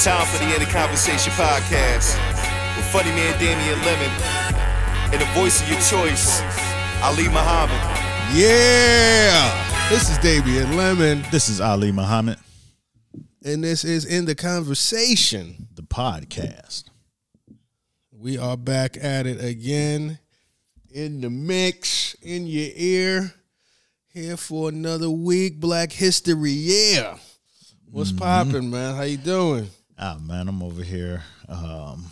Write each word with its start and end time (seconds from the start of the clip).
It's 0.00 0.06
time 0.06 0.26
for 0.28 0.38
the 0.38 0.50
End 0.50 0.62
of 0.62 0.70
Conversation 0.70 1.30
podcast 1.34 2.16
with 2.74 2.86
funny 2.86 3.10
man 3.10 3.38
Damian 3.38 3.78
Lemon 3.84 4.10
and 5.12 5.20
the 5.20 5.26
voice 5.38 5.60
of 5.60 5.68
your 5.68 5.78
choice, 5.80 6.40
Ali 7.02 7.24
Muhammad. 7.24 7.76
Yeah, 8.34 9.90
this 9.90 10.08
is 10.08 10.16
Damian 10.16 10.74
Lemon, 10.78 11.22
This 11.30 11.50
is 11.50 11.60
Ali 11.60 11.92
Muhammad, 11.92 12.38
and 13.44 13.62
this 13.62 13.84
is 13.84 14.06
in 14.06 14.24
the 14.24 14.34
conversation. 14.34 15.68
the 15.74 15.82
podcast. 15.82 16.84
We 18.10 18.38
are 18.38 18.56
back 18.56 18.96
at 18.96 19.26
it 19.26 19.44
again, 19.44 20.18
in 20.90 21.20
the 21.20 21.28
mix, 21.28 22.14
in 22.22 22.46
your 22.46 22.70
ear, 22.74 23.34
here 24.14 24.38
for 24.38 24.70
another 24.70 25.10
week. 25.10 25.60
Black 25.60 25.92
History, 25.92 26.52
yeah. 26.52 27.18
What's 27.90 28.12
mm-hmm. 28.12 28.20
popping, 28.20 28.70
man? 28.70 28.96
How 28.96 29.02
you 29.02 29.18
doing? 29.18 29.68
Ah 30.02 30.16
man, 30.18 30.48
I'm 30.48 30.62
over 30.62 30.82
here 30.82 31.22
um, 31.46 32.06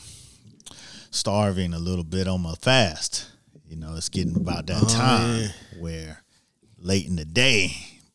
starving 1.10 1.72
a 1.72 1.78
little 1.78 2.04
bit 2.04 2.28
on 2.28 2.42
my 2.42 2.52
fast. 2.52 3.30
You 3.66 3.76
know, 3.76 3.94
it's 3.96 4.10
getting 4.10 4.36
about 4.36 4.66
that 4.66 4.86
time 4.90 5.48
where 5.80 6.22
late 6.76 7.06
in 7.06 7.16
the 7.16 7.24
day, 7.24 7.70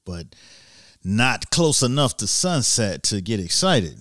but 0.05 0.27
not 1.03 1.49
close 1.49 1.81
enough 1.81 2.17
to 2.17 2.27
sunset 2.27 3.01
to 3.05 3.19
get 3.19 3.39
excited. 3.39 3.97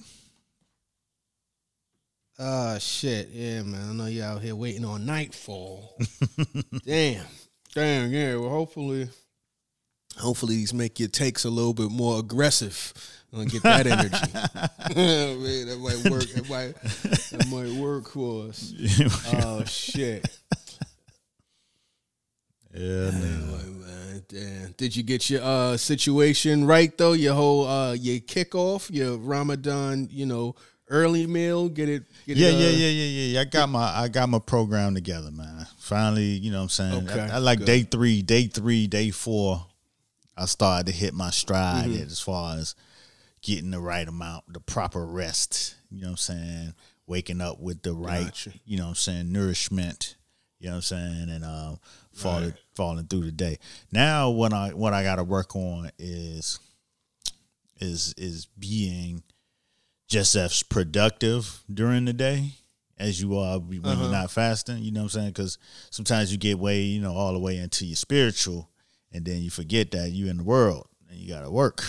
Ah, 2.38 2.76
shit, 2.78 3.30
yeah, 3.30 3.62
man. 3.62 3.88
I 3.88 3.92
know 3.94 4.06
you 4.06 4.22
out 4.22 4.42
here 4.42 4.54
waiting 4.54 4.84
on 4.84 5.06
nightfall. 5.06 5.96
damn, 6.84 7.24
damn, 7.74 8.12
yeah. 8.12 8.36
Well, 8.36 8.50
hopefully, 8.50 9.08
hopefully 10.18 10.56
these 10.56 10.74
make 10.74 11.00
your 11.00 11.08
takes 11.08 11.46
a 11.46 11.50
little 11.50 11.72
bit 11.72 11.90
more 11.90 12.18
aggressive. 12.18 12.92
And 13.32 13.50
get 13.50 13.62
that 13.62 13.86
energy. 13.86 14.32
Man, 14.94 15.66
that 15.68 15.78
might 15.80 16.10
work. 16.10 16.24
That 16.24 16.48
might, 16.50 16.74
that 17.30 17.46
might 17.50 17.72
work 17.80 18.08
for 18.10 18.48
us. 18.48 18.72
Oh 19.34 19.64
shit. 19.64 20.28
yeah, 22.74 23.10
man. 23.10 23.22
Anyway, 23.22 23.86
man, 23.86 24.22
damn. 24.28 24.72
Did 24.72 24.96
you 24.96 25.02
get 25.02 25.28
your 25.30 25.42
uh, 25.42 25.76
situation 25.76 26.64
right 26.64 26.96
though? 26.96 27.12
Your 27.12 27.34
whole 27.34 27.66
uh, 27.66 27.92
your 27.92 28.20
kickoff, 28.20 28.90
your 28.90 29.16
Ramadan, 29.16 30.08
you 30.10 30.26
know, 30.26 30.54
early 30.88 31.26
meal. 31.26 31.68
Get 31.68 31.88
it? 31.88 32.04
Get 32.26 32.36
Yeah, 32.36 32.48
it, 32.48 32.54
uh, 32.54 32.58
yeah, 32.58 32.68
yeah, 32.68 32.88
yeah, 32.88 33.24
yeah. 33.34 33.40
I 33.40 33.44
got 33.44 33.68
my 33.68 33.82
I 33.84 34.08
got 34.08 34.28
my 34.28 34.38
program 34.38 34.94
together, 34.94 35.30
man. 35.30 35.66
Finally, 35.78 36.24
you 36.24 36.50
know 36.50 36.58
what 36.58 36.62
I'm 36.64 36.68
saying? 36.70 37.08
Okay, 37.10 37.20
I, 37.20 37.36
I 37.36 37.38
like 37.38 37.58
good. 37.60 37.66
day 37.66 37.82
three, 37.82 38.22
day 38.22 38.46
three, 38.46 38.86
day 38.86 39.10
four. 39.10 39.66
I 40.36 40.46
started 40.46 40.86
to 40.86 40.92
hit 40.92 41.12
my 41.12 41.30
stride 41.30 41.88
Mm-hmm. 41.90 42.02
as 42.04 42.20
far 42.20 42.56
as 42.56 42.74
getting 43.42 43.70
the 43.70 43.80
right 43.80 44.06
amount, 44.08 44.44
the 44.52 44.60
proper 44.60 45.04
rest. 45.04 45.74
You 45.90 46.00
know 46.02 46.06
what 46.08 46.10
I'm 46.12 46.16
saying? 46.16 46.74
Waking 47.06 47.40
up 47.40 47.60
with 47.60 47.82
the 47.82 47.92
right, 47.92 48.24
Gotcha. 48.26 48.52
you 48.64 48.76
know 48.78 48.84
what 48.84 48.88
I'm 48.90 48.94
saying, 48.94 49.32
nourishment. 49.32 50.16
You 50.60 50.68
know 50.68 50.74
what 50.76 50.76
I'm 50.76 50.82
saying? 50.82 51.28
And 51.30 51.44
um 51.44 51.78
falling 52.14 52.54
falling 52.76 53.06
through 53.06 53.22
the 53.24 53.32
day. 53.32 53.58
Now 53.90 54.30
what 54.30 54.52
I 54.52 54.70
what 54.70 54.92
I 54.94 55.02
gotta 55.02 55.24
work 55.24 55.56
on 55.56 55.90
is 55.98 56.60
is 57.80 58.14
is 58.16 58.46
being 58.58 59.22
just 60.08 60.34
as 60.36 60.62
productive 60.62 61.62
during 61.72 62.04
the 62.04 62.12
day 62.12 62.52
as 62.98 63.20
you 63.20 63.36
are 63.38 63.58
when 63.58 63.84
Uh-huh. 63.84 64.02
you're 64.02 64.12
not 64.12 64.30
fasting. 64.30 64.78
You 64.78 64.92
know 64.92 65.00
what 65.00 65.14
I'm 65.14 65.20
saying? 65.20 65.28
Because 65.30 65.58
sometimes 65.90 66.30
you 66.30 66.38
get 66.38 66.58
way, 66.58 66.82
you 66.82 67.00
know, 67.00 67.14
all 67.14 67.32
the 67.32 67.38
way 67.40 67.56
into 67.56 67.84
your 67.86 67.96
spiritual, 67.96 68.70
and 69.10 69.24
then 69.24 69.42
you 69.42 69.50
forget 69.50 69.90
that 69.92 70.10
you're 70.10 70.30
in 70.30 70.36
the 70.38 70.44
world 70.44 70.86
and 71.10 71.18
you 71.18 71.28
got 71.28 71.40
to 71.42 71.50
work. 71.50 71.82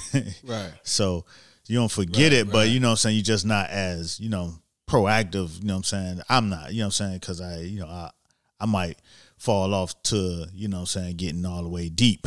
Right. 0.44 0.72
So 0.82 1.24
you 1.66 1.76
don't 1.78 1.90
forget 1.90 2.32
Right, 2.32 2.40
it, 2.40 2.52
but 2.52 2.68
you 2.68 2.80
know 2.80 2.88
what 2.88 2.92
I'm 2.92 2.96
saying? 2.98 3.16
You're 3.16 3.24
just 3.24 3.46
not 3.46 3.70
as, 3.70 4.18
you 4.20 4.28
know, 4.28 4.54
proactive. 4.88 5.60
You 5.60 5.66
know 5.66 5.74
what 5.74 5.78
I'm 5.78 5.84
saying? 5.84 6.20
I'm 6.28 6.48
not, 6.48 6.72
you 6.72 6.80
know 6.80 6.84
what 6.84 7.00
I'm 7.00 7.06
saying? 7.06 7.14
Because 7.14 7.40
I, 7.40 7.58
you 7.60 7.80
know, 7.80 7.86
I, 7.86 8.10
I 8.60 8.66
might 8.66 8.98
fall 9.36 9.74
off 9.74 10.00
to, 10.04 10.46
you 10.52 10.68
know 10.68 10.78
what 10.78 10.80
I'm 10.82 10.86
saying, 10.86 11.16
getting 11.16 11.44
all 11.46 11.62
the 11.62 11.68
way 11.68 11.88
deep 11.88 12.26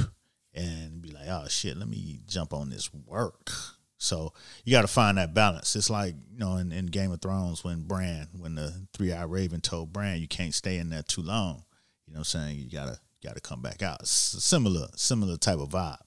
and 0.53 1.01
be 1.01 1.11
like, 1.11 1.27
oh 1.27 1.45
shit, 1.49 1.77
let 1.77 1.87
me 1.87 2.19
jump 2.27 2.53
on 2.53 2.69
this 2.69 2.89
work. 2.93 3.51
So 3.97 4.33
you 4.63 4.71
got 4.71 4.81
to 4.81 4.87
find 4.87 5.17
that 5.17 5.33
balance. 5.33 5.75
It's 5.75 5.89
like, 5.89 6.15
you 6.31 6.37
know, 6.39 6.57
in, 6.57 6.71
in 6.71 6.87
Game 6.87 7.11
of 7.11 7.21
Thrones 7.21 7.63
when 7.63 7.83
Bran, 7.83 8.27
when 8.37 8.55
the 8.55 8.73
three 8.93 9.11
eyed 9.11 9.29
raven 9.29 9.61
told 9.61 9.93
Bran, 9.93 10.19
you 10.19 10.27
can't 10.27 10.53
stay 10.53 10.77
in 10.77 10.89
there 10.89 11.03
too 11.03 11.21
long. 11.21 11.63
You 12.07 12.13
know 12.13 12.19
what 12.19 12.33
I'm 12.35 12.41
saying? 12.41 12.59
You 12.59 12.69
gotta 12.69 12.99
gotta 13.23 13.41
come 13.41 13.61
back 13.61 13.81
out. 13.81 14.01
It's 14.01 14.11
similar, 14.11 14.87
similar 14.95 15.37
type 15.37 15.59
of 15.59 15.69
vibe. 15.69 15.97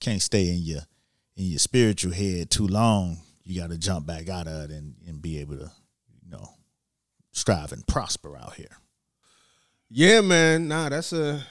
Can't 0.00 0.22
stay 0.22 0.48
in 0.48 0.58
your 0.62 0.82
in 1.38 1.44
your 1.44 1.58
spiritual 1.60 2.12
head 2.12 2.50
too 2.50 2.66
long. 2.66 3.16
You 3.44 3.58
gotta 3.58 3.78
jump 3.78 4.06
back 4.06 4.28
out 4.28 4.48
of 4.48 4.64
it 4.64 4.70
and, 4.70 4.94
and 5.06 5.22
be 5.22 5.38
able 5.38 5.56
to, 5.56 5.70
you 6.22 6.30
know, 6.30 6.50
strive 7.32 7.72
and 7.72 7.86
prosper 7.86 8.36
out 8.36 8.54
here. 8.54 8.76
Yeah, 9.88 10.20
man. 10.20 10.68
Nah, 10.68 10.90
that's 10.90 11.14
a 11.14 11.42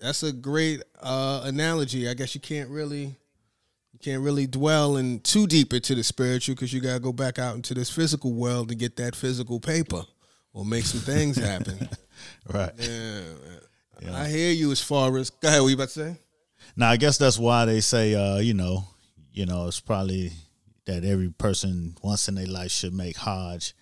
that's 0.00 0.22
a 0.22 0.32
great 0.32 0.82
uh, 1.00 1.42
analogy. 1.44 2.08
I 2.08 2.14
guess 2.14 2.34
you 2.34 2.40
can't 2.40 2.70
really 2.70 3.14
you 3.92 3.98
can't 4.02 4.22
really 4.22 4.46
dwell 4.46 4.96
in 4.96 5.20
too 5.20 5.46
deep 5.46 5.72
into 5.72 5.94
the 5.94 6.02
spiritual 6.02 6.54
because 6.54 6.72
you 6.72 6.80
gotta 6.80 6.98
go 6.98 7.12
back 7.12 7.38
out 7.38 7.54
into 7.54 7.74
this 7.74 7.90
physical 7.90 8.32
world 8.32 8.70
to 8.70 8.74
get 8.74 8.96
that 8.96 9.14
physical 9.14 9.60
paper 9.60 10.02
or 10.54 10.64
make 10.64 10.84
some 10.84 11.00
things 11.00 11.36
happen. 11.44 11.88
Right. 12.52 12.72
yeah, 12.78 13.20
man. 14.00 14.14
I 14.14 14.28
hear 14.28 14.52
you 14.52 14.72
as 14.72 14.80
far 14.80 15.16
as 15.18 15.30
go 15.30 15.48
ahead. 15.48 15.60
What 15.60 15.68
you 15.68 15.74
about 15.74 15.90
to 15.90 15.94
say? 15.94 16.16
Now 16.74 16.90
I 16.90 16.96
guess 16.96 17.18
that's 17.18 17.38
why 17.38 17.66
they 17.66 17.80
say, 17.80 18.14
uh, 18.14 18.38
you 18.38 18.54
know, 18.54 18.84
you 19.38 19.46
know, 19.46 19.68
it's 19.68 19.78
probably 19.78 20.32
that 20.86 21.04
every 21.04 21.30
person 21.30 21.94
once 22.02 22.26
in 22.26 22.34
their 22.34 22.46
life 22.46 22.72
should 22.72 22.92
make 22.92 23.16
Hajj 23.18 23.72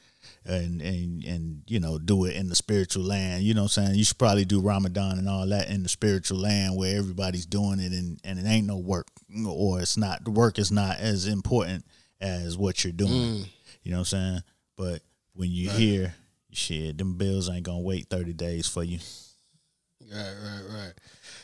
and 0.45 0.83
and 0.83 1.25
and 1.25 1.63
you 1.67 1.81
know 1.81 1.99
do 1.99 2.27
it 2.27 2.37
in 2.37 2.51
the 2.51 2.55
spiritual 2.55 3.05
land. 3.05 3.43
You 3.43 3.55
know 3.55 3.63
what 3.63 3.79
I'm 3.79 3.87
saying? 3.87 3.95
You 3.99 4.05
should 4.05 4.19
probably 4.19 4.45
do 4.45 4.61
Ramadan 4.61 5.19
and 5.19 5.31
all 5.31 5.47
that 5.47 5.71
in 5.71 5.83
the 5.83 5.89
spiritual 5.89 6.37
land 6.37 6.77
where 6.77 6.99
everybody's 6.99 7.47
doing 7.47 7.81
it 7.81 7.93
and, 7.93 8.21
and 8.23 8.39
it 8.39 8.45
ain't 8.45 8.67
no 8.67 8.77
work 8.77 9.07
or 9.49 9.81
it's 9.81 9.97
not 9.97 10.25
the 10.25 10.31
work 10.31 10.59
is 10.59 10.71
not 10.71 10.99
as 10.99 11.27
important 11.27 11.87
as 12.21 12.59
what 12.59 12.85
you're 12.85 12.93
doing. 12.93 13.47
You 13.83 13.93
know 13.93 13.99
what 13.99 14.01
I'm 14.01 14.05
saying? 14.05 14.41
But 14.77 15.01
when 15.33 15.51
you 15.51 15.71
hear 15.71 16.15
shit, 16.53 16.99
them 16.99 17.15
bills 17.15 17.49
ain't 17.49 17.63
gonna 17.63 17.81
wait 17.81 18.09
30 18.11 18.35
days 18.35 18.69
for 18.69 18.85
you. 18.85 18.99
Right, 20.13 20.35
right, 20.43 20.63
right. 20.69 20.93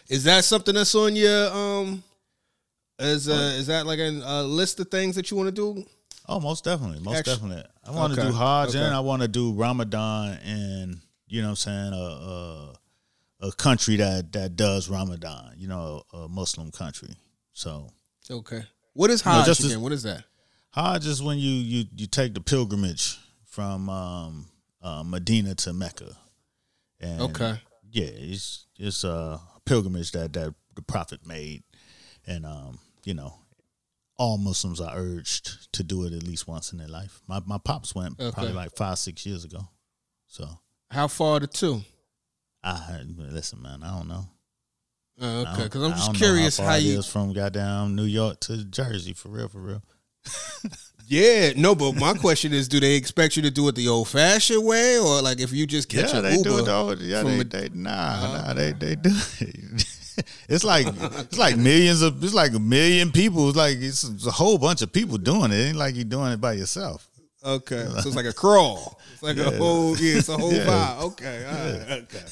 Is 0.08 0.24
that 0.24 0.44
something 0.44 0.74
that's 0.74 0.94
on 0.94 1.16
your 1.16 1.50
um? 1.50 2.04
Is 3.02 3.28
uh, 3.28 3.54
is 3.58 3.66
that 3.66 3.86
like 3.86 3.98
a, 3.98 4.08
a 4.24 4.42
list 4.42 4.80
of 4.80 4.88
things 4.90 5.16
that 5.16 5.30
you 5.30 5.36
want 5.36 5.48
to 5.48 5.74
do? 5.74 5.84
Oh, 6.28 6.38
most 6.40 6.64
definitely, 6.64 7.00
most 7.00 7.24
definitely. 7.24 7.64
I 7.84 7.90
want 7.90 8.14
to 8.14 8.20
Okay, 8.20 8.30
do 8.30 8.34
Hajj 8.36 8.68
okay. 8.70 8.78
and 8.84 8.94
I 8.94 9.00
want 9.00 9.22
to 9.22 9.28
do 9.28 9.52
Ramadan 9.52 10.38
and 10.44 11.00
you 11.26 11.42
know 11.42 11.48
what 11.48 11.66
I'm 11.66 11.92
saying 11.92 11.92
a, 11.92 11.96
a 11.96 13.48
a 13.48 13.52
country 13.52 13.96
that 13.96 14.32
that 14.32 14.54
does 14.56 14.88
Ramadan. 14.88 15.54
You 15.56 15.68
know, 15.68 16.02
a, 16.12 16.28
Muslim 16.28 16.70
country. 16.70 17.10
So 17.52 17.88
Okay. 18.30 18.62
What 18.94 19.10
is 19.10 19.20
Hajj 19.22 19.46
just 19.46 19.60
as- 19.60 19.66
again? 19.72 19.80
What 19.82 19.92
is 19.92 20.04
that? 20.04 20.24
Hajj 20.70 21.06
is 21.06 21.22
when 21.22 21.38
you 21.38 21.50
you 21.50 21.84
you 21.96 22.06
take 22.06 22.34
the 22.34 22.40
pilgrimage 22.40 23.18
from 23.44 23.88
um, 23.90 24.46
uh, 24.80 25.02
Medina 25.02 25.54
to 25.56 25.72
Mecca. 25.72 26.16
And 27.00 27.20
Okay. 27.22 27.60
Yeah, 27.90 28.06
it's 28.06 28.66
it's 28.78 29.04
a 29.04 29.40
pilgrimage 29.66 30.12
that 30.12 30.32
that 30.34 30.54
the 30.76 30.82
Prophet 30.82 31.26
made, 31.26 31.62
and 32.26 32.46
um, 32.46 32.78
you 33.04 33.14
know, 33.14 33.34
all 34.16 34.38
Muslims 34.38 34.80
are 34.80 34.94
urged 34.94 35.72
to 35.72 35.82
do 35.82 36.04
it 36.04 36.12
at 36.12 36.22
least 36.22 36.46
once 36.46 36.72
in 36.72 36.78
their 36.78 36.88
life. 36.88 37.22
My 37.26 37.40
my 37.44 37.58
pops 37.58 37.94
went 37.94 38.18
probably 38.18 38.52
like 38.52 38.76
five 38.76 38.98
six 38.98 39.26
years 39.26 39.44
ago, 39.44 39.68
so 40.26 40.48
How 40.90 41.08
far 41.08 41.40
the 41.40 41.46
two? 41.46 41.82
I 42.62 43.00
listen, 43.16 43.60
man. 43.62 43.82
I 43.82 43.98
don't 43.98 44.08
know. 44.08 44.26
Uh, 45.20 45.44
okay, 45.52 45.64
because 45.64 45.82
I'm 45.82 45.92
just 45.92 46.14
curious 46.14 46.58
how, 46.58 46.66
how, 46.66 46.74
you. 46.76 46.98
is 46.98 47.06
from 47.06 47.32
goddamn 47.32 47.94
New 47.94 48.04
York 48.04 48.40
to 48.40 48.64
Jersey 48.64 49.12
for 49.12 49.28
real, 49.28 49.48
for 49.48 49.60
real. 49.60 49.82
Yeah, 51.08 51.52
no, 51.56 51.74
but 51.74 51.92
my 51.92 52.14
question 52.14 52.54
is, 52.54 52.68
do 52.68 52.80
they 52.80 52.94
expect 52.94 53.36
you 53.36 53.42
to 53.42 53.50
do 53.50 53.68
it 53.68 53.74
the 53.74 53.86
old 53.88 54.08
fashioned 54.08 54.64
way, 54.64 54.98
or 54.98 55.20
like 55.20 55.40
if 55.40 55.52
you 55.52 55.66
just 55.66 55.90
catch 55.90 56.12
yeah, 56.12 56.20
an 56.20 56.24
they 56.24 56.42
do 56.42 56.58
it 56.58 56.64
though. 56.64 56.92
Yeah, 56.92 57.22
they, 57.22 57.40
a- 57.40 57.44
they 57.44 57.68
nah, 57.74 58.46
nah, 58.46 58.54
they 58.54 58.72
they 58.72 58.94
do. 58.94 59.10
it. 59.40 59.84
it's 60.48 60.64
like 60.64 60.86
it's 60.88 61.38
like 61.38 61.56
millions 61.56 62.02
of 62.02 62.22
it's 62.22 62.34
like 62.34 62.52
a 62.54 62.58
million 62.58 63.10
people. 63.12 63.48
It's 63.48 63.56
like 63.56 63.76
it's, 63.78 64.04
it's 64.04 64.26
a 64.26 64.30
whole 64.30 64.58
bunch 64.58 64.82
of 64.82 64.92
people 64.92 65.16
doing 65.18 65.52
it. 65.52 65.58
It 65.58 65.68
ain't 65.68 65.76
like 65.76 65.94
you're 65.94 66.04
doing 66.04 66.32
it 66.32 66.40
by 66.40 66.52
yourself. 66.54 67.08
Okay, 67.44 67.84
so 67.88 67.96
it's 68.08 68.14
like 68.14 68.26
a 68.26 68.32
crawl. 68.32 69.00
It's 69.14 69.22
like 69.22 69.36
a 69.36 69.50
whole 69.56 69.96
yeah, 69.96 70.18
it's 70.18 70.28
a 70.28 70.36
whole 70.36 70.52
Yeah. 70.52 70.64
vibe. 70.64 71.02
Okay, 71.02 71.44
all 71.44 71.54
right, 71.88 72.04
okay. 72.04 72.22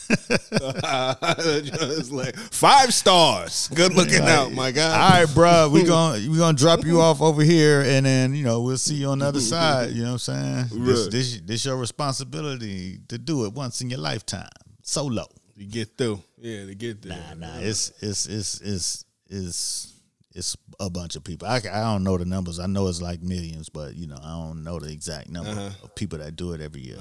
Like 2.10 2.36
five 2.36 2.94
stars. 2.94 3.68
Good 3.74 3.94
looking 3.94 4.22
out, 4.22 4.52
my 4.52 4.70
guy. 4.70 4.92
All 4.92 5.10
right, 5.24 5.34
bro, 5.34 5.68
we 5.68 5.82
gonna 5.84 6.18
we 6.30 6.38
gonna 6.38 6.56
drop 6.56 6.84
you 6.84 7.00
off 7.00 7.20
over 7.20 7.42
here, 7.42 7.80
and 7.82 8.06
then 8.06 8.34
you 8.34 8.44
know 8.44 8.60
we'll 8.62 8.78
see 8.78 8.94
you 8.94 9.08
on 9.08 9.18
the 9.18 9.26
other 9.26 9.40
side. 9.40 9.90
You 9.90 10.04
know 10.04 10.12
what 10.12 10.28
I'm 10.28 10.68
saying? 10.70 10.84
This, 10.84 11.08
this 11.08 11.40
this 11.40 11.64
your 11.64 11.76
responsibility 11.76 13.00
to 13.08 13.18
do 13.18 13.44
it 13.46 13.52
once 13.52 13.80
in 13.80 13.90
your 13.90 13.98
lifetime, 14.00 14.48
solo. 14.82 15.26
To 15.60 15.66
get 15.66 15.96
through, 15.98 16.22
yeah, 16.38 16.64
to 16.64 16.74
get 16.74 17.02
through. 17.02 17.10
Nah, 17.12 17.34
nah, 17.36 17.58
it's 17.58 17.92
it's 18.00 18.24
it's 18.26 18.60
it's 18.62 19.04
it's 19.28 19.92
it's 20.34 20.56
a 20.80 20.88
bunch 20.88 21.16
of 21.16 21.22
people. 21.24 21.46
I, 21.46 21.56
I 21.58 21.82
don't 21.92 22.02
know 22.02 22.16
the 22.16 22.24
numbers. 22.24 22.58
I 22.58 22.66
know 22.66 22.86
it's 22.88 23.02
like 23.02 23.20
millions, 23.20 23.68
but 23.68 23.94
you 23.94 24.06
know 24.06 24.16
I 24.22 24.30
don't 24.40 24.64
know 24.64 24.78
the 24.78 24.90
exact 24.90 25.28
number 25.28 25.50
Uh-huh. 25.50 25.70
of 25.84 25.94
people 25.94 26.18
that 26.18 26.34
do 26.34 26.52
it 26.54 26.62
every 26.62 26.80
year. 26.80 26.96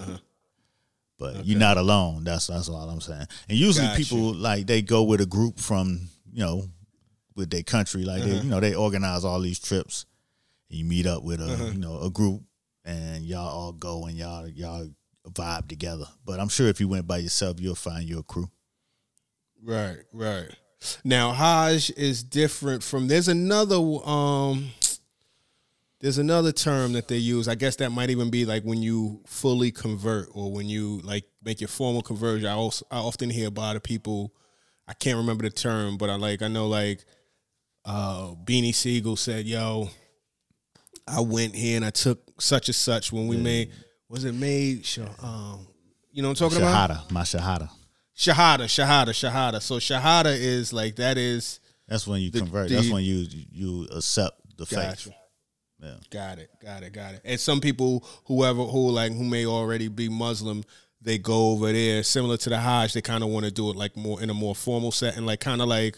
But 1.17 1.45
you're 1.45 1.57
not 1.59 1.77
alone. 1.77 2.25
That's 2.25 2.47
that's 2.47 2.67
all 2.67 2.89
I'm 2.89 2.99
saying. 3.01 3.27
And 3.47 3.57
usually 3.57 3.87
people 3.95 4.33
like 4.33 4.67
they 4.67 4.81
go 4.81 5.03
with 5.03 5.21
a 5.21 5.25
group 5.25 5.57
from 5.59 6.09
you 6.33 6.43
know 6.45 6.63
with 7.35 7.49
their 7.51 7.63
country. 7.63 8.03
Like 8.03 8.23
Uh-huh. 8.23 8.29
they 8.29 8.37
you 8.41 8.49
know 8.49 8.59
they 8.59 8.75
organize 8.75 9.23
all 9.23 9.39
these 9.39 9.59
trips. 9.59 10.05
And 10.69 10.79
you 10.79 10.85
meet 10.85 11.05
up 11.07 11.23
with 11.23 11.39
a 11.41 11.45
Uh-huh. 11.53 11.65
you 11.73 11.79
know 11.79 12.01
a 12.01 12.09
group 12.09 12.41
and 12.83 13.23
y'all 13.23 13.47
all 13.49 13.71
go 13.71 14.05
and 14.05 14.17
y'all 14.17 14.47
y'all 14.49 14.89
vibe 15.27 15.67
together. 15.67 16.05
But 16.25 16.39
I'm 16.39 16.49
sure 16.49 16.67
if 16.67 16.79
you 16.79 16.87
went 16.87 17.07
by 17.07 17.17
yourself, 17.17 17.59
you'll 17.59 17.75
find 17.75 18.03
your 18.03 18.23
crew. 18.23 18.49
Right, 19.63 19.99
right. 20.13 20.49
Now 21.03 21.31
Hajj 21.33 21.91
is 21.97 22.23
different 22.23 22.83
from 22.83 23.07
there's 23.07 23.27
another 23.27 23.77
um 23.77 24.71
there's 25.99 26.17
another 26.17 26.53
term 26.53 26.93
that 26.93 27.09
they 27.09 27.17
use. 27.17 27.49
I 27.49 27.55
guess 27.55 27.75
that 27.77 27.91
might 27.91 28.09
even 28.09 28.29
be 28.29 28.45
like 28.45 28.63
when 28.63 28.81
you 28.81 29.21
fully 29.25 29.71
convert 29.71 30.29
or 30.33 30.51
when 30.53 30.67
you 30.67 31.01
like 31.03 31.25
make 31.43 31.59
your 31.59 31.67
formal 31.67 32.01
conversion. 32.01 32.47
I 32.47 32.53
also 32.53 32.85
I 32.89 32.99
often 32.99 33.29
hear 33.29 33.49
about 33.49 33.75
it 33.75 33.83
people 33.83 34.33
I 34.87 34.93
can't 34.93 35.17
remember 35.17 35.43
the 35.43 35.49
term, 35.51 35.97
but 35.97 36.09
I 36.09 36.15
like 36.15 36.41
I 36.41 36.47
know 36.47 36.67
like 36.67 37.03
uh 37.83 38.35
Beanie 38.45 38.73
Sigel 38.73 39.17
said, 39.17 39.45
"Yo, 39.45 39.89
I 41.07 41.19
went 41.19 41.55
here 41.55 41.75
and 41.75 41.85
I 41.85 41.89
took 41.89 42.19
such 42.41 42.69
and 42.69 42.75
such 42.75 43.11
when 43.11 43.27
we 43.27 43.35
made 43.35 43.71
was 44.09 44.25
it 44.25 44.33
made 44.33 44.87
um 45.21 45.65
you 46.11 46.21
know 46.23 46.29
what 46.29 46.41
I'm 46.41 46.49
talking 46.49 46.63
about? 46.63 46.89
Shahada, 46.89 47.11
my 47.11 47.21
shahada. 47.21 47.69
Shahada, 48.17 48.65
Shahada, 48.65 49.09
Shahada. 49.09 49.61
So 49.61 49.75
Shahada 49.77 50.35
is 50.37 50.73
like 50.73 50.95
that 50.97 51.17
is 51.17 51.59
That's 51.87 52.05
when 52.05 52.19
you 52.21 52.29
The- 52.31 52.39
convert. 52.39 52.69
the- 52.69 52.75
That's 52.75 52.89
when 52.89 53.03
you 53.03 53.25
you 53.51 53.87
accept 53.95 54.39
the 54.57 54.65
Gotcha. 54.65 55.09
faith. 55.09 55.13
Yeah. 55.81 55.93
got 56.09 56.39
it, 56.39 56.49
got 56.61 56.83
it, 56.83 56.91
got 56.91 57.13
it. 57.13 57.21
And 57.23 57.39
some 57.39 57.61
people, 57.61 58.05
whoever 58.25 58.65
who 58.65 58.89
like 58.91 59.13
who 59.13 59.23
may 59.23 59.45
already 59.45 59.87
be 59.87 60.09
Muslim, 60.09 60.65
they 61.01 61.17
go 61.17 61.51
over 61.51 61.71
there 61.71 62.03
similar 62.03 62.35
to 62.35 62.49
the 62.49 62.59
Hajj. 62.59 62.91
They 62.93 63.01
kind 63.01 63.23
of 63.23 63.29
want 63.29 63.45
to 63.45 63.51
do 63.51 63.69
it 63.69 63.77
like 63.77 63.95
more 63.95 64.21
in 64.21 64.29
a 64.29 64.33
more 64.33 64.53
formal 64.55 64.91
setting, 64.91 65.25
like 65.25 65.39
kind 65.39 65.61
of 65.61 65.69
like 65.69 65.97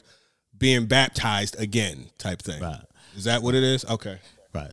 being 0.56 0.86
baptized 0.86 1.60
again 1.60 2.12
type 2.20 2.44
thing. 2.44 2.62
Right. 2.62 2.84
Is 3.16 3.24
that 3.24 3.42
what 3.42 3.56
it 3.56 3.64
is? 3.64 3.84
Okay. 3.86 4.20
Right. 4.54 4.72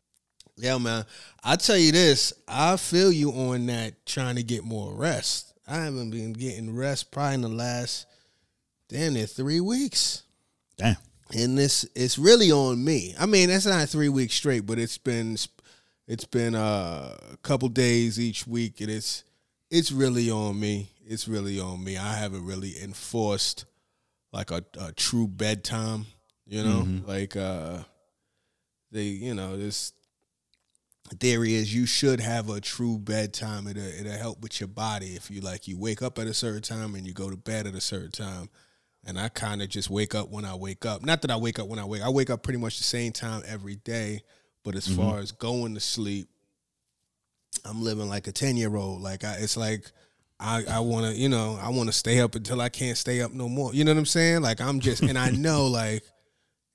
Yeah, 0.57 0.77
man. 0.77 1.05
I 1.43 1.55
tell 1.55 1.77
you 1.77 1.91
this, 1.91 2.33
I 2.47 2.77
feel 2.77 3.11
you 3.11 3.31
on 3.31 3.65
that 3.67 4.05
trying 4.05 4.35
to 4.35 4.43
get 4.43 4.63
more 4.63 4.93
rest. 4.93 5.53
I 5.67 5.75
haven't 5.75 6.11
been 6.11 6.33
getting 6.33 6.75
rest 6.75 7.11
probably 7.11 7.35
in 7.35 7.41
the 7.41 7.49
last 7.49 8.07
damn 8.89 9.13
near 9.13 9.27
three 9.27 9.61
weeks. 9.61 10.23
Damn. 10.77 10.97
and 11.35 11.57
this 11.57 11.85
it's 11.95 12.17
really 12.17 12.51
on 12.51 12.83
me. 12.83 13.13
I 13.19 13.25
mean, 13.25 13.49
that's 13.49 13.65
not 13.65 13.87
three 13.89 14.09
weeks 14.09 14.33
straight, 14.33 14.65
but 14.65 14.79
it's 14.79 14.97
been 14.97 15.37
it's 16.07 16.25
been 16.25 16.55
uh, 16.55 17.15
a 17.33 17.37
couple 17.43 17.69
days 17.69 18.19
each 18.19 18.47
week, 18.47 18.81
and 18.81 18.89
it's 18.89 19.23
it's 19.69 19.91
really 19.91 20.31
on 20.31 20.59
me. 20.59 20.89
It's 21.05 21.27
really 21.27 21.59
on 21.59 21.83
me. 21.83 21.97
I 21.97 22.15
haven't 22.15 22.45
really 22.45 22.81
enforced 22.81 23.65
like 24.31 24.51
a, 24.51 24.63
a 24.79 24.91
true 24.91 25.27
bedtime. 25.27 26.05
You 26.47 26.63
know, 26.63 26.87
like 27.05 27.35
uh, 27.35 27.79
they 28.91 29.03
you 29.03 29.35
know 29.35 29.55
this 29.55 29.91
theory 31.15 31.53
is 31.53 31.73
you 31.73 31.85
should 31.85 32.19
have 32.19 32.49
a 32.49 32.61
true 32.61 32.97
bedtime. 32.97 33.67
It'll, 33.67 33.83
it'll 33.83 34.11
help 34.13 34.41
with 34.41 34.59
your 34.59 34.67
body 34.67 35.15
if 35.15 35.29
you 35.29 35.41
like 35.41 35.67
you 35.67 35.77
wake 35.77 36.01
up 36.01 36.19
at 36.19 36.27
a 36.27 36.33
certain 36.33 36.61
time 36.61 36.95
and 36.95 37.05
you 37.05 37.13
go 37.13 37.29
to 37.29 37.37
bed 37.37 37.67
at 37.67 37.75
a 37.75 37.81
certain 37.81 38.11
time. 38.11 38.49
And 39.05 39.19
I 39.19 39.29
kind 39.29 39.61
of 39.61 39.69
just 39.69 39.89
wake 39.89 40.13
up 40.13 40.29
when 40.29 40.45
I 40.45 40.55
wake 40.55 40.85
up. 40.85 41.03
Not 41.03 41.21
that 41.21 41.31
I 41.31 41.37
wake 41.37 41.57
up 41.57 41.67
when 41.67 41.79
I 41.79 41.85
wake. 41.85 42.01
I 42.01 42.09
wake 42.09 42.29
up 42.29 42.43
pretty 42.43 42.59
much 42.59 42.77
the 42.77 42.83
same 42.83 43.11
time 43.11 43.43
every 43.47 43.75
day. 43.75 44.21
But 44.63 44.75
as 44.75 44.87
mm-hmm. 44.87 45.01
far 45.01 45.19
as 45.19 45.31
going 45.31 45.73
to 45.75 45.79
sleep, 45.79 46.27
I'm 47.65 47.81
living 47.81 48.09
like 48.09 48.27
a 48.27 48.31
ten 48.31 48.57
year 48.57 48.75
old. 48.75 49.01
Like 49.01 49.23
I, 49.23 49.35
it's 49.35 49.55
like 49.55 49.85
I, 50.39 50.63
I 50.69 50.79
want 50.79 51.05
to, 51.05 51.19
you 51.19 51.29
know, 51.29 51.57
I 51.61 51.69
want 51.69 51.87
to 51.87 51.93
stay 51.93 52.19
up 52.19 52.35
until 52.35 52.61
I 52.61 52.69
can't 52.69 52.97
stay 52.97 53.21
up 53.21 53.33
no 53.33 53.49
more. 53.49 53.73
You 53.73 53.83
know 53.83 53.91
what 53.91 53.99
I'm 53.99 54.05
saying? 54.05 54.41
Like 54.41 54.61
I'm 54.61 54.79
just, 54.79 55.01
and 55.01 55.17
I 55.17 55.29
know 55.31 55.67
like 55.67 56.03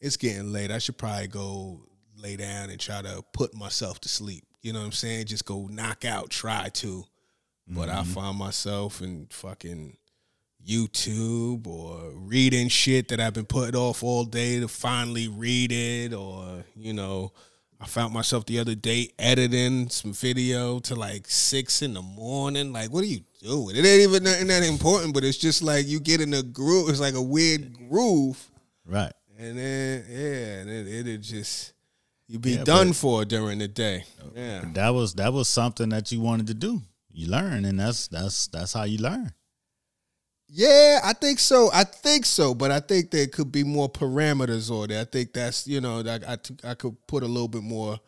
it's 0.00 0.16
getting 0.16 0.52
late. 0.52 0.70
I 0.70 0.78
should 0.78 0.98
probably 0.98 1.28
go 1.28 1.81
lay 2.24 2.36
down 2.36 2.70
and 2.70 2.80
try 2.80 3.02
to 3.02 3.22
put 3.32 3.54
myself 3.54 4.00
to 4.00 4.08
sleep. 4.08 4.44
You 4.62 4.72
know 4.72 4.80
what 4.80 4.86
I'm 4.86 4.92
saying? 4.92 5.26
Just 5.26 5.44
go 5.44 5.68
knock 5.70 6.04
out, 6.04 6.30
try 6.30 6.70
to. 6.70 7.04
But 7.68 7.90
I 7.90 7.96
mm-hmm. 7.96 8.12
find 8.12 8.38
myself 8.38 9.02
in 9.02 9.26
fucking 9.30 9.96
YouTube 10.66 11.66
or 11.66 12.10
reading 12.14 12.68
shit 12.68 13.08
that 13.08 13.20
I've 13.20 13.34
been 13.34 13.44
putting 13.44 13.76
off 13.76 14.02
all 14.02 14.24
day 14.24 14.60
to 14.60 14.68
finally 14.68 15.28
read 15.28 15.70
it, 15.70 16.14
or 16.14 16.64
you 16.74 16.94
know, 16.94 17.32
I 17.80 17.86
found 17.86 18.14
myself 18.14 18.46
the 18.46 18.58
other 18.58 18.74
day 18.74 19.10
editing 19.18 19.90
some 19.90 20.14
video 20.14 20.78
to 20.80 20.94
like 20.94 21.26
six 21.28 21.82
in 21.82 21.94
the 21.94 22.02
morning. 22.02 22.72
Like, 22.72 22.90
what 22.90 23.04
are 23.04 23.08
you 23.08 23.20
doing? 23.42 23.76
It 23.76 23.84
ain't 23.84 24.08
even 24.08 24.24
nothing 24.24 24.46
that 24.48 24.62
important, 24.62 25.12
but 25.12 25.24
it's 25.24 25.38
just 25.38 25.62
like 25.62 25.86
you 25.86 26.00
get 26.00 26.22
in 26.22 26.32
a 26.32 26.42
groove. 26.42 26.88
It's 26.88 27.00
like 27.00 27.14
a 27.14 27.22
weird 27.22 27.76
groove, 27.88 28.50
Right. 28.86 29.12
and 29.38 29.58
then 29.58 30.04
yeah, 30.08 30.60
and 30.60 30.70
it 30.70 30.88
it'll 30.88 31.22
just 31.22 31.73
you 32.34 32.40
be 32.40 32.54
Yeah, 32.54 32.64
done 32.64 32.92
for 32.92 33.25
during 33.25 33.60
the 33.60 33.69
day. 33.69 34.04
Yeah, 34.34 34.64
That 34.72 34.90
was 34.90 35.14
that 35.14 35.32
was 35.32 35.48
something 35.48 35.88
that 35.90 36.10
you 36.10 36.20
wanted 36.20 36.48
to 36.48 36.54
do. 36.54 36.82
You 37.12 37.28
learn, 37.28 37.64
and 37.64 37.78
that's 37.78 38.08
that's 38.08 38.48
that's 38.48 38.72
how 38.72 38.82
you 38.82 38.98
learn. 38.98 39.32
Yeah, 40.48 41.00
I 41.04 41.12
think 41.12 41.38
so. 41.38 41.70
I 41.72 41.84
think 41.84 42.26
so, 42.26 42.52
but 42.52 42.72
I 42.72 42.81
think 42.81 43.12
there 43.12 43.28
could 43.28 43.52
be 43.52 43.62
more 43.62 43.88
parameters 43.88 44.69
on 44.69 44.90
it. 44.90 45.00
I 45.00 45.04
think 45.04 45.32
that's 45.32 45.69
you 45.69 45.81
know 45.81 46.02
that 46.02 46.28
I, 46.28 46.36
t- 46.36 46.56
I 46.64 46.75
could 46.75 46.96
put 47.06 47.22
a 47.22 47.26
little 47.26 47.48
bit 47.48 47.62
more. 47.62 48.00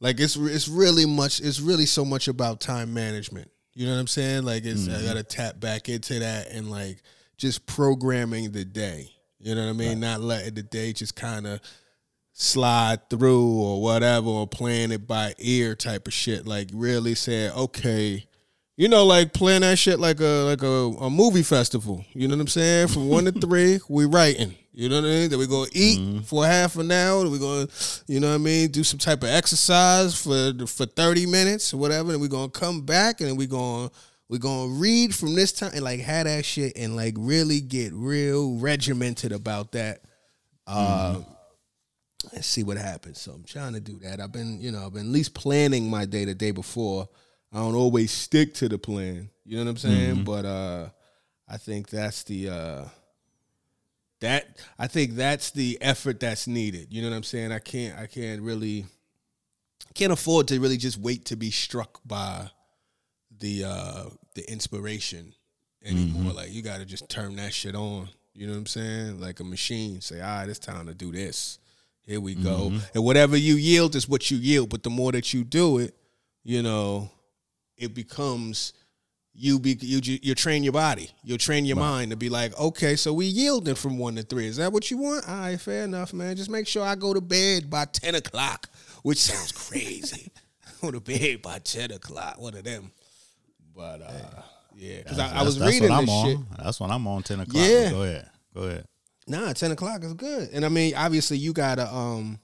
Like 0.00 0.18
it's 0.18 0.34
it's 0.34 0.66
really 0.66 1.06
much. 1.06 1.40
It's 1.40 1.60
really 1.60 1.86
so 1.86 2.04
much 2.04 2.26
about 2.26 2.60
time 2.60 2.92
management. 2.92 3.50
You 3.74 3.86
know 3.86 3.92
what 3.92 4.00
I'm 4.00 4.06
saying? 4.08 4.42
Like 4.42 4.64
it's 4.64 4.88
I 4.88 4.92
mm-hmm. 4.92 5.06
got 5.06 5.14
to 5.14 5.22
tap 5.22 5.60
back 5.60 5.88
into 5.88 6.18
that 6.18 6.48
and 6.48 6.68
like 6.72 7.02
just 7.36 7.66
programming 7.66 8.50
the 8.50 8.64
day. 8.64 9.12
You 9.38 9.54
know 9.54 9.64
what 9.66 9.70
I 9.70 9.74
mean? 9.74 10.00
Not 10.00 10.20
letting 10.20 10.54
the 10.54 10.64
day 10.64 10.92
just 10.92 11.14
kind 11.14 11.46
of 11.46 11.60
slide 12.40 13.10
through 13.10 13.60
or 13.60 13.82
whatever, 13.82 14.28
or 14.28 14.46
playing 14.46 14.92
it 14.92 15.06
by 15.06 15.34
ear 15.38 15.74
type 15.74 16.06
of 16.06 16.12
shit. 16.12 16.46
Like 16.46 16.68
really 16.72 17.14
saying, 17.14 17.52
okay, 17.52 18.24
you 18.76 18.88
know, 18.88 19.04
like 19.04 19.34
playing 19.34 19.60
that 19.60 19.78
shit 19.78 20.00
like 20.00 20.20
a 20.20 20.44
like 20.44 20.62
a, 20.62 20.66
a 20.66 21.10
movie 21.10 21.42
festival. 21.42 22.04
You 22.12 22.28
know 22.28 22.36
what 22.36 22.42
I'm 22.42 22.48
saying? 22.48 22.88
From 22.88 23.08
one 23.08 23.26
to 23.26 23.32
three, 23.46 23.80
we 23.88 24.06
writing. 24.06 24.54
You 24.72 24.88
know 24.88 25.02
what 25.02 25.08
I 25.08 25.08
mean? 25.08 25.30
Then 25.30 25.38
we 25.38 25.46
gonna 25.46 25.70
eat 25.72 26.24
for 26.24 26.46
half 26.46 26.76
an 26.76 26.90
hour. 26.90 27.22
Then 27.22 27.32
we 27.32 27.38
gonna, 27.38 27.68
you 28.06 28.20
know 28.20 28.28
what 28.28 28.36
I 28.36 28.38
mean, 28.38 28.70
do 28.70 28.84
some 28.84 28.98
type 28.98 29.22
of 29.22 29.28
exercise 29.28 30.14
for 30.14 30.66
for 30.66 30.86
30 30.86 31.26
minutes 31.26 31.74
or 31.74 31.76
whatever. 31.76 32.12
And 32.12 32.20
we 32.20 32.28
gonna 32.28 32.48
come 32.48 32.82
back 32.82 33.20
and 33.20 33.28
then 33.28 33.36
we 33.36 33.46
gonna 33.46 33.90
we 34.28 34.38
gonna 34.38 34.72
read 34.72 35.14
from 35.14 35.34
this 35.34 35.52
time 35.52 35.72
and 35.74 35.82
like 35.82 36.00
have 36.00 36.24
that 36.24 36.44
shit 36.46 36.72
and 36.76 36.96
like 36.96 37.14
really 37.18 37.60
get 37.60 37.92
real 37.92 38.56
regimented 38.56 39.32
about 39.32 39.72
that. 39.72 40.00
Uh 40.66 41.20
and 42.34 42.44
see 42.44 42.62
what 42.62 42.76
happens. 42.76 43.20
So 43.20 43.32
I'm 43.32 43.44
trying 43.44 43.72
to 43.74 43.80
do 43.80 43.98
that. 44.02 44.20
I've 44.20 44.32
been, 44.32 44.60
you 44.60 44.70
know, 44.70 44.86
I've 44.86 44.92
been 44.92 45.06
at 45.06 45.12
least 45.12 45.34
planning 45.34 45.88
my 45.88 46.04
day 46.04 46.24
the 46.24 46.34
day 46.34 46.50
before. 46.50 47.08
I 47.52 47.58
don't 47.58 47.74
always 47.74 48.10
stick 48.10 48.54
to 48.54 48.68
the 48.68 48.78
plan. 48.78 49.30
You 49.44 49.56
know 49.56 49.64
what 49.64 49.70
I'm 49.70 49.76
saying? 49.78 50.24
But 50.24 50.44
uh 50.44 50.88
I 51.48 51.56
think 51.56 51.88
that's 51.88 52.22
the 52.24 52.48
uh 52.48 52.84
that 54.20 54.60
I 54.78 54.86
think 54.86 55.12
that's 55.12 55.50
the 55.50 55.78
effort 55.80 56.20
that's 56.20 56.46
needed. 56.46 56.88
You 56.90 57.02
know 57.02 57.10
what 57.10 57.16
I'm 57.16 57.22
saying? 57.22 57.52
I 57.52 57.58
can't 57.58 57.98
I 57.98 58.06
can't 58.06 58.42
really 58.42 58.86
can't 59.94 60.12
afford 60.12 60.48
to 60.48 60.60
really 60.60 60.76
just 60.76 60.98
wait 60.98 61.24
to 61.26 61.36
be 61.36 61.50
struck 61.50 62.00
by 62.04 62.50
the 63.38 63.64
uh 63.64 64.04
the 64.34 64.48
inspiration 64.50 65.34
anymore. 65.84 66.32
Like 66.32 66.52
you 66.52 66.62
gotta 66.62 66.84
just 66.84 67.08
turn 67.08 67.36
that 67.36 67.52
shit 67.52 67.74
on. 67.74 68.08
You 68.34 68.46
know 68.46 68.52
what 68.52 68.58
I'm 68.60 68.66
saying? 68.66 69.20
Like 69.20 69.40
a 69.40 69.44
machine. 69.44 70.00
Say, 70.00 70.20
all 70.20 70.26
right, 70.28 70.48
it's 70.48 70.58
time 70.58 70.86
to 70.86 70.94
do 70.94 71.10
this. 71.10 71.58
Here 72.10 72.20
we 72.20 72.34
go. 72.34 72.72
And 72.92 73.04
whatever 73.04 73.36
you 73.36 73.54
yield 73.54 73.94
is 73.94 74.08
what 74.08 74.32
you 74.32 74.36
yield. 74.36 74.68
But 74.70 74.82
the 74.82 74.90
more 74.90 75.12
that 75.12 75.32
you 75.32 75.44
do 75.44 75.78
it, 75.78 75.94
you 76.42 76.60
know, 76.60 77.08
it 77.76 77.94
becomes 77.94 78.72
you 79.32 79.60
be 79.60 79.78
you 79.80 80.00
you 80.02 80.34
train 80.34 80.64
your 80.64 80.72
body, 80.72 81.08
you'll 81.22 81.38
train 81.38 81.64
your 81.64 81.76
mind 81.76 82.10
to 82.10 82.16
be 82.16 82.28
like, 82.28 82.58
okay, 82.58 82.96
so 82.96 83.12
we 83.12 83.26
yielding 83.26 83.76
from 83.76 83.96
one 83.96 84.16
to 84.16 84.22
three. 84.24 84.48
Is 84.48 84.56
that 84.56 84.72
what 84.72 84.90
you 84.90 84.98
want? 84.98 85.28
All 85.28 85.36
right, 85.36 85.60
fair 85.60 85.84
enough, 85.84 86.12
man. 86.12 86.34
Just 86.34 86.50
make 86.50 86.66
sure 86.66 86.82
I 86.82 86.96
go 86.96 87.14
to 87.14 87.20
bed 87.20 87.70
by 87.70 87.84
ten 87.84 88.16
o'clock, 88.16 88.68
which 89.04 89.18
sounds 89.18 89.52
crazy. 89.52 90.32
go 90.82 90.90
to 90.90 90.98
bed 90.98 91.42
by 91.42 91.60
ten 91.60 91.92
o'clock. 91.92 92.40
One 92.40 92.56
of 92.56 92.64
them. 92.64 92.90
But 93.72 94.02
uh, 94.02 94.42
yeah, 94.74 94.98
because 94.98 95.20
I, 95.20 95.38
I 95.38 95.42
was 95.44 95.60
reading 95.60 95.82
this 95.82 96.10
on. 96.10 96.26
shit. 96.26 96.38
That's 96.58 96.80
when 96.80 96.90
I'm 96.90 97.06
on 97.06 97.22
ten 97.22 97.38
o'clock. 97.38 97.64
Yeah. 97.64 97.90
Go 97.90 98.02
ahead. 98.02 98.30
Go 98.52 98.62
ahead. 98.62 98.84
Nah, 99.30 99.52
ten 99.52 99.70
o'clock 99.70 100.02
is 100.02 100.12
good. 100.14 100.50
And 100.52 100.64
I 100.64 100.68
mean, 100.68 100.94
obviously, 100.96 101.38
you 101.38 101.52
gotta, 101.52 101.86
um, 101.94 102.40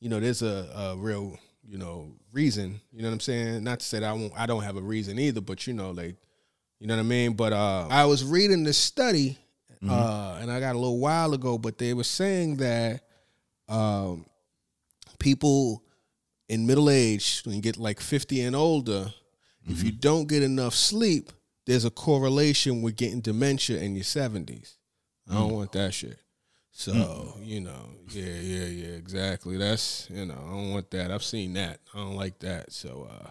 you 0.00 0.08
know, 0.08 0.18
there's 0.18 0.42
a, 0.42 0.68
a 0.76 0.96
real, 0.96 1.38
you 1.64 1.78
know, 1.78 2.12
reason. 2.32 2.80
You 2.92 3.02
know 3.02 3.08
what 3.08 3.14
I'm 3.14 3.20
saying? 3.20 3.62
Not 3.62 3.78
to 3.80 3.86
say 3.86 4.00
that 4.00 4.08
I 4.08 4.12
won't, 4.12 4.32
I 4.36 4.46
don't 4.46 4.64
have 4.64 4.76
a 4.76 4.80
reason 4.80 5.16
either, 5.18 5.40
but 5.40 5.66
you 5.68 5.74
know, 5.74 5.92
like, 5.92 6.16
you 6.80 6.88
know 6.88 6.96
what 6.96 7.00
I 7.00 7.04
mean. 7.04 7.34
But 7.34 7.52
uh, 7.52 7.86
I 7.88 8.04
was 8.06 8.24
reading 8.24 8.64
this 8.64 8.78
study, 8.78 9.38
uh, 9.88 10.38
and 10.40 10.50
I 10.50 10.58
got 10.58 10.74
a 10.74 10.78
little 10.78 10.98
while 10.98 11.34
ago, 11.34 11.56
but 11.56 11.78
they 11.78 11.94
were 11.94 12.02
saying 12.02 12.56
that 12.56 13.02
um, 13.68 14.26
people 15.20 15.84
in 16.48 16.66
middle 16.66 16.90
age, 16.90 17.42
when 17.44 17.54
you 17.54 17.62
get 17.62 17.76
like 17.76 18.00
50 18.00 18.40
and 18.40 18.56
older, 18.56 19.12
if 19.68 19.84
you 19.84 19.92
don't 19.92 20.26
get 20.26 20.42
enough 20.42 20.74
sleep, 20.74 21.30
there's 21.66 21.84
a 21.84 21.90
correlation 21.90 22.82
with 22.82 22.96
getting 22.96 23.20
dementia 23.20 23.78
in 23.78 23.94
your 23.94 24.04
70s. 24.04 24.77
I 25.30 25.34
don't 25.34 25.52
want 25.52 25.72
that 25.72 25.94
shit. 25.94 26.18
So, 26.70 27.34
you 27.42 27.60
know, 27.60 27.90
yeah, 28.10 28.24
yeah, 28.40 28.66
yeah, 28.66 28.94
exactly. 28.94 29.56
That's, 29.56 30.08
you 30.10 30.24
know, 30.26 30.34
I 30.34 30.50
don't 30.50 30.70
want 30.70 30.90
that. 30.92 31.10
I've 31.10 31.24
seen 31.24 31.54
that. 31.54 31.80
I 31.92 31.98
don't 31.98 32.14
like 32.14 32.38
that. 32.38 32.72
So, 32.72 33.08
uh, 33.10 33.30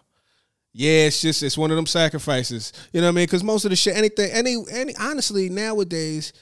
yeah, 0.73 1.05
it's 1.07 1.21
just 1.21 1.41
it's 1.43 1.57
one 1.57 1.71
of 1.71 1.77
them 1.77 1.85
sacrifices. 1.85 2.73
You 2.91 2.99
know 2.99 3.07
what 3.07 3.11
I 3.11 3.15
mean? 3.15 3.23
Because 3.25 3.43
most 3.43 3.63
of 3.63 3.69
the 3.69 3.77
shit, 3.77 3.95
anything, 3.95 4.31
any, 4.31 4.57
any, 4.69 4.93
honestly, 4.97 5.47
nowadays, 5.47 6.33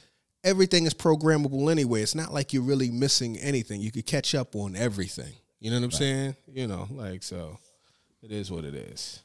everything 0.43 0.87
is 0.87 0.93
programmable 0.95 1.71
anyway. 1.71 2.01
It's 2.01 2.15
not 2.15 2.33
like 2.33 2.53
you're 2.53 2.63
really 2.63 2.89
missing 2.89 3.37
anything. 3.37 3.81
You 3.81 3.91
could 3.91 4.07
catch 4.07 4.33
up 4.33 4.55
on 4.55 4.75
everything. 4.75 5.33
You 5.59 5.69
know 5.69 5.77
what 5.77 5.85
I'm 5.85 5.91
saying? 5.91 6.35
You 6.51 6.67
know, 6.67 6.87
like 6.91 7.23
so, 7.23 7.59
it 8.23 8.31
is 8.31 8.51
what 8.51 8.65
it 8.65 8.73
is. 8.73 9.21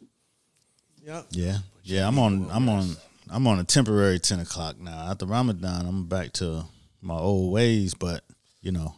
Yep. 1.03 1.27
Yeah, 1.31 1.59
yeah. 1.83 2.07
I'm 2.07 2.19
on. 2.19 2.49
I'm 2.51 2.69
on. 2.69 2.95
I'm 3.31 3.47
on 3.47 3.59
a 3.59 3.65
temporary 3.65 4.19
ten 4.19 4.41
o'clock 4.41 4.79
now. 4.79 5.09
After 5.11 5.27
Ramadan, 5.27 5.87
I'm 5.87 6.07
back 6.07 6.33
to 6.35 6.65
my 7.01 7.15
old 7.17 7.53
ways. 7.53 7.95
But 7.95 8.25
you 8.61 8.73
know, 8.73 8.95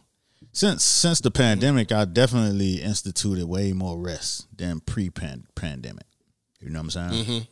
since 0.51 0.83
since 0.83 1.21
the 1.21 1.31
pandemic, 1.31 1.91
I 1.91 2.05
definitely 2.05 2.81
instituted 2.81 3.45
way 3.45 3.73
more 3.73 3.97
rest 3.97 4.47
than 4.57 4.79
pre 4.79 5.09
pandemic. 5.09 6.05
You 6.59 6.69
know 6.69 6.79
what 6.81 6.95
I'm 6.95 7.11
saying? 7.25 7.47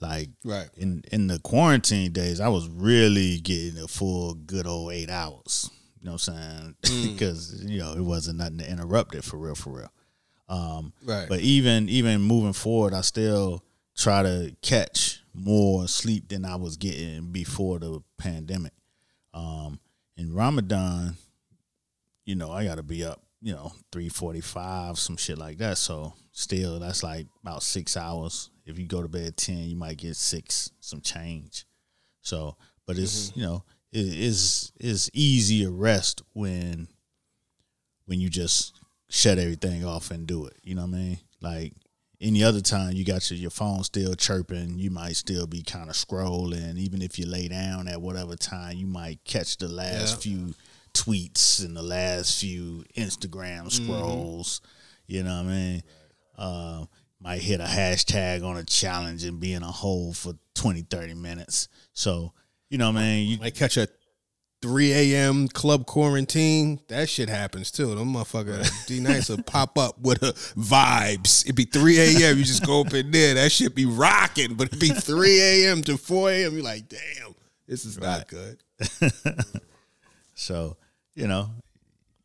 Like 0.00 0.28
Right. 0.44 0.68
in 0.76 1.02
in 1.12 1.28
the 1.28 1.38
quarantine 1.38 2.12
days, 2.12 2.40
I 2.40 2.48
was 2.48 2.68
really 2.68 3.38
getting 3.38 3.82
a 3.82 3.88
full 3.88 4.34
good 4.34 4.66
old 4.66 4.92
eight 4.92 5.10
hours. 5.10 5.70
You 6.00 6.06
know 6.06 6.12
what 6.12 6.28
I'm 6.28 6.74
saying? 6.82 7.12
because 7.12 7.62
you 7.64 7.78
know 7.78 7.92
it 7.94 8.02
wasn't 8.02 8.38
nothing 8.38 8.58
to 8.58 8.70
interrupt 8.70 9.14
it 9.14 9.24
for 9.24 9.38
real, 9.38 9.54
for 9.54 9.70
real. 9.70 9.92
Um, 10.48 10.92
Right. 11.04 11.26
But 11.28 11.40
even 11.40 11.88
even 11.88 12.20
moving 12.20 12.52
forward, 12.52 12.92
I 12.92 13.00
still 13.00 13.64
try 13.96 14.22
to 14.22 14.54
catch 14.60 15.22
more 15.34 15.88
sleep 15.88 16.28
than 16.28 16.44
I 16.44 16.56
was 16.56 16.76
getting 16.76 17.32
before 17.32 17.78
the 17.78 18.00
pandemic. 18.18 18.72
Um, 19.32 19.80
in 20.16 20.32
Ramadan, 20.32 21.16
you 22.24 22.36
know, 22.36 22.52
I 22.52 22.64
got 22.64 22.76
to 22.76 22.82
be 22.82 23.04
up, 23.04 23.20
you 23.42 23.52
know, 23.52 23.72
three 23.92 24.08
forty 24.08 24.40
five, 24.40 24.98
some 24.98 25.16
shit 25.16 25.36
like 25.36 25.58
that. 25.58 25.76
So 25.76 26.14
still, 26.30 26.78
that's 26.78 27.02
like 27.02 27.26
about 27.42 27.62
six 27.62 27.96
hours. 27.96 28.50
If 28.64 28.78
you 28.78 28.86
go 28.86 29.02
to 29.02 29.08
bed 29.08 29.26
at 29.26 29.36
ten, 29.36 29.58
you 29.58 29.76
might 29.76 29.98
get 29.98 30.16
six, 30.16 30.70
some 30.80 31.00
change. 31.00 31.66
So, 32.20 32.56
but 32.86 32.96
it's 32.96 33.32
you 33.34 33.42
know, 33.42 33.64
it 33.92 34.06
is 34.06 34.72
is 34.78 35.10
easier 35.12 35.70
rest 35.70 36.22
when 36.32 36.88
when 38.06 38.20
you 38.20 38.30
just 38.30 38.80
shut 39.10 39.38
everything 39.38 39.84
off 39.84 40.10
and 40.10 40.26
do 40.26 40.46
it. 40.46 40.56
You 40.62 40.76
know 40.76 40.82
what 40.82 40.94
I 40.94 40.98
mean? 40.98 41.18
Like 41.40 41.72
any 42.24 42.42
other 42.42 42.60
time, 42.60 42.94
you 42.94 43.04
got 43.04 43.30
your, 43.30 43.38
your 43.38 43.50
phone 43.50 43.84
still 43.84 44.14
chirping. 44.14 44.78
You 44.78 44.90
might 44.90 45.16
still 45.16 45.46
be 45.46 45.62
kind 45.62 45.88
of 45.90 45.94
scrolling. 45.94 46.76
Even 46.78 47.02
if 47.02 47.18
you 47.18 47.26
lay 47.26 47.46
down 47.48 47.86
at 47.86 48.00
whatever 48.00 48.34
time, 48.34 48.76
you 48.76 48.86
might 48.86 49.22
catch 49.24 49.58
the 49.58 49.68
last 49.68 50.14
Yeah. 50.26 50.32
few 50.32 50.54
tweets 50.94 51.64
and 51.64 51.76
the 51.76 51.82
last 51.82 52.40
few 52.40 52.84
Instagram 52.96 53.70
scrolls. 53.70 54.60
You 55.06 55.22
know 55.22 55.42
what 55.42 55.50
I 55.50 55.54
mean? 55.54 55.82
Uh, 56.36 56.84
might 57.20 57.42
hit 57.42 57.60
a 57.60 57.64
hashtag 57.64 58.44
on 58.44 58.56
a 58.56 58.64
challenge 58.64 59.24
and 59.24 59.38
be 59.40 59.52
in 59.52 59.62
a 59.62 59.70
hole 59.70 60.12
for 60.12 60.32
20, 60.54 60.82
30 60.82 61.14
minutes. 61.14 61.68
So, 61.92 62.32
you 62.70 62.78
know 62.78 62.90
what 62.90 62.98
I 62.98 63.02
mean? 63.02 63.28
You, 63.28 63.38
Might 63.38 63.54
catch 63.54 63.76
a 63.76 63.88
3 64.64 64.92
a.m. 64.94 65.46
club 65.46 65.84
quarantine. 65.84 66.80
That 66.88 67.10
shit 67.10 67.28
happens 67.28 67.70
too. 67.70 67.94
Them 67.94 68.14
motherfucker 68.14 68.86
D 68.86 68.98
Nice 68.98 69.28
will 69.28 69.42
pop 69.42 69.76
up 69.76 69.98
with 70.00 70.22
a 70.22 70.32
vibes. 70.58 71.44
It'd 71.44 71.54
be 71.54 71.66
3 71.66 71.98
a.m. 71.98 72.38
You 72.38 72.44
just 72.44 72.64
go 72.64 72.80
up 72.80 72.94
in 72.94 73.10
there. 73.10 73.34
That 73.34 73.52
shit 73.52 73.74
be 73.74 73.84
rocking. 73.84 74.54
But 74.54 74.68
it'd 74.68 74.80
be 74.80 74.88
3 74.88 75.40
a.m. 75.42 75.82
to 75.82 75.98
4 75.98 76.30
a.m. 76.30 76.54
You're 76.54 76.62
like, 76.62 76.88
damn, 76.88 77.34
this 77.68 77.84
is 77.84 78.00
not 78.00 78.26
good. 78.26 78.56
so, 80.34 80.78
you 81.14 81.26
know, 81.26 81.50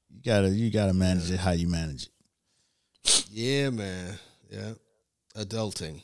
you 0.09 0.21
gotta 0.23 0.47
you 0.47 0.71
gotta 0.71 0.93
manage 0.93 1.29
it 1.29 1.41
how 1.41 1.51
you 1.51 1.67
manage 1.67 2.03
it. 2.03 3.25
Yeah, 3.29 3.69
man. 3.69 4.17
Yeah. 4.49 4.71
Adulting. 5.35 6.03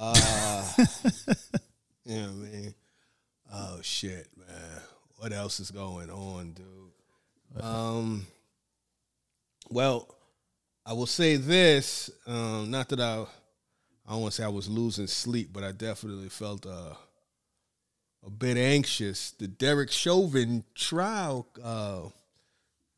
Uh 0.00 0.72
Yeah, 2.06 2.28
man. 2.28 2.74
Oh 3.52 3.80
shit, 3.82 4.28
man. 4.34 4.80
What 5.22 5.32
else 5.32 5.60
is 5.60 5.70
going 5.70 6.10
on, 6.10 6.52
dude? 6.52 7.62
Um 7.62 8.26
well, 9.70 10.12
I 10.84 10.94
will 10.94 11.06
say 11.06 11.36
this, 11.36 12.10
um, 12.26 12.72
not 12.72 12.88
that 12.88 12.98
I 12.98 13.24
I 14.04 14.10
don't 14.10 14.22
want 14.22 14.32
to 14.34 14.42
say 14.42 14.44
I 14.44 14.48
was 14.48 14.68
losing 14.68 15.06
sleep, 15.06 15.50
but 15.52 15.62
I 15.62 15.70
definitely 15.70 16.28
felt 16.28 16.66
uh 16.66 16.94
a 18.26 18.30
bit 18.30 18.56
anxious. 18.56 19.30
The 19.30 19.46
Derek 19.46 19.92
Chauvin 19.92 20.64
trial, 20.74 21.46
uh 21.62 22.08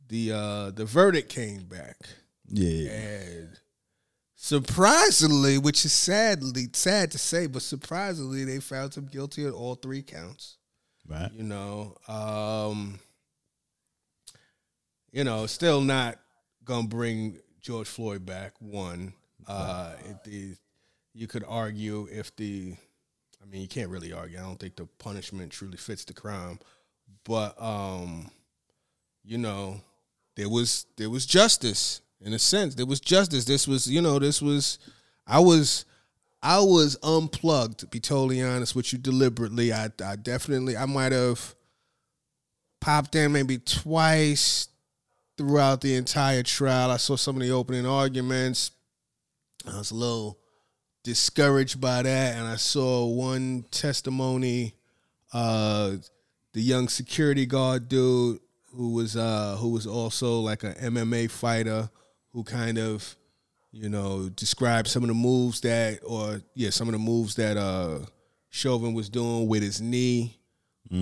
the 0.09 0.33
uh 0.33 0.71
the 0.71 0.87
verdict 0.87 1.29
came 1.29 1.65
back. 1.65 1.99
Yeah. 2.49 2.91
And 2.91 3.49
surprisingly, 4.35 5.59
which 5.59 5.85
is 5.85 5.93
sadly 5.93 6.69
sad 6.73 7.11
to 7.11 7.19
say, 7.19 7.49
but 7.49 7.61
surprisingly, 7.61 8.45
they 8.45 8.61
found 8.61 8.95
him 8.95 9.09
guilty 9.13 9.45
on 9.45 9.53
all 9.53 9.75
three 9.75 10.01
counts. 10.01 10.57
Right. 11.07 11.31
You 11.35 11.45
know, 11.45 11.97
um, 12.09 12.99
you 15.13 15.25
know, 15.25 15.47
still 15.47 15.81
not 15.81 16.19
gonna 16.65 16.89
bring 16.89 17.39
George 17.61 17.89
Floyd 17.89 18.25
back. 18.25 18.55
One, 18.59 19.13
uh, 19.47 19.93
it, 20.05 20.25
the, 20.25 20.57
you 21.13 21.27
could 21.27 21.45
argue 21.47 22.09
if 22.11 22.35
the, 22.37 22.75
I 23.43 23.47
mean, 23.47 23.61
you 23.61 23.69
can't 23.69 23.91
really 23.91 24.13
argue. 24.13 24.39
I 24.39 24.43
don't 24.43 24.59
think 24.59 24.77
the 24.77 24.87
punishment 24.99 25.53
truly 25.53 25.77
fits 25.77 26.05
the 26.05 26.15
crime, 26.15 26.59
but 27.25 27.61
um, 27.61 28.31
you 29.25 29.39
know, 29.39 29.81
there 30.37 30.49
was 30.49 30.87
there 30.97 31.11
was 31.11 31.27
justice 31.27 32.01
in 32.21 32.33
a 32.33 32.39
sense. 32.39 32.75
There 32.75 32.87
was 32.87 33.01
justice. 33.01 33.45
This 33.45 33.69
was, 33.69 33.87
you 33.87 34.01
know, 34.01 34.19
this 34.19 34.41
was. 34.43 34.79
I 35.27 35.39
was, 35.39 35.85
I 36.45 36.61
was 36.61 36.99
unplugged. 37.03 37.79
To 37.79 37.87
be 37.87 37.99
totally 37.99 38.43
honest 38.43 38.77
with 38.77 38.93
you, 38.93 38.99
deliberately. 38.99 39.73
I, 39.73 39.91
I 40.05 40.17
definitely, 40.17 40.77
I 40.77 40.85
might 40.85 41.13
have 41.13 41.55
popped 42.81 43.15
in 43.15 43.33
maybe 43.33 43.59
twice 43.59 44.69
throughout 45.39 45.81
the 45.81 45.95
entire 45.95 46.43
trial. 46.43 46.91
I 46.91 46.99
saw 46.99 47.17
some 47.17 47.37
of 47.37 47.43
the 47.43 47.51
opening 47.51 47.87
arguments. 47.87 48.73
I 49.67 49.79
was 49.79 49.91
a 49.91 49.95
little 49.95 50.39
discouraged 51.03 51.81
by 51.81 52.03
that, 52.03 52.37
and 52.37 52.47
I 52.47 52.57
saw 52.57 53.07
one 53.07 53.65
testimony. 53.71 54.75
Uh, 55.33 55.97
the 56.53 56.61
young 56.61 56.89
security 56.89 57.47
guard 57.47 57.89
dude 57.89 58.39
who 58.77 58.93
was 58.93 59.17
uh 59.17 59.57
who 59.59 59.71
was 59.71 59.87
also 59.87 60.41
like 60.41 60.63
an 60.63 60.75
MMA 60.75 61.31
fighter 61.31 61.91
who 62.33 62.45
kind 62.45 62.79
of 62.79 63.17
you 63.75 63.89
know 63.89 64.29
describe 64.31 64.87
some 64.87 65.03
of 65.03 65.09
the 65.09 65.15
moves 65.15 65.61
that 65.61 65.99
or 66.07 66.41
yeah 66.55 66.71
some 66.71 66.89
of 66.89 66.93
the 66.93 66.99
moves 66.99 67.35
that 67.35 67.57
uh 67.57 67.99
Chauvin 68.51 68.95
was 68.95 69.09
doing 69.09 69.49
with 69.49 69.63
his 69.63 69.81
knee 69.81 70.39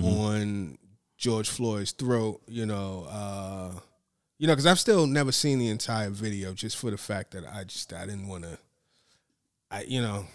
on 0.03 0.77
George 1.17 1.49
Floyd's 1.49 1.91
throat 1.91 2.41
you 2.47 2.65
know 2.65 3.05
uh 3.09 3.71
you 4.39 4.47
know 4.47 4.55
cuz 4.55 4.65
I've 4.65 4.79
still 4.79 5.05
never 5.05 5.31
seen 5.31 5.59
the 5.59 5.69
entire 5.69 6.09
video 6.09 6.53
just 6.53 6.77
for 6.77 6.89
the 6.89 6.97
fact 6.97 7.31
that 7.31 7.45
I 7.45 7.63
just 7.63 7.93
I 7.93 8.05
didn't 8.05 8.27
want 8.27 8.43
to 8.43 8.57
I 9.69 9.83
you 9.83 10.01
know 10.01 10.25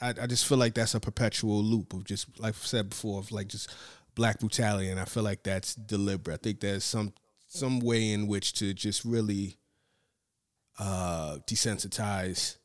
I, 0.00 0.14
I 0.22 0.26
just 0.26 0.46
feel 0.46 0.56
like 0.58 0.74
that's 0.74 0.94
a 0.94 1.00
perpetual 1.00 1.62
loop 1.62 1.92
of 1.92 2.04
just 2.04 2.40
like 2.40 2.54
I 2.54 2.58
said 2.58 2.88
before 2.88 3.18
of 3.18 3.30
like 3.32 3.48
just 3.48 3.70
black 4.14 4.40
brutality 4.40 4.88
and 4.88 4.98
I 4.98 5.04
feel 5.04 5.22
like 5.22 5.42
that's 5.42 5.74
deliberate. 5.74 6.34
I 6.34 6.42
think 6.42 6.60
there's 6.60 6.84
some 6.84 7.12
some 7.48 7.80
way 7.80 8.12
in 8.12 8.26
which 8.26 8.54
to 8.54 8.72
just 8.72 9.04
really 9.04 9.58
uh 10.80 11.36
desensitize 11.46 12.56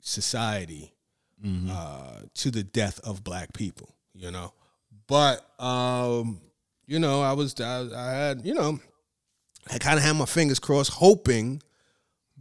society 0.00 0.94
uh 1.70 2.20
to 2.34 2.50
the 2.50 2.62
death 2.62 3.00
of 3.02 3.24
black 3.24 3.52
people, 3.52 3.96
you 4.14 4.30
know. 4.30 4.52
But 5.08 5.44
um 5.58 6.40
you 6.86 6.98
know, 6.98 7.22
I 7.22 7.32
was 7.32 7.58
I, 7.60 7.88
I 7.94 8.12
had, 8.12 8.44
you 8.44 8.54
know, 8.54 8.78
I 9.70 9.78
kind 9.78 9.98
of 9.98 10.04
had 10.04 10.12
my 10.12 10.26
fingers 10.26 10.58
crossed 10.58 10.92
hoping 10.92 11.62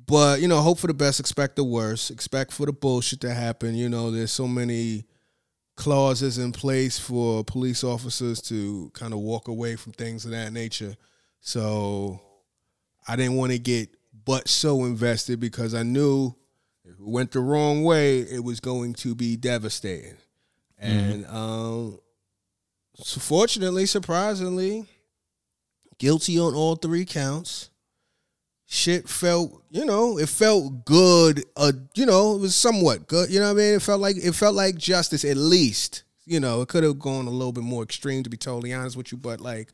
but 0.09 0.41
you 0.41 0.47
know, 0.47 0.59
hope 0.59 0.79
for 0.79 0.87
the 0.87 0.93
best, 0.95 1.19
expect 1.19 1.55
the 1.55 1.63
worst, 1.63 2.09
expect 2.09 2.51
for 2.51 2.65
the 2.65 2.73
bullshit 2.73 3.21
to 3.21 3.31
happen. 3.31 3.75
You 3.75 3.89
know, 3.89 4.09
there's 4.09 4.31
so 4.31 4.47
many 4.47 5.05
clauses 5.75 6.39
in 6.39 6.51
place 6.51 6.97
for 6.97 7.43
police 7.43 7.83
officers 7.83 8.41
to 8.41 8.89
kind 8.95 9.13
of 9.13 9.19
walk 9.19 9.47
away 9.47 9.75
from 9.75 9.93
things 9.93 10.25
of 10.25 10.31
that 10.31 10.51
nature. 10.51 10.95
So 11.41 12.19
I 13.07 13.15
didn't 13.17 13.35
want 13.35 13.51
to 13.51 13.59
get 13.59 13.89
but 14.29 14.47
so 14.47 14.85
invested 14.85 15.39
because 15.39 15.73
I 15.73 15.81
knew 15.81 16.35
if 16.85 16.91
it 16.91 16.97
went 16.99 17.31
the 17.31 17.39
wrong 17.39 17.83
way, 17.83 18.19
it 18.19 18.43
was 18.43 18.59
going 18.59 18.93
to 18.93 19.15
be 19.15 19.35
devastating. 19.35 20.17
And 20.77 21.25
um 21.25 21.99
so 22.97 23.19
fortunately, 23.19 23.87
surprisingly, 23.87 24.85
guilty 25.97 26.37
on 26.37 26.53
all 26.53 26.75
three 26.75 27.05
counts. 27.05 27.71
Shit 28.67 29.09
felt, 29.09 29.63
you 29.71 29.83
know, 29.83 30.19
it 30.19 30.29
felt 30.29 30.85
good. 30.85 31.43
Uh, 31.57 31.71
you 31.95 32.05
know, 32.05 32.35
it 32.35 32.41
was 32.41 32.55
somewhat 32.55 33.07
good. 33.07 33.31
You 33.31 33.39
know 33.39 33.47
what 33.47 33.59
I 33.59 33.63
mean? 33.63 33.73
It 33.73 33.81
felt 33.81 33.99
like 33.99 34.17
it 34.17 34.33
felt 34.33 34.53
like 34.53 34.77
justice 34.77 35.25
at 35.25 35.37
least. 35.37 36.03
You 36.25 36.39
know, 36.39 36.61
it 36.61 36.67
could 36.67 36.83
have 36.83 36.99
gone 36.99 37.25
a 37.25 37.31
little 37.31 37.51
bit 37.51 37.63
more 37.63 37.81
extreme 37.81 38.21
to 38.21 38.29
be 38.29 38.37
totally 38.37 38.75
honest 38.75 38.95
with 38.95 39.11
you, 39.11 39.17
but 39.17 39.41
like 39.41 39.69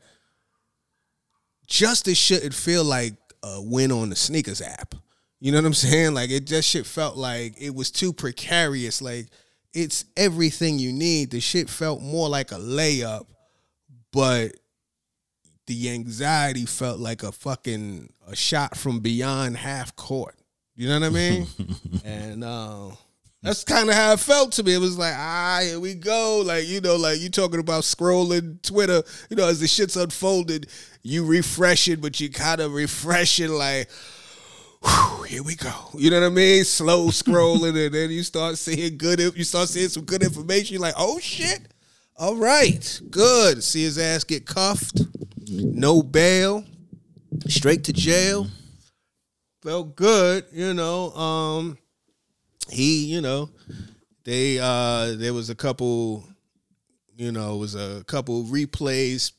justice 1.66 2.16
shouldn't 2.16 2.54
feel 2.54 2.84
like 2.84 3.16
a 3.46 3.62
win 3.62 3.92
on 3.92 4.10
the 4.10 4.16
sneakers 4.16 4.60
app. 4.60 4.94
You 5.40 5.52
know 5.52 5.58
what 5.58 5.66
I'm 5.66 5.74
saying? 5.88 6.14
Like 6.14 6.30
it 6.30 6.46
just 6.46 6.68
shit 6.68 6.86
felt 6.86 7.16
like 7.16 7.54
it 7.60 7.74
was 7.74 7.90
too 7.90 8.12
precarious. 8.12 9.00
Like 9.00 9.28
it's 9.72 10.04
everything 10.16 10.78
you 10.78 10.92
need. 10.92 11.30
The 11.30 11.40
shit 11.40 11.68
felt 11.68 12.02
more 12.02 12.28
like 12.28 12.52
a 12.52 12.56
layup, 12.56 13.26
but 14.12 14.52
the 15.66 15.90
anxiety 15.90 16.64
felt 16.64 16.98
like 16.98 17.22
a 17.22 17.32
fucking 17.32 18.12
a 18.26 18.36
shot 18.36 18.76
from 18.76 19.00
beyond 19.00 19.56
half 19.56 19.94
court. 19.96 20.36
You 20.74 20.88
know 20.88 21.00
what 21.00 21.06
I 21.06 21.10
mean? 21.10 21.46
and 22.04 22.44
uh, 22.44 22.90
that's 23.46 23.62
kind 23.62 23.88
of 23.88 23.94
how 23.94 24.12
it 24.12 24.18
felt 24.18 24.50
to 24.52 24.64
me. 24.64 24.74
It 24.74 24.80
was 24.80 24.98
like, 24.98 25.14
ah, 25.16 25.60
here 25.62 25.78
we 25.78 25.94
go. 25.94 26.42
Like, 26.44 26.66
you 26.66 26.80
know, 26.80 26.96
like 26.96 27.20
you 27.20 27.30
talking 27.30 27.60
about 27.60 27.84
scrolling 27.84 28.60
Twitter, 28.60 29.04
you 29.30 29.36
know, 29.36 29.46
as 29.46 29.60
the 29.60 29.68
shit's 29.68 29.96
unfolded, 29.96 30.66
you 31.04 31.24
refresh 31.24 31.86
it, 31.86 32.00
but 32.00 32.18
you 32.18 32.28
kind 32.28 32.60
of 32.60 32.72
refresh 32.72 33.38
it 33.38 33.48
like, 33.48 33.88
whew, 34.82 35.22
here 35.22 35.44
we 35.44 35.54
go. 35.54 35.72
You 35.94 36.10
know 36.10 36.20
what 36.22 36.26
I 36.26 36.30
mean? 36.30 36.64
Slow 36.64 37.06
scrolling, 37.10 37.86
and 37.86 37.94
then 37.94 38.10
you 38.10 38.24
start 38.24 38.58
seeing 38.58 38.98
good, 38.98 39.20
you 39.20 39.44
start 39.44 39.68
seeing 39.68 39.90
some 39.90 40.04
good 40.04 40.24
information. 40.24 40.74
You're 40.74 40.82
like, 40.82 40.94
oh 40.98 41.20
shit. 41.20 41.60
All 42.18 42.34
right, 42.34 43.00
good. 43.10 43.62
See 43.62 43.84
his 43.84 43.98
ass 43.98 44.24
get 44.24 44.46
cuffed, 44.46 45.02
no 45.48 46.02
bail, 46.02 46.64
straight 47.46 47.84
to 47.84 47.92
jail. 47.92 48.48
Felt 49.62 49.94
good, 49.94 50.46
you 50.50 50.72
know. 50.72 51.10
Um, 51.10 51.78
he, 52.70 53.06
you 53.06 53.20
know, 53.20 53.50
they 54.24 54.58
uh 54.58 55.14
there 55.16 55.34
was 55.34 55.50
a 55.50 55.54
couple, 55.54 56.24
you 57.16 57.32
know, 57.32 57.54
it 57.54 57.58
was 57.58 57.74
a 57.74 58.04
couple 58.04 58.44
replays 58.44 59.32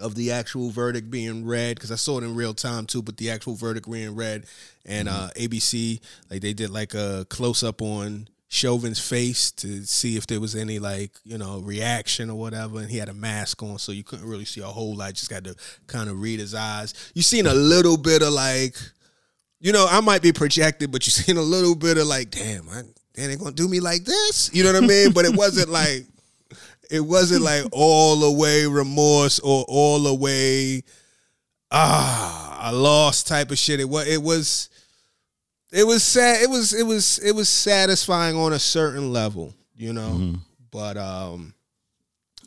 of 0.00 0.16
the 0.16 0.32
actual 0.32 0.70
verdict 0.70 1.10
being 1.10 1.46
read 1.46 1.76
because 1.76 1.92
I 1.92 1.96
saw 1.96 2.18
it 2.18 2.24
in 2.24 2.34
real 2.34 2.54
time 2.54 2.86
too, 2.86 3.02
but 3.02 3.16
the 3.16 3.30
actual 3.30 3.54
verdict 3.54 3.90
being 3.90 4.14
read 4.14 4.46
and 4.84 5.08
uh 5.08 5.28
ABC 5.36 6.00
like 6.30 6.40
they 6.40 6.52
did 6.52 6.70
like 6.70 6.94
a 6.94 7.26
close 7.28 7.62
up 7.62 7.80
on 7.80 8.28
Chauvin's 8.54 9.00
face 9.00 9.50
to 9.50 9.84
see 9.84 10.16
if 10.16 10.28
there 10.28 10.40
was 10.40 10.54
any 10.54 10.78
like 10.78 11.10
you 11.24 11.36
know 11.36 11.58
reaction 11.58 12.30
or 12.30 12.38
whatever, 12.38 12.78
and 12.78 12.88
he 12.88 12.98
had 12.98 13.08
a 13.08 13.14
mask 13.14 13.60
on, 13.64 13.78
so 13.78 13.90
you 13.90 14.04
couldn't 14.04 14.28
really 14.28 14.44
see 14.44 14.60
a 14.60 14.66
whole 14.66 14.94
lot. 14.94 15.14
Just 15.14 15.28
got 15.28 15.42
to 15.42 15.56
kind 15.88 16.08
of 16.08 16.20
read 16.22 16.38
his 16.38 16.54
eyes. 16.54 16.94
You 17.14 17.22
seen 17.22 17.46
a 17.46 17.54
little 17.54 17.96
bit 17.96 18.22
of 18.22 18.32
like, 18.32 18.76
you 19.64 19.72
know, 19.72 19.86
I 19.90 20.02
might 20.02 20.20
be 20.20 20.30
projected, 20.30 20.92
but 20.92 21.06
you 21.06 21.10
seen 21.10 21.38
a 21.38 21.42
little 21.42 21.74
bit 21.74 21.96
of 21.96 22.06
like, 22.06 22.30
damn, 22.30 22.68
I, 22.68 22.82
they 23.14 23.24
ain't 23.24 23.40
gonna 23.40 23.52
do 23.52 23.66
me 23.66 23.80
like 23.80 24.04
this. 24.04 24.50
You 24.52 24.62
know 24.62 24.72
what 24.74 24.84
I 24.84 24.86
mean? 24.86 25.12
But 25.12 25.24
it 25.24 25.34
wasn't 25.34 25.68
like, 25.70 26.04
it 26.90 27.00
wasn't 27.00 27.42
like 27.42 27.64
all 27.72 28.16
the 28.16 28.30
way 28.30 28.66
remorse 28.66 29.40
or 29.40 29.64
all 29.66 30.00
the 30.00 30.14
way 30.14 30.82
ah 31.70 32.70
a 32.70 32.72
lost 32.72 33.26
type 33.26 33.50
of 33.50 33.58
shit. 33.58 33.80
It 33.80 33.88
was 33.88 34.06
it 34.06 34.22
was 34.22 34.68
it 35.72 35.84
was 35.84 36.02
sad. 36.02 36.42
It 36.42 36.50
was 36.50 36.74
it 36.74 36.86
was 36.86 37.18
it 37.20 37.32
was 37.32 37.48
satisfying 37.48 38.36
on 38.36 38.52
a 38.52 38.58
certain 38.58 39.14
level, 39.14 39.54
you 39.74 39.94
know. 39.94 40.10
Mm-hmm. 40.10 40.34
But 40.70 40.98
um, 40.98 41.54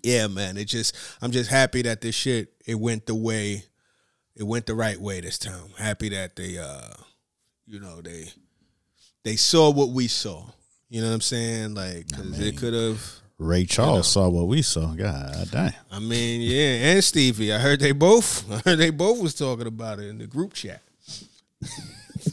yeah, 0.04 0.28
man. 0.28 0.56
It 0.56 0.66
just 0.66 0.96
I'm 1.20 1.32
just 1.32 1.50
happy 1.50 1.82
that 1.82 2.02
this 2.02 2.14
shit 2.14 2.54
it 2.68 2.76
went 2.76 3.08
the 3.08 3.16
way 3.16 3.64
it 4.36 4.44
went 4.44 4.68
the 4.68 4.76
right 4.76 5.00
way 5.02 5.20
this 5.20 5.40
time. 5.40 5.72
Happy 5.78 6.10
that 6.10 6.36
they 6.36 6.60
uh, 6.60 6.94
you 7.68 7.80
know 7.80 8.02
they 8.02 8.26
they 9.24 9.36
saw 9.36 9.70
what 9.72 9.90
we 9.90 10.08
saw. 10.08 10.46
You 10.90 11.02
know 11.02 11.08
what 11.10 11.16
I'm 11.16 11.22
saying? 11.22 11.74
Like, 11.74 12.10
cause 12.16 12.40
it 12.40 12.58
could 12.58 12.74
have. 12.74 13.02
Ray 13.40 13.66
Charles 13.66 14.08
saw 14.08 14.30
what 14.30 14.48
we 14.48 14.62
saw. 14.64 14.94
God 14.94 15.50
damn. 15.52 15.74
I 15.92 16.00
mean, 16.00 16.42
yeah, 16.42 16.92
and 16.94 17.04
Stevie. 17.04 17.54
I 17.54 17.60
heard 17.60 17.80
they 17.80 17.92
both. 17.92 18.50
I 18.66 18.70
heard 18.70 18.80
they 18.80 18.90
both 18.90 19.22
was 19.22 19.36
talking 19.36 19.68
about 19.68 20.00
it 20.00 20.08
in 20.08 20.18
the 20.18 20.26
group 20.28 20.54
chat. 20.54 20.82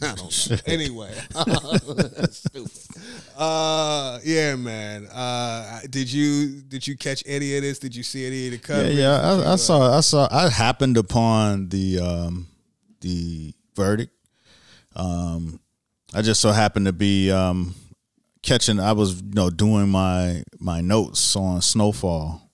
I 0.02 0.14
don't 0.14 0.50
know. 0.50 0.56
Anyway, 0.66 1.12
Stupid. 2.30 2.70
uh, 3.36 4.18
yeah, 4.24 4.56
man. 4.56 5.06
Uh, 5.06 5.80
did 5.90 6.10
you 6.10 6.62
did 6.62 6.86
you 6.86 6.96
catch 6.96 7.22
any 7.26 7.54
of 7.56 7.62
this? 7.62 7.78
Did 7.78 7.94
you 7.94 8.02
see 8.02 8.26
any 8.26 8.46
of 8.46 8.52
the 8.52 8.56
Yeah, 8.56 8.62
coverage? 8.62 8.96
yeah. 8.96 9.44
I, 9.48 9.52
I 9.52 9.56
saw. 9.56 9.96
I 9.96 10.00
saw. 10.00 10.26
I 10.30 10.48
happened 10.48 10.96
upon 10.96 11.68
the 11.68 12.00
um, 12.00 12.46
the 13.02 13.52
verdict. 13.76 14.12
Um, 14.94 15.60
I 16.12 16.22
just 16.22 16.40
so 16.40 16.50
happened 16.52 16.86
to 16.86 16.92
be 16.92 17.30
um, 17.30 17.74
catching. 18.42 18.78
I 18.80 18.92
was 18.92 19.20
you 19.20 19.34
know 19.34 19.50
doing 19.50 19.88
my 19.88 20.42
my 20.58 20.80
notes 20.80 21.34
on 21.36 21.62
Snowfall 21.62 22.50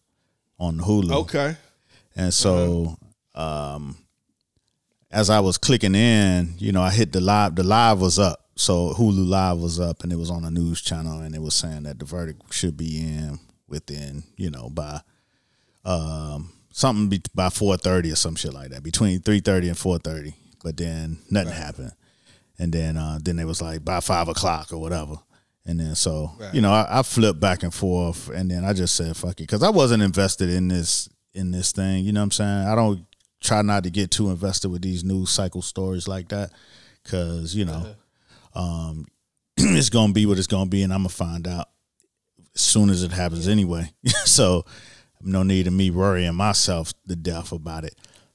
on 0.58 0.78
Hulu. 0.78 1.12
Okay. 1.22 1.56
And 2.16 2.34
so, 2.34 2.96
um, 3.34 3.96
as 5.10 5.30
I 5.30 5.40
was 5.40 5.58
clicking 5.58 5.94
in, 5.94 6.54
you 6.58 6.72
know, 6.72 6.82
I 6.82 6.90
hit 6.90 7.12
the 7.12 7.20
live. 7.20 7.54
The 7.54 7.62
live 7.62 8.00
was 8.00 8.18
up, 8.18 8.46
so 8.56 8.92
Hulu 8.92 9.26
Live 9.26 9.58
was 9.58 9.80
up, 9.80 10.02
and 10.02 10.12
it 10.12 10.16
was 10.16 10.30
on 10.30 10.44
a 10.44 10.50
news 10.50 10.82
channel, 10.82 11.20
and 11.20 11.34
it 11.34 11.40
was 11.40 11.54
saying 11.54 11.84
that 11.84 11.98
the 11.98 12.04
verdict 12.04 12.52
should 12.52 12.76
be 12.76 12.98
in 12.98 13.38
within, 13.68 14.24
you 14.36 14.50
know, 14.50 14.68
by 14.68 15.00
um, 15.84 16.52
something 16.70 17.08
be, 17.08 17.22
by 17.34 17.48
four 17.48 17.76
thirty 17.76 18.12
or 18.12 18.16
some 18.16 18.36
shit 18.36 18.52
like 18.52 18.70
that, 18.70 18.82
between 18.82 19.20
three 19.20 19.40
thirty 19.40 19.68
and 19.68 19.78
four 19.78 19.98
thirty. 19.98 20.34
But 20.62 20.76
then 20.76 21.18
nothing 21.30 21.54
happened, 21.54 21.92
and 22.60 22.72
then 22.72 22.96
uh, 22.96 23.18
then 23.20 23.38
it 23.40 23.46
was 23.46 23.60
like 23.60 23.84
by 23.84 23.98
five 24.00 24.28
o'clock 24.28 24.72
or 24.72 24.78
whatever. 24.78 25.16
And 25.66 25.80
then 25.80 25.94
so 25.94 26.30
Right. 26.38 26.54
you 26.54 26.60
know 26.60 26.72
I, 26.72 27.00
I 27.00 27.02
flipped 27.02 27.40
back 27.40 27.62
and 27.64 27.72
forth, 27.74 28.28
and 28.28 28.50
then 28.50 28.64
I 28.64 28.72
just 28.72 28.94
said 28.94 29.16
fuck 29.16 29.32
it 29.32 29.48
because 29.48 29.62
I 29.62 29.70
wasn't 29.70 30.02
invested 30.02 30.48
in 30.50 30.68
this 30.68 31.08
in 31.34 31.50
this 31.50 31.72
thing. 31.72 32.04
You 32.04 32.12
know 32.12 32.20
what 32.20 32.24
I'm 32.24 32.30
saying? 32.32 32.66
I 32.68 32.74
don't 32.74 33.04
try 33.40 33.62
not 33.62 33.84
to 33.84 33.90
get 33.90 34.10
too 34.10 34.30
invested 34.30 34.68
with 34.68 34.82
these 34.82 35.02
news 35.02 35.30
cycle 35.30 35.62
stories 35.62 36.06
like 36.06 36.28
that 36.28 36.50
because 37.02 37.54
you 37.54 37.64
know 37.64 37.94
um, 38.54 39.06
it's 39.56 39.88
gonna 39.90 40.12
be 40.12 40.26
what 40.26 40.38
it's 40.38 40.46
gonna 40.46 40.68
be, 40.70 40.82
and 40.82 40.92
I'm 40.92 41.00
gonna 41.00 41.08
find 41.10 41.46
out 41.48 41.68
as 42.54 42.60
soon 42.62 42.90
as 42.90 43.02
it 43.02 43.12
happens 43.12 43.46
anyway. 43.48 43.90
so 44.24 44.64
no 45.22 45.42
need 45.42 45.66
of 45.66 45.72
me 45.72 45.90
worrying 45.90 46.34
myself 46.34 46.92
to 47.08 47.14
death 47.16 47.52
about 47.52 47.84
it. 47.84 47.94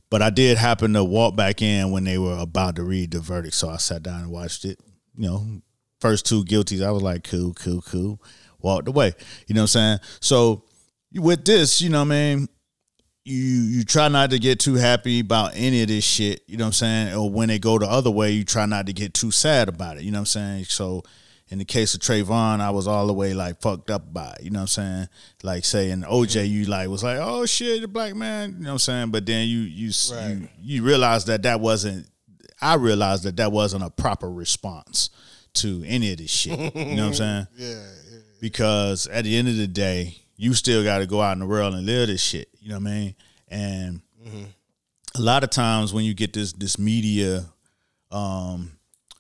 But 0.10 0.22
I 0.22 0.30
did 0.30 0.58
happen 0.58 0.94
to 0.94 1.04
walk 1.04 1.36
back 1.36 1.62
in 1.62 1.92
when 1.92 2.04
they 2.04 2.18
were 2.18 2.38
about 2.38 2.76
to 2.78 2.84
read 2.84 3.12
the 3.12 3.20
verdict, 3.20 3.56
so 3.56 3.70
I 3.70 3.78
sat 3.78 4.04
down 4.04 4.22
and 4.22 4.32
watched 4.32 4.66
it. 4.66 4.80
You 5.18 5.28
know, 5.28 5.62
first 6.00 6.26
two 6.26 6.44
guilties, 6.46 6.86
I 6.86 6.92
was 6.92 7.04
like, 7.04 7.24
cool, 7.24 7.54
cool, 7.54 7.82
cool. 7.82 8.22
Walked 8.62 8.88
away. 8.88 9.14
You 9.48 9.56
know 9.56 9.62
what 9.62 9.76
I'm 9.76 10.00
saying? 10.00 10.00
So 10.22 10.64
with 11.14 11.46
this, 11.46 11.82
you 11.82 11.90
know 11.90 12.00
what 12.00 12.14
I 12.14 12.36
mean? 12.36 12.50
You 13.24 13.36
you 13.38 13.84
try 13.84 14.08
not 14.08 14.30
to 14.30 14.40
get 14.40 14.60
too 14.60 14.76
happy 14.76 15.22
about 15.22 15.54
any 15.56 15.82
of 15.82 15.88
this 15.88 16.04
shit, 16.04 16.44
you 16.48 16.58
know 16.58 16.66
what 16.66 16.68
I'm 16.68 16.74
saying? 16.74 17.16
Or 17.16 17.30
when 17.30 17.48
they 17.48 17.58
go 17.58 17.80
the 17.80 17.88
other 17.88 18.12
way, 18.12 18.32
you 18.32 18.44
try 18.44 18.68
not 18.68 18.86
to 18.86 18.94
get 18.94 19.16
too 19.16 19.32
sad 19.32 19.68
about 19.68 19.98
it, 19.98 20.04
you 20.04 20.12
know 20.12 20.20
what 20.20 20.36
I'm 20.36 20.60
saying? 20.60 20.66
So 20.66 21.04
in 21.50 21.60
the 21.60 21.66
case 21.66 21.94
of 21.94 22.00
Trayvon, 22.02 22.60
I 22.60 22.72
was 22.72 22.88
all 22.88 23.06
the 23.08 23.14
way 23.14 23.34
like 23.34 23.62
fucked 23.62 23.92
up 23.92 24.12
by 24.14 24.36
it. 24.40 24.44
You 24.44 24.50
know 24.50 24.60
what 24.60 24.64
I'm 24.64 24.68
saying? 24.68 25.08
Like 25.44 25.64
saying 25.66 26.02
OJ, 26.02 26.50
you 26.50 26.66
like 26.66 26.90
was 26.90 27.04
like, 27.04 27.20
oh 27.22 27.46
shit, 27.46 27.82
the 27.82 27.88
black 27.88 28.16
man. 28.16 28.54
You 28.58 28.64
know 28.64 28.70
what 28.70 28.72
I'm 28.74 28.80
saying? 28.80 29.12
But 29.12 29.26
then 29.26 29.48
you 29.48 29.60
you 29.60 29.92
Right. 30.12 30.30
you 30.30 30.48
you 30.62 30.84
realize 30.84 31.26
that 31.26 31.44
that 31.44 31.60
wasn't. 31.60 32.08
I 32.62 32.76
realized 32.76 33.24
that 33.24 33.38
that 33.38 33.52
wasn't 33.52 33.84
a 33.84 33.90
proper 33.90 34.32
response 34.32 35.10
to 35.56 35.84
any 35.86 36.12
of 36.12 36.18
this 36.18 36.32
shit. 36.32 36.58
You 36.76 36.96
know 36.96 37.04
what 37.04 37.08
I'm 37.10 37.14
saying? 37.14 37.48
Yeah. 37.58 37.86
Because 38.42 39.08
at 39.08 39.24
the 39.24 39.38
end 39.38 39.48
of 39.48 39.58
the 39.58 39.68
day, 39.68 40.18
you 40.38 40.54
still 40.54 40.84
got 40.84 41.00
to 41.00 41.06
go 41.06 41.22
out 41.22 41.34
in 41.34 41.40
the 41.40 41.46
world 41.46 41.74
and 41.74 41.86
live 41.86 42.08
this 42.08 42.22
shit. 42.22 42.50
You 42.60 42.70
know 42.70 42.76
what 42.76 42.88
I 42.88 42.92
mean? 42.94 43.16
And 43.48 44.02
a 45.16 45.22
lot 45.22 45.44
of 45.44 45.50
times 45.52 45.94
when 45.94 46.04
you 46.06 46.14
get 46.14 46.34
this 46.34 46.54
this 46.54 46.78
media, 46.80 47.46
um, 48.12 48.72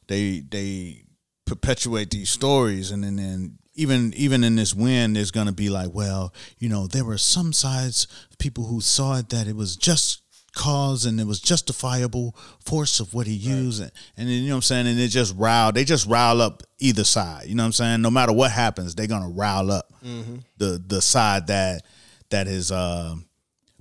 they 0.08 0.40
they 0.42 1.04
perpetuate 1.46 2.12
these 2.12 2.30
stories, 2.30 2.92
and 2.92 3.04
then, 3.04 3.16
then 3.18 3.58
even 3.76 4.14
even 4.16 4.44
in 4.44 4.56
this 4.56 4.74
win, 4.74 5.14
there's 5.14 5.32
gonna 5.32 5.52
be 5.52 5.70
like, 5.70 5.94
well, 5.94 6.34
you 6.60 6.70
know, 6.70 6.88
there 6.88 7.06
were 7.06 7.18
some 7.18 7.54
sides 7.54 8.08
people 8.40 8.66
who 8.66 8.82
saw 8.82 9.18
it 9.18 9.30
that 9.30 9.48
it 9.48 9.56
was 9.56 9.76
just 9.76 10.22
cause 10.56 11.06
and 11.06 11.20
it 11.20 11.28
was 11.28 11.42
justifiable 11.42 12.34
force 12.62 13.00
of 13.02 13.14
what 13.14 13.28
he 13.28 13.34
used. 13.34 13.82
And, 13.82 13.92
and 14.16 14.28
then 14.30 14.36
you 14.36 14.48
know 14.48 14.56
what 14.56 14.58
I'm 14.58 14.62
saying? 14.64 14.88
And 14.88 15.00
it 15.00 15.10
just 15.10 15.36
rile 15.36 15.72
they 15.72 15.84
just 15.84 16.08
rile 16.08 16.42
up 16.42 16.64
either 16.80 17.04
side. 17.04 17.48
You 17.48 17.56
know 17.56 17.64
what 17.64 17.68
I'm 17.68 17.74
saying? 17.74 18.02
No 18.02 18.10
matter 18.10 18.32
what 18.34 18.52
happens 18.52 18.96
they're 18.96 19.08
gonna 19.08 19.30
rile 19.30 19.70
up 19.70 19.92
the 20.58 20.82
the 20.86 21.02
side 21.02 21.48
that 21.48 21.84
that 22.30 22.48
is 22.48 22.72
uh, 22.72 23.16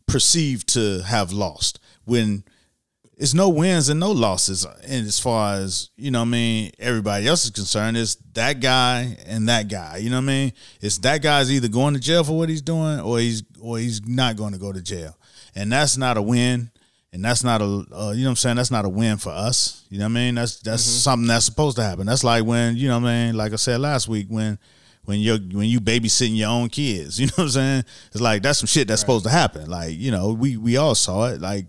perceived 0.06 0.68
to 0.74 1.02
have 1.02 1.32
lost. 1.32 1.78
When 2.04 2.44
it's 3.16 3.34
no 3.34 3.48
wins 3.48 3.88
and 3.88 4.00
no 4.00 4.10
losses 4.10 4.64
and 4.64 5.06
as 5.06 5.20
far 5.20 5.54
as 5.54 5.90
you 5.96 6.10
know 6.10 6.20
what 6.20 6.26
I 6.26 6.30
mean 6.30 6.72
everybody 6.78 7.26
else 7.28 7.44
is 7.44 7.50
concerned 7.50 7.96
it's 7.96 8.16
that 8.34 8.60
guy 8.60 9.16
and 9.26 9.48
that 9.48 9.68
guy 9.68 9.98
you 9.98 10.10
know 10.10 10.16
what 10.16 10.22
I 10.22 10.26
mean 10.26 10.52
it's 10.80 10.98
that 10.98 11.22
guy's 11.22 11.52
either 11.52 11.68
going 11.68 11.94
to 11.94 12.00
jail 12.00 12.24
for 12.24 12.36
what 12.36 12.48
he's 12.48 12.62
doing 12.62 13.00
or 13.00 13.18
he's 13.18 13.42
or 13.60 13.78
he's 13.78 14.06
not 14.06 14.36
going 14.36 14.52
to 14.52 14.58
go 14.58 14.72
to 14.72 14.82
jail 14.82 15.16
and 15.54 15.70
that's 15.72 15.96
not 15.96 16.16
a 16.16 16.22
win 16.22 16.70
and 17.14 17.24
that's 17.24 17.44
not 17.44 17.62
a 17.62 17.64
uh, 17.64 18.10
you 18.10 18.24
know 18.24 18.26
what 18.26 18.30
I'm 18.30 18.36
saying. 18.36 18.56
That's 18.56 18.72
not 18.72 18.84
a 18.84 18.88
win 18.88 19.18
for 19.18 19.30
us. 19.30 19.86
You 19.88 19.98
know 19.98 20.06
what 20.06 20.10
I 20.10 20.14
mean? 20.14 20.34
That's 20.34 20.58
that's 20.58 20.82
something 20.82 21.28
that's 21.28 21.44
supposed 21.44 21.76
to 21.76 21.82
happen. 21.82 22.06
That's 22.06 22.24
like 22.24 22.44
when 22.44 22.76
you 22.76 22.88
know 22.88 22.98
what 22.98 23.08
I 23.08 23.26
mean. 23.26 23.36
Like 23.36 23.52
I 23.52 23.56
said 23.56 23.80
last 23.80 24.08
week 24.08 24.26
when. 24.28 24.58
When 25.06 25.20
you 25.20 25.34
when 25.34 25.68
you 25.68 25.82
babysitting 25.82 26.34
your 26.34 26.48
own 26.48 26.70
kids, 26.70 27.20
you 27.20 27.26
know 27.26 27.32
what 27.34 27.42
I'm 27.44 27.50
saying? 27.50 27.84
It's 28.10 28.22
like 28.22 28.40
that's 28.40 28.60
some 28.60 28.66
shit 28.66 28.88
that's 28.88 29.02
supposed 29.02 29.26
to 29.26 29.30
happen. 29.30 29.68
Like 29.68 29.98
you 29.98 30.10
know, 30.10 30.32
we 30.32 30.56
we 30.56 30.78
all 30.78 30.94
saw 30.94 31.26
it. 31.26 31.42
Like 31.42 31.66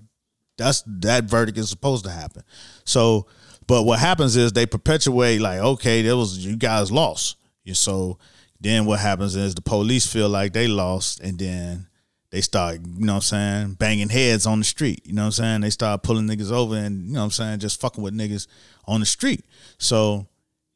that's 0.57 0.83
that 0.87 1.25
verdict 1.25 1.57
is 1.57 1.69
supposed 1.69 2.05
to 2.05 2.11
happen. 2.11 2.43
So, 2.83 3.27
but 3.67 3.83
what 3.83 3.99
happens 3.99 4.35
is 4.35 4.53
they 4.53 4.65
perpetuate 4.65 5.41
like, 5.41 5.59
okay, 5.59 6.01
that 6.03 6.15
was 6.15 6.45
you 6.45 6.55
guys 6.55 6.91
lost. 6.91 7.37
You 7.63 7.73
so 7.73 8.19
then 8.59 8.85
what 8.85 8.99
happens 8.99 9.35
is 9.35 9.55
the 9.55 9.61
police 9.61 10.11
feel 10.11 10.29
like 10.29 10.53
they 10.53 10.67
lost, 10.67 11.19
and 11.19 11.37
then 11.37 11.87
they 12.31 12.41
start, 12.41 12.81
you 12.81 13.05
know 13.05 13.13
what 13.13 13.17
I'm 13.17 13.21
saying, 13.21 13.73
banging 13.75 14.09
heads 14.09 14.45
on 14.45 14.59
the 14.59 14.65
street. 14.65 15.01
You 15.05 15.13
know 15.13 15.21
what 15.21 15.27
I'm 15.27 15.31
saying? 15.31 15.61
They 15.61 15.69
start 15.69 16.03
pulling 16.03 16.27
niggas 16.27 16.51
over 16.51 16.75
and, 16.75 17.07
you 17.07 17.13
know 17.13 17.19
what 17.19 17.25
I'm 17.25 17.31
saying, 17.31 17.59
just 17.59 17.79
fucking 17.79 18.03
with 18.03 18.13
niggas 18.13 18.47
on 18.85 18.99
the 18.99 19.05
street. 19.05 19.45
So 19.77 20.27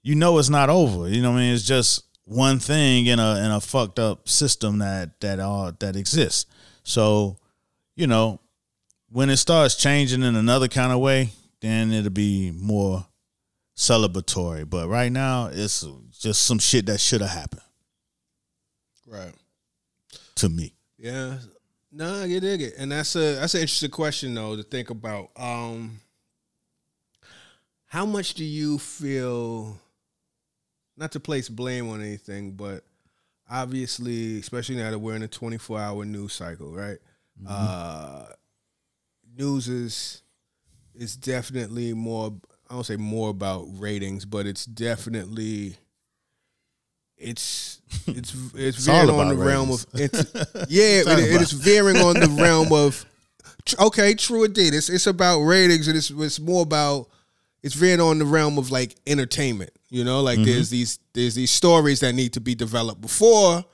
you 0.02 0.16
know 0.16 0.38
it's 0.38 0.50
not 0.50 0.70
over. 0.70 1.10
You 1.10 1.22
know 1.22 1.32
what 1.32 1.40
I 1.40 1.42
mean? 1.42 1.54
It's 1.54 1.66
just 1.66 2.06
one 2.24 2.60
thing 2.60 3.08
in 3.08 3.20
a 3.20 3.44
in 3.44 3.52
a 3.52 3.60
fucked 3.60 4.00
up 4.00 4.30
system 4.30 4.80
that 4.80 5.20
that 5.20 5.40
all 5.40 5.72
that 5.80 5.96
exists. 5.96 6.46
So, 6.84 7.38
you 7.96 8.08
know, 8.08 8.40
when 9.12 9.30
it 9.30 9.38
starts 9.38 9.76
changing 9.76 10.24
in 10.24 10.36
another 10.36 10.68
kind 10.68 10.92
of 10.92 11.00
way, 11.00 11.30
then 11.62 11.92
it'll 11.92 12.10
be 12.12 12.52
more 12.52 13.06
celebratory. 13.76 14.70
But 14.70 14.88
right 14.88 15.12
now, 15.12 15.48
it's 15.52 15.86
just 16.20 16.44
some 16.44 16.60
shit 16.60 16.86
that 16.88 17.00
should 17.00 17.22
have 17.22 17.30
happened 17.32 17.62
Right. 19.08 19.34
to 20.36 20.50
me. 20.50 20.74
Yeah. 20.98 21.40
No, 21.92 22.22
I 22.24 22.28
dig 22.40 22.62
it. 22.62 22.74
And 22.78 22.92
that's 22.92 23.16
a 23.16 23.36
that's 23.36 23.56
an 23.56 23.62
interesting 23.62 23.90
question 23.90 24.34
though 24.36 24.56
to 24.56 24.64
think 24.64 24.90
about. 24.92 25.30
Um 25.36 26.02
how 27.88 28.06
much 28.06 28.36
do 28.36 28.44
you 28.46 28.78
feel 28.78 29.80
not 30.96 31.12
to 31.14 31.20
place 31.20 31.50
blame 31.50 31.90
on 31.90 32.02
anything, 32.02 32.52
but 32.52 32.84
obviously, 33.50 34.38
especially 34.40 34.76
now 34.76 34.92
that 34.92 35.00
we're 35.00 35.16
in 35.16 35.24
a 35.24 35.28
24 35.28 35.80
hour 35.80 36.06
news 36.06 36.34
cycle, 36.34 36.72
right? 36.72 37.00
Uh 37.48 38.26
news 39.40 39.68
is 39.68 40.22
is 40.94 41.16
definitely 41.16 41.94
more 41.94 42.34
I 42.70 42.76
don't 42.76 42.84
say 42.84 42.98
more 42.98 43.30
about 43.30 43.66
ratings, 43.80 44.26
but 44.26 44.46
it's 44.46 44.66
definitely 44.66 45.78
it's 47.18 47.82
it's 48.08 48.36
it's, 48.54 48.88
all 48.88 49.08
veering 49.08 49.20
on 49.20 49.30
the 49.30 49.36
realm 49.36 49.72
of 49.72 49.86
it's, 49.94 50.34
yeah, 50.70 51.02
it's 51.02 51.08
it, 51.10 51.36
it 51.36 51.42
is 51.42 51.52
veering 51.52 51.98
on 51.98 52.20
the 52.20 52.28
realm 52.42 52.72
of 52.72 53.06
okay, 53.80 54.14
true 54.14 54.44
indeed. 54.44 54.74
It's 54.74 54.90
it's 54.90 55.08
about 55.08 55.40
ratings 55.40 55.88
and 55.88 55.98
it's 55.98 56.12
it's 56.12 56.40
more 56.40 56.62
about 56.62 57.08
it's 57.64 57.76
veering 57.76 58.02
on 58.02 58.20
the 58.20 58.26
realm 58.26 58.58
of 58.58 58.70
like 58.70 58.96
entertainment. 59.08 59.72
You 59.90 60.04
know, 60.04 60.22
like 60.22 60.38
there's 60.38 60.68
mm-hmm. 60.68 60.76
these 60.76 61.00
there's 61.14 61.36
these 61.36 61.52
stories 61.52 62.02
that 62.02 62.14
need 62.14 62.34
to 62.34 62.42
be 62.42 62.56
developed 62.56 63.02
before. 63.02 63.66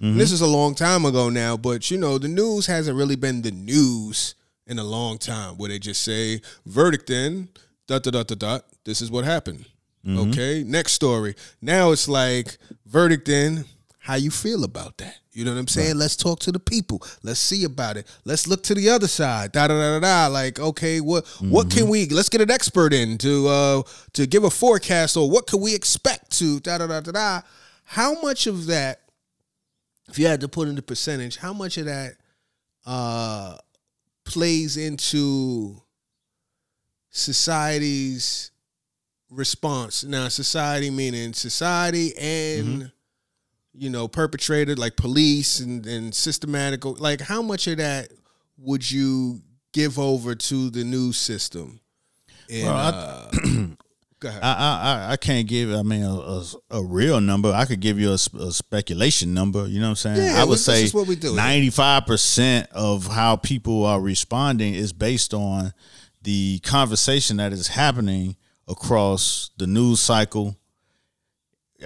And 0.00 0.20
This 0.20 0.32
is 0.32 0.40
a 0.40 0.46
long 0.46 0.74
time 0.74 1.04
ago 1.06 1.30
now, 1.30 1.56
but 1.56 1.90
you 1.90 1.96
know, 1.96 2.18
the 2.18 2.28
news 2.28 2.66
hasn't 2.66 2.98
really 2.98 3.16
been 3.16 3.42
the 3.42 3.52
news 3.52 4.34
in 4.66 4.78
a 4.78 4.84
long 4.84 5.18
time 5.18 5.56
where 5.56 5.68
they 5.68 5.78
just 5.78 6.02
say 6.02 6.40
verdict 6.66 7.10
in 7.10 7.48
dot 7.86 8.02
dot 8.02 8.12
dot 8.14 8.26
dot 8.28 8.38
dot. 8.38 8.64
This 8.84 9.00
is 9.00 9.10
what 9.10 9.24
happened. 9.24 9.66
Okay, 10.06 10.62
next 10.66 10.92
story. 10.92 11.34
Now 11.62 11.90
it's 11.92 12.08
like 12.08 12.58
verdict 12.86 13.28
in. 13.28 13.64
How 14.00 14.16
you 14.16 14.30
feel 14.30 14.64
about 14.64 14.98
that? 14.98 15.16
You 15.32 15.46
know 15.46 15.52
what 15.54 15.60
I'm 15.60 15.66
saying? 15.66 15.96
Let's 15.96 16.14
talk 16.14 16.38
to 16.40 16.52
the 16.52 16.58
people. 16.58 17.02
Let's 17.22 17.40
see 17.40 17.64
about 17.64 17.96
it. 17.96 18.06
Let's 18.26 18.46
look 18.46 18.62
to 18.64 18.74
the 18.74 18.90
other 18.90 19.08
side. 19.08 19.52
Da 19.52 19.66
da 19.66 19.74
da 19.74 19.98
da 19.98 20.00
da. 20.00 20.26
Like, 20.30 20.60
okay, 20.60 21.00
what 21.00 21.26
what 21.40 21.70
can 21.70 21.88
we? 21.88 22.06
Let's 22.06 22.28
get 22.28 22.42
an 22.42 22.50
expert 22.50 22.92
in 22.92 23.16
to 23.18 23.48
uh 23.48 23.82
to 24.12 24.26
give 24.26 24.44
a 24.44 24.50
forecast 24.50 25.16
or 25.16 25.30
what 25.30 25.46
can 25.46 25.62
we 25.62 25.74
expect 25.74 26.32
to 26.38 26.60
da 26.60 26.76
da 26.76 26.86
da 26.86 27.00
da 27.00 27.12
da. 27.12 27.40
How 27.84 28.20
much 28.20 28.46
of 28.46 28.66
that, 28.66 29.00
if 30.08 30.18
you 30.18 30.26
had 30.26 30.42
to 30.42 30.48
put 30.48 30.68
in 30.68 30.74
the 30.74 30.82
percentage, 30.82 31.38
how 31.38 31.54
much 31.54 31.78
of 31.78 31.86
that 31.86 32.16
uh 32.84 33.56
plays 34.24 34.76
into 34.76 35.80
society's 37.10 38.50
response. 39.30 40.04
Now, 40.04 40.28
society 40.28 40.90
meaning 40.90 41.32
society 41.32 42.12
and 42.18 42.90
you 43.72 43.90
know 43.90 44.06
perpetrated 44.08 44.78
like 44.78 44.96
police 44.96 45.60
and 45.60 45.86
and 45.86 46.14
systematic. 46.14 46.84
Like, 46.84 47.20
how 47.20 47.42
much 47.42 47.66
of 47.66 47.78
that 47.78 48.08
would 48.58 48.88
you 48.90 49.40
give 49.72 49.98
over 49.98 50.34
to 50.34 50.70
the 50.70 50.84
news 50.84 51.16
system? 51.16 51.80
And, 52.50 52.64
Well, 52.66 52.76
I- 52.76 52.88
uh, 52.90 53.30
go 54.24 54.30
ahead. 54.30 54.42
I, 54.42 54.52
I 54.52 54.92
I- 55.08 55.12
I 55.12 55.16
can't 55.16 55.46
give. 55.46 55.72
I 55.72 55.82
mean, 55.82 56.02
a, 56.02 56.12
a, 56.14 56.44
a 56.70 56.82
real 56.84 57.20
number. 57.20 57.52
I 57.52 57.64
could 57.66 57.80
give 57.80 57.98
you 58.00 58.10
a, 58.10 58.14
a 58.14 58.52
speculation 58.52 59.32
number. 59.34 59.66
You 59.68 59.80
know 59.80 59.86
what 59.86 59.90
I'm 59.90 60.16
saying? 60.16 60.16
Yeah, 60.34 60.40
I 60.42 60.44
would 60.44 60.58
say 60.58 60.84
is 60.84 60.94
what 60.94 61.06
we 61.06 61.16
do. 61.16 61.34
ninety 61.36 61.70
five 61.70 62.06
percent 62.06 62.68
of 62.72 63.06
how 63.06 63.36
people 63.36 63.84
are 63.84 64.00
responding 64.00 64.74
is 64.74 64.92
based 64.92 65.32
on 65.34 65.72
the 66.22 66.58
conversation 66.60 67.36
that 67.36 67.52
is 67.52 67.68
happening 67.68 68.36
across 68.66 69.50
the 69.58 69.66
news 69.66 70.00
cycle. 70.00 70.56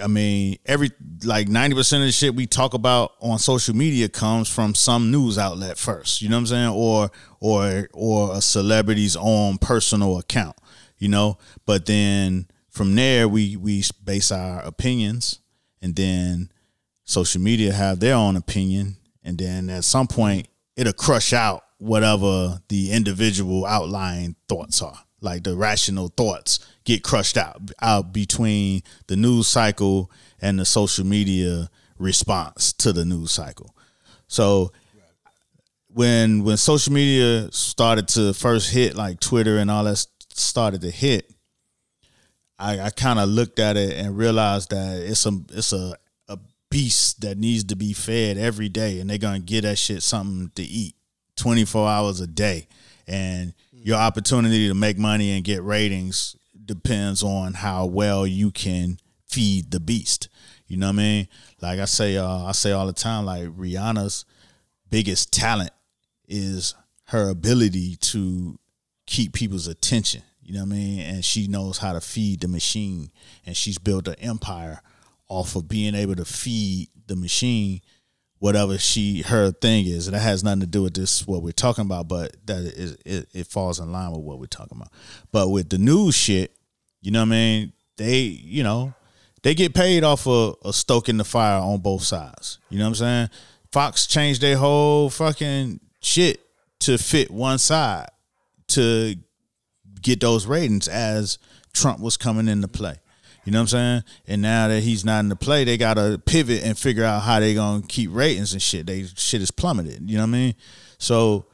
I 0.01 0.07
mean, 0.07 0.57
every 0.65 0.91
like 1.25 1.49
ninety 1.49 1.75
percent 1.75 2.01
of 2.03 2.07
the 2.07 2.13
shit 2.13 2.33
we 2.33 2.45
talk 2.47 2.73
about 2.73 3.11
on 3.19 3.37
social 3.37 3.75
media 3.75 4.07
comes 4.07 4.47
from 4.47 4.73
some 4.73 5.11
news 5.11 5.37
outlet 5.37 5.77
first. 5.77 6.21
You 6.21 6.29
know 6.29 6.37
what 6.37 6.41
I'm 6.41 6.47
saying? 6.47 6.69
Or 6.69 7.11
or 7.41 7.89
or 7.93 8.35
a 8.37 8.41
celebrity's 8.41 9.17
own 9.17 9.57
personal 9.57 10.17
account. 10.17 10.55
You 10.99 11.07
know, 11.07 11.37
but 11.65 11.85
then 11.85 12.47
from 12.69 12.95
there 12.95 13.27
we 13.27 13.55
we 13.55 13.83
base 14.03 14.31
our 14.31 14.61
opinions, 14.61 15.39
and 15.81 15.95
then 15.95 16.51
social 17.03 17.41
media 17.41 17.73
have 17.73 17.99
their 17.99 18.15
own 18.15 18.35
opinion, 18.35 18.97
and 19.23 19.37
then 19.37 19.69
at 19.69 19.83
some 19.85 20.07
point 20.07 20.47
it'll 20.75 20.93
crush 20.93 21.33
out 21.33 21.63
whatever 21.77 22.61
the 22.67 22.91
individual 22.91 23.65
outlying 23.65 24.35
thoughts 24.47 24.81
are. 24.81 24.99
Like 25.21 25.43
the 25.43 25.55
rational 25.55 26.09
thoughts 26.09 26.59
get 26.85 27.03
crushed 27.03 27.37
out 27.37 27.71
out 27.81 28.13
between 28.13 28.83
the 29.07 29.15
news 29.15 29.47
cycle 29.47 30.11
and 30.41 30.59
the 30.59 30.65
social 30.65 31.05
media 31.05 31.69
response 31.97 32.71
to 32.73 32.93
the 32.93 33.03
news 33.03 33.31
cycle. 33.31 33.75
So 34.27 34.71
when 35.87 36.43
when 36.43 36.57
social 36.57 36.93
media 36.93 37.51
started 37.51 38.07
to 38.09 38.33
first 38.33 38.71
hit, 38.71 38.95
like 38.95 39.19
Twitter 39.19 39.57
and 39.57 39.69
all 39.69 39.83
that 39.83 40.05
started 40.39 40.81
to 40.81 40.91
hit, 40.91 41.31
I, 42.57 42.79
I 42.79 42.89
kind 42.89 43.19
of 43.19 43.29
looked 43.29 43.59
at 43.59 43.77
it 43.77 43.93
and 43.93 44.17
realized 44.17 44.71
that 44.71 45.01
it's 45.01 45.25
a 45.25 45.31
it's 45.51 45.73
a 45.73 45.95
a 46.27 46.37
beast 46.69 47.21
that 47.21 47.37
needs 47.37 47.63
to 47.65 47.75
be 47.75 47.93
fed 47.93 48.37
every 48.37 48.69
day, 48.69 48.99
and 48.99 49.09
they're 49.09 49.17
gonna 49.17 49.39
get 49.39 49.61
that 49.61 49.77
shit 49.77 50.03
something 50.03 50.51
to 50.55 50.63
eat 50.63 50.95
twenty 51.35 51.65
four 51.65 51.87
hours 51.87 52.19
a 52.19 52.27
day, 52.27 52.67
and 53.07 53.53
your 53.71 53.97
opportunity 53.97 54.67
to 54.67 54.73
make 54.73 54.97
money 54.97 55.31
and 55.31 55.43
get 55.45 55.63
ratings 55.63 56.35
depends 56.65 57.23
on 57.23 57.53
how 57.53 57.85
well 57.85 58.27
you 58.27 58.51
can 58.51 58.99
feed 59.25 59.71
the 59.71 59.79
beast. 59.79 60.27
You 60.67 60.77
know 60.77 60.87
what 60.87 60.93
I 60.93 60.97
mean? 60.97 61.27
Like 61.61 61.79
I 61.79 61.85
say, 61.85 62.17
uh, 62.17 62.45
I 62.45 62.51
say 62.51 62.71
all 62.71 62.85
the 62.85 62.93
time, 62.93 63.25
like 63.25 63.47
Rihanna's 63.47 64.25
biggest 64.89 65.33
talent 65.33 65.71
is 66.27 66.75
her 67.05 67.29
ability 67.29 67.95
to 67.95 68.59
keep 69.07 69.33
people's 69.33 69.67
attention. 69.67 70.21
You 70.49 70.55
know 70.55 70.61
what 70.61 70.73
I 70.73 70.77
mean? 70.77 70.99
And 71.01 71.23
she 71.23 71.47
knows 71.47 71.77
how 71.77 71.93
to 71.93 72.01
feed 72.01 72.41
the 72.41 72.47
machine. 72.47 73.11
And 73.45 73.55
she's 73.55 73.77
built 73.77 74.07
an 74.07 74.15
empire 74.15 74.81
off 75.27 75.55
of 75.55 75.67
being 75.69 75.93
able 75.93 76.15
to 76.15 76.25
feed 76.25 76.89
the 77.05 77.15
machine 77.15 77.81
whatever 78.39 78.79
she 78.79 79.21
her 79.21 79.51
thing 79.51 79.85
is. 79.85 80.07
And 80.07 80.15
that 80.15 80.21
has 80.21 80.43
nothing 80.43 80.61
to 80.61 80.65
do 80.65 80.81
with 80.81 80.95
this 80.95 81.27
what 81.27 81.43
we're 81.43 81.51
talking 81.51 81.85
about, 81.85 82.07
but 82.07 82.35
that 82.47 82.63
is 82.63 82.97
it, 83.05 83.29
it 83.31 83.45
falls 83.45 83.79
in 83.79 83.91
line 83.91 84.11
with 84.11 84.21
what 84.21 84.39
we're 84.39 84.47
talking 84.47 84.75
about. 84.75 84.91
But 85.31 85.49
with 85.49 85.69
the 85.69 85.77
news 85.77 86.15
shit, 86.15 86.51
you 86.99 87.11
know 87.11 87.19
what 87.19 87.27
I 87.27 87.29
mean? 87.29 87.73
They, 87.97 88.21
you 88.21 88.63
know, 88.63 88.95
they 89.43 89.53
get 89.53 89.75
paid 89.75 90.03
off 90.03 90.25
of, 90.25 90.55
of 90.63 90.73
stoking 90.73 91.17
the 91.17 91.25
fire 91.25 91.61
on 91.61 91.77
both 91.77 92.01
sides. 92.01 92.57
You 92.71 92.79
know 92.79 92.85
what 92.85 92.89
I'm 92.89 92.95
saying? 92.95 93.29
Fox 93.71 94.07
changed 94.07 94.41
their 94.41 94.57
whole 94.57 95.11
fucking 95.11 95.79
shit 96.01 96.41
to 96.79 96.97
fit 96.97 97.29
one 97.29 97.59
side 97.59 98.07
to 98.69 99.15
get 100.01 100.21
those 100.21 100.45
ratings 100.45 100.87
as 100.87 101.37
Trump 101.73 101.99
was 101.99 102.17
coming 102.17 102.47
into 102.47 102.67
play. 102.67 102.95
You 103.45 103.53
know 103.53 103.59
what 103.59 103.61
I'm 103.61 103.67
saying? 103.67 104.03
And 104.27 104.41
now 104.41 104.67
that 104.67 104.81
he's 104.81 105.05
not 105.05 105.21
in 105.21 105.29
the 105.29 105.35
play, 105.35 105.63
they 105.63 105.77
gotta 105.77 106.21
pivot 106.25 106.63
and 106.63 106.77
figure 106.77 107.03
out 107.03 107.21
how 107.21 107.39
they 107.39 107.53
gonna 107.53 107.81
keep 107.87 108.09
ratings 108.13 108.53
and 108.53 108.61
shit. 108.61 108.85
They 108.85 109.05
shit 109.15 109.41
is 109.41 109.51
plummeted. 109.51 110.07
You 110.09 110.17
know 110.17 110.23
what 110.23 110.29
I 110.29 110.31
mean? 110.31 110.55
So, 110.97 111.45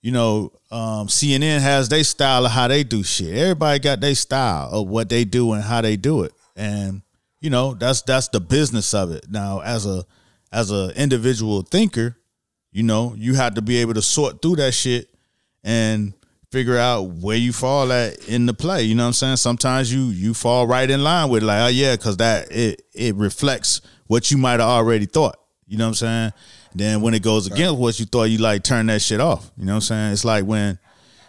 you 0.00 0.12
know, 0.12 0.52
um, 0.70 1.08
CNN 1.08 1.60
has 1.60 1.88
their 1.88 2.04
style 2.04 2.46
of 2.46 2.52
how 2.52 2.68
they 2.68 2.84
do 2.84 3.02
shit. 3.02 3.36
Everybody 3.36 3.78
got 3.78 4.00
their 4.00 4.14
style 4.14 4.70
of 4.72 4.88
what 4.88 5.08
they 5.08 5.24
do 5.24 5.52
and 5.52 5.62
how 5.62 5.80
they 5.80 5.96
do 5.96 6.22
it. 6.22 6.32
And, 6.56 7.02
you 7.40 7.50
know, 7.50 7.74
that's 7.74 8.02
that's 8.02 8.28
the 8.28 8.40
business 8.40 8.94
of 8.94 9.10
it. 9.10 9.26
Now, 9.28 9.60
as 9.60 9.84
a 9.86 10.04
as 10.52 10.70
a 10.70 10.92
individual 10.96 11.62
thinker, 11.62 12.16
you 12.70 12.84
know, 12.84 13.14
you 13.16 13.34
have 13.34 13.54
to 13.54 13.62
be 13.62 13.78
able 13.78 13.94
to 13.94 14.02
sort 14.02 14.40
through 14.40 14.56
that 14.56 14.72
shit 14.72 15.10
and 15.62 16.14
figure 16.52 16.76
out 16.76 17.04
where 17.04 17.36
you 17.36 17.50
fall 17.50 17.90
at 17.90 18.28
in 18.28 18.44
the 18.44 18.52
play. 18.52 18.82
You 18.82 18.94
know 18.94 19.04
what 19.04 19.08
I'm 19.08 19.12
saying? 19.14 19.36
Sometimes 19.38 19.92
you 19.92 20.10
you 20.10 20.34
fall 20.34 20.66
right 20.66 20.88
in 20.88 21.02
line 21.02 21.30
with 21.30 21.42
it, 21.42 21.46
like, 21.46 21.62
oh 21.62 21.68
yeah, 21.68 21.96
because 21.96 22.18
that 22.18 22.52
it 22.52 22.82
it 22.94 23.14
reflects 23.16 23.80
what 24.06 24.30
you 24.30 24.36
might 24.36 24.60
have 24.60 24.68
already 24.68 25.06
thought. 25.06 25.36
You 25.66 25.78
know 25.78 25.86
what 25.86 26.02
I'm 26.02 26.04
saying? 26.06 26.32
Then 26.74 27.00
when 27.00 27.14
it 27.14 27.22
goes 27.22 27.46
against 27.46 27.76
what 27.76 27.98
you 27.98 28.06
thought, 28.06 28.24
you 28.24 28.38
like 28.38 28.62
turn 28.62 28.86
that 28.86 29.00
shit 29.00 29.20
off. 29.20 29.50
You 29.56 29.64
know 29.64 29.72
what 29.72 29.76
I'm 29.76 29.80
saying? 29.80 30.12
It's 30.12 30.24
like 30.24 30.44
when 30.44 30.78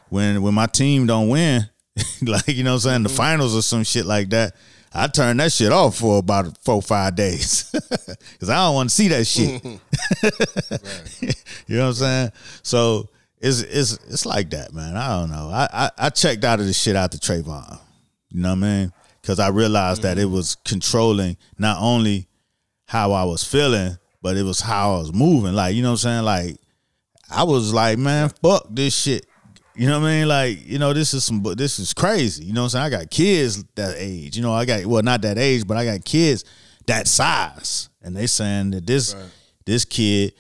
when 0.10 0.42
when 0.42 0.54
my 0.54 0.68
team 0.68 1.08
don't 1.08 1.30
win, 1.30 1.70
like 2.22 2.50
you 2.50 2.64
know 2.64 2.72
what 2.72 2.76
I'm 2.76 2.80
saying, 2.82 3.04
the 3.04 3.10
mm-hmm. 3.10 3.18
finals 3.18 3.56
or 3.56 3.62
some 3.62 3.84
shit 3.84 4.06
like 4.06 4.30
that. 4.30 4.54
I 4.96 5.08
turn 5.08 5.38
that 5.38 5.52
shit 5.52 5.72
off 5.72 5.98
for 5.98 6.20
about 6.20 6.56
four 6.64 6.80
five 6.80 7.16
days 7.16 7.68
because 7.72 8.50
I 8.50 8.58
don't 8.58 8.76
want 8.76 8.90
to 8.90 8.96
see 8.96 9.08
that 9.08 9.26
shit. 9.26 9.64
you 11.68 11.78
know 11.78 11.84
what 11.84 11.88
I'm 11.88 11.94
saying? 11.94 12.32
So 12.62 13.10
it's 13.44 13.60
it's 13.62 13.94
it's 14.10 14.26
like 14.26 14.50
that, 14.52 14.74
man. 14.74 14.96
I 14.96 15.20
don't 15.20 15.30
know. 15.30 15.50
I 15.52 15.68
I, 15.72 15.92
I 16.06 16.10
checked 16.10 16.44
out 16.44 16.60
of 16.60 16.66
the 16.66 16.74
shit 16.74 16.96
out 16.96 17.14
after 17.14 17.18
Trayvon. 17.18 17.80
You 18.30 18.42
know 18.42 18.50
what 18.50 18.56
I 18.56 18.62
mean? 18.62 18.94
Because 19.22 19.40
I 19.40 19.50
realized 19.50 20.02
that 20.02 20.18
it 20.18 20.26
was 20.26 20.56
controlling 20.66 21.38
not 21.58 21.78
only 21.80 22.28
how 22.86 23.12
I 23.12 23.26
was 23.26 23.44
feeling, 23.44 23.98
but 24.22 24.38
it 24.38 24.44
was 24.44 24.60
how 24.62 24.96
I 24.96 24.98
was 25.00 25.14
moving. 25.14 25.54
Like 25.54 25.76
you 25.76 25.84
know 25.84 25.90
what 25.90 26.06
I'm 26.06 26.24
saying? 26.24 26.24
Like 26.24 26.58
I 27.30 27.44
was 27.44 27.74
like, 27.74 27.98
man, 27.98 28.30
fuck 28.42 28.66
this 28.70 28.96
shit. 28.96 29.26
You 29.76 29.88
know 29.88 30.00
what 30.00 30.08
I 30.08 30.20
mean? 30.20 30.28
Like, 30.28 30.66
you 30.68 30.78
know, 30.78 30.94
this 30.94 31.14
is 31.14 31.24
some 31.24 31.42
this 31.58 31.80
is 31.80 31.94
crazy. 31.94 32.46
You 32.46 32.54
know 32.54 32.62
what 32.62 32.76
I'm 32.76 32.82
saying? 32.82 32.86
I 32.86 32.90
got 33.02 33.10
kids 33.10 33.64
that 33.76 33.96
age. 33.98 34.38
You 34.38 34.44
know, 34.44 34.54
I 34.54 34.66
got 34.66 34.86
well, 34.86 35.02
not 35.04 35.22
that 35.24 35.38
age, 35.38 35.68
but 35.68 35.78
I 35.78 35.86
got 35.86 36.06
kids 36.06 36.46
that 36.86 37.08
size. 37.08 37.90
And 38.02 38.16
they 38.16 38.28
saying 38.28 38.72
that 38.72 38.86
this 38.86 39.16
Right. 39.16 39.26
this 39.66 39.84
kid 39.86 40.34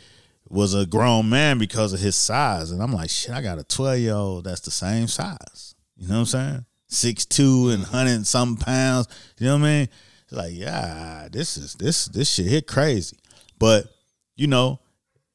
was 0.53 0.75
a 0.75 0.85
grown 0.85 1.29
man 1.29 1.57
because 1.57 1.93
of 1.93 1.99
his 1.99 2.15
size. 2.15 2.71
And 2.71 2.81
I'm 2.81 2.93
like, 2.93 3.09
shit, 3.09 3.31
I 3.31 3.41
got 3.41 3.59
a 3.59 3.63
12 3.63 3.99
year 3.99 4.13
old 4.13 4.43
that's 4.43 4.61
the 4.61 4.71
same 4.71 5.07
size. 5.07 5.75
You 5.97 6.07
know 6.07 6.15
what 6.15 6.19
I'm 6.19 6.25
saying? 6.25 6.65
Six 6.87 7.25
two 7.25 7.69
and 7.69 7.83
hundred 7.83 8.25
something 8.27 8.63
pounds. 8.63 9.07
You 9.39 9.47
know 9.47 9.53
what 9.53 9.65
I 9.65 9.69
mean? 9.71 9.89
It's 10.23 10.31
like, 10.31 10.51
yeah, 10.53 11.27
this 11.31 11.57
is 11.57 11.73
this 11.73 12.05
this 12.05 12.31
shit 12.31 12.45
hit 12.45 12.67
crazy. 12.67 13.17
But, 13.57 13.87
you 14.35 14.45
know, 14.45 14.79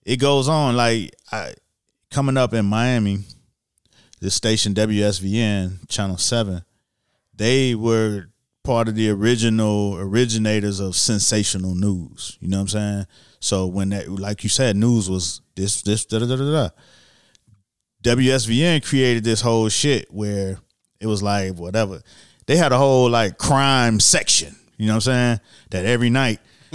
it 0.05 0.17
goes 0.17 0.49
on. 0.49 0.77
Like 0.77 1.15
I 1.33 1.55
coming 2.13 2.37
up 2.37 2.55
in 2.55 2.65
Miami, 2.67 3.21
this 4.21 4.35
station 4.35 4.73
WSVN 4.75 5.89
Channel 5.89 6.19
Seven, 6.19 6.63
they 7.35 7.75
were 7.75 8.29
part 8.63 8.87
of 8.87 8.95
the 8.95 9.11
original 9.11 9.97
originators 9.99 10.79
of 10.79 10.95
sensational 10.95 11.75
news. 11.75 12.37
You 12.41 12.49
know 12.49 12.59
what 12.59 12.63
I'm 12.63 12.69
saying? 12.69 13.07
So 13.41 13.67
when 13.67 13.91
that, 13.91 14.09
like 14.09 14.43
you 14.43 14.49
said, 14.49 14.77
news 14.77 15.09
was 15.09 15.41
this, 15.55 15.83
this, 15.83 16.05
da 16.05 16.19
da 16.19 16.27
da 16.27 16.37
da. 16.37 16.51
da. 16.51 16.69
WSVN 18.03 18.85
created 18.85 19.25
this 19.25 19.41
whole 19.41 19.69
shit 19.69 20.13
where 20.13 20.59
it 21.01 21.07
was 21.07 21.23
like 21.23 21.55
whatever. 21.55 22.01
They 22.47 22.57
had 22.57 22.73
a 22.73 22.79
whole 22.79 23.11
like 23.11 23.39
crime 23.39 24.01
section. 24.01 24.57
You 24.77 24.87
know 24.87 24.93
what 24.95 25.09
I'm 25.09 25.41
saying? 25.41 25.41
That 25.71 25.85
every 25.85 26.11
night 26.11 26.39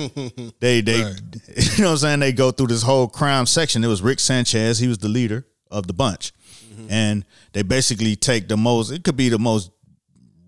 they 0.59 0.81
they 0.81 1.03
Right. 1.03 1.21
you 1.77 1.83
know 1.83 1.89
what 1.89 1.91
I'm 1.91 1.97
saying 1.97 2.19
they 2.19 2.31
go 2.33 2.51
through 2.51 2.67
this 2.67 2.83
whole 2.83 3.07
crime 3.07 3.45
section. 3.45 3.83
It 3.83 3.87
was 3.87 4.01
Rick 4.01 4.19
Sanchez, 4.19 4.79
he 4.79 4.87
was 4.87 4.97
the 4.97 5.07
leader 5.07 5.45
of 5.71 5.87
the 5.87 5.93
bunch. 5.93 6.33
Mm-hmm. 6.73 6.87
And 6.89 7.25
they 7.53 7.63
basically 7.63 8.15
take 8.15 8.47
the 8.47 8.57
most 8.57 8.91
it 8.91 9.03
could 9.03 9.17
be 9.17 9.29
the 9.29 9.39
most 9.39 9.71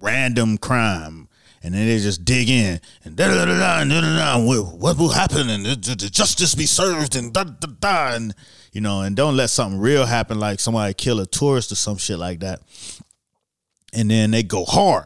random 0.02 0.58
crime 0.58 1.30
and 1.66 1.74
then 1.74 1.88
they 1.88 1.98
just 1.98 2.24
dig 2.24 2.48
in 2.50 2.80
and 3.04 3.16
da 3.16 3.28
da 3.28 3.46
da 3.46 3.58
da 3.58 3.84
da 3.84 4.02
da 4.02 4.18
da 4.38 4.40
what 4.46 4.98
will 5.00 5.10
happen 5.10 5.50
and 5.50 5.66
the, 5.66 5.76
the- 5.76 5.96
the 5.96 6.10
justice 6.10 6.54
be 6.54 6.66
served 6.68 7.16
and 7.16 7.34
da 7.34 7.44
da 7.44 7.68
da 7.80 8.14
and 8.16 8.36
you 8.72 8.82
know 8.82 9.02
and 9.02 9.16
don't 9.16 9.36
let 9.36 9.50
something 9.50 9.80
real 9.80 10.06
happen 10.06 10.40
like 10.40 10.60
somebody 10.60 10.94
kill 10.94 11.20
a 11.20 11.26
tourist 11.26 11.72
or 11.72 11.76
some 11.76 11.98
shit 11.98 12.20
like 12.20 12.40
that 12.42 12.62
and 13.94 14.12
then 14.12 14.32
they 14.32 14.44
go 14.44 14.64
hard 14.66 15.06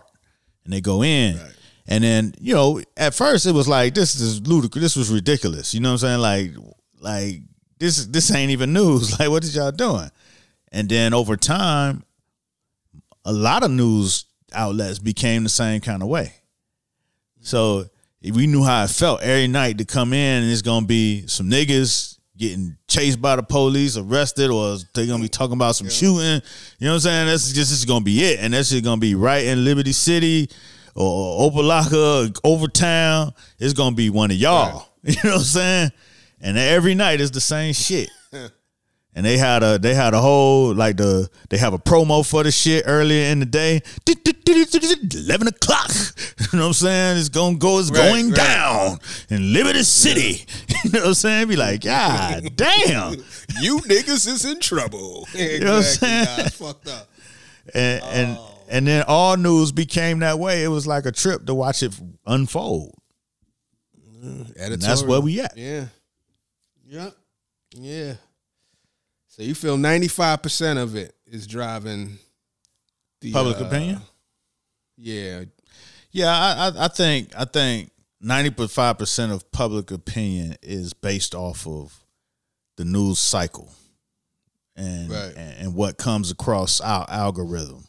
and 0.66 0.74
they 0.74 0.82
go 0.82 1.04
in. 1.04 1.40
And 1.88 2.04
then, 2.04 2.34
you 2.40 2.54
know, 2.54 2.82
at 2.98 3.16
first 3.16 3.46
it 3.48 3.52
was 3.54 3.68
like 3.68 3.96
this 3.96 4.20
is 4.20 4.46
ludicrous. 4.48 4.82
This 4.84 4.96
was 4.96 5.12
ridiculous. 5.12 5.74
You 5.74 5.80
know 5.80 5.90
what 5.94 6.04
I'm 6.04 6.20
saying? 6.20 6.20
Like 6.20 6.52
like 7.00 7.42
this 7.80 8.06
this 8.06 8.34
ain't 8.34 8.52
even 8.52 8.74
news. 8.74 9.12
Like 9.20 9.30
what 9.30 9.44
is 9.44 9.56
y'all 9.56 9.72
doing? 9.72 10.10
And 10.72 10.88
then 10.90 11.14
over 11.14 11.36
time 11.38 12.04
a 13.26 13.32
lot 13.34 13.64
of 13.64 13.72
news 13.72 14.26
outlets 14.54 15.00
became 15.00 15.44
the 15.44 15.50
same 15.50 15.82
kind 15.82 16.02
of 16.04 16.10
way. 16.10 16.34
So 17.42 17.86
if 18.22 18.36
we 18.36 18.48
knew 18.48 18.64
how 18.64 18.84
it 18.84 18.90
felt 18.90 19.22
every 19.22 19.48
night 19.48 19.78
to 19.78 19.86
come 19.86 20.14
in 20.14 20.44
and 20.44 20.52
it's 20.52 20.62
gonna 20.62 20.86
be 20.86 21.26
some 21.28 21.50
niggas 21.50 22.18
getting 22.38 22.78
chased 22.88 23.22
by 23.22 23.36
the 23.36 23.44
police, 23.44 23.98
arrested, 23.98 24.50
or 24.50 24.78
they're 24.94 25.06
gonna 25.06 25.22
be 25.22 25.30
talking 25.30 25.56
about 25.56 25.76
some 25.76 25.90
shooting. 25.90 26.42
You 26.80 26.88
know 26.88 26.92
what 26.92 26.94
I'm 26.96 27.00
saying? 27.02 27.28
That's 27.28 27.46
just 27.52 27.70
this 27.70 27.72
is 27.72 27.86
gonna 27.86 28.04
be 28.04 28.24
it, 28.24 28.40
and 28.40 28.54
that's 28.54 28.70
just 28.70 28.84
gonna 28.84 29.00
be 29.00 29.16
right 29.16 29.46
in 29.46 29.66
Liberty 29.66 29.92
City 29.92 30.50
or 30.96 31.50
Opa-locka, 31.52 32.40
Overtown. 32.44 33.34
It's 33.60 33.74
gonna 33.74 33.96
be 33.96 34.10
one 34.10 34.32
of 34.32 34.38
y'all. 34.38 34.88
You 35.02 35.14
know 35.24 35.30
what 35.30 35.36
I'm 35.38 35.44
saying? 35.44 35.92
And 36.42 36.58
every 36.58 36.94
night 36.94 37.22
it's 37.22 37.32
the 37.32 37.40
same 37.40 37.74
shit. 37.74 38.10
And 39.20 39.26
they 39.26 39.38
had 39.38 39.64
a 39.64 39.78
they 39.78 39.94
had 39.94 40.14
a 40.14 40.22
whole 40.22 40.74
like 40.74 40.96
the 40.96 41.30
they 41.50 41.58
have 41.58 41.74
a 41.74 41.78
promo 41.78 42.26
for 42.26 42.42
the 42.42 42.54
shit 42.54 42.86
earlier 42.88 43.26
in 43.26 43.42
the 43.42 43.46
day. 43.46 43.82
Eleven 44.08 45.48
o'clock. 45.48 45.92
You 46.40 46.58
know 46.58 46.64
what 46.64 46.68
I'm 46.68 46.74
saying? 46.74 47.18
It's 47.18 47.28
gonna 47.28 47.58
go, 47.58 47.80
it's 47.80 47.92
Right, 47.92 47.98
going 47.98 48.28
right. 48.30 48.38
down 48.38 49.00
in 49.30 49.52
Liberty 49.52 49.84
City. 49.84 50.46
You 50.86 50.92
know 50.92 51.00
what 51.02 51.08
I'm 51.10 51.14
saying? 51.16 51.50
Be 51.50 51.58
like, 51.58 51.82
God 51.82 52.50
damn. 52.56 53.16
You 53.60 53.80
niggas 53.80 54.26
is 54.26 54.46
in 54.46 54.62
trouble. 54.62 55.28
Exactly. 55.34 55.60
know 55.60 55.72
what 55.72 55.78
I'm 55.78 55.84
saying? 55.84 56.38
Nah, 56.38 56.50
fucked 56.50 56.88
up. 56.88 57.10
And 57.74 58.04
and 58.06 58.38
oh. 58.40 58.58
and 58.70 58.88
then 58.88 59.04
all 59.06 59.36
news 59.36 59.74
became 59.74 60.20
that 60.20 60.40
way. 60.40 60.64
It 60.64 60.70
was 60.70 60.88
like 60.88 61.06
a 61.06 61.12
trip 61.12 61.46
to 61.48 61.54
watch 61.54 61.84
it 61.84 61.94
unfold. 62.26 62.96
Mm, 64.24 64.56
and 64.58 64.82
that's 64.82 65.04
where 65.04 65.20
we 65.20 65.42
at. 65.42 65.58
Yeah. 65.58 65.88
Yep. 66.88 67.14
Yeah. 67.76 68.14
So 69.40 69.46
you 69.46 69.56
feel 69.56 69.78
ninety 69.78 70.10
five 70.10 70.42
percent 70.42 70.80
of 70.80 70.98
it 70.98 71.16
is 71.26 71.48
driving 71.48 72.18
the 73.22 73.32
Public 73.32 73.62
uh, 73.62 73.66
opinion? 73.68 74.02
Yeah. 74.98 75.44
Yeah, 76.12 76.28
I, 76.28 76.68
I, 76.68 76.86
I 76.86 76.88
think 76.90 77.30
I 77.38 77.46
think 77.46 77.90
ninety 78.20 78.50
five 78.68 78.98
percent 78.98 79.32
of 79.32 79.50
public 79.54 79.92
opinion 79.92 80.58
is 80.62 80.92
based 80.92 81.34
off 81.36 81.66
of 81.66 81.98
the 82.76 82.84
news 82.84 83.18
cycle 83.18 83.72
and 84.76 85.10
Right. 85.10 85.34
and, 85.38 85.58
and 85.60 85.74
what 85.74 85.98
comes 85.98 86.32
across 86.32 86.82
our 86.82 87.06
algorithm. 87.10 87.86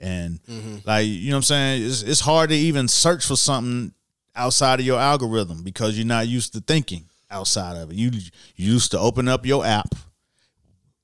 And 0.00 0.42
Mm-hmm. 0.42 0.78
like 0.84 1.06
you 1.06 1.30
know 1.30 1.36
what 1.36 1.38
I'm 1.38 1.42
saying, 1.44 1.84
it's 1.84 2.02
it's 2.02 2.18
hard 2.20 2.50
to 2.50 2.56
even 2.56 2.88
search 2.88 3.24
for 3.24 3.36
something 3.36 3.94
outside 4.34 4.80
of 4.80 4.86
your 4.86 4.98
algorithm 4.98 5.62
because 5.62 5.96
you're 5.96 6.04
not 6.04 6.26
used 6.26 6.52
to 6.54 6.60
thinking 6.60 7.04
outside 7.30 7.76
of 7.76 7.92
it. 7.92 7.96
You 7.96 8.10
you 8.56 8.72
used 8.72 8.90
to 8.90 8.98
open 8.98 9.28
up 9.28 9.46
your 9.46 9.64
app. 9.64 9.94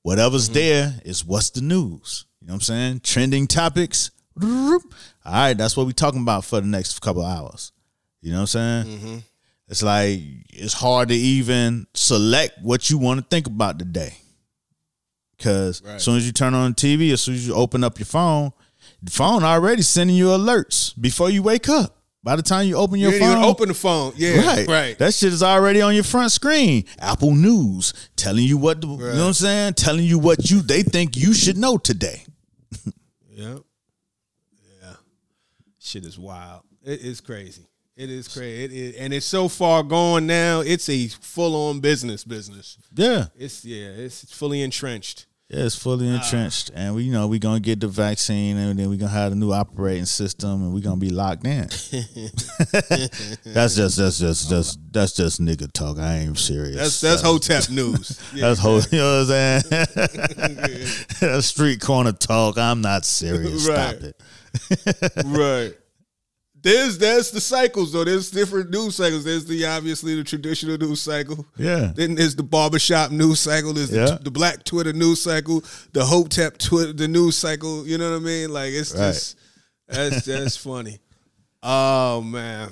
Whatever's 0.03 0.45
Mm-hmm. 0.45 0.53
there 0.53 0.93
is 1.05 1.23
what's 1.25 1.49
the 1.51 1.61
news. 1.61 2.25
You 2.41 2.47
know 2.47 2.53
what 2.53 2.57
I'm 2.57 2.61
saying? 2.61 2.99
Trending 3.01 3.47
topics. 3.47 4.11
All 4.41 4.79
right, 5.25 5.53
that's 5.53 5.77
what 5.77 5.85
we're 5.85 5.91
talking 5.91 6.21
about 6.21 6.45
for 6.45 6.59
the 6.61 6.67
next 6.67 6.99
couple 7.01 7.21
of 7.23 7.29
hours. 7.37 7.71
You 8.21 8.31
know 8.31 8.37
what 8.41 8.55
I'm 8.55 8.83
saying? 8.85 8.85
Mm-hmm. 8.99 9.17
It's 9.67 9.83
like 9.83 10.19
it's 10.49 10.73
hard 10.73 11.09
to 11.09 11.15
even 11.15 11.85
select 11.93 12.59
what 12.61 12.89
you 12.89 12.97
want 12.97 13.19
to 13.19 13.25
think 13.29 13.47
about 13.47 13.77
today. 13.79 14.13
Cause 15.39 15.81
Right. 15.83 15.95
as 15.95 16.03
soon 16.03 16.17
as 16.17 16.25
you 16.25 16.31
turn 16.31 16.53
on 16.53 16.71
the 16.71 16.75
TV, 16.75 17.11
as 17.13 17.21
soon 17.21 17.35
as 17.35 17.47
you 17.47 17.53
open 17.53 17.83
up 17.83 17.97
your 17.99 18.05
phone, 18.05 18.51
the 19.01 19.11
phone 19.11 19.43
already 19.43 19.81
sending 19.81 20.15
you 20.15 20.27
alerts 20.27 20.99
before 20.99 21.29
you 21.29 21.41
wake 21.43 21.67
up. 21.69 21.97
By 22.23 22.35
the 22.35 22.43
time 22.43 22.67
you 22.67 22.75
open 22.75 22.99
your 22.99 23.11
didn't 23.11 23.27
phone, 23.27 23.37
even 23.37 23.49
open 23.49 23.67
the 23.69 23.73
phone. 23.73 24.13
Yeah. 24.15 24.45
right, 24.45 24.67
Right. 24.67 24.97
That 24.99 25.13
shit 25.13 25.33
is 25.33 25.41
already 25.41 25.81
on 25.81 25.95
your 25.95 26.03
front 26.03 26.31
screen. 26.31 26.85
Apple 26.99 27.33
News 27.33 27.93
telling 28.15 28.43
you 28.43 28.57
what 28.57 28.79
the, 28.81 28.87
you 28.87 28.97
know 28.97 29.05
what 29.07 29.17
I'm 29.27 29.33
saying, 29.33 29.73
telling 29.73 30.05
you 30.05 30.19
what 30.19 30.49
you 30.51 30.61
they 30.61 30.83
think 30.83 31.17
you 31.17 31.33
should 31.33 31.57
know 31.57 31.77
today. 31.77 32.23
Yeah. 33.33 33.57
Yeah. 34.83 34.93
Shit 35.79 36.05
is 36.05 36.19
wild. 36.19 36.61
It 36.83 37.01
is 37.01 37.21
crazy. 37.21 37.65
It 37.95 38.09
is 38.11 38.27
crazy. 38.27 38.63
It 38.65 38.71
is, 38.71 38.95
and 38.97 39.13
it's 39.13 39.25
so 39.25 39.47
far 39.47 39.81
gone 39.81 40.27
now. 40.27 40.59
It's 40.61 40.87
a 40.89 41.07
full 41.07 41.55
on 41.69 41.79
business 41.79 42.23
business. 42.23 42.77
Yeah, 42.93 43.25
It's 43.35 43.65
yeah. 43.65 43.87
It's 43.87 44.31
fully 44.31 44.61
entrenched. 44.61 45.25
Yeah, 45.51 45.65
it's 45.65 45.75
fully 45.75 46.07
entrenched, 46.07 46.71
and 46.73 46.95
we 46.95 47.03
you 47.03 47.11
know 47.11 47.27
we 47.27 47.37
gonna 47.37 47.59
get 47.59 47.81
the 47.81 47.89
vaccine, 47.89 48.55
and 48.55 48.79
then 48.79 48.89
we 48.89 48.95
gonna 48.95 49.11
have 49.11 49.33
a 49.33 49.35
new 49.35 49.51
operating 49.51 50.05
system, 50.05 50.63
and 50.63 50.73
we 50.73 50.79
gonna 50.79 50.95
be 50.95 51.09
locked 51.09 51.45
in. 51.45 51.63
that's 53.43 53.75
just 53.75 53.97
that's 53.97 54.17
just 54.17 54.49
just 54.49 54.79
that's 54.93 55.11
just 55.11 55.41
nigga 55.41 55.69
talk. 55.73 55.97
I 55.99 56.19
ain't 56.19 56.39
serious. 56.39 56.77
That's 56.77 57.01
that's 57.01 57.21
Hotep 57.21 57.69
news. 57.69 58.17
Yeah. 58.33 58.47
That's 58.47 58.61
whole, 58.61 58.79
you 58.79 58.99
know 58.99 59.25
what 59.25 59.35
I'm 59.35 59.61
saying? 59.61 61.07
that's 61.19 61.47
street 61.47 61.81
corner 61.81 62.13
talk. 62.13 62.57
I'm 62.57 62.79
not 62.79 63.03
serious. 63.03 63.65
Stop 63.65 63.95
it. 63.95 64.15
right. 65.25 65.73
There's 66.63 66.97
there's 66.97 67.31
the 67.31 67.41
cycles 67.41 67.91
though. 67.93 68.03
There's 68.03 68.29
different 68.31 68.69
news 68.69 68.95
cycles. 68.95 69.23
There's 69.23 69.45
the 69.45 69.65
obviously 69.65 70.15
the 70.15 70.23
traditional 70.23 70.77
news 70.77 71.01
cycle. 71.01 71.45
Yeah. 71.57 71.91
Then 71.95 72.15
there's 72.15 72.35
the 72.35 72.43
barbershop 72.43 73.11
news 73.11 73.39
cycle. 73.39 73.73
There's 73.73 73.91
Yeah. 73.91 74.05
the, 74.17 74.19
the 74.25 74.31
black 74.31 74.63
Twitter 74.63 74.93
news 74.93 75.21
cycle. 75.21 75.63
The 75.93 76.05
Hotep 76.05 76.57
Twitter 76.57 76.93
the 76.93 77.07
news 77.07 77.35
cycle. 77.37 77.87
You 77.87 77.97
know 77.97 78.11
what 78.11 78.17
I 78.17 78.19
mean? 78.19 78.51
Like 78.53 78.71
it's 78.73 78.93
Right. 78.93 79.13
just 79.13 79.37
that's 79.87 80.25
that's 80.25 80.57
funny. 80.57 80.99
Oh 81.63 82.21
man, 82.21 82.69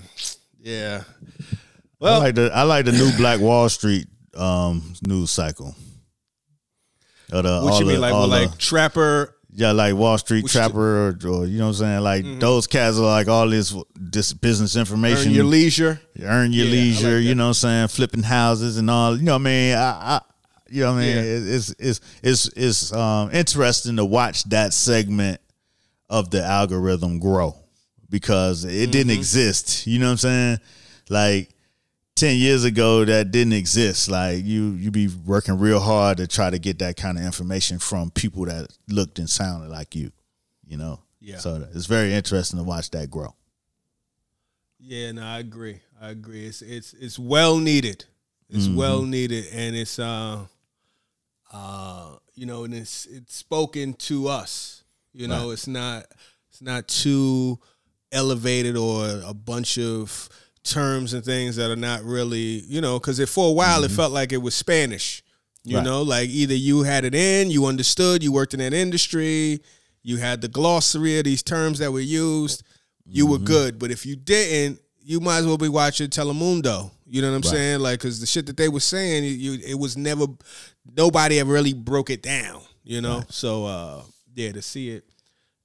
yeah. 0.59 1.03
I 1.05 1.55
Well, 1.99 2.19
like 2.21 2.33
the 2.33 2.49
I 2.51 2.63
like 2.63 2.85
the 2.85 2.91
new 2.91 3.11
Black 3.17 3.39
Wall 3.39 3.69
Street 3.69 4.07
um 4.35 4.81
news 5.05 5.29
cycle. 5.29 5.75
The, 7.29 7.43
what 7.63 7.79
you 7.79 7.85
mean, 7.85 7.95
the- 7.95 8.01
like 8.01 8.13
well, 8.13 8.21
the- 8.23 8.27
like 8.27 8.57
Trapper? 8.57 9.35
Yeah, 9.59 9.71
like 9.73 9.93
Wall 9.95 10.17
Street 10.17 10.43
Which- 10.43 10.53
Trapper, 10.53 11.09
or, 11.09 11.17
or 11.29 11.45
you 11.45 11.57
know 11.57 11.65
what 11.65 11.69
I'm 11.71 11.73
saying, 11.75 11.99
like 12.01 12.23
Mm-hmm. 12.23 12.39
those 12.39 12.65
cats 12.67 12.97
are 12.97 13.01
like 13.05 13.27
all 13.27 13.47
this 13.49 13.75
this 13.95 14.31
business 14.33 14.75
information. 14.75 15.29
Earn 15.29 15.35
your 15.35 15.43
leisure. 15.45 15.99
earn 16.23 16.53
your 16.53 16.65
Yeah, 16.65 16.71
leisure. 16.71 17.15
like 17.17 17.23
you 17.25 17.35
know 17.35 17.45
what 17.45 17.47
I'm 17.49 17.53
saying? 17.55 17.87
Flipping 17.89 18.23
houses 18.23 18.77
and 18.77 18.89
all. 18.89 19.17
You 19.17 19.23
know 19.23 19.33
what 19.33 19.41
I 19.41 19.43
mean? 19.43 19.75
I, 19.75 19.89
I 20.15 20.21
you 20.69 20.83
know 20.83 20.93
what 20.93 20.99
I 20.99 21.05
mean? 21.05 21.15
Yeah. 21.17 21.55
It's 21.55 21.75
it's 21.77 21.99
it's 22.23 22.47
it's 22.55 22.93
um 22.93 23.31
interesting 23.33 23.97
to 23.97 24.05
watch 24.05 24.43
that 24.45 24.73
segment 24.73 25.41
of 26.09 26.29
the 26.31 26.43
algorithm 26.43 27.19
grow 27.19 27.55
because 28.09 28.63
it 28.65 28.69
Mm-hmm. 28.71 28.91
didn't 28.91 29.11
exist. 29.11 29.85
You 29.87 29.99
know 29.99 30.05
what 30.07 30.11
I'm 30.11 30.17
saying? 30.17 30.57
Like. 31.09 31.49
10 32.19 32.37
years 32.37 32.63
ago 32.65 33.05
that 33.05 33.31
didn't 33.31 33.53
exist 33.53 34.09
like 34.09 34.43
you 34.43 34.71
you 34.71 34.91
be 34.91 35.07
working 35.25 35.57
real 35.57 35.79
hard 35.79 36.17
to 36.17 36.27
try 36.27 36.49
to 36.49 36.59
get 36.59 36.79
that 36.79 36.97
kind 36.97 37.17
of 37.17 37.23
information 37.23 37.79
from 37.79 38.11
people 38.11 38.45
that 38.45 38.67
looked 38.89 39.19
and 39.19 39.29
sounded 39.29 39.69
like 39.69 39.95
you 39.95 40.11
you 40.67 40.75
know 40.77 40.99
Yeah. 41.21 41.37
so 41.37 41.65
it's 41.73 41.85
very 41.85 42.13
interesting 42.13 42.57
to 42.59 42.63
watch 42.63 42.89
that 42.91 43.09
grow 43.09 43.33
Yeah, 44.79 45.11
no, 45.11 45.23
I 45.23 45.39
agree. 45.39 45.79
I 46.01 46.09
agree. 46.11 46.45
It's 46.45 46.61
it's 46.61 46.93
it's 46.93 47.19
well 47.19 47.57
needed. 47.57 48.05
It's 48.49 48.65
Mm-hmm. 48.67 48.77
well 48.77 49.03
needed, 49.03 49.45
and 49.53 49.75
it's 49.75 49.99
uh, 49.99 50.45
uh, 51.51 52.15
you 52.35 52.45
know, 52.45 52.63
and 52.63 52.73
it's 52.73 53.05
it's 53.07 53.35
spoken 53.35 53.93
to 54.09 54.27
us. 54.27 54.83
You 55.13 55.27
know, 55.27 55.47
Right. 55.47 55.53
it's 55.53 55.67
not 55.67 56.05
it's 56.49 56.61
not 56.61 56.87
too 56.87 57.59
elevated 58.11 58.75
or 58.77 59.21
a 59.25 59.33
bunch 59.33 59.77
of 59.77 60.29
terms 60.63 61.13
and 61.13 61.23
things 61.23 61.55
that 61.55 61.71
are 61.71 61.75
not 61.75 62.03
really, 62.03 62.63
you 62.67 62.81
know, 62.81 62.99
because 62.99 63.17
for 63.29 63.49
a 63.49 63.53
while 63.53 63.83
it 63.83 63.91
felt 63.91 64.11
like 64.11 64.31
it 64.31 64.37
was 64.41 64.55
Spanish. 64.55 65.23
You 65.63 65.75
Mm-hmm. 65.75 65.77
Right. 65.77 65.83
know, 65.85 66.01
like 66.03 66.29
either 66.29 66.53
you 66.55 66.83
had 66.83 67.03
it 67.05 67.13
in, 67.13 67.51
you 67.51 67.65
understood, 67.65 68.23
you 68.23 68.31
worked 68.31 68.53
in 68.53 68.59
that 68.59 68.73
industry, 68.73 69.59
you 70.03 70.17
had 70.17 70.41
the 70.41 70.47
glossary 70.47 71.17
of 71.19 71.25
these 71.25 71.43
terms 71.43 71.79
that 71.79 71.91
were 71.91 71.99
used, 71.99 72.63
you 73.05 73.25
Mm-hmm. 73.25 73.31
were 73.31 73.39
good. 73.39 73.79
But 73.79 73.91
if 73.91 74.05
you 74.05 74.15
didn't, 74.15 74.79
you 75.01 75.19
might 75.19 75.39
as 75.39 75.45
well 75.47 75.57
be 75.57 75.67
watching 75.69 76.09
Telemundo. 76.09 76.91
You 77.05 77.21
know 77.21 77.29
what 77.31 77.35
I'm 77.37 77.41
Right. 77.41 77.51
saying? 77.57 77.79
Like, 77.81 77.99
because 77.99 78.19
the 78.19 78.25
shit 78.27 78.45
that 78.45 78.55
they 78.57 78.69
were 78.69 78.79
saying, 78.79 79.23
you, 79.39 79.53
it 79.65 79.77
was 79.77 79.97
never, 79.97 80.27
nobody 80.95 81.39
ever 81.39 81.51
really 81.51 81.73
broke 81.73 82.09
it 82.09 82.21
down. 82.21 82.61
You 82.83 83.01
know, 83.01 83.23
so 83.29 83.65
uh, 83.65 84.01
yeah, 84.35 84.51
to 84.53 84.61
see 84.61 84.89
it, 84.91 85.03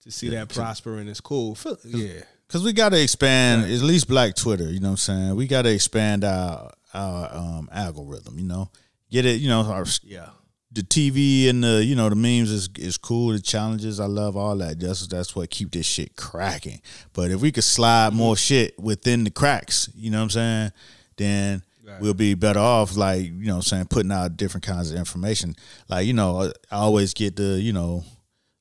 to 0.02 0.10
see 0.10 0.28
that 0.30 0.48
prospering 0.50 1.08
is 1.08 1.20
cool. 1.20 1.56
Yeah, 1.84 2.20
Cause 2.48 2.62
we 2.62 2.72
got 2.72 2.90
to 2.90 3.02
expand 3.02 3.64
at 3.64 3.80
least 3.80 4.06
Black 4.06 4.34
Twitter. 4.36 4.64
You 4.70 4.78
know 4.80 4.88
what 4.88 4.92
I'm 4.92 4.96
saying? 4.98 5.34
We 5.36 5.46
got 5.46 5.62
to 5.62 5.72
expand 5.72 6.24
our 6.24 6.70
our 6.92 7.34
um, 7.34 7.68
algorithm. 7.72 8.38
You 8.38 8.44
know, 8.44 8.70
get 9.10 9.24
it. 9.26 9.40
You 9.40 9.48
know, 9.48 9.62
our, 9.62 9.84
yeah, 10.04 10.28
the 10.70 10.82
TV 10.82 11.48
and 11.48 11.64
the 11.64 11.84
you 11.84 11.96
know 11.96 12.08
the 12.08 12.14
memes 12.16 12.50
is 12.50 12.68
is 12.78 12.96
cool. 12.98 13.32
The 13.32 13.40
challenges, 13.40 13.98
I 13.98 14.06
love 14.06 14.36
all 14.36 14.56
that. 14.58 14.78
That's 14.78 15.06
that's 15.08 15.34
what 15.34 15.50
keep 15.50 15.72
this 15.72 15.86
shit 15.86 16.16
cracking. 16.16 16.80
But 17.12 17.30
if 17.30 17.40
we 17.40 17.50
could 17.50 17.64
slide 17.64 18.12
more 18.12 18.36
shit 18.36 18.78
within 18.78 19.24
the 19.24 19.30
cracks, 19.30 19.88
you 19.94 20.10
know 20.10 20.18
what 20.18 20.24
I'm 20.24 20.30
saying? 20.30 20.72
Then 21.16 21.62
Right. 21.86 22.00
we'll 22.00 22.14
be 22.14 22.32
better 22.32 22.60
off. 22.60 22.96
Like 22.96 23.24
you 23.26 23.44
know, 23.46 23.56
I'm 23.56 23.62
saying 23.62 23.86
putting 23.86 24.10
out 24.10 24.38
different 24.38 24.64
kinds 24.64 24.90
of 24.90 24.96
information. 24.98 25.54
Like 25.88 26.06
you 26.06 26.14
know, 26.14 26.50
I 26.70 26.76
always 26.76 27.12
get 27.12 27.36
the 27.36 27.60
you 27.60 27.74
know 27.74 28.04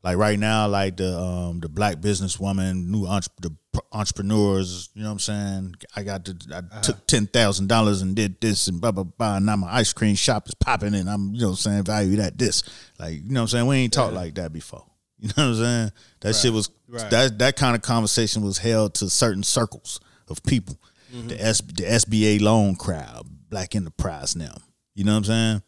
like 0.03 0.17
right 0.17 0.37
now, 0.37 0.67
like 0.67 0.97
the 0.97 1.17
um 1.17 1.61
the 1.61 1.69
black 1.69 1.97
businesswoman, 1.97 2.87
new 2.87 3.05
entre- 3.05 3.31
the 3.41 3.55
entrepreneurs, 3.91 4.89
you 4.93 5.01
know 5.03 5.09
what 5.09 5.13
I'm 5.13 5.19
saying? 5.19 5.75
I 5.95 6.03
got 6.03 6.25
the 6.25 6.37
I 6.53 6.57
Uh-huh. 6.57 6.81
took 6.81 7.07
ten 7.07 7.27
thousand 7.27 7.67
dollars 7.67 8.01
and 8.01 8.15
did 8.15 8.39
this 8.41 8.67
and 8.67 8.79
blah 8.81 8.91
blah 8.91 9.03
blah. 9.03 9.37
And 9.37 9.45
now 9.45 9.55
my 9.55 9.73
ice 9.73 9.93
cream 9.93 10.15
shop 10.15 10.47
is 10.47 10.53
popping 10.55 10.93
and 10.93 11.09
I'm 11.09 11.33
you 11.33 11.41
know 11.41 11.47
what 11.47 11.51
I'm 11.53 11.57
saying 11.57 11.83
value 11.83 12.17
that 12.17 12.37
this. 12.37 12.63
Like, 12.99 13.15
you 13.23 13.29
know 13.29 13.41
what 13.41 13.43
I'm 13.43 13.47
saying? 13.49 13.67
We 13.67 13.75
ain't 13.77 13.93
talked 13.93 14.13
like 14.13 14.35
that 14.35 14.51
before. 14.53 14.85
You 15.23 15.29
know 15.29 15.33
what 15.51 15.55
I'm 15.57 15.63
saying? 15.63 15.91
That 16.21 16.35
shit 16.35 16.51
was 16.53 16.69
Right. 16.89 17.09
that 17.09 17.39
that 17.39 17.55
kind 17.55 17.75
of 17.75 17.81
conversation 17.81 18.41
was 18.43 18.57
held 18.57 18.93
to 18.95 19.09
certain 19.09 19.41
circles 19.43 19.99
of 20.27 20.43
people. 20.43 20.77
Mm-hmm. 21.15 21.27
The 21.29 21.41
S 21.41 21.61
the 21.61 21.83
SBA 21.83 22.41
loan 22.41 22.75
crowd, 22.75 23.25
black 23.49 23.73
enterprise 23.75 24.35
now. 24.35 24.55
You 24.95 25.05
know 25.05 25.13
what 25.13 25.17
I'm 25.19 25.23
saying? 25.23 25.61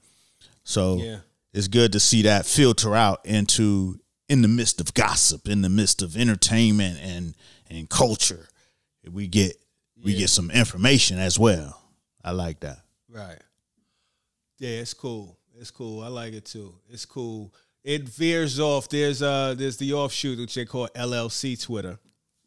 So 0.63 0.97
Yeah. 0.97 1.17
it's 1.53 1.67
good 1.69 1.93
to 1.93 1.99
see 2.01 2.23
that 2.23 2.45
filter 2.45 2.95
out 2.95 3.25
into 3.25 3.99
in 4.27 4.41
the 4.41 4.47
midst 4.49 4.81
of 4.81 4.93
gossip, 4.93 5.47
in 5.47 5.61
the 5.61 5.69
midst 5.69 6.01
of 6.01 6.17
entertainment 6.17 6.99
and 7.01 7.35
and 7.69 7.89
culture. 7.89 8.47
We 9.11 9.27
get 9.27 9.55
we 10.03 10.13
Yeah. 10.13 10.19
get 10.19 10.29
some 10.29 10.51
information 10.51 11.19
as 11.19 11.37
well. 11.39 11.81
I 12.23 12.31
like 12.31 12.59
that. 12.61 12.79
right. 13.09 13.39
Yeah, 14.59 14.69
it's 14.81 14.93
cool. 14.93 15.37
It's 15.59 15.71
cool. 15.71 16.01
I 16.01 16.07
like 16.07 16.33
it 16.33 16.45
too. 16.45 16.73
It's 16.89 17.05
cool. 17.05 17.53
It 17.83 18.03
veers 18.09 18.59
off. 18.59 18.89
There's 18.89 19.21
uh 19.21 19.53
there's 19.57 19.77
the 19.77 19.93
offshoot 19.93 20.39
which 20.39 20.55
they 20.55 20.65
call 20.65 20.87
LLC 20.95 21.61
Twitter. 21.61 21.99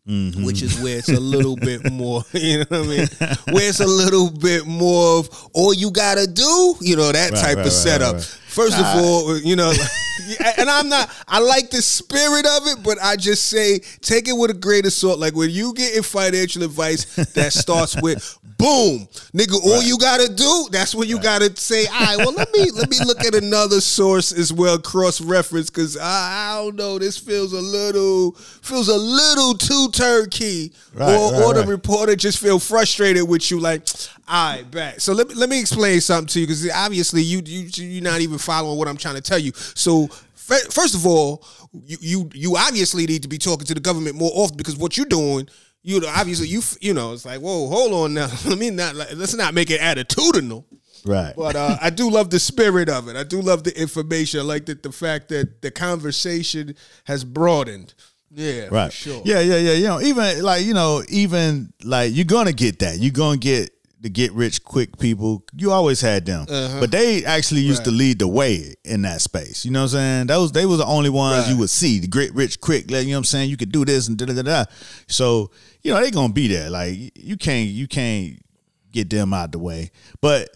Mm-hmm. 0.09 0.43
which 0.47 0.63
is 0.63 0.81
where 0.81 0.97
it's 0.97 1.11
a 1.11 1.21
little 1.37 1.55
bit 1.55 1.93
more, 1.93 2.23
you 2.33 2.61
know 2.61 2.65
what 2.71 2.81
I 2.81 2.87
mean? 2.87 3.07
Where 3.55 3.69
it's 3.69 3.81
a 3.81 3.87
little 3.87 4.31
bit 4.31 4.65
more 4.67 5.19
of 5.19 5.51
all 5.53 5.75
you 5.75 5.91
gotta 5.91 6.27
do, 6.27 6.77
you 6.81 6.97
know, 6.97 7.13
that 7.13 7.31
Right, 7.33 7.39
type 7.39 7.57
right, 7.59 7.67
of 7.67 7.73
right, 7.73 7.73
setup. 7.73 8.17
Right. 8.59 8.71
First 8.71 8.79
of 8.79 9.05
all, 9.05 9.39
you 9.39 9.57
know, 9.57 9.73
and 10.59 10.69
I'm 10.69 10.89
not, 10.89 11.11
I 11.27 11.39
like 11.41 11.71
the 11.71 11.83
spirit 11.83 12.47
of 12.47 12.67
it, 12.67 12.83
but 12.83 12.99
I 13.03 13.17
just 13.17 13.47
say 13.47 13.79
take 14.01 14.29
it 14.29 14.33
with 14.33 14.51
a 14.51 14.55
grain 14.55 14.87
of 14.87 14.93
salt. 14.93 15.19
Like 15.19 15.35
when 15.35 15.51
you 15.51 15.75
getting 15.75 16.03
financial 16.03 16.63
advice 16.63 17.05
that 17.35 17.53
starts 17.53 18.01
with 18.01 18.39
boom, 18.59 19.07
nigga, 19.33 19.55
all 19.65 19.83
you 19.83 19.97
gotta 19.99 20.33
do, 20.33 20.69
that's 20.71 20.95
what 20.95 21.07
you 21.09 21.21
gotta 21.21 21.55
say, 21.57 21.87
all 21.87 22.01
right, 22.01 22.17
well, 22.19 22.33
let 22.33 22.53
me 22.53 22.71
let 22.73 22.91
me 22.91 22.99
look 23.05 23.25
at 23.25 23.35
another 23.35 23.81
source 23.81 24.33
as 24.33 24.53
well, 24.53 24.79
cross 24.79 25.21
reference, 25.21 25.71
because 25.71 25.97
I, 25.97 26.53
I 26.53 26.63
don't 26.63 26.77
know, 26.77 26.99
this 26.99 27.17
feels 27.17 27.53
a 27.53 27.61
little 27.61 28.33
feels 28.33 28.89
a 28.89 28.97
little 28.97 29.55
too 29.55 29.89
turkey, 29.93 30.73
Right, 30.95 31.15
or 31.15 31.33
right, 31.33 31.43
or 31.43 31.55
the 31.55 31.65
reporter 31.67 32.17
just 32.17 32.39
feel 32.39 32.59
frustrated 32.59 33.29
with 33.29 33.51
you, 33.51 33.61
like, 33.61 33.87
all 34.29 34.55
right, 34.55 34.71
back. 34.71 35.01
So 35.01 35.13
let 35.13 35.29
me 35.29 35.35
let 35.35 35.49
me 35.49 35.61
explain 35.61 36.01
something 36.01 36.27
to 36.29 36.41
you, 36.41 36.47
because 36.47 36.69
obviously 36.71 37.23
you 37.23 37.41
you 37.45 37.69
you're 37.75 38.03
not 38.03 38.21
even 38.21 38.39
following 38.39 38.79
what 38.79 38.89
I'm 38.89 38.97
trying 38.97 39.15
to 39.15 39.21
tell 39.21 39.39
you. 39.39 39.53
So 39.55 40.09
fir- 40.35 40.69
first 40.71 40.95
of 40.95 41.07
all, 41.07 41.45
you 41.73 41.97
you 42.01 42.31
you 42.35 42.57
obviously 42.57 43.07
need 43.07 43.23
to 43.23 43.29
be 43.29 43.39
talking 43.39 43.67
to 43.67 43.75
the 43.75 43.81
government 43.81 44.17
more 44.17 44.31
often 44.35 44.57
because 44.57 44.77
what 44.77 44.97
you're 44.97 45.07
doing. 45.07 45.49
You 45.83 46.01
know, 46.01 46.09
obviously, 46.15 46.49
you 46.49 46.61
you 46.81 46.93
know, 46.93 47.13
it's 47.13 47.25
like, 47.25 47.41
whoa, 47.41 47.69
hold 47.69 47.93
on 47.93 48.15
now. 48.15 48.29
let 48.47 48.59
me 48.59 48.71
not 48.71 48.95
let's 48.95 49.35
not 49.35 49.55
make 49.55 49.71
it 49.71 49.81
attitudinal. 49.81 50.65
Right. 51.07 51.33
But 51.37 51.57
uh, 51.57 51.79
I 51.81 51.91
do 51.91 52.11
love 52.11 52.31
the 52.31 52.41
spirit 52.41 52.89
of 52.89 53.09
it. 53.09 53.17
I 53.17 53.23
do 53.23 53.41
love 53.41 53.65
the 53.65 53.81
information. 53.81 54.41
I 54.41 54.43
like 54.43 54.67
that 54.67 54.83
the 54.83 54.93
fact 54.93 55.29
that 55.29 55.63
the 55.63 55.71
conversation 55.71 56.75
has 57.05 57.25
broadened. 57.25 57.95
Yeah, 58.31 58.69
right. 58.71 58.93
for 58.93 58.97
sure. 58.97 59.23
Yeah, 59.25 59.41
yeah, 59.41 59.57
yeah. 59.57 59.73
You 59.73 59.87
know, 59.87 60.01
even 60.01 60.43
like, 60.43 60.65
you 60.65 60.75
know, 60.75 61.03
even 61.09 61.73
like 61.83 62.15
you're 62.15 62.25
gonna 62.27 62.53
get 62.53 62.81
that. 62.81 62.99
You're 62.99 63.13
gonna 63.13 63.39
get 63.39 63.71
the 64.01 64.09
get 64.09 64.33
rich 64.33 64.63
quick 64.63 64.97
people. 64.99 65.43
You 65.57 65.73
always 65.73 66.01
had 66.01 66.25
them. 66.25 66.47
But 66.81 66.91
they 66.93 67.25
actually 67.25 67.63
used 67.63 67.83
to 67.85 67.91
Uh-huh. 67.91 67.99
Lead 67.99 68.19
the 68.21 68.29
way 68.29 68.75
in 68.85 69.03
that 69.03 69.21
space. 69.21 69.65
You 69.65 69.73
know 69.73 69.81
what 69.81 69.95
I'm 69.95 69.99
saying? 69.99 70.27
Those 70.29 70.53
they 70.53 70.67
were 70.67 70.77
the 70.77 70.87
only 70.87 71.11
ones 71.11 71.49
you 71.51 71.57
would 71.59 71.71
see. 71.71 71.99
The 71.99 72.07
get 72.07 72.33
rich 72.35 72.61
quick, 72.61 72.91
like, 72.91 73.05
you 73.05 73.11
know 73.11 73.17
what 73.17 73.19
I'm 73.19 73.25
saying? 73.25 73.51
You 73.51 73.57
could 73.57 73.73
do 73.73 73.85
this 73.85 74.07
and 74.09 74.17
da 74.17 74.27
da 74.27 74.35
da 74.35 74.43
da. 74.43 74.65
So, 75.09 75.51
you 75.83 75.93
know, 75.93 76.01
they 76.01 76.11
gonna 76.13 76.33
be 76.33 76.47
there. 76.49 76.71
Like 76.71 76.97
you 77.17 77.37
can't 77.37 77.69
you 77.71 77.89
can't 77.89 78.39
get 78.93 79.11
them 79.11 79.35
out 79.35 79.51
the 79.53 79.59
way. 79.59 79.91
But 80.21 80.49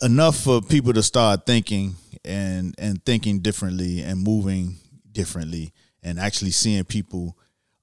enough 0.00 0.36
for 0.36 0.60
people 0.60 0.92
to 0.94 1.02
start 1.02 1.46
thinking 1.46 1.94
and 2.24 2.74
and 2.78 3.04
thinking 3.04 3.40
differently 3.40 4.00
and 4.02 4.20
moving 4.22 4.76
differently 5.12 5.72
and 6.02 6.18
actually 6.18 6.50
seeing 6.50 6.82
people 6.84 7.36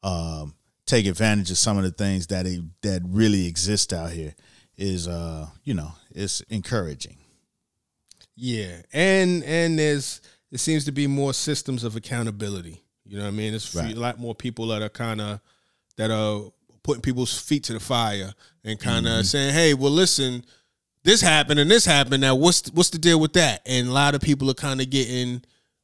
um, 0.03 0.53
take 0.86 1.05
advantage 1.05 1.51
of 1.51 1.57
some 1.57 1.78
of 1.78 1.84
the 1.84 1.91
things 1.91 2.28
that 2.28 2.43
they, 2.45 2.60
that 2.82 3.01
really 3.05 3.45
exist 3.47 3.93
out 3.93 4.12
here 4.12 4.34
is 4.80 5.08
uh 5.08 5.46
you 5.64 5.74
know 5.74 5.92
it's 6.16 6.42
encouraging 6.50 7.18
Yeah, 8.36 8.82
and 8.94 9.44
and 9.44 9.78
there's 9.78 10.22
there 10.50 10.58
seems 10.58 10.86
to 10.86 10.92
be 10.92 11.06
more 11.08 11.34
systems 11.34 11.84
of 11.84 11.96
accountability. 11.96 12.82
You 13.06 13.18
know 13.18 13.24
what 13.24 13.30
I 13.30 13.32
mean? 13.32 13.52
There's 13.52 13.76
Right. 13.76 13.96
a 13.96 14.00
lot 14.00 14.20
more 14.20 14.34
people 14.34 14.68
that 14.68 14.82
are 14.82 14.90
kind 14.90 15.20
of 15.22 15.40
that 15.98 16.10
are 16.10 16.52
putting 16.84 17.02
people's 17.02 17.38
feet 17.38 17.64
to 17.66 17.74
the 17.74 17.80
fire 17.80 18.34
and 18.64 18.80
kind 18.80 19.08
of 19.08 19.26
saying, 19.26 19.54
"Hey, 19.54 19.74
well, 19.74 19.92
listen, 19.92 20.46
this 21.04 21.22
happened 21.22 21.60
and 21.60 21.70
this 21.70 21.86
happened. 21.86 22.22
Now, 22.22 22.36
what's 22.36 22.72
what's 22.72 22.90
the 22.90 22.98
deal 22.98 23.20
with 23.20 23.34
that?" 23.34 23.62
And 23.66 23.90
a 23.90 23.92
lot 23.92 24.16
of 24.16 24.22
people 24.22 24.50
are 24.50 24.54
kind 24.56 24.80
of 24.82 24.90
getting 24.90 25.44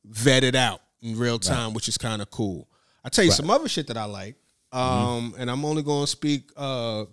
vetted 0.09 0.55
out 0.55 0.81
in 1.01 1.17
real 1.17 1.37
time, 1.39 1.73
which 1.73 1.87
is 1.89 1.97
kind 1.97 2.21
of 2.21 2.31
cool. 2.31 2.69
I 3.03 3.09
tell 3.09 3.25
you 3.25 3.31
some 3.31 3.49
other 3.49 3.67
shit 3.67 3.87
that 3.87 3.97
I 3.97 4.05
like. 4.05 4.35
Um, 4.71 5.35
and 5.37 5.49
I'm 5.51 5.63
only 5.65 5.83
going 5.83 6.03
to 6.05 6.11
speak 6.11 6.51
uh, 6.57 7.05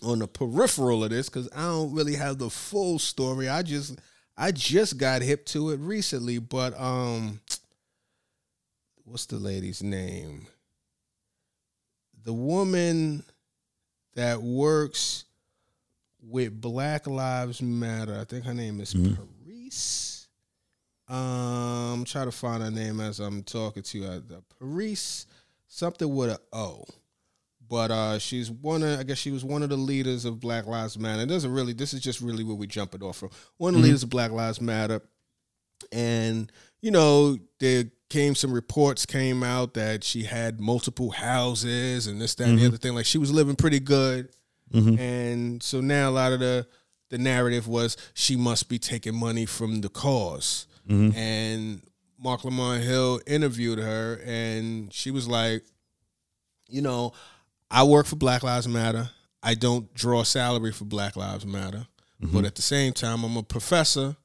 on 0.00 0.20
the 0.20 0.26
peripheral 0.26 1.04
of 1.04 1.10
this 1.10 1.28
because 1.28 1.48
I 1.54 1.62
don't 1.62 1.92
really 1.94 2.14
have 2.14 2.38
the 2.38 2.50
full 2.50 2.98
story. 2.98 3.48
I 3.48 3.62
just 3.62 3.98
I 4.36 4.50
just 4.52 4.96
got 4.96 5.22
hip 5.22 5.44
to 5.46 5.70
it 5.70 5.80
recently, 5.80 6.38
but 6.38 6.78
um, 6.80 7.40
what's 9.04 9.26
the 9.26 9.36
lady's 9.36 9.82
name? 9.82 10.46
The 12.24 12.32
woman 12.32 13.24
that 14.14 14.40
works 14.40 15.24
with 16.22 16.60
Black 16.60 17.06
Lives 17.06 17.60
Matter. 17.60 18.18
I 18.20 18.24
think 18.24 18.44
her 18.44 18.54
name 18.54 18.80
is 18.80 18.94
Paris. 18.94 20.28
Um, 21.08 22.04
try 22.06 22.24
to 22.24 22.32
find 22.32 22.62
her 22.62 22.70
name 22.70 23.00
as 23.00 23.18
I'm 23.20 23.42
talking 23.42 23.82
to 23.82 23.98
you. 23.98 24.06
Uh, 24.06 24.20
Paris, 24.58 25.26
something 25.66 26.14
with 26.14 26.30
a 26.30 26.40
O. 26.52 26.84
But 27.72 27.90
uh, 27.90 28.18
she's 28.18 28.50
one 28.50 28.82
of, 28.82 29.00
I 29.00 29.02
guess 29.02 29.16
she 29.16 29.30
was 29.30 29.46
one 29.46 29.62
of 29.62 29.70
the 29.70 29.78
leaders 29.78 30.26
of 30.26 30.40
Black 30.40 30.66
Lives 30.66 30.98
Matter. 30.98 31.22
It 31.22 31.30
doesn't 31.30 31.50
really, 31.50 31.72
this 31.72 31.94
is 31.94 32.00
just 32.00 32.20
really 32.20 32.44
where 32.44 32.54
we 32.54 32.66
jump 32.66 32.94
it 32.94 33.02
off 33.02 33.16
from. 33.16 33.30
One 33.56 33.70
of 33.70 33.72
the 33.72 33.78
mm-hmm. 33.78 33.84
leaders 33.84 34.02
of 34.02 34.10
Black 34.10 34.30
Lives 34.30 34.60
Matter. 34.60 35.00
And, 35.90 36.52
you 36.82 36.90
know, 36.90 37.38
there 37.60 37.84
came 38.10 38.34
some 38.34 38.52
reports 38.52 39.06
came 39.06 39.42
out 39.42 39.72
that 39.72 40.04
she 40.04 40.24
had 40.24 40.60
multiple 40.60 41.12
houses 41.12 42.06
and 42.08 42.20
this, 42.20 42.34
that, 42.34 42.44
and 42.46 42.58
the 42.58 42.60
mm-hmm. 42.60 42.68
other 42.68 42.76
thing. 42.76 42.94
Like 42.94 43.06
she 43.06 43.16
was 43.16 43.32
living 43.32 43.56
pretty 43.56 43.80
good. 43.80 44.28
Mm-hmm. 44.70 44.98
And 45.00 45.62
so 45.62 45.80
now 45.80 46.10
a 46.10 46.12
lot 46.12 46.32
of 46.32 46.40
the 46.40 46.66
the 47.08 47.16
narrative 47.16 47.68
was 47.68 47.96
she 48.12 48.36
must 48.36 48.68
be 48.68 48.78
taking 48.78 49.14
money 49.14 49.46
from 49.46 49.80
the 49.80 49.88
because 49.88 50.66
And 51.16 51.82
Marc 52.18 52.44
Lamont 52.44 52.82
Hill 52.82 53.22
interviewed 53.26 53.78
her, 53.78 54.20
and 54.26 54.92
she 54.92 55.10
was 55.10 55.26
like, 55.26 55.64
"You 56.68 56.82
know, 56.82 57.12
I 57.72 57.82
work 57.84 58.06
for 58.06 58.16
Black 58.16 58.42
Lives 58.42 58.68
Matter. 58.68 59.10
I 59.42 59.54
don't 59.54 59.92
draw 59.94 60.22
salary 60.22 60.72
for 60.72 60.84
Black 60.84 61.16
Lives 61.16 61.44
Matter, 61.44 61.86
mm-hmm. 62.22 62.32
but 62.32 62.44
at 62.44 62.54
the 62.54 62.62
same 62.62 62.92
time, 62.92 63.24
I'm 63.24 63.36
a 63.36 63.42
professor." 63.42 64.16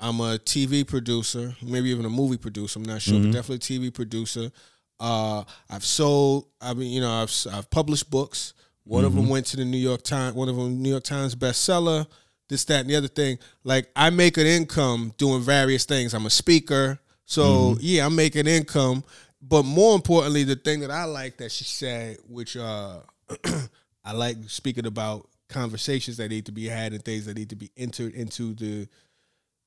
I'm 0.00 0.18
a 0.20 0.38
TV 0.38 0.86
producer, 0.86 1.54
maybe 1.62 1.90
even 1.90 2.06
a 2.06 2.10
movie 2.10 2.38
producer. 2.38 2.78
I'm 2.78 2.86
not 2.86 3.02
sure, 3.02 3.14
but 3.14 3.24
mm-hmm. 3.24 3.32
definitely 3.32 3.76
a 3.76 3.80
TV 3.80 3.94
producer. 3.94 4.50
Uh, 4.98 5.44
I've 5.68 5.84
sold. 5.84 6.46
I 6.60 6.72
mean, 6.72 6.90
you 6.90 7.02
know, 7.02 7.10
I've 7.10 7.32
I've 7.52 7.70
published 7.70 8.10
books. 8.10 8.54
One 8.84 9.04
of 9.04 9.14
them 9.14 9.24
mm-hmm. 9.24 9.32
went 9.32 9.46
to 9.46 9.56
the 9.56 9.64
New 9.64 9.78
York 9.78 10.02
Times. 10.02 10.34
One 10.34 10.48
of 10.48 10.56
them 10.56 10.82
New 10.82 10.90
York 10.90 11.04
Times 11.04 11.34
bestseller. 11.34 12.06
This, 12.48 12.64
that, 12.64 12.80
and 12.80 12.90
the 12.90 12.96
other 12.96 13.08
thing. 13.08 13.38
Like 13.62 13.90
I 13.94 14.10
make 14.10 14.36
an 14.38 14.46
income 14.46 15.12
doing 15.18 15.42
various 15.42 15.84
things. 15.84 16.14
I'm 16.14 16.26
a 16.26 16.30
speaker, 16.30 16.98
so 17.26 17.76
yeah, 17.80 18.06
I'm 18.06 18.16
making 18.16 18.46
income. 18.46 19.04
But 19.42 19.64
more 19.64 19.94
importantly, 19.94 20.44
the 20.44 20.56
thing 20.56 20.80
that 20.80 20.90
I 20.90 21.04
like 21.04 21.38
that 21.38 21.50
she 21.50 21.64
said, 21.64 22.18
which 22.28 22.56
uh, 22.56 22.98
I 24.04 24.12
like 24.12 24.36
speaking 24.48 24.86
about 24.86 25.28
conversations 25.48 26.18
that 26.18 26.28
need 26.28 26.46
to 26.46 26.52
be 26.52 26.66
had 26.66 26.92
and 26.92 27.04
things 27.04 27.26
that 27.26 27.36
need 27.36 27.50
to 27.50 27.56
be 27.56 27.70
entered 27.76 28.14
into 28.14 28.54
the 28.54 28.88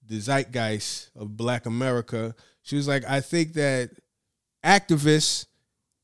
the 0.07 0.19
zeitgeist 0.19 1.09
of 1.15 1.37
black 1.37 1.65
America. 1.65 2.35
She 2.61 2.75
was 2.75 2.87
like, 2.87 3.05
I 3.05 3.21
think 3.21 3.53
that 3.53 3.91
activists 4.63 5.45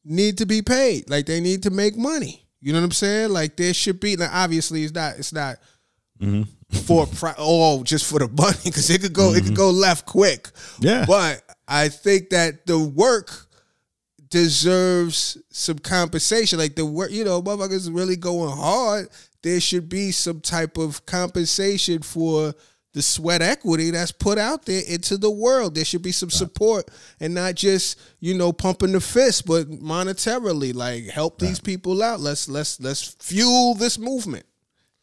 need 0.05 0.37
to 0.37 0.45
be 0.45 0.61
paid. 0.61 1.09
Like 1.09 1.25
they 1.25 1.39
need 1.39 1.63
to 1.63 1.69
make 1.69 1.97
money. 1.97 2.45
You 2.61 2.73
know 2.73 2.79
what 2.79 2.85
I'm 2.85 2.91
saying? 2.91 3.29
Like 3.29 3.55
there 3.55 3.73
should 3.73 3.99
be 3.99 4.15
like 4.15 4.33
obviously 4.33 4.83
it's 4.83 4.93
not 4.93 5.17
it's 5.17 5.33
not 5.33 5.57
for 6.85 7.07
pri- 7.07 7.35
oh 7.37 7.83
just 7.83 8.05
for 8.09 8.19
the 8.19 8.27
money 8.27 8.57
because 8.65 8.89
it 8.89 9.01
could 9.01 9.13
go 9.13 9.33
it 9.33 9.45
could 9.45 9.55
go 9.55 9.69
left 9.69 10.05
quick. 10.05 10.49
Yeah. 10.79 11.05
But 11.07 11.41
I 11.67 11.89
think 11.89 12.29
that 12.31 12.65
the 12.65 12.79
work 12.79 13.47
deserves 14.29 15.37
some 15.49 15.79
compensation. 15.79 16.59
Like 16.59 16.75
the 16.75 16.85
work, 16.85 17.11
you 17.11 17.23
know, 17.23 17.41
motherfuckers 17.41 17.93
really 17.93 18.15
going 18.15 18.55
hard. 18.55 19.09
There 19.41 19.59
should 19.59 19.89
be 19.89 20.11
some 20.11 20.41
type 20.41 20.77
of 20.77 21.05
compensation 21.05 22.01
for 22.01 22.53
the 22.93 23.01
sweat 23.01 23.41
equity 23.41 23.91
that's 23.91 24.11
put 24.11 24.37
out 24.37 24.65
there 24.65 24.81
into 24.87 25.17
the 25.17 25.29
world. 25.29 25.75
There 25.75 25.85
should 25.85 26.01
be 26.01 26.11
some 26.11 26.29
support 26.31 26.89
and 27.19 27.33
not 27.35 27.55
just, 27.55 27.99
you 28.19 28.33
know, 28.33 28.51
pumping 28.51 28.93
the 28.93 28.99
fist, 28.99 29.45
but 29.45 29.69
monetarily, 29.69 30.73
like 30.73 31.05
help 31.05 31.39
these 31.39 31.59
people 31.59 32.01
out. 32.01 32.19
Let's 32.19 32.49
let's 32.49 32.79
let's 32.79 33.15
fuel 33.19 33.75
this 33.75 33.99
movement. 33.99 34.45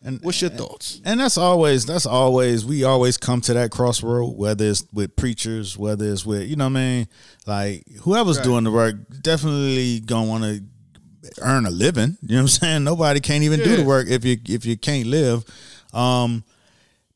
And 0.07 0.23
What's 0.23 0.41
your 0.41 0.51
thoughts? 0.51 1.01
And 1.05 1.19
that's 1.19 1.37
always 1.37 1.85
that's 1.85 2.07
always 2.07 2.65
we 2.65 2.85
always 2.85 3.17
come 3.17 3.41
to 3.43 3.55
that 3.55 3.73
crossroad, 3.73 4.37
whether 4.37 4.65
it's 4.65 4.85
with 4.93 5.17
preachers, 5.17 5.77
whether 5.77 6.11
it's 6.13 6.25
with 6.25 6.49
you 6.49 6.55
know 6.55 6.67
what 6.67 6.79
I 6.79 6.81
mean, 6.81 7.09
like 7.45 7.85
whoever's 8.03 8.37
Right. 8.37 8.45
doing 8.45 8.65
the 8.65 8.71
work, 8.71 8.95
definitely 9.21 9.99
gonna 9.99 10.29
want 10.29 10.45
to 10.45 10.63
earn 11.43 11.67
a 11.67 11.71
living. 11.71 12.17
You 12.23 12.37
know 12.37 12.37
what 12.37 12.41
I'm 12.43 12.49
saying? 12.49 12.85
Nobody 12.85 13.19
can't 13.19 13.43
even 13.43 13.59
do 13.61 13.75
the 13.77 13.83
work 13.85 14.07
if 14.09 14.25
you 14.25 14.37
if 14.49 14.65
you 14.65 14.77
can't 14.77 15.09
live. 15.09 15.45
Um, 15.93 16.45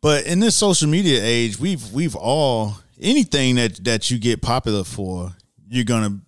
but 0.01 0.27
in 0.27 0.41
this 0.41 0.57
social 0.57 0.89
media 0.89 1.21
age, 1.23 1.61
we've 1.61 1.93
we've 1.93 2.17
all 2.17 2.75
anything 3.01 3.55
that 3.55 3.85
that 3.85 4.11
you 4.11 4.19
get 4.19 4.43
popular 4.43 4.83
for, 4.83 5.33
you're 5.69 5.85
gonna 5.85 6.19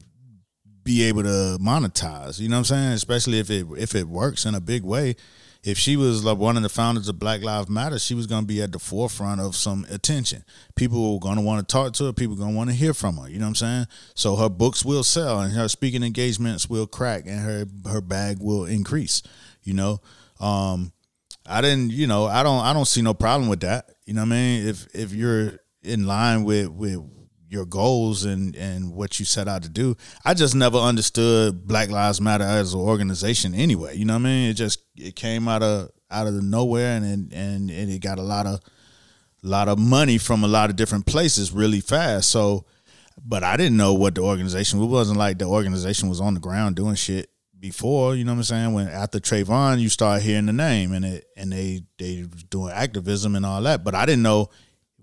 be 0.85 1.03
able 1.03 1.25
to 1.25 1.59
monetize. 1.61 2.39
You 2.39 2.49
know 2.49 2.57
what 2.57 2.71
I'm 2.71 2.77
saying? 2.77 2.93
Especially 2.93 3.41
if 3.41 3.51
it 3.51 3.67
if 3.77 3.97
it 3.97 4.07
works 4.07 4.45
in 4.47 4.55
a 4.55 4.61
big 4.61 4.85
way. 4.85 5.17
If 5.65 5.79
she 5.79 5.97
was 5.97 6.25
like 6.25 6.39
one 6.39 6.57
of 6.57 6.65
the 6.65 6.69
founders 6.69 7.09
of 7.09 7.21
Black 7.21 7.41
Lives 7.43 7.69
Matter, 7.69 7.99
she 7.99 8.15
was 8.15 8.27
going 8.27 8.43
to 8.43 8.47
be 8.47 8.61
at 8.61 8.73
the 8.73 8.81
forefront 8.81 9.41
of 9.41 9.55
some 9.55 9.87
attention. 9.91 10.45
People 10.75 11.15
were 11.15 11.21
going 11.21 11.37
to 11.37 11.43
want 11.43 11.67
to 11.67 11.73
talk 11.73 11.93
to 11.95 12.07
her. 12.07 12.13
People 12.13 12.35
going 12.35 12.51
to 12.51 12.57
want 12.57 12.71
to 12.71 12.75
hear 12.75 12.93
from 12.93 13.17
her. 13.19 13.29
You 13.29 13.39
know 13.39 13.45
what 13.45 13.51
I'm 13.51 13.55
saying? 13.55 13.87
So 14.17 14.35
her 14.35 14.49
books 14.49 14.85
will 14.85 15.05
sell, 15.05 15.41
and 15.41 15.53
her 15.53 15.69
speaking 15.69 16.03
engagements 16.03 16.69
will 16.69 16.89
crack, 16.89 17.27
and 17.27 17.41
her 17.41 17.67
her 17.89 18.01
bag 18.01 18.39
will 18.41 18.65
increase. 18.65 19.23
You 19.63 19.75
know, 19.75 20.01
um, 20.41 20.93
I 21.47 21.61
didn't, 21.61 21.93
you 21.93 22.09
know, 22.09 22.27
I 22.27 22.43
don't, 22.43 22.65
I 22.65 22.73
don't 22.73 22.89
see 22.89 23.03
no 23.03 23.15
problem 23.15 23.49
with 23.49 23.61
that. 23.61 23.91
You 24.05 24.15
know 24.15 24.23
what 24.23 24.27
I 24.27 24.31
mean? 24.31 24.67
If 24.67 24.89
if 24.95 25.13
you're 25.13 25.61
in 25.83 26.07
line 26.07 26.43
with 26.43 26.71
with 26.71 27.01
your 27.53 27.67
goals 27.67 28.25
and 28.25 28.57
and 28.57 28.95
what 28.95 29.19
you 29.19 29.27
set 29.27 29.47
out 29.47 29.63
to 29.63 29.69
do, 29.69 29.95
I 30.25 30.33
just 30.33 30.55
never 30.55 30.79
understood 30.79 31.67
Black 31.67 31.91
Lives 31.91 32.21
Matter 32.21 32.45
as 32.45 32.73
an 32.73 32.81
organization 32.81 33.55
anyway. 33.55 33.97
You 33.97 34.07
know 34.07 34.15
what 34.15 34.21
I 34.21 34.23
mean? 34.23 34.51
It 34.51 34.55
just 34.55 34.81
it 34.97 35.15
came 35.15 35.47
out 35.49 35.63
of 35.63 35.91
out 36.11 36.27
of 36.27 36.35
the 36.35 36.43
nowhere 36.43 36.97
and 36.97 37.05
and 37.05 37.33
and, 37.33 37.71
and 37.71 37.91
it 37.91 38.01
got 38.01 38.19
a 38.19 38.23
lot 38.23 38.47
of 38.47 38.61
lot 39.43 39.69
of 39.69 39.79
money 39.79 40.19
from 40.19 40.45
a 40.45 40.49
lot 40.49 40.71
of 40.71 40.77
different 40.77 41.05
places 41.05 41.53
really 41.53 41.81
fast. 41.81 42.31
So, 42.31 42.65
but 43.23 43.43
I 43.45 43.57
didn't 43.57 43.77
know 43.77 43.93
what 43.93 44.15
the 44.15 44.23
organization. 44.23 44.81
It 44.81 44.87
wasn't 44.87 45.19
like 45.19 45.39
the 45.39 45.45
organization 45.45 46.09
was 46.09 46.21
on 46.21 46.35
the 46.35 46.41
ground 46.41 46.77
doing 46.77 46.95
shit 46.95 47.29
before. 47.61 48.17
You 48.17 48.25
know 48.25 48.33
what 48.33 48.39
I'm 48.39 48.45
saying? 48.45 48.73
When 48.73 48.89
after 48.89 49.21
Trayvon, 49.21 49.79
you 49.79 49.91
start 49.91 50.23
hearing 50.23 50.47
the 50.47 50.55
name 50.55 50.93
and 50.93 51.05
it 51.05 51.27
and 51.37 51.53
they 51.53 51.83
they 51.99 52.25
doing 52.49 52.73
activism 52.73 53.37
and 53.37 53.45
all 53.45 53.61
that. 53.63 53.85
But 53.85 53.95
I 53.95 54.07
didn't 54.07 54.23
know 54.23 54.49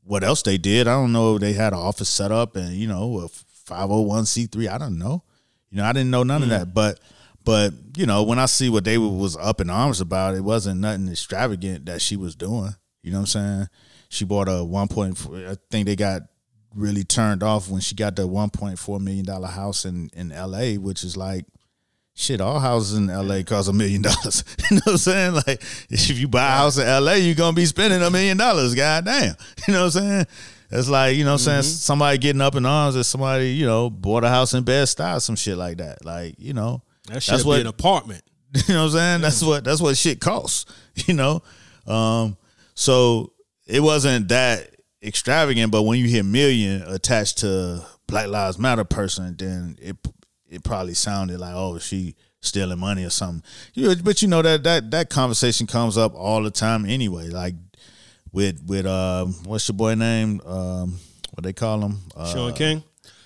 what 0.09 0.23
else 0.23 0.41
they 0.41 0.57
did. 0.57 0.87
I 0.87 0.93
don't 0.93 1.11
know. 1.11 1.37
They 1.37 1.53
had 1.53 1.71
an 1.71 1.77
office 1.77 2.09
set 2.09 2.31
up 2.31 2.55
and 2.55 2.73
you 2.73 2.87
know 2.87 3.19
a 3.19 3.27
501c3. 3.71 4.67
I 4.67 4.79
don't 4.79 4.97
know. 4.97 5.21
You 5.69 5.77
know, 5.77 5.85
I 5.85 5.93
didn't 5.93 6.09
know 6.09 6.23
none 6.23 6.41
of 6.41 6.47
hmm. 6.47 6.55
that. 6.55 6.73
But 6.73 6.99
but 7.45 7.73
you 7.95 8.07
know, 8.07 8.23
when 8.23 8.39
I 8.39 8.47
see 8.47 8.69
what 8.69 8.85
they 8.85 8.97
was 8.97 9.37
up 9.37 9.61
in 9.61 9.69
arms 9.69 10.01
about, 10.01 10.33
it 10.33 10.43
wasn't 10.43 10.81
nothing 10.81 11.07
extravagant 11.09 11.85
that 11.85 12.01
she 12.01 12.15
was 12.15 12.35
doing. 12.35 12.73
You 13.03 13.11
know 13.11 13.19
what 13.19 13.35
I'm 13.35 13.67
saying? 13.67 13.67
She 14.09 14.25
bought 14.25 14.47
a 14.49 14.63
one 14.63 14.87
point. 14.87 15.23
I 15.31 15.55
think 15.69 15.85
they 15.85 15.95
got 15.95 16.23
really 16.73 17.03
turned 17.03 17.43
off 17.43 17.69
when 17.69 17.81
she 17.81 17.93
got 17.93 18.15
the 18.15 18.25
one 18.25 18.49
point 18.49 18.79
four 18.79 18.99
million 18.99 19.25
dollar 19.25 19.47
house 19.47 19.85
in 19.85 20.09
in 20.13 20.31
L.A., 20.31 20.79
which 20.79 21.03
is 21.03 21.17
like 21.17 21.45
shit. 22.19 22.41
All 22.41 22.59
houses 22.59 22.97
in 22.97 23.09
L.A. 23.09 23.43
cost 23.43 23.69
a 23.69 23.73
million 23.73 24.01
dollars. 24.01 24.43
You 24.69 24.75
know 24.77 24.81
what 24.85 24.91
I'm 24.93 24.97
saying? 24.97 25.33
Like 25.33 25.61
if 25.89 26.19
you 26.19 26.27
buy 26.27 26.45
a 26.45 26.57
house 26.57 26.77
in 26.77 26.87
L.A., 26.87 27.17
you're 27.17 27.35
gonna 27.35 27.53
be 27.55 27.65
spending 27.65 28.01
a 28.01 28.09
million 28.11 28.37
dollars. 28.37 28.75
God 28.75 29.05
damn. 29.05 29.35
You 29.67 29.73
know 29.73 29.85
what 29.85 29.95
I'm 29.95 30.01
saying? 30.01 30.25
It's 30.71 30.87
like 30.89 31.15
you 31.15 31.23
know 31.23 31.31
what 31.31 31.47
I'm 31.47 31.63
saying. 31.63 31.63
Somebody 31.63 32.17
getting 32.19 32.41
up 32.41 32.55
in 32.55 32.65
arms 32.65 32.95
that 32.95 33.05
somebody 33.05 33.51
you 33.53 33.65
know 33.65 33.89
bought 33.89 34.23
a 34.23 34.29
house 34.29 34.53
in 34.53 34.63
Bed 34.63 34.85
Stuy, 34.87 35.19
some 35.21 35.35
shit 35.35 35.57
like 35.57 35.77
that. 35.77 36.05
Like 36.05 36.35
you 36.37 36.53
know. 36.53 36.83
That 37.07 37.23
should 37.23 37.33
That's 37.33 37.43
be 37.43 37.47
what- 37.49 37.61
an 37.61 37.67
apartment. 37.67 38.23
You 38.67 38.73
know 38.73 38.81
what 38.85 38.91
I'm 38.93 38.97
saying? 38.97 39.21
That's 39.21 39.41
what 39.43 39.63
that's 39.63 39.81
what 39.81 39.95
shit 39.97 40.19
costs. 40.19 40.65
You 41.07 41.13
know, 41.13 41.41
um, 41.87 42.35
so 42.75 43.31
it 43.67 43.79
wasn't 43.79 44.27
that 44.29 44.69
extravagant. 45.03 45.71
But 45.71 45.83
when 45.83 45.97
you 45.99 46.07
hear 46.07 46.23
million 46.23 46.81
attached 46.83 47.39
to 47.39 47.85
Black 48.07 48.27
Lives 48.27 48.57
Matter 48.59 48.83
person, 48.83 49.35
then 49.37 49.77
it 49.81 49.95
it 50.49 50.63
probably 50.63 50.93
sounded 50.93 51.39
like 51.39 51.53
oh 51.53 51.77
she 51.79 52.15
stealing 52.41 52.79
money 52.79 53.03
or 53.03 53.09
something. 53.09 53.43
You, 53.73 53.95
but 53.97 54.21
you 54.21 54.27
know 54.27 54.41
that 54.41 54.63
that 54.63 54.91
that 54.91 55.09
conversation 55.09 55.67
comes 55.67 55.97
up 55.97 56.13
all 56.15 56.43
the 56.43 56.51
time 56.51 56.85
anyway. 56.85 57.29
Like 57.29 57.55
with 58.31 58.63
with 58.65 58.85
um, 58.85 59.33
what's 59.45 59.67
your 59.67 59.75
boy 59.75 59.95
name? 59.95 60.41
Um, 60.45 60.99
what 61.33 61.43
they 61.43 61.53
call 61.53 61.81
him? 61.81 61.99
Uh, 62.15 62.25
Shaun 62.25 62.53
King. 62.53 62.83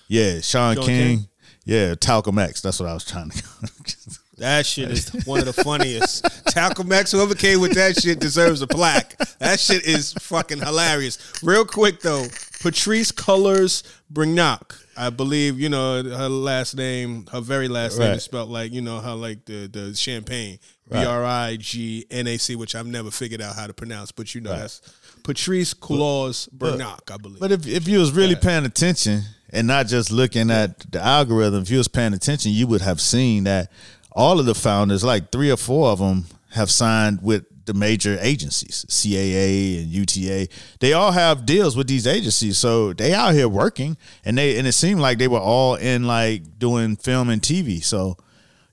yeah, 0.08 0.40
Shaun, 0.40 0.76
Shaun 0.76 0.84
King. 0.84 1.18
King. 1.18 1.28
Yeah, 1.64 1.94
Talcum 1.94 2.38
X. 2.38 2.60
That's 2.60 2.78
what 2.78 2.88
I 2.88 2.94
was 2.94 3.04
trying 3.04 3.30
to. 3.30 3.42
That 4.38 4.66
shit 4.66 4.90
is 4.90 5.10
one 5.26 5.38
of 5.38 5.46
the 5.46 5.52
funniest. 5.52 6.24
Talcum 6.46 6.90
X, 6.90 7.12
whoever 7.12 7.36
came 7.36 7.60
with 7.60 7.74
that 7.74 8.00
shit 8.00 8.18
deserves 8.18 8.62
a 8.62 8.66
plaque. 8.66 9.16
That 9.38 9.60
shit 9.60 9.84
is 9.84 10.12
fucking 10.14 10.58
hilarious. 10.58 11.18
Real 11.42 11.64
quick 11.64 12.00
though, 12.00 12.24
Patrisse 12.60 13.12
Cullors 13.12 13.84
Brignac. 14.12 14.83
I 14.96 15.10
believe 15.10 15.58
you 15.58 15.68
know 15.68 16.02
her 16.02 16.28
last 16.28 16.76
name. 16.76 17.26
Her 17.32 17.40
very 17.40 17.68
last 17.68 17.98
name 17.98 18.12
is 18.12 18.24
spelled 18.24 18.50
like 18.50 18.72
you 18.72 18.80
know 18.80 19.00
how 19.00 19.14
like 19.14 19.44
the 19.44 19.66
the 19.66 19.94
champagne 19.94 20.58
B 20.90 20.96
Right. 20.96 21.06
R 21.06 21.24
I 21.24 21.56
G 21.56 22.06
N 22.10 22.26
A 22.26 22.36
C, 22.36 22.56
which 22.56 22.74
I've 22.74 22.86
never 22.86 23.10
figured 23.10 23.40
out 23.40 23.56
how 23.56 23.66
to 23.66 23.72
pronounce. 23.74 24.12
But 24.12 24.34
you 24.34 24.40
know 24.40 24.50
that's 24.50 24.80
Patrisse 25.22 25.74
Claus 25.78 26.48
Bernac, 26.52 27.10
I 27.10 27.16
believe. 27.16 27.40
But 27.40 27.52
if 27.52 27.66
if 27.66 27.88
you 27.88 27.98
was 27.98 28.12
really 28.12 28.36
paying 28.36 28.64
attention 28.64 29.22
and 29.50 29.66
not 29.66 29.86
just 29.86 30.10
looking 30.10 30.50
at 30.50 30.90
the 30.90 31.00
algorithm, 31.00 31.62
if 31.62 31.70
you 31.70 31.78
was 31.78 31.88
paying 31.88 32.12
attention, 32.12 32.52
you 32.52 32.66
would 32.66 32.82
have 32.82 33.00
seen 33.00 33.44
that 33.44 33.72
all 34.12 34.38
of 34.38 34.46
the 34.46 34.54
founders, 34.54 35.02
like 35.02 35.32
three 35.32 35.50
or 35.50 35.56
four 35.56 35.88
of 35.88 35.98
them, 35.98 36.26
have 36.50 36.70
signed 36.70 37.20
with 37.22 37.44
the 37.64 37.74
major 37.74 38.18
agencies, 38.20 38.84
CAA 38.88 39.82
and 39.82 39.88
UTA. 39.88 40.48
They 40.80 40.92
all 40.92 41.12
have 41.12 41.46
deals 41.46 41.76
with 41.76 41.86
these 41.86 42.06
agencies, 42.06 42.58
so 42.58 42.92
they 42.92 43.14
out 43.14 43.34
here 43.34 43.48
working, 43.48 43.96
and 44.24 44.36
they 44.36 44.58
and 44.58 44.66
it 44.66 44.72
seemed 44.72 45.00
like 45.00 45.18
they 45.18 45.28
were 45.28 45.40
all 45.40 45.74
in 45.76 46.06
like 46.06 46.58
doing 46.58 46.96
film 46.96 47.30
and 47.30 47.40
TV. 47.40 47.82
So, 47.82 48.16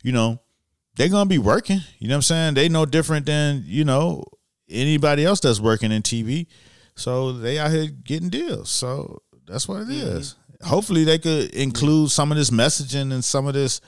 you 0.03 0.11
know, 0.11 0.39
they're 0.95 1.09
gonna 1.09 1.27
be 1.27 1.37
working. 1.37 1.79
You 1.99 2.07
know 2.07 2.15
what 2.15 2.17
I'm 2.17 2.21
saying? 2.23 2.53
They 2.55 2.69
no 2.69 2.85
different 2.85 3.25
than 3.25 3.63
you 3.65 3.85
know 3.85 4.23
anybody 4.69 5.25
else 5.25 5.39
that's 5.39 5.59
working 5.59 5.91
in 5.91 6.01
TV. 6.01 6.47
So 6.95 7.33
they 7.33 7.57
out 7.57 7.71
here 7.71 7.87
getting 7.87 8.29
deals. 8.29 8.69
So 8.69 9.21
that's 9.47 9.67
what 9.67 9.81
it 9.81 9.87
mm-hmm. 9.87 10.17
is. 10.17 10.35
Hopefully 10.63 11.03
they 11.03 11.17
could 11.17 11.53
include 11.55 12.11
some 12.11 12.31
of 12.31 12.37
this 12.37 12.51
messaging 12.51 13.11
and 13.11 13.23
some 13.23 13.47
of 13.47 13.53
this 13.53 13.81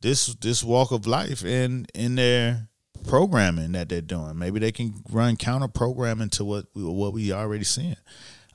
this 0.00 0.34
this 0.36 0.62
walk 0.62 0.92
of 0.92 1.06
life 1.06 1.44
in 1.44 1.86
in 1.94 2.16
their 2.16 2.68
programming 3.04 3.72
that 3.72 3.88
they're 3.88 4.00
doing. 4.00 4.38
Maybe 4.38 4.60
they 4.60 4.72
can 4.72 4.94
run 5.10 5.36
counter 5.36 5.68
programming 5.68 6.30
to 6.30 6.44
what 6.44 6.66
we, 6.74 6.84
what 6.84 7.12
we 7.12 7.32
already 7.32 7.64
seeing. 7.64 7.96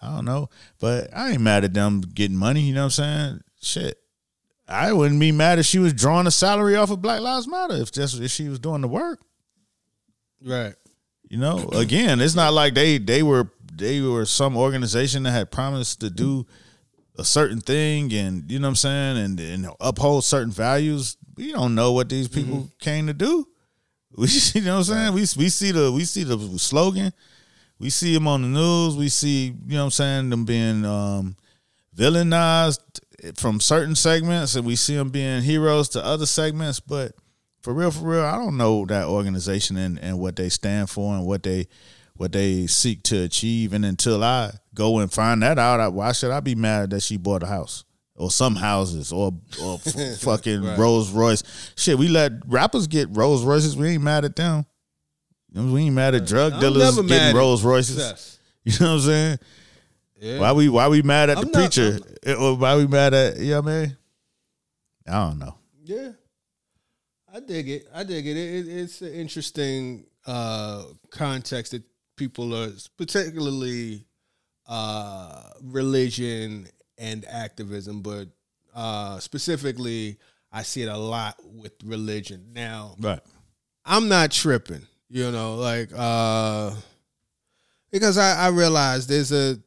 I 0.02 0.16
don't 0.16 0.26
know, 0.26 0.50
but 0.80 1.10
I 1.16 1.32
ain't 1.32 1.42
mad 1.42 1.64
at 1.64 1.74
them 1.74 2.02
getting 2.02 2.38
money. 2.38 2.62
You 2.62 2.74
know 2.74 2.82
what 2.82 3.00
I'm 3.00 3.40
saying? 3.40 3.42
Shit, 3.62 3.98
I 4.68 4.94
wouldn't 4.94 5.20
be 5.20 5.32
mad 5.32 5.60
if 5.60 5.66
she 5.66 5.80
was 5.80 5.94
drawing 5.94 6.28
a 6.28 6.32
salary 6.32 6.76
off 6.76 6.92
of 6.92 7.02
Black 7.02 7.22
Lives 7.22 7.48
Matter 7.48 7.76
if 7.76 7.92
just 7.92 8.22
if 8.22 8.30
she 8.32 8.50
was 8.50 8.60
doing 8.60 8.82
the 8.82 8.88
work. 8.88 9.22
right. 10.44 10.76
You 11.30 11.38
know, 11.38 11.68
again, 11.74 12.22
it's 12.22 12.36
not 12.36 12.54
like 12.54 12.74
they 12.74 13.00
they 13.00 13.22
were 13.22 13.52
they 13.74 14.02
were 14.02 14.26
some 14.26 14.56
organization 14.56 15.24
that 15.24 15.32
had 15.32 15.52
promised 15.52 16.00
to 16.02 16.10
do 16.10 16.46
a 17.18 17.24
certain 17.24 17.60
thing 17.60 18.14
and 18.14 18.50
you 18.50 18.60
know 18.60 18.68
what 18.68 18.72
I'm 18.72 18.76
saying 18.76 19.18
and 19.18 19.40
and 19.40 19.70
uphold 19.82 20.24
certain 20.24 20.52
values. 20.52 21.18
We 21.36 21.52
don't 21.52 21.76
know 21.76 21.92
what 21.92 22.10
these 22.10 22.28
people 22.28 22.58
mm-hmm. 22.58 22.78
came 22.80 23.08
to 23.08 23.14
do. 23.14 23.48
We 24.16 24.28
you 24.56 24.62
know 24.62 24.78
what 24.78 24.90
I'm 24.90 25.14
saying? 25.14 25.14
We 25.14 25.22
we 25.22 25.50
see 25.50 25.72
the 25.72 25.92
we 25.92 26.06
see 26.06 26.24
the 26.24 26.38
slogan. 26.58 27.14
We 27.80 27.90
see 27.90 28.14
them 28.14 28.28
on 28.28 28.42
the 28.42 28.48
news. 28.48 28.96
We 28.96 29.08
see, 29.10 29.48
you 29.48 29.76
know 29.76 29.80
what 29.80 29.84
I'm 29.86 29.92
saying, 29.92 30.30
them 30.30 30.46
being 30.46 30.86
um 30.86 31.36
villainized 31.96 32.80
from 33.36 33.60
certain 33.60 33.96
segments 33.96 34.56
and 34.56 34.66
we 34.66 34.76
see 34.76 34.96
them 34.96 35.10
being 35.10 35.42
heroes 35.42 35.90
to 35.90 36.06
other 36.06 36.26
segments, 36.26 36.80
but 36.80 37.14
for 37.62 37.74
real, 37.74 37.92
for 37.92 38.06
real, 38.06 38.24
I 38.24 38.38
don't 38.38 38.56
know 38.56 38.86
that 38.86 39.08
organization 39.08 39.78
and, 39.78 40.00
and 40.00 40.20
what 40.20 40.36
they 40.36 40.50
stand 40.50 40.90
for 40.90 41.16
and 41.16 41.26
what 41.26 41.44
they 41.44 41.68
what 42.16 42.32
they 42.32 42.66
seek 42.66 43.04
to 43.04 43.24
achieve. 43.24 43.74
And 43.74 43.86
until 43.86 44.24
I 44.24 44.52
go 44.74 45.00
and 45.00 45.12
find 45.12 45.42
that 45.44 45.60
out, 45.60 45.80
I, 45.80 45.88
why 45.88 46.14
should 46.14 46.32
I 46.32 46.40
be 46.40 46.56
mad 46.56 46.92
that 46.92 47.04
she 47.04 47.18
bought 47.18 47.44
a 47.44 47.48
house 47.48 47.84
or 48.18 48.32
some 48.32 48.56
houses 48.56 49.12
or 49.14 49.32
or 49.64 49.80
f- 49.86 50.20
fucking 50.22 50.64
Rolls 50.78 51.12
Royce? 51.12 51.44
Shit, 51.76 51.98
we 51.98 52.08
let 52.08 52.32
rappers 52.48 52.88
get 52.88 53.08
Rolls 53.12 53.44
Royces. 53.44 53.76
We 53.78 53.90
ain't 53.90 54.04
mad 54.04 54.26
at 54.26 54.36
them. 54.36 54.66
We 55.54 55.84
ain't 55.84 55.96
mad 55.96 56.14
at 56.16 56.26
drug 56.28 56.54
I'm 56.54 56.60
dealers 56.60 57.00
getting 57.02 57.36
Rolls 57.36 57.64
Royces. 57.64 58.34
You 58.64 58.74
know 58.82 58.86
what 58.88 58.94
I'm 58.96 59.00
saying? 59.00 59.40
Yeah. 60.20 60.40
Why 60.40 60.52
we 60.52 60.68
why 60.68 60.88
we 60.90 61.02
mad 61.02 61.30
at 61.30 61.38
I'm 61.38 61.46
the 61.46 61.52
not- 61.52 61.58
preacher? 61.60 62.00
Or 62.38 62.56
why 62.58 62.76
we 62.76 62.86
mad 62.88 63.14
at 63.14 63.38
you 63.38 63.52
know 63.52 63.62
what 63.62 63.72
I 63.72 63.80
mean? 63.86 63.98
I 65.08 65.12
don't 65.28 65.40
know. 65.40 65.56
Yeah, 65.86 66.12
I 67.34 67.40
dig 67.40 67.70
it. 67.70 67.88
I 67.94 68.04
dig 68.04 68.28
it. 68.28 68.36
it, 68.36 68.68
it 68.68 68.78
it's 68.82 69.02
an 69.02 69.14
interesting 69.14 70.06
uh, 70.26 70.84
context 71.12 71.72
that 71.72 71.84
people 72.18 72.54
are, 72.54 72.72
particularly 72.98 74.06
uh, 74.68 75.44
religion 75.64 76.68
and 76.98 77.26
activism, 77.26 78.02
but 78.02 78.28
uh, 78.76 79.20
specifically, 79.20 80.18
I 80.52 80.64
see 80.64 80.82
it 80.84 80.88
a 80.90 80.98
lot 80.98 81.36
with 81.44 81.74
religion. 81.84 82.48
Now, 82.54 82.96
Right. 83.00 83.20
I'm 83.86 84.08
not 84.10 84.32
tripping, 84.32 84.86
you 85.10 85.32
know, 85.32 85.56
like 85.56 85.90
uh 85.96 86.74
because 87.92 88.18
I, 88.18 88.46
I 88.46 88.48
realize 88.50 89.08
there's 89.08 89.32
a 89.32 89.58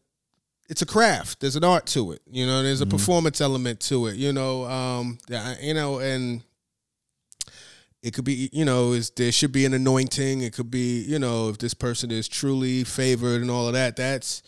it's 0.69 0.83
a 0.83 0.87
craft. 0.87 1.41
There's 1.41 1.57
an 1.57 1.65
art 1.65 1.87
to 1.87 2.13
it. 2.13 2.21
You 2.31 2.47
know, 2.47 2.63
there's 2.63 2.81
a 2.81 2.87
performance 2.87 3.41
element 3.41 3.81
to 3.89 4.07
it, 4.09 4.17
you 4.17 4.33
know, 4.33 4.65
um 4.67 5.19
yeah, 5.29 5.55
you 5.61 5.75
know, 5.75 5.99
and 6.01 6.43
it 8.03 8.15
could 8.15 8.25
be, 8.25 8.49
you 8.53 8.65
know, 8.65 8.93
is 8.93 9.11
there 9.11 9.33
should 9.33 9.53
be 9.53 9.65
an 9.67 9.75
anointing. 9.75 10.41
It 10.43 10.53
could 10.55 10.71
be, 10.71 11.01
you 11.03 11.19
know, 11.19 11.49
if 11.49 11.59
this 11.59 11.75
person 11.75 12.11
is 12.11 12.29
truly 12.29 12.85
favored 12.85 13.43
and 13.43 13.51
all 13.51 13.67
of 13.69 13.75
that. 13.75 13.97
That's 13.97 14.43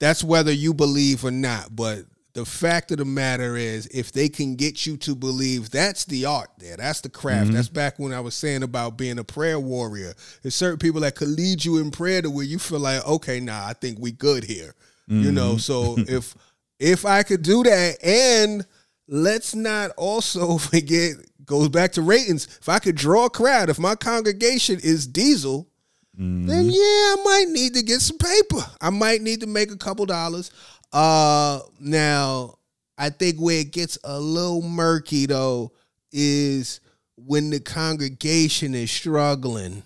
that's 0.00 0.24
whether 0.24 0.50
you 0.50 0.74
believe 0.74 1.24
or 1.24 1.30
not. 1.30 1.76
But 1.76 2.06
the 2.32 2.44
fact 2.44 2.90
of 2.90 2.98
the 2.98 3.04
matter 3.04 3.56
is, 3.56 3.86
if 3.88 4.12
they 4.12 4.28
can 4.28 4.56
get 4.56 4.86
you 4.86 4.96
to 4.98 5.14
believe, 5.14 5.70
that's 5.70 6.04
the 6.06 6.24
art 6.24 6.50
there. 6.58 6.76
That's 6.76 7.00
the 7.00 7.08
craft. 7.08 7.46
Mm-hmm. 7.46 7.54
That's 7.54 7.68
back 7.68 7.98
when 7.98 8.12
I 8.12 8.20
was 8.20 8.34
saying 8.34 8.62
about 8.62 8.96
being 8.96 9.18
a 9.18 9.24
prayer 9.24 9.60
warrior. 9.60 10.14
There's 10.42 10.54
certain 10.54 10.78
people 10.78 11.02
that 11.02 11.14
could 11.14 11.28
lead 11.28 11.64
you 11.64 11.78
in 11.78 11.90
prayer 11.90 12.22
to 12.22 12.30
where 12.30 12.44
you 12.44 12.58
feel 12.58 12.80
like, 12.80 13.06
okay, 13.06 13.40
nah, 13.40 13.66
I 13.66 13.74
think 13.74 13.98
we 13.98 14.12
good 14.12 14.44
here. 14.44 14.74
You 15.06 15.16
mm-hmm. 15.16 15.34
know, 15.34 15.56
so 15.56 15.96
if 15.98 16.34
if 16.78 17.04
I 17.04 17.22
could 17.22 17.42
do 17.42 17.62
that, 17.64 18.02
and 18.02 18.64
let's 19.08 19.54
not 19.54 19.90
also 19.96 20.58
forget, 20.58 21.14
goes 21.44 21.68
back 21.68 21.92
to 21.92 22.02
ratings. 22.02 22.46
If 22.60 22.68
I 22.68 22.78
could 22.78 22.96
draw 22.96 23.26
a 23.26 23.30
crowd, 23.30 23.70
if 23.70 23.78
my 23.78 23.96
congregation 23.96 24.78
is 24.82 25.06
diesel, 25.06 25.68
then 26.14 26.66
yeah, 26.66 26.72
I 26.74 27.16
might 27.24 27.46
need 27.48 27.74
to 27.74 27.82
get 27.82 28.00
some 28.00 28.18
paper. 28.18 28.64
I 28.80 28.90
might 28.90 29.22
need 29.22 29.40
to 29.40 29.46
make 29.46 29.70
a 29.70 29.76
couple 29.76 30.06
dollars. 30.06 30.50
Uh 30.92 31.60
now 31.78 32.56
I 32.98 33.10
think 33.10 33.38
where 33.38 33.60
it 33.60 33.72
gets 33.72 33.96
a 34.04 34.18
little 34.18 34.62
murky 34.62 35.26
though 35.26 35.72
is 36.12 36.80
when 37.16 37.50
the 37.50 37.60
congregation 37.60 38.74
is 38.74 38.90
struggling 38.90 39.82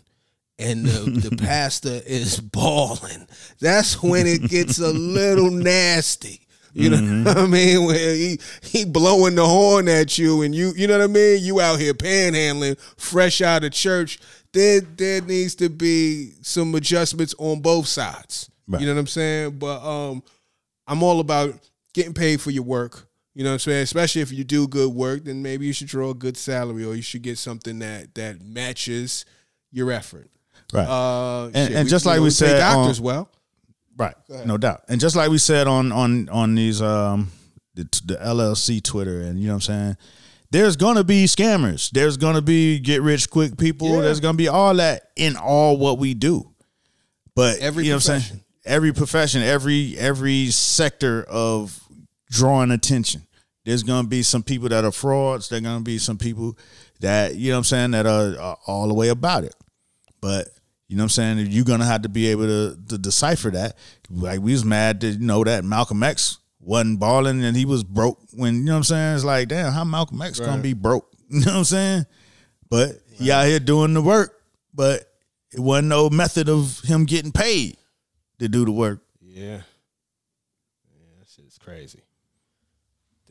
and 0.59 0.87
the, 0.87 1.29
the 1.29 1.37
pastor 1.45 2.01
is 2.07 2.41
bawling. 2.41 3.27
That's 3.61 4.03
when 4.03 4.27
it 4.27 4.49
gets 4.49 4.79
a 4.79 4.91
little 4.93 5.51
nasty. 5.51 6.41
You 6.72 6.91
know 6.91 7.22
what 7.22 7.39
I 7.39 7.47
mean? 7.47 7.85
Where 7.85 8.14
he 8.14 8.41
he 8.61 8.85
blowing 8.85 9.37
the 9.37 9.47
horn 9.47 9.89
at 9.89 10.18
you 10.18 10.43
and 10.43 10.53
you 10.53 10.72
you 10.77 10.89
know 10.89 10.99
what 10.99 11.05
I 11.05 11.12
mean? 11.12 11.45
You 11.45 11.61
out 11.61 11.79
here 11.79 11.95
panhandling, 11.95 12.81
fresh 12.97 13.41
out 13.41 13.62
of 13.62 13.70
church. 13.70 14.18
There 14.55 14.80
there 14.80 15.20
needs 15.20 15.55
to 15.57 15.68
be 15.68 16.32
some 16.40 16.74
adjustments 16.74 17.34
on 17.38 17.61
both 17.61 17.86
sides. 17.86 18.50
Right. 18.66 18.80
You 18.80 18.86
know 18.86 18.94
what 18.94 19.00
I'm 19.00 19.07
saying? 19.09 19.59
But 19.59 19.84
um 19.86 20.22
I'm 20.86 21.02
all 21.02 21.20
about 21.20 21.55
getting 21.92 22.14
paid 22.14 22.40
for 22.40 22.50
your 22.50 22.62
work. 22.62 23.07
You 23.34 23.42
know 23.44 23.50
what 23.50 23.55
I'm 23.55 23.59
saying? 23.61 23.82
Especially 23.82 24.22
if 24.22 24.30
you 24.32 24.44
do 24.44 24.66
good 24.68 24.92
work, 24.94 25.24
then 25.24 25.42
maybe 25.42 25.66
you 25.66 25.72
should 25.72 25.88
draw 25.88 26.11
a 26.11 26.14
good 26.14 26.36
salary 26.36 26.84
or 26.84 26.94
you 26.94 27.02
should 27.02 27.22
get 27.22 27.36
something 27.36 27.80
that 27.80 28.14
that 28.14 28.40
matches 28.40 29.24
your 29.72 29.90
effort. 29.90 30.30
Right. 30.72 30.86
Uh, 30.88 31.46
And- 31.52 31.68
shit, 31.68 31.76
and 31.76 31.88
just 31.88 32.07
like 32.07 32.16
know, 32.16 32.22
we 32.22 32.28
pay 32.28 32.34
said 32.34 32.62
on- 32.62 32.76
doctors 32.78 33.00
well. 33.00 33.28
Right, 33.96 34.14
no 34.44 34.57
doubt. 34.59 34.82
And 34.88 35.00
just 35.00 35.14
like 35.14 35.30
we 35.30 35.38
said 35.38 35.68
on 35.68 35.92
on 35.92 36.28
on 36.28 36.55
these 36.57 36.82
um 36.82 37.30
the, 37.74 37.84
the 38.05 38.16
LLC 38.16 38.80
Twitter, 38.82 39.20
and 39.20 39.38
you 39.38 39.46
know 39.46 39.55
what 39.55 39.68
I'm 39.68 39.74
saying, 39.74 39.96
there's 40.55 40.76
gonna 40.76 41.02
be 41.02 41.24
scammers. 41.24 41.90
There's 41.90 42.16
gonna 42.16 42.40
be 42.40 42.78
get 42.78 43.02
rich 43.02 43.28
quick 43.28 43.59
people. 43.59 43.96
Yeah. 43.96 44.02
There's 44.02 44.20
gonna 44.20 44.38
be 44.38 44.46
all 44.46 44.72
that 44.76 45.11
in 45.16 45.36
all 45.36 45.76
what 45.76 45.98
we 45.98 46.14
do. 46.14 46.48
But 47.34 47.59
Every 47.59 47.84
you 47.84 47.90
know 47.90 47.96
what 47.96 48.09
I'm 48.09 48.20
saying, 48.20 48.20
profession. 48.20 48.44
every 48.64 48.92
profession, 48.92 49.42
every 49.42 49.98
every 49.98 50.46
sector 50.52 51.24
of 51.24 51.80
drawing 52.30 52.70
attention. 52.70 53.26
There's 53.64 53.82
gonna 53.82 54.07
be 54.07 54.22
some 54.22 54.44
people 54.44 54.68
that 54.68 54.84
are 54.84 54.92
frauds. 54.92 55.48
There's 55.48 55.62
gonna 55.62 55.80
be 55.80 55.98
some 55.98 56.18
people 56.18 56.57
that 57.00 57.34
you 57.34 57.50
know 57.50 57.57
what 57.57 57.59
I'm 57.59 57.64
saying 57.64 57.90
that 57.90 58.07
are, 58.07 58.38
are 58.38 58.59
all 58.68 58.86
the 58.86 58.94
way 58.94 59.09
about 59.09 59.42
it. 59.42 59.57
But 60.20 60.50
you 60.86 60.96
know 60.96 61.02
what 61.02 61.18
I'm 61.18 61.36
saying? 61.36 61.46
You're 61.50 61.64
gonna 61.64 61.84
have 61.84 62.02
to 62.02 62.09
be 62.09 62.28
able 62.28 62.46
to, 62.46 62.78
to 62.90 62.98
decipher 62.98 63.50
that. 63.50 63.76
Like 64.09 64.38
we 64.38 64.52
was 64.52 64.64
mad 64.64 65.00
to 65.00 65.18
know 65.18 65.42
that 65.42 65.64
Malcolm 65.64 66.05
X 66.05 66.38
wasn't 66.65 66.99
balling 66.99 67.45
and 67.45 67.57
he 67.57 67.65
was 67.65 67.85
broke 67.85 68.19
when 68.33 68.57
you 68.57 68.62
know 68.65 68.73
what 68.73 68.77
I'm 68.79 68.85
saying? 68.85 69.15
It's 69.17 69.25
like, 69.25 69.49
damn, 69.49 69.73
how 69.73 69.85
Malcolm 69.85 70.21
X 70.23 70.41
gonna 70.41 70.62
be 70.62 70.73
broke? 70.73 71.09
You 71.31 71.41
know 71.41 71.53
what 71.53 71.59
I'm 71.59 71.65
saying? 71.65 72.07
But 72.69 73.01
he 73.12 73.33
out 73.33 73.47
here 73.47 73.59
doing 73.59 73.95
the 73.95 74.03
work, 74.03 74.41
but 74.75 75.01
it 75.53 75.59
wasn't 75.59 75.89
no 75.89 76.11
method 76.11 76.49
of 76.49 76.81
him 76.81 77.07
getting 77.07 77.33
paid 77.33 77.77
to 78.39 78.47
do 78.49 78.65
the 78.65 78.71
work. 78.71 79.01
Yeah. 79.21 79.62
Yeah, 80.93 81.07
that 81.19 81.29
shit's 81.35 81.59
crazy. 81.59 82.03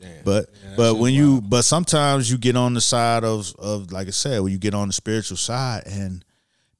Damn. 0.00 0.24
But 0.24 0.50
Yeah, 0.64 0.74
but 0.76 0.94
when 0.96 1.14
you 1.14 1.34
wild. 1.34 1.50
but 1.50 1.62
sometimes 1.64 2.30
you 2.30 2.36
get 2.36 2.56
on 2.56 2.74
the 2.74 2.80
side 2.80 3.24
of 3.24 3.54
of 3.58 3.92
like 3.92 4.08
I 4.08 4.10
said, 4.10 4.40
when 4.40 4.52
you 4.52 4.58
get 4.58 4.74
on 4.74 4.88
the 4.88 4.92
spiritual 4.92 5.36
side 5.36 5.84
and 5.86 6.24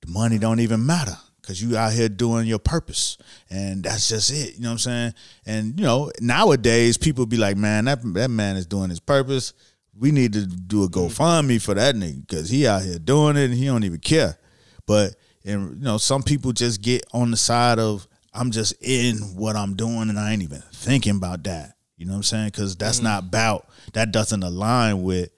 the 0.05 0.11
money 0.11 0.39
don't 0.39 0.61
even 0.61 0.85
matter 0.85 1.17
because 1.45 1.63
you 1.63 1.77
out 1.77 1.93
here 1.93 2.09
doing 2.09 2.47
your 2.47 2.59
purpose 2.59 3.19
and 3.51 3.85
that's 3.85 4.09
just 4.09 4.33
it. 4.33 4.55
You 4.55 4.63
know 4.63 4.69
what 4.71 4.73
I'm 4.73 4.79
saying? 4.79 5.15
And 5.45 5.79
you 5.79 5.85
know 5.85 6.11
nowadays 6.21 6.97
people 6.97 7.27
be 7.27 7.37
like, 7.37 7.57
man, 7.57 7.85
that 7.85 8.01
that 8.15 8.31
man 8.31 8.57
is 8.57 8.67
doing 8.67 8.89
his 8.89 9.01
purpose. 9.01 9.53
We 9.97 10.11
need 10.11 10.33
to 10.33 10.47
do 10.47 10.85
a 10.85 10.89
mm. 10.89 10.93
GoFundMe 10.93 11.63
for 11.63 11.75
that 11.75 11.95
nigga 11.95 12.27
because 12.27 12.49
he 12.49 12.67
out 12.67 12.83
here 12.83 12.99
doing 12.99 13.37
it 13.37 13.45
and 13.45 13.55
he 13.55 13.67
don't 13.67 13.85
even 13.85 14.01
care. 14.01 14.39
But 14.87 15.17
and 15.45 15.79
you 15.79 15.85
know 15.85 15.99
some 15.99 16.23
people 16.23 16.53
just 16.53 16.81
get 16.81 17.05
on 17.13 17.31
the 17.31 17.37
side 17.37 17.79
of 17.79 18.09
I'm 18.33 18.51
just 18.51 18.75
in 18.83 19.17
what 19.37 19.55
I'm 19.55 19.75
doing 19.75 20.09
and 20.09 20.19
I 20.19 20.33
ain't 20.33 20.43
even 20.43 20.63
thinking 20.73 21.17
about 21.17 21.45
that. 21.45 21.75
You 21.97 22.07
know 22.07 22.13
what 22.13 22.19
I'm 22.19 22.23
saying? 22.25 22.47
Because 22.49 22.75
that's 22.75 23.01
mm. 23.01 23.05
not 23.05 23.25
about 23.25 23.69
that 23.93 24.13
doesn't 24.13 24.43
align 24.43 25.03
with 25.03 25.31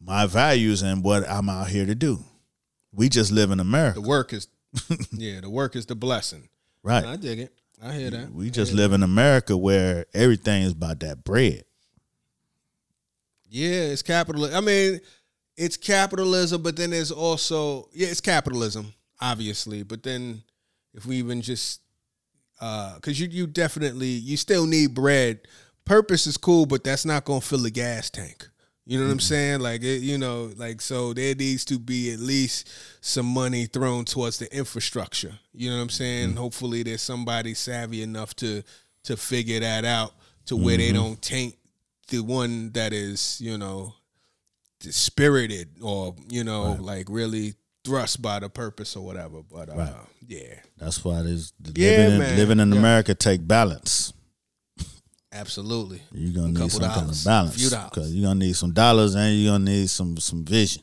my 0.00 0.26
values 0.26 0.82
and 0.82 1.04
what 1.04 1.28
I'm 1.28 1.48
out 1.48 1.68
here 1.68 1.86
to 1.86 1.94
do. 1.94 2.20
We 2.94 3.08
just 3.08 3.30
live 3.30 3.50
in 3.50 3.60
America, 3.60 4.00
the 4.00 4.08
work 4.08 4.32
is, 4.32 4.48
yeah, 5.12 5.40
the 5.40 5.50
work 5.50 5.76
is 5.76 5.86
the 5.86 5.94
blessing. 5.94 6.48
Right. 6.82 7.04
I 7.04 7.16
dig 7.16 7.40
it. 7.40 7.52
I 7.82 7.92
hear 7.94 8.10
that. 8.10 8.32
We 8.32 8.50
just 8.50 8.72
live 8.72 8.92
in 8.92 9.02
America 9.02 9.56
where 9.56 10.06
everything 10.14 10.62
is 10.62 10.72
about 10.72 11.00
that 11.00 11.24
bread. 11.24 11.64
Yeah, 13.48 13.90
it's 13.90 14.02
capitalism. 14.02 14.56
I 14.56 14.60
mean, 14.60 15.00
it's 15.56 15.76
capitalism, 15.76 16.62
but 16.62 16.76
then 16.76 16.90
there's 16.90 17.10
also 17.10 17.88
yeah, 17.92 18.08
it's 18.08 18.20
capitalism, 18.20 18.94
obviously. 19.20 19.82
But 19.82 20.02
then 20.02 20.42
if 20.94 21.06
we 21.06 21.16
even 21.16 21.42
just 21.42 21.80
uh, 22.60 22.94
because 22.94 23.20
you 23.20 23.28
you 23.28 23.46
definitely 23.46 24.06
you 24.06 24.36
still 24.36 24.66
need 24.66 24.94
bread. 24.94 25.40
Purpose 25.84 26.28
is 26.28 26.36
cool, 26.36 26.64
but 26.64 26.84
that's 26.84 27.04
not 27.04 27.24
gonna 27.24 27.40
fill 27.40 27.58
the 27.58 27.70
gas 27.70 28.08
tank. 28.08 28.48
You 28.84 28.98
know 28.98 29.04
what 29.04 29.12
I'm 29.12 29.18
mm-hmm. 29.18 29.22
saying? 29.22 29.60
Like 29.60 29.82
it, 29.82 30.02
you 30.02 30.18
know, 30.18 30.50
like 30.56 30.80
so 30.80 31.12
there 31.12 31.34
needs 31.34 31.64
to 31.66 31.78
be 31.78 32.12
at 32.12 32.18
least 32.18 32.68
some 33.00 33.26
money 33.26 33.66
thrown 33.66 34.04
towards 34.04 34.38
the 34.38 34.54
infrastructure. 34.54 35.38
You 35.52 35.70
know 35.70 35.76
what 35.76 35.82
I'm 35.82 35.90
saying? 35.90 36.30
Mm-hmm. 36.30 36.38
Hopefully 36.38 36.82
there's 36.82 37.02
somebody 37.02 37.54
savvy 37.54 38.02
enough 38.02 38.34
to 38.36 38.62
to 39.04 39.16
figure 39.16 39.60
that 39.60 39.84
out 39.84 40.12
to 40.46 40.56
where 40.56 40.76
they 40.76 40.88
mm-hmm. 40.88 40.96
don't 40.96 41.22
taint 41.22 41.56
the 42.08 42.20
one 42.20 42.70
that 42.72 42.92
is, 42.92 43.40
you 43.40 43.56
know, 43.56 43.94
spirited 44.80 45.68
or, 45.80 46.14
you 46.28 46.44
know, 46.44 46.76
like 46.80 47.06
really 47.08 47.54
thrust 47.84 48.20
by 48.20 48.38
the 48.40 48.48
purpose 48.48 48.96
or 48.96 49.04
whatever. 49.04 49.42
But 49.42 49.68
uh 49.68 49.74
Right. 49.74 49.94
yeah, 50.26 50.54
That's 50.78 51.04
why 51.04 51.22
this 51.22 51.52
Yeah, 51.74 51.90
living, 51.90 52.22
in, 52.22 52.36
living 52.36 52.60
in 52.60 52.72
Yeah. 52.72 52.78
America 52.78 53.14
take 53.14 53.46
balance. 53.46 54.12
Absolutely. 55.32 56.02
You're 56.12 56.34
gonna 56.34 56.58
need 56.60 56.70
some 56.70 56.80
kind 56.82 56.94
dollars, 56.94 57.20
of 57.20 57.30
balance 57.30 57.54
few 57.56 57.70
dollars. 57.70 57.90
because 57.90 58.14
you're 58.14 58.26
gonna 58.28 58.38
need 58.40 58.54
some 58.56 58.72
dollars 58.72 59.14
and 59.14 59.34
you're 59.36 59.52
gonna 59.52 59.64
need 59.64 59.88
some 59.90 60.16
some 60.18 60.44
vision. 60.44 60.82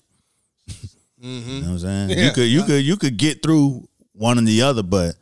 You 1.22 1.30
know 1.30 1.60
what 1.62 1.68
I'm 1.72 1.80
saying? 1.80 2.10
You 2.20 2.32
could 2.32 2.48
you 2.48 2.64
could 2.64 2.84
you 2.84 2.98
could 2.98 3.18
get 3.18 3.44
through 3.44 3.88
one 4.14 4.38
and 4.38 4.48
the 4.48 4.62
other, 4.62 4.84
but 4.84 5.16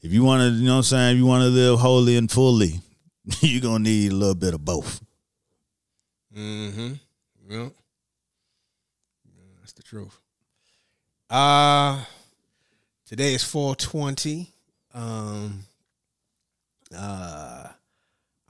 if 0.00 0.12
you 0.12 0.24
want 0.24 0.40
to, 0.42 0.48
you 0.58 0.64
know 0.64 0.72
what 0.72 0.76
I'm 0.78 0.82
saying, 0.84 1.12
if 1.12 1.18
you 1.18 1.26
want 1.26 1.42
to 1.42 1.48
live 1.48 1.78
wholly 1.78 2.16
and 2.16 2.30
fully, 2.30 2.80
you're 3.40 3.60
gonna 3.60 3.84
need 3.84 4.12
a 4.12 4.14
little 4.14 4.34
bit 4.34 4.54
of 4.54 4.64
both. 4.64 5.02
Mm-hmm. 6.36 6.92
Yeah. 7.50 7.58
Yeah, 7.64 7.68
That's 9.60 9.72
the 9.74 9.82
truth. 9.82 10.18
Uh 11.28 12.02
today 13.06 13.34
is 13.34 13.44
420. 13.44 14.50
Um 14.94 15.64
uh 16.96 17.68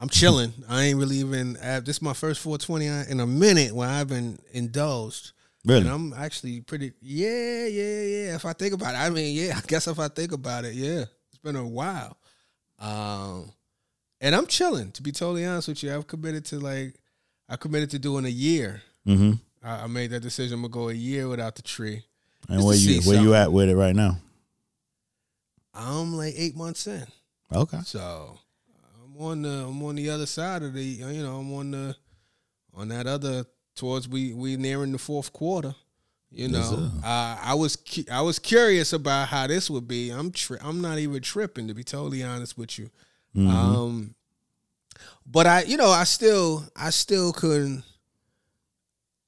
I'm 0.03 0.09
chilling. 0.09 0.53
I 0.69 0.83
ain't 0.83 0.99
really 0.99 1.19
even 1.19 1.53
this 1.53 1.97
is 1.97 2.03
my 2.03 2.13
first 2.13 2.41
420 2.41 3.11
in 3.11 3.21
a 3.21 3.27
minute 3.27 3.73
when 3.73 3.89
I've 3.89 4.09
been 4.09 4.37
indulged. 4.53 5.31
Really? 5.65 5.83
And 5.83 5.91
I'm 5.91 6.13
actually 6.13 6.61
pretty 6.61 6.93
yeah, 7.01 7.67
yeah, 7.67 8.01
yeah. 8.03 8.35
If 8.35 8.45
I 8.45 8.53
think 8.53 8.75
about 8.75 8.95
it. 8.95 8.99
I 8.99 9.11
mean, 9.11 9.37
yeah, 9.37 9.55
I 9.57 9.61
guess 9.65 9.87
if 9.87 10.01
I 10.01 10.09
think 10.09 10.33
about 10.33 10.65
it, 10.65 10.75
yeah. 10.75 11.05
It's 11.29 11.39
been 11.45 11.55
a 11.55 11.65
while. 11.65 12.17
Um 12.81 13.53
and 14.21 14.35
I'm 14.35 14.47
chilling, 14.49 14.91
to 14.93 15.03
be 15.03 15.13
totally 15.13 15.45
honest 15.47 15.69
with 15.69 15.85
you. 15.85 15.95
I've 15.95 16.09
committed 16.09 16.47
to 16.47 16.59
like 16.59 16.97
I 17.49 17.55
committed 17.55 17.91
to 17.91 18.01
doing 18.01 18.25
a 18.25 18.29
year. 18.29 18.83
Mm-hmm. 19.07 19.35
I, 19.65 19.85
I 19.85 19.87
made 19.87 20.11
that 20.11 20.21
decision. 20.21 20.55
I'm 20.55 20.63
gonna 20.63 20.73
go 20.73 20.89
a 20.89 20.93
year 20.95 21.29
without 21.29 21.55
the 21.55 21.63
tree. 21.63 22.03
And 22.49 22.65
where 22.65 22.75
you 22.75 23.03
where 23.03 23.23
you 23.23 23.35
at 23.35 23.53
with 23.53 23.69
it 23.69 23.77
right 23.77 23.95
now? 23.95 24.19
I'm 25.73 26.17
like 26.17 26.35
eight 26.37 26.57
months 26.57 26.89
in, 26.89 27.07
Okay. 27.55 27.79
so 27.85 28.39
on 29.23 29.43
the 29.43 29.49
I'm 29.69 29.83
on 29.83 29.95
the 29.97 30.11
other 30.11 30.27
side 30.27 30.63
of 30.63 30.75
the 30.75 30.83
you 30.85 31.23
know 31.23 31.37
I'm 31.39 31.53
on 31.55 31.71
the 31.71 31.97
on 32.75 32.89
that 32.89 33.07
other 33.07 33.45
towards 33.77 34.09
we 34.09 34.33
we 34.35 34.57
nearing 34.57 34.93
the 34.93 34.99
fourth 34.99 35.33
quarter. 35.33 35.75
You 36.35 36.49
know, 36.49 36.63
sir. 36.63 36.91
uh, 37.05 37.37
I 37.43 37.55
was 37.55 37.77
cu- 37.77 38.11
I 38.11 38.23
was 38.23 38.39
curious 38.39 38.95
about 38.95 39.29
how 39.29 39.47
this 39.47 39.69
would 39.69 39.87
be. 39.87 40.09
I'm 40.11 40.31
tri- 40.31 40.57
I'm 40.63 40.81
not 40.81 40.99
even 40.99 41.21
tripping 41.21 41.69
to 41.69 41.75
be 41.75 41.85
totally 41.85 42.23
honest 42.23 42.57
with 42.57 42.79
you. 42.79 42.91
Mhm. 43.37 43.49
Um, 43.51 44.15
but 45.27 45.47
I, 45.47 45.63
you 45.65 45.77
know, 45.77 45.91
I 45.91 46.05
still, 46.05 46.65
I 46.75 46.89
still 46.91 47.33
couldn't 47.35 47.85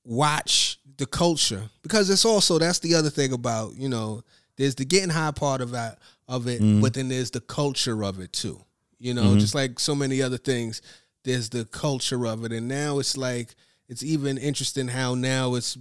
watch 0.05 0.79
the 0.97 1.07
culture 1.07 1.69
because 1.83 2.09
it's 2.11 2.25
also 2.25 2.59
that's 2.59 2.79
the 2.79 2.95
other 2.95 3.11
thing 3.11 3.33
about 3.33 3.75
you 3.75 3.89
know 3.89 4.23
there's 4.57 4.75
the 4.77 4.85
getting 4.85 5.11
high 5.11 5.31
part 5.33 5.61
of 5.61 5.73
that 5.73 5.99
of 6.29 6.47
it, 6.47 6.61
but 6.81 6.95
then 6.95 7.09
there's 7.09 7.31
the 7.33 7.41
culture 7.41 8.03
of 8.05 8.19
it 8.21 8.33
too. 8.33 8.61
You 8.99 9.15
know, 9.15 9.37
just 9.39 9.55
like 9.55 9.79
so 9.79 9.95
many 9.95 10.23
other 10.23 10.39
things, 10.39 10.83
there's 11.25 11.49
the 11.49 11.65
culture 11.65 12.27
of 12.27 12.45
it, 12.45 12.53
and 12.53 12.69
now 12.69 12.99
it's 12.99 13.17
like 13.17 13.55
it's 13.89 14.03
even 14.03 14.39
interesting 14.39 14.89
how 14.89 15.15
now 15.15 15.55
it's 15.55 15.77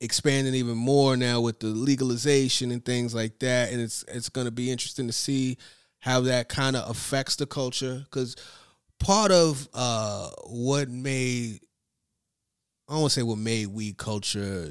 expanding 0.00 0.54
even 0.54 0.76
more 0.76 1.16
now 1.16 1.40
with 1.40 1.58
the 1.60 1.68
legalization 1.68 2.70
and 2.70 2.84
things 2.84 3.14
like 3.14 3.38
that, 3.38 3.72
and 3.72 3.80
it's 3.80 4.04
it's 4.08 4.28
going 4.28 4.46
to 4.46 4.50
be 4.50 4.70
interesting 4.70 5.06
to 5.06 5.12
see 5.12 5.56
how 5.98 6.20
that 6.20 6.48
kind 6.48 6.76
of 6.76 6.88
affects 6.90 7.36
the 7.36 7.46
culture. 7.46 8.02
Because 8.04 8.36
part 8.98 9.30
of 9.30 9.68
uh 9.74 10.30
what 10.46 10.88
made 10.88 11.60
I 12.88 12.92
don't 12.92 13.02
want 13.02 13.12
to 13.12 13.20
say 13.20 13.22
what 13.22 13.38
made 13.38 13.66
weed 13.68 13.96
culture 13.96 14.70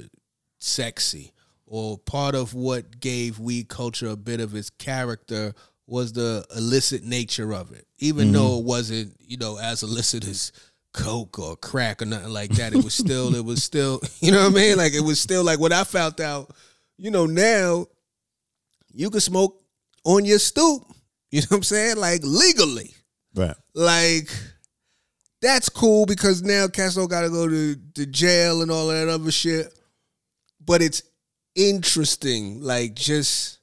sexy 0.60 1.32
or 1.68 1.98
part 1.98 2.36
of 2.36 2.54
what 2.54 3.00
gave 3.00 3.40
weed 3.40 3.68
culture 3.68 4.08
a 4.08 4.16
bit 4.16 4.40
of 4.40 4.56
its 4.56 4.70
character 4.70 5.54
was 5.88 6.14
the 6.14 6.46
illicit 6.56 7.04
nature 7.04 7.54
of 7.54 7.72
it. 7.72 7.86
Even 8.00 8.32
though 8.32 8.52
mm-hmm. 8.52 8.60
it 8.60 8.66
wasn't, 8.66 9.16
you 9.20 9.38
know, 9.38 9.58
as 9.58 9.84
illicit 9.84 10.28
as 10.28 10.52
coke 10.94 11.38
or 11.40 11.56
crack 11.58 12.02
or 12.02 12.06
nothing 12.06 12.32
like 12.32 12.52
that, 12.52 12.74
it 12.74 12.84
was 12.84 12.94
still 12.94 13.36
it 13.36 13.46
was 13.46 13.64
still, 13.64 14.02
you 14.20 14.32
know 14.32 14.44
what 14.44 14.54
I 14.54 14.56
mean? 14.56 14.78
Like 14.78 14.94
it 14.94 15.04
was 15.04 15.20
still 15.20 15.44
like 15.44 15.60
what 15.60 15.74
I 15.74 15.84
found 15.84 16.20
out, 16.22 16.52
you 16.98 17.12
know, 17.12 17.26
now 17.26 17.88
you 18.94 19.10
can 19.10 19.20
smoke 19.20 19.62
on 20.04 20.26
your 20.26 20.40
stoop. 20.40 20.84
You 21.32 21.42
know 21.42 21.48
what 21.50 21.58
I'm 21.58 21.64
saying? 21.64 21.98
Like 21.98 22.22
legally 22.24 22.94
Right. 23.36 23.56
like 23.74 24.30
that's 25.42 25.68
cool 25.68 26.06
because 26.06 26.44
now 26.44 26.68
cats 26.70 26.96
don't 26.96 27.10
gotta 27.10 27.30
go 27.30 27.46
to, 27.50 27.76
to 27.96 28.06
jail 28.06 28.62
and 28.62 28.72
all 28.72 28.88
that 28.88 29.10
other 29.10 29.32
shit. 29.32 29.68
But 30.64 30.82
it's 30.82 31.04
interesting, 31.56 32.62
like 32.62 32.94
just 32.94 33.60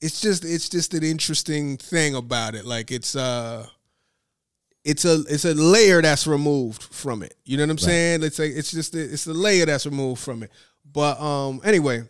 it's 0.00 0.20
just 0.20 0.44
it's 0.44 0.68
just 0.68 0.94
an 0.94 1.02
interesting 1.02 1.76
thing 1.76 2.14
about 2.14 2.54
it. 2.54 2.64
Like 2.64 2.90
it's 2.90 3.16
uh 3.16 3.66
it's 4.84 5.04
a 5.04 5.22
it's 5.28 5.44
a 5.44 5.54
layer 5.54 6.00
that's 6.00 6.26
removed 6.26 6.82
from 6.82 7.22
it. 7.22 7.34
You 7.44 7.56
know 7.56 7.64
what 7.64 7.70
I'm 7.70 7.78
saying? 7.78 8.22
It's 8.22 8.38
like 8.38 8.52
it's 8.54 8.70
just 8.70 8.94
a, 8.94 9.00
it's 9.00 9.26
a 9.26 9.34
layer 9.34 9.66
that's 9.66 9.86
removed 9.86 10.22
from 10.22 10.42
it. 10.42 10.52
But 10.90 11.20
um 11.20 11.60
anyway, 11.64 12.02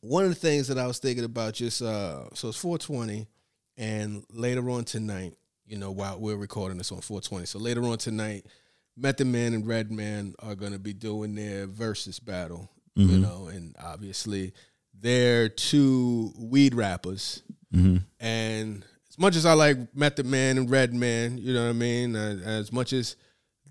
one 0.00 0.24
of 0.24 0.30
the 0.30 0.36
things 0.36 0.68
that 0.68 0.78
I 0.78 0.86
was 0.86 0.98
thinking 0.98 1.24
about 1.24 1.54
just 1.54 1.82
uh 1.82 2.30
so 2.34 2.48
it's 2.48 2.58
420 2.58 3.26
and 3.76 4.24
later 4.30 4.68
on 4.70 4.84
tonight, 4.84 5.34
you 5.66 5.76
know, 5.76 5.90
while 5.90 6.18
we're 6.18 6.36
recording 6.36 6.78
this 6.78 6.92
on 6.92 7.02
420. 7.02 7.44
So 7.46 7.58
later 7.58 7.84
on 7.84 7.98
tonight, 7.98 8.46
Method 8.96 9.26
Man 9.26 9.52
and 9.52 9.66
Redman 9.66 10.34
are 10.38 10.54
gonna 10.54 10.78
be 10.78 10.94
doing 10.94 11.34
their 11.34 11.66
versus 11.66 12.18
battle. 12.18 12.70
You 12.98 13.18
know, 13.18 13.48
and 13.48 13.76
obviously 13.78 14.54
they're 15.00 15.48
two 15.48 16.32
weed 16.38 16.74
rappers. 16.74 17.42
Mm-hmm. 17.74 17.96
And 18.20 18.84
as 19.10 19.18
much 19.18 19.36
as 19.36 19.44
I 19.46 19.52
like 19.54 19.94
Method 19.94 20.26
Man 20.26 20.58
and 20.58 20.70
Redman, 20.70 21.38
you 21.38 21.52
know 21.52 21.64
what 21.64 21.70
I 21.70 21.74
mean? 21.74 22.16
Uh, 22.16 22.38
as 22.44 22.72
much 22.72 22.92
as 22.92 23.16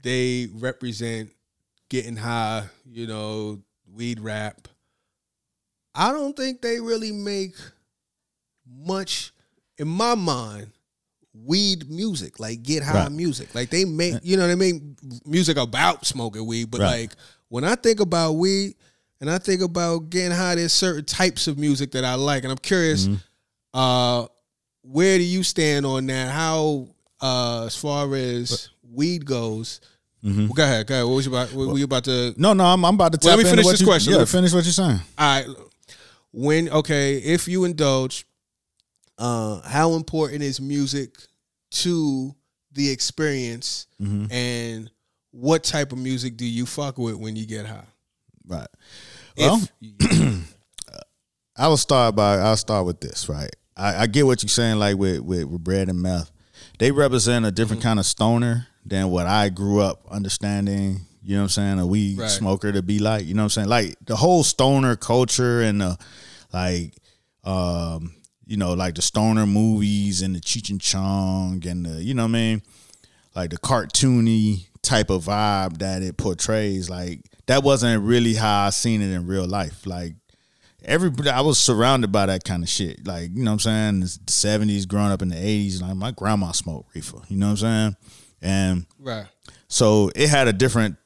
they 0.03 0.47
represent 0.53 1.31
getting 1.89 2.15
high, 2.15 2.65
you 2.89 3.07
know, 3.07 3.61
weed 3.93 4.19
rap, 4.19 4.67
I 5.93 6.11
don't 6.11 6.35
think 6.35 6.61
they 6.61 6.79
really 6.79 7.11
make 7.11 7.55
much, 8.67 9.31
in 9.77 9.87
my 9.87 10.15
mind, 10.15 10.71
weed 11.33 11.89
music, 11.89 12.39
like 12.39 12.63
get 12.63 12.83
high 12.83 13.03
Right. 13.03 13.11
music. 13.11 13.53
Like 13.55 13.69
they 13.69 13.85
make, 13.85 14.15
you 14.23 14.37
know 14.37 14.43
what 14.45 14.51
I 14.51 14.55
mean? 14.55 14.95
Music 15.25 15.57
about 15.57 16.05
smoking 16.05 16.45
weed, 16.45 16.71
but 16.71 16.81
Right. 16.81 17.01
like 17.01 17.11
when 17.49 17.63
I 17.63 17.75
think 17.75 17.99
about 17.99 18.33
weed 18.33 18.75
and 19.21 19.29
I 19.29 19.37
think 19.37 19.61
about 19.61 20.09
getting 20.09 20.31
high, 20.31 20.55
there's 20.55 20.73
certain 20.73 21.05
types 21.05 21.47
of 21.47 21.57
music 21.57 21.91
that 21.91 22.03
I 22.05 22.15
like. 22.15 22.43
And 22.43 22.51
I'm 22.51 22.57
curious, 22.57 23.07
uh, 23.73 24.25
where 24.81 25.17
do 25.17 25.23
you 25.23 25.43
stand 25.43 25.85
on 25.85 26.05
that? 26.07 26.31
How, 26.31 26.87
uh, 27.21 27.65
as 27.65 27.75
far 27.75 28.13
as 28.15 28.69
weed 28.91 29.25
goes, 29.25 29.81
Well, 30.23 30.47
go 30.47 30.63
ahead, 30.63 30.87
go 30.87 30.95
ahead. 30.95 31.05
What 31.05 31.13
was 31.15 31.25
you 31.27 31.31
about? 31.31 31.53
What 31.53 31.67
were 31.69 31.77
you 31.77 31.85
about 31.85 32.03
to? 32.05 32.33
No, 32.37 32.53
no, 32.53 32.65
I'm, 32.65 32.83
I'm 32.83 32.95
about 32.95 33.11
to 33.13 33.17
tap 33.17 33.27
Well, 33.27 33.37
let 33.37 33.43
me 33.45 33.49
finish 33.51 33.67
this 33.67 33.81
you- 33.81 33.85
question. 33.87 34.11
Yeah, 34.11 34.17
Let 34.19 34.23
me- 34.27 34.31
finish 34.31 34.53
what 34.53 34.63
you're 34.63 34.73
saying. 34.73 34.99
All 35.17 35.41
right. 35.41 35.47
When 36.31 36.69
okay, 36.69 37.17
if 37.17 37.47
you 37.47 37.63
indulge, 37.63 38.25
uh, 39.17 39.61
how 39.61 39.93
important 39.93 40.41
is 40.43 40.59
music 40.59 41.15
to 41.71 42.35
the 42.71 42.89
experience, 42.89 43.87
Mm-hmm. 44.01 44.31
and 44.31 44.91
what 45.31 45.63
type 45.63 45.91
of 45.93 45.97
music 45.97 46.35
do 46.37 46.45
you 46.45 46.65
fuck 46.65 46.97
with 46.97 47.15
when 47.15 47.35
you 47.35 47.45
get 47.45 47.65
high? 47.65 47.85
Right. 48.47 48.67
Well, 49.37 49.61
If- 49.81 50.55
I 51.57 51.67
will 51.69 51.77
start 51.77 52.15
by 52.15 52.35
I'll 52.37 52.57
start 52.57 52.85
with 52.85 52.99
this, 52.99 53.29
right? 53.29 53.49
I, 53.77 54.03
I 54.03 54.07
get 54.07 54.25
what 54.25 54.43
you're 54.43 54.49
saying, 54.49 54.77
like 54.77 54.97
with, 54.97 55.21
with 55.21 55.45
with 55.45 55.63
bread 55.63 55.89
and 55.89 56.01
meth. 56.01 56.31
They 56.79 56.91
represent 56.91 57.45
a 57.45 57.51
different 57.51 57.79
Mm-hmm. 57.81 57.89
kind 57.89 57.99
of 57.99 58.05
stoner 58.05 58.67
than 58.85 59.09
what 59.09 59.25
I 59.25 59.49
grew 59.49 59.79
up 59.81 60.05
understanding, 60.11 61.01
you 61.23 61.35
know 61.35 61.41
what 61.41 61.45
I'm 61.45 61.49
saying, 61.49 61.79
a 61.79 61.85
weed 61.87 62.19
Right. 62.19 62.29
smoker 62.29 62.71
to 62.73 62.81
be 62.81 62.99
like, 62.99 63.25
you 63.25 63.33
know 63.33 63.41
what 63.43 63.57
I'm 63.57 63.63
saying? 63.63 63.67
Like 63.69 63.95
the 64.05 64.15
whole 64.17 64.43
stoner 64.43 64.95
culture 64.97 65.61
and 65.61 65.79
the 65.81 65.97
like 66.53 66.93
um, 67.45 68.15
you 68.45 68.57
know, 68.57 68.73
like 68.73 68.95
the 68.95 69.01
stoner 69.01 69.45
movies 69.45 70.21
and 70.21 70.35
the 70.35 70.39
Cheech 70.39 70.69
and 70.69 70.81
Chong 70.81 71.65
and 71.65 71.85
the, 71.85 72.03
you 72.03 72.13
know 72.13 72.23
what 72.23 72.29
I 72.29 72.31
mean? 72.33 72.61
Like 73.35 73.49
the 73.51 73.57
cartoony 73.57 74.67
type 74.81 75.09
of 75.09 75.25
vibe 75.25 75.77
that 75.77 76.01
it 76.03 76.17
portrays, 76.17 76.89
like 76.89 77.21
that 77.47 77.63
wasn't 77.63 78.03
really 78.03 78.33
how 78.33 78.65
I 78.65 78.69
seen 78.71 79.01
it 79.01 79.11
in 79.11 79.27
real 79.27 79.47
life. 79.47 79.85
Like 79.85 80.15
everybody 80.83 81.29
I 81.29 81.41
was 81.41 81.59
surrounded 81.59 82.11
by 82.11 82.25
that 82.27 82.43
kind 82.43 82.63
of 82.63 82.69
shit. 82.69 83.05
Like, 83.05 83.31
you 83.33 83.43
know 83.43 83.51
what 83.51 83.65
I'm 83.65 83.99
saying? 83.99 83.99
The 84.25 84.31
seventies, 84.31 84.85
growing 84.85 85.11
up 85.11 85.21
in 85.21 85.29
the 85.29 85.37
eighties, 85.37 85.81
like 85.81 85.95
my 85.95 86.11
grandma 86.11 86.51
smoked 86.51 86.93
reefer. 86.95 87.19
You 87.27 87.37
know 87.37 87.47
what 87.47 87.51
I'm 87.51 87.57
saying? 87.57 87.95
And 88.41 88.85
right. 88.99 89.25
so 89.67 90.11
it 90.15 90.29
had 90.29 90.47
a 90.47 90.53
different 90.53 90.97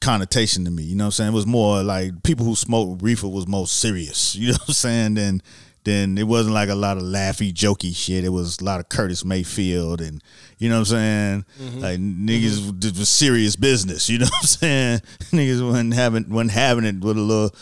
connotation 0.00 0.64
to 0.64 0.70
me. 0.70 0.82
You 0.82 0.96
know 0.96 1.04
what 1.04 1.08
I'm 1.08 1.12
saying? 1.12 1.32
It 1.32 1.34
was 1.34 1.46
more 1.46 1.82
like 1.82 2.22
people 2.22 2.46
who 2.46 2.54
smoked 2.54 3.02
reefer 3.02 3.28
was 3.28 3.46
more 3.46 3.66
serious. 3.66 4.34
You 4.46 4.48
know 4.48 4.54
what 4.54 4.68
I'm 4.68 4.74
saying? 4.74 5.14
Then 5.14 5.42
then 5.86 6.18
it 6.18 6.24
wasn't 6.24 6.52
like 6.52 6.68
a 6.68 6.74
lot 6.74 6.96
of 6.96 7.04
laughy, 7.04 7.52
jokey 7.52 7.94
shit. 7.94 8.24
It 8.24 8.30
was 8.30 8.58
a 8.60 8.64
lot 8.64 8.80
of 8.80 8.88
Curtis 8.88 9.24
Mayfield 9.24 10.00
and 10.00 10.20
you 10.58 10.68
know 10.68 10.80
what 10.80 10.90
I'm 10.90 10.96
saying? 10.96 11.44
Mm-hmm. 11.60 11.78
Like 11.78 11.98
niggas 12.00 12.58
mm-hmm. 12.58 12.78
did 12.80 12.98
was 12.98 13.08
serious 13.08 13.54
business. 13.54 14.08
You 14.10 14.18
know 14.20 14.26
what 14.26 14.40
I'm 14.40 14.46
saying? 14.46 15.00
niggas 15.30 15.64
wasn't 15.64 15.94
having 15.94 16.28
wasn't 16.28 16.50
having 16.50 16.84
it 16.84 16.98
with 16.98 17.16
a 17.16 17.20
little 17.20 17.54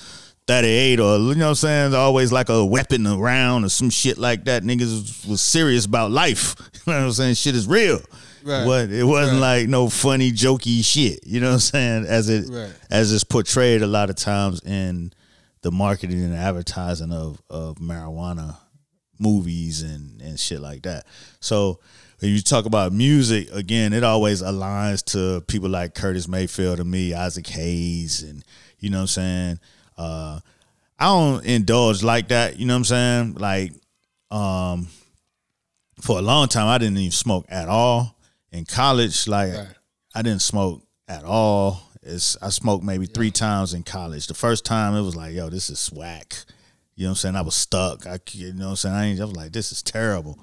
38 0.47 1.01
or 1.01 1.19
you 1.19 1.35
know 1.35 1.45
what 1.45 1.49
I'm 1.51 1.55
saying? 1.55 1.95
Always 1.95 2.33
like 2.33 2.49
a 2.49 2.65
weapon 2.65 3.07
around 3.07 3.65
or 3.65 3.69
some 3.69 3.91
shit 3.91 4.17
like 4.17 4.47
that. 4.47 4.63
Niggas 4.63 5.29
was 5.29 5.43
serious 5.43 5.85
about 5.87 6.11
life. 6.11 6.57
You 6.87 6.93
know 6.93 6.99
what 6.99 7.07
I'm 7.07 7.13
saying? 7.13 7.35
Shit 7.37 7.55
is 7.55 7.67
real. 7.67 7.99
Right. 8.43 8.67
What 8.67 8.91
it 8.91 9.05
wasn't 9.05 9.41
Right. 9.41 9.61
like 9.61 9.69
no 9.69 9.89
funny, 9.89 10.33
jokey 10.33 10.85
shit. 10.85 11.21
You 11.25 11.41
know 11.41 11.49
what 11.49 11.55
I'm 11.55 11.61
saying? 11.61 12.07
As 12.07 12.29
it 12.29 12.47
Right. 12.51 12.71
as 12.91 13.11
it's 13.11 13.25
portrayed 13.25 13.81
a 13.81 13.87
lot 13.87 14.11
of 14.11 14.17
times 14.17 14.61
in 14.67 15.13
the 15.65 15.73
marketing 15.73 16.23
and 16.23 16.35
advertising 16.35 17.11
of 17.11 17.41
of 17.49 17.77
marijuana 17.77 18.55
movies 19.19 19.83
and 19.83 20.21
and 20.21 20.39
shit 20.39 20.61
like 20.61 20.83
that. 20.83 21.07
So 21.41 21.81
when 22.21 22.31
you 22.33 22.41
talk 22.43 22.67
about 22.67 22.93
music, 22.93 23.49
again, 23.51 23.95
it 23.95 24.05
always 24.05 24.43
aligns 24.43 25.03
to 25.13 25.41
people 25.47 25.71
like 25.71 25.95
Curtis 25.95 26.29
Mayfield 26.29 26.81
and 26.81 26.91
me, 26.91 27.15
Isaac 27.15 27.47
Hayes, 27.47 28.23
and 28.23 28.45
you 28.79 28.91
know 28.91 28.99
what 28.99 29.03
I'm 29.03 29.07
saying. 29.09 29.61
Uh, 29.97 30.41
I 30.99 31.07
don't 31.07 31.45
indulge 31.47 32.03
like 32.03 32.29
that. 32.29 32.59
You 32.59 32.67
know 32.67 32.75
what 32.75 32.79
I'm 32.79 32.85
saying? 32.85 33.35
Like, 33.35 33.73
um, 34.31 34.89
for 36.03 36.19
a 36.19 36.23
long 36.23 36.49
time, 36.49 36.69
I 36.69 36.77
didn't 36.77 36.99
even 36.99 37.11
smoke 37.11 37.47
at 37.49 37.69
all. 37.69 38.17
In 38.53 38.67
college, 38.67 39.27
like 39.27 39.55
Right. 39.55 39.69
I 40.15 40.21
didn't 40.23 40.43
smoke 40.43 40.83
at 41.09 41.25
all. 41.25 41.83
It's 42.05 42.37
I 42.43 42.51
smoked 42.51 42.85
maybe 42.85 43.07
three 43.07 43.31
times 43.31 43.73
in 43.75 43.83
college. 43.83 44.27
The 44.27 44.35
first 44.35 44.65
time 44.65 44.95
it 44.95 45.03
was 45.03 45.17
like, 45.17 45.35
yo, 45.35 45.49
this 45.49 45.71
is 45.71 45.89
whack. 45.89 46.37
You 46.95 47.05
know 47.05 47.11
what 47.11 47.13
I'm 47.13 47.17
saying? 47.17 47.37
I 47.37 47.43
was 47.43 47.55
stuck. 47.55 48.07
I 48.07 48.19
you 48.33 48.53
know 48.53 48.67
what 48.67 48.71
I'm 48.71 48.77
saying? 48.77 48.95
I, 48.95 49.05
ain't, 49.07 49.21
I 49.21 49.25
was 49.25 49.37
like, 49.37 49.53
this 49.53 49.73
is 49.73 49.83
terrible. 49.83 50.39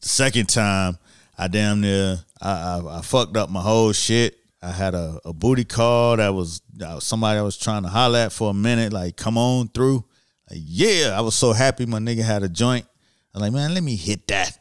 The 0.00 0.08
second 0.08 0.48
time, 0.48 0.98
I 1.36 1.48
damn 1.48 1.80
near 1.80 2.18
I, 2.40 2.50
I, 2.50 2.98
I 2.98 3.00
fucked 3.02 3.36
up 3.36 3.50
my 3.50 3.60
whole 3.60 3.92
shit. 3.92 4.38
I 4.62 4.70
had 4.70 4.94
a, 4.94 5.20
a 5.24 5.32
booty 5.32 5.64
call 5.64 6.16
that 6.16 6.32
was 6.32 6.62
uh, 6.82 7.00
somebody 7.00 7.38
I 7.38 7.42
was 7.42 7.58
trying 7.58 7.82
to 7.82 7.88
holler 7.88 8.18
at 8.20 8.32
for 8.32 8.50
a 8.50 8.54
minute, 8.54 8.92
like 8.92 9.16
come 9.16 9.36
on 9.36 9.68
through. 9.68 10.04
Like, 10.50 10.60
yeah, 10.62 11.14
I 11.16 11.20
was 11.20 11.34
so 11.34 11.52
happy 11.52 11.86
my 11.86 11.98
nigga 11.98 12.22
had 12.22 12.42
a 12.42 12.48
joint. 12.48 12.86
I 13.34 13.38
was 13.38 13.42
like, 13.42 13.52
man, 13.52 13.74
let 13.74 13.82
me 13.82 13.96
hit 13.96 14.26
that, 14.28 14.56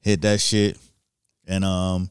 hit 0.00 0.20
that 0.22 0.40
shit, 0.40 0.76
and 1.46 1.64
um, 1.64 2.10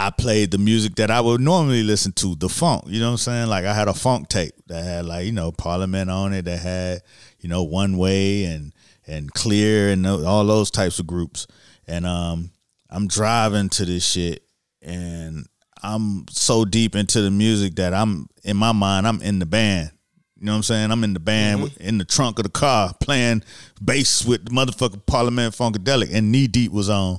I 0.00 0.10
played 0.10 0.52
the 0.52 0.58
music 0.58 0.94
that 0.94 1.10
I 1.10 1.20
would 1.20 1.40
normally 1.40 1.82
listen 1.82 2.12
to, 2.12 2.36
the 2.36 2.48
funk. 2.48 2.84
You 2.86 3.00
know 3.00 3.06
what 3.06 3.12
I'm 3.12 3.18
saying? 3.18 3.48
Like 3.48 3.64
I 3.64 3.74
had 3.74 3.88
a 3.88 3.92
funk 3.94 4.28
tape 4.28 4.54
that 4.68 4.84
had 4.84 5.04
like 5.06 5.26
you 5.26 5.32
know 5.32 5.50
Parliament 5.50 6.08
on 6.08 6.32
it, 6.32 6.44
that 6.44 6.60
had 6.60 7.02
you 7.40 7.48
know 7.48 7.64
One 7.64 7.98
Way 7.98 8.44
and 8.44 8.72
and 9.08 9.32
Clear 9.34 9.90
and 9.90 10.06
all 10.06 10.44
those 10.44 10.70
types 10.70 11.00
of 11.00 11.06
groups. 11.08 11.48
And 11.88 12.06
um, 12.06 12.52
I'm 12.88 13.08
driving 13.08 13.70
to 13.70 13.84
this 13.84 14.06
shit, 14.06 14.44
and 14.80 15.46
I'm 15.82 16.26
so 16.30 16.64
deep 16.64 16.94
into 16.94 17.20
the 17.20 17.32
music 17.32 17.74
that 17.76 17.92
I'm 17.92 18.28
in 18.44 18.56
my 18.56 18.70
mind, 18.70 19.04
I'm 19.06 19.20
in 19.20 19.40
the 19.40 19.46
band. 19.46 19.90
You 20.38 20.46
know 20.46 20.52
what 20.52 20.58
I'm 20.58 20.62
saying? 20.62 20.92
I'm 20.92 21.02
in 21.02 21.14
the 21.14 21.20
band 21.20 21.62
with- 21.64 21.76
in 21.78 21.98
the 21.98 22.04
trunk 22.04 22.38
of 22.38 22.44
the 22.44 22.50
car 22.50 22.94
playing 23.00 23.42
bass 23.84 24.24
with 24.24 24.44
the 24.44 24.52
motherfucking 24.52 25.06
Parliament 25.06 25.56
Funkadelic, 25.56 26.14
and 26.14 26.30
Knee 26.30 26.46
Deep 26.46 26.70
was 26.70 26.88
on. 26.88 27.18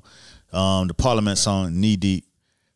Um, 0.51 0.87
the 0.87 0.95
Parliament 0.95 1.37
song 1.37 1.79
Knee 1.79 1.95
Deep, 1.95 2.25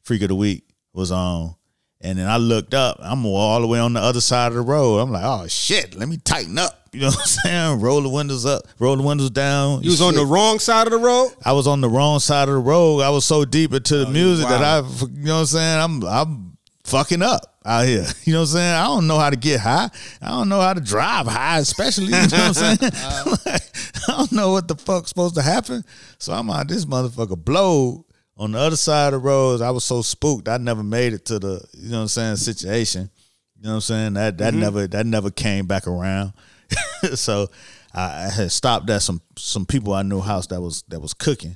Freak 0.04 0.22
of 0.22 0.30
the 0.30 0.36
Week 0.36 0.64
was 0.94 1.12
on. 1.12 1.56
And 2.02 2.20
then 2.20 2.28
I 2.28 2.36
looked 2.36 2.74
up, 2.74 2.98
I'm 3.00 3.26
all 3.26 3.62
the 3.62 3.68
way 3.68 3.80
on 3.80 3.94
the 3.94 4.02
other 4.02 4.20
side 4.20 4.48
of 4.48 4.56
the 4.56 4.62
road. 4.62 5.00
I'm 5.00 5.12
like, 5.12 5.24
oh 5.24 5.48
shit, 5.48 5.96
let 5.96 6.10
me 6.10 6.18
tighten 6.18 6.58
up. 6.58 6.90
You 6.92 7.02
know 7.02 7.08
what 7.08 7.20
I'm 7.20 7.26
saying? 7.26 7.80
Roll 7.80 8.02
the 8.02 8.10
windows 8.10 8.46
up, 8.46 8.64
roll 8.78 8.98
the 8.98 9.04
windows 9.04 9.30
down. 9.30 9.84
You 9.84 9.90
was 9.92 10.02
on 10.02 10.14
the 10.14 10.26
wrong 10.26 10.60
side 10.60 10.86
of 10.86 10.92
the 10.92 11.00
road. 11.00 11.32
I 11.46 11.54
was 11.54 11.66
on 11.66 11.80
the 11.80 11.90
wrong 11.90 12.20
side 12.20 12.50
of 12.50 12.56
the 12.56 12.60
road. 12.60 13.02
I 13.02 13.10
was 13.10 13.26
so 13.26 13.46
deep 13.46 13.74
into 13.74 13.98
the 13.98 14.08
oh, 14.08 14.12
music 14.12 14.48
that 14.50 14.62
I, 14.62 14.80
you 14.80 15.24
know 15.24 15.36
what 15.36 15.40
I'm 15.40 15.46
saying? 15.46 15.80
I'm 15.80 16.04
I'm 16.04 16.58
fucking 16.84 17.22
up 17.22 17.54
out 17.66 17.86
here. 17.86 18.06
You 18.26 18.34
know 18.34 18.40
what 18.40 18.50
I'm 18.50 18.56
saying? 18.56 18.74
I 18.74 18.84
don't 18.86 19.08
know 19.08 19.18
how 19.18 19.30
to 19.30 19.36
get 19.36 19.60
high. 19.62 19.90
I 20.22 20.30
don't 20.30 20.50
know 20.50 20.60
how 20.60 20.74
to 20.74 20.82
drive 20.82 21.28
high, 21.28 21.60
especially. 21.60 22.06
You 22.06 22.12
know 22.12 22.20
what 22.22 22.34
I'm 22.34 22.54
saying? 22.54 22.78
Uh, 22.96 23.38
like, 23.46 23.62
I 24.08 24.12
don't 24.18 24.32
know 24.32 24.52
what 24.52 24.68
the 24.68 24.76
fuck's 24.76 25.10
supposed 25.10 25.36
to 25.36 25.42
happen. 25.42 25.84
So 26.18 26.34
I'm 26.34 26.50
out 26.50 26.68
this 26.68 26.86
motherfucker 26.86 27.38
blow 27.38 28.06
on 28.38 28.52
the 28.52 28.60
other 28.60 28.76
side 28.76 29.14
of 29.14 29.22
the 29.22 29.28
road. 29.28 29.62
I 29.62 29.72
was 29.72 29.84
so 29.84 30.02
spooked. 30.02 30.48
I 30.48 30.58
never 30.58 30.84
made 30.84 31.14
it 31.14 31.26
to 31.26 31.40
the, 31.40 31.64
you 31.74 31.90
know 31.90 31.98
what 31.98 32.02
I'm 32.04 32.08
saying, 32.08 32.36
situation. 32.38 33.10
You 33.58 33.64
know 33.64 33.70
what 33.70 33.76
I'm 33.76 33.82
saying? 33.82 34.14
That 34.14 34.38
that 34.40 34.54
never 34.54 34.88
that 34.88 35.06
never 35.06 35.32
came 35.32 35.68
back 35.68 35.88
around. 35.88 36.34
so 37.16 37.48
I, 37.94 38.26
I 38.26 38.30
had 38.30 38.52
stopped 38.52 38.90
at 38.90 39.02
some 39.02 39.22
some 39.38 39.66
people 39.66 39.94
I 39.94 40.02
knew 40.02 40.20
house 40.20 40.48
that 40.48 40.60
was 40.60 40.84
that 40.90 41.00
was 41.00 41.14
cooking, 41.14 41.56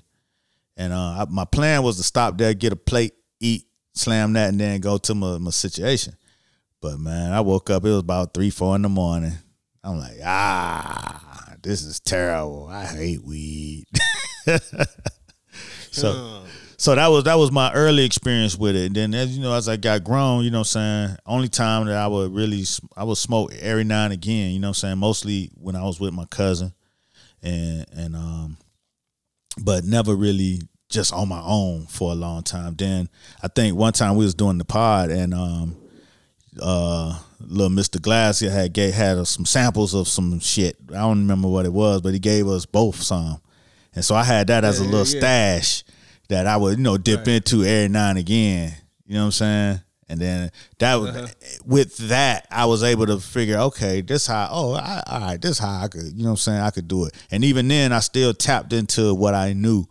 and 0.77 0.93
uh, 0.93 0.95
I, 0.95 1.25
my 1.29 1.43
plan 1.43 1.83
was 1.83 1.97
to 1.97 2.03
stop 2.03 2.37
there, 2.37 2.53
get 2.53 2.71
a 2.71 2.77
plate, 2.77 3.13
eat, 3.41 3.65
slam 3.93 4.31
that, 4.33 4.49
and 4.49 4.59
then 4.59 4.79
go 4.79 4.97
to 4.99 5.15
my, 5.15 5.37
my 5.37 5.51
situation. 5.51 6.15
But 6.79 6.97
man, 6.97 7.33
I 7.33 7.41
woke 7.41 7.69
up. 7.69 7.83
It 7.83 7.89
was 7.89 7.99
about 7.99 8.33
three, 8.33 8.51
four 8.51 8.77
in 8.77 8.83
the 8.83 8.89
morning. 8.89 9.33
I'm 9.83 9.99
like, 9.99 10.17
ah, 10.23 11.55
this 11.61 11.83
is 11.83 11.99
terrible. 11.99 12.67
I 12.67 12.85
hate 12.85 13.21
weed. 13.23 13.85
so 15.91 16.43
so 16.77 16.93
that 16.95 17.07
was 17.07 17.23
that 17.23 17.35
was 17.37 17.51
my 17.51 17.71
early 17.73 18.05
experience 18.05 18.55
with 18.57 18.75
it. 18.75 18.85
And 18.87 18.95
then 18.95 19.13
as 19.13 19.35
you 19.35 19.41
know, 19.43 19.53
as 19.53 19.67
I 19.67 19.77
got 19.77 20.03
grown, 20.03 20.43
you 20.43 20.51
know 20.51 20.59
what 20.59 20.75
I'm 20.75 21.07
saying, 21.07 21.17
only 21.25 21.47
time 21.49 21.87
that 21.87 21.97
I 21.97 22.07
would 22.07 22.33
really 22.33 22.63
I 22.95 23.03
would 23.03 23.17
smoke 23.17 23.53
every 23.55 23.83
now 23.83 24.03
and 24.05 24.13
again, 24.13 24.51
you 24.51 24.59
know 24.59 24.67
what 24.67 24.77
I'm 24.77 24.89
saying, 24.89 24.97
mostly 24.99 25.49
when 25.59 25.75
I 25.75 25.83
was 25.83 25.99
with 25.99 26.13
my 26.13 26.25
cousin 26.25 26.73
and 27.41 27.85
and 27.91 28.15
um 28.15 28.57
but 29.59 29.83
never 29.85 30.15
really 30.15 30.61
just 30.89 31.11
on 31.13 31.27
my 31.27 31.41
own 31.43 31.85
for 31.87 32.11
a 32.11 32.15
long 32.15 32.43
time. 32.43 32.75
Then 32.75 33.09
I 33.43 33.47
think 33.47 33.75
one 33.75 33.93
time 33.93 34.15
we 34.15 34.23
was 34.25 34.35
doing 34.35 34.57
the 34.59 34.65
pod 34.65 35.09
and 35.09 35.33
um 35.33 35.75
uh 36.61 37.19
little 37.39 37.69
Mr. 37.75 38.01
Glass 38.01 38.39
had 38.39 38.73
gave, 38.73 38.93
had 38.93 39.25
some 39.27 39.45
samples 39.45 39.93
of 39.93 40.07
some 40.07 40.39
shit. 40.39 40.75
I 40.89 40.97
don't 40.99 41.19
remember 41.19 41.47
what 41.47 41.65
it 41.65 41.73
was, 41.73 42.01
but 42.01 42.13
he 42.13 42.19
gave 42.19 42.47
us 42.47 42.65
both 42.65 43.01
some. 43.01 43.39
And 43.95 44.03
so 44.05 44.15
I 44.15 44.23
had 44.23 44.47
that 44.47 44.63
as 44.63 44.79
a 44.79 44.83
Yeah, 44.83 44.89
little 44.91 45.07
yeah. 45.13 45.19
stash 45.19 45.83
that 46.29 46.47
I 46.47 46.57
would, 46.57 46.77
you 46.77 46.83
know, 46.83 46.97
dip 46.97 47.27
into 47.27 47.63
every 47.63 47.89
now 47.89 48.09
and 48.09 48.19
again. 48.19 48.73
You 49.05 49.15
know 49.15 49.21
what 49.21 49.25
I'm 49.25 49.31
saying? 49.31 49.81
And 50.09 50.19
then 50.21 50.51
that 50.79 50.95
was 50.95 51.15
Uh-huh. 51.15 51.27
with 51.65 51.97
that, 52.09 52.47
I 52.49 52.65
was 52.65 52.81
able 52.83 53.05
to 53.07 53.19
figure, 53.19 53.57
okay, 53.57 54.01
this 54.01 54.27
how 54.27 54.47
oh, 54.51 54.73
I, 54.73 55.03
all 55.05 55.19
right, 55.19 55.41
this 55.41 55.59
how 55.59 55.81
I 55.81 55.87
could, 55.89 56.13
you 56.15 56.23
know 56.23 56.29
what 56.29 56.31
I'm 56.31 56.37
saying, 56.37 56.61
I 56.61 56.69
could 56.71 56.87
do 56.87 57.05
it. 57.05 57.13
And 57.29 57.43
even 57.43 57.67
then 57.67 57.91
I 57.91 57.99
still 57.99 58.33
tapped 58.33 58.71
into 58.71 59.13
what 59.13 59.33
I 59.33 59.51
knew 59.53 59.85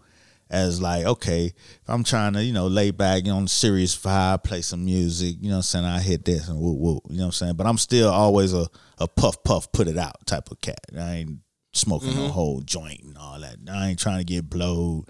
as 0.48 0.80
like, 0.80 1.04
okay, 1.04 1.46
if 1.46 1.88
I'm 1.88 2.02
trying 2.04 2.32
to, 2.34 2.42
you 2.44 2.52
know, 2.54 2.66
lay 2.66 2.92
back 2.92 3.24
you 3.24 3.30
know, 3.32 3.36
on 3.38 3.48
serious 3.48 3.94
vibe, 3.96 4.44
play 4.44 4.62
some 4.62 4.84
music, 4.84 5.36
you 5.40 5.48
know 5.48 5.56
what 5.56 5.58
I'm 5.58 5.62
saying, 5.64 5.84
I 5.84 6.00
hit 6.00 6.24
this 6.24 6.48
and 6.48 6.58
woo 6.58 6.72
woo, 6.72 7.00
you 7.10 7.16
know 7.18 7.24
what 7.24 7.26
I'm 7.26 7.32
saying? 7.32 7.54
But 7.56 7.66
I'm 7.66 7.78
still 7.78 8.08
always 8.08 8.54
a, 8.54 8.66
a 8.98 9.06
puff 9.08 9.42
puff, 9.42 9.70
put 9.72 9.86
it 9.88 9.98
out 9.98 10.24
type 10.26 10.50
of 10.50 10.60
cat. 10.62 10.80
I 10.98 11.14
ain't 11.14 11.38
smoking 11.74 12.10
Mm-hmm. 12.10 12.20
no 12.20 12.28
whole 12.28 12.60
joint 12.62 13.02
and 13.02 13.18
all 13.18 13.38
that. 13.40 13.56
I 13.70 13.88
ain't 13.88 13.98
trying 13.98 14.18
to 14.18 14.24
get 14.24 14.48
blowed. 14.48 15.04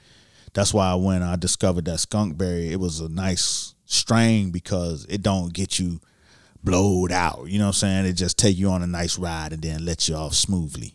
That's 0.56 0.72
why 0.72 0.94
when 0.94 1.22
I 1.22 1.36
discovered 1.36 1.84
that 1.84 1.98
skunkberry, 1.98 2.70
it 2.70 2.80
was 2.80 3.00
a 3.00 3.10
nice 3.10 3.74
strain 3.84 4.52
because 4.52 5.04
it 5.04 5.20
don't 5.20 5.52
get 5.52 5.78
you 5.78 6.00
blowed 6.64 7.12
out. 7.12 7.44
You 7.48 7.58
know 7.58 7.66
what 7.66 7.76
I'm 7.76 8.04
saying? 8.04 8.06
It 8.06 8.14
just 8.14 8.38
take 8.38 8.56
you 8.56 8.70
on 8.70 8.82
a 8.82 8.86
nice 8.86 9.18
ride 9.18 9.52
and 9.52 9.60
then 9.60 9.84
let 9.84 10.08
you 10.08 10.14
off 10.14 10.32
smoothly. 10.32 10.94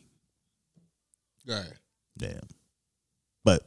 Right. 1.47 1.73
Yeah. 2.17 2.39
But 3.43 3.61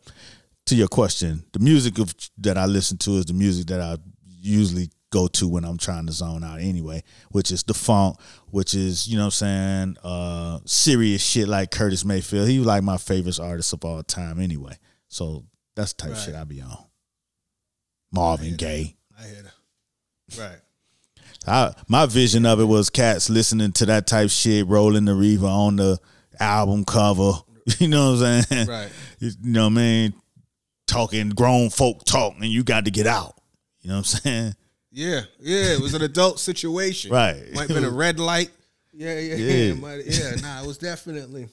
to 0.66 0.74
your 0.74 0.88
question, 0.88 1.44
the 1.52 1.60
music 1.60 2.00
of 2.00 2.12
that 2.38 2.58
I 2.58 2.66
listen 2.66 2.98
to 2.98 3.12
is 3.12 3.26
the 3.26 3.32
music 3.32 3.68
that 3.68 3.80
I 3.80 3.96
usually 4.40 4.90
go 5.10 5.28
to 5.28 5.46
when 5.46 5.64
I'm 5.64 5.78
trying 5.78 6.06
to 6.06 6.12
zone 6.12 6.42
out 6.42 6.58
anyway, 6.58 7.04
which 7.30 7.52
is 7.52 7.62
the 7.62 7.72
funk, 7.72 8.16
which 8.50 8.74
is, 8.74 9.06
you 9.06 9.16
know 9.16 9.26
what 9.26 9.40
I'm 9.40 9.94
saying, 9.94 9.96
uh 10.02 10.58
serious 10.64 11.22
shit 11.22 11.46
like 11.46 11.70
Curtis 11.70 12.04
Mayfield. 12.04 12.48
He 12.48 12.58
was 12.58 12.66
like 12.66 12.82
my 12.82 12.96
favorite 12.96 13.38
artist 13.38 13.72
of 13.72 13.84
all 13.84 14.02
time 14.02 14.40
anyway. 14.40 14.76
So 15.06 15.44
that's 15.76 15.92
the 15.92 16.02
type 16.02 16.10
of 16.12 16.16
Right. 16.18 16.24
shit 16.24 16.34
I 16.34 16.44
be 16.44 16.60
on. 16.60 16.76
Marvin 18.12 18.56
Gaye. 18.56 18.96
I 19.18 19.22
hear 19.26 19.42
that. 19.42 20.38
Right. 20.38 20.58
I, 21.46 21.74
my 21.88 22.06
vision 22.06 22.46
of 22.46 22.60
it 22.60 22.64
was 22.64 22.88
cats 22.90 23.28
listening 23.28 23.72
to 23.72 23.86
that 23.86 24.06
type 24.06 24.30
shit, 24.30 24.66
rolling 24.66 25.04
the 25.04 25.14
Reaver 25.14 25.46
on 25.46 25.76
the 25.76 25.98
album 26.40 26.84
cover. 26.84 27.32
You 27.78 27.88
know 27.88 28.12
what 28.12 28.22
I'm 28.26 28.42
saying? 28.42 28.68
Right. 28.68 28.90
You 29.20 29.30
know 29.42 29.62
what 29.64 29.66
I 29.72 29.74
mean? 29.76 30.14
Talking 30.86 31.30
grown 31.30 31.70
folk 31.70 32.04
talk, 32.04 32.34
and 32.36 32.44
you 32.44 32.62
got 32.62 32.84
to 32.84 32.90
get 32.90 33.06
out. 33.06 33.40
You 33.80 33.88
know 33.88 33.94
what 33.96 34.14
I'm 34.14 34.20
saying? 34.20 34.52
Yeah, 34.92 35.22
yeah. 35.40 35.72
It 35.72 35.80
was 35.80 35.94
an 35.94 36.02
adult 36.02 36.38
situation. 36.40 37.10
Right. 37.10 37.42
Might 37.54 37.60
have 37.60 37.68
been 37.68 37.84
a 37.86 37.90
red 38.04 38.20
light. 38.20 38.50
Yeah, 38.92 39.18
yeah, 39.18 39.34
Yeah. 39.36 39.72
yeah. 39.72 39.96
Yeah, 40.04 40.34
nah, 40.42 40.62
it 40.62 40.66
was 40.66 40.76
definitely 40.76 41.48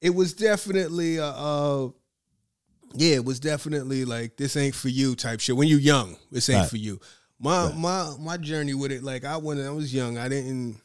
it 0.00 0.10
was 0.10 0.32
definitely 0.32 1.18
uh, 1.18 1.24
uh 1.26 1.88
yeah, 2.94 3.16
it 3.16 3.24
was 3.24 3.40
definitely 3.40 4.04
like 4.04 4.36
this 4.36 4.56
ain't 4.56 4.74
for 4.74 4.88
you 4.88 5.14
type 5.14 5.40
shit. 5.40 5.56
When 5.56 5.68
you're 5.68 5.78
young, 5.78 6.16
this 6.30 6.48
ain't 6.48 6.60
Right. 6.60 6.70
for 6.70 6.76
you. 6.76 7.00
My 7.38 7.72
my 7.72 8.14
my 8.18 8.36
journey 8.38 8.74
with 8.74 8.92
it, 8.92 9.02
like 9.02 9.24
I 9.24 9.36
when 9.36 9.60
I 9.64 9.70
was 9.70 9.92
young, 9.92 10.16
I 10.18 10.28
didn't 10.28 10.80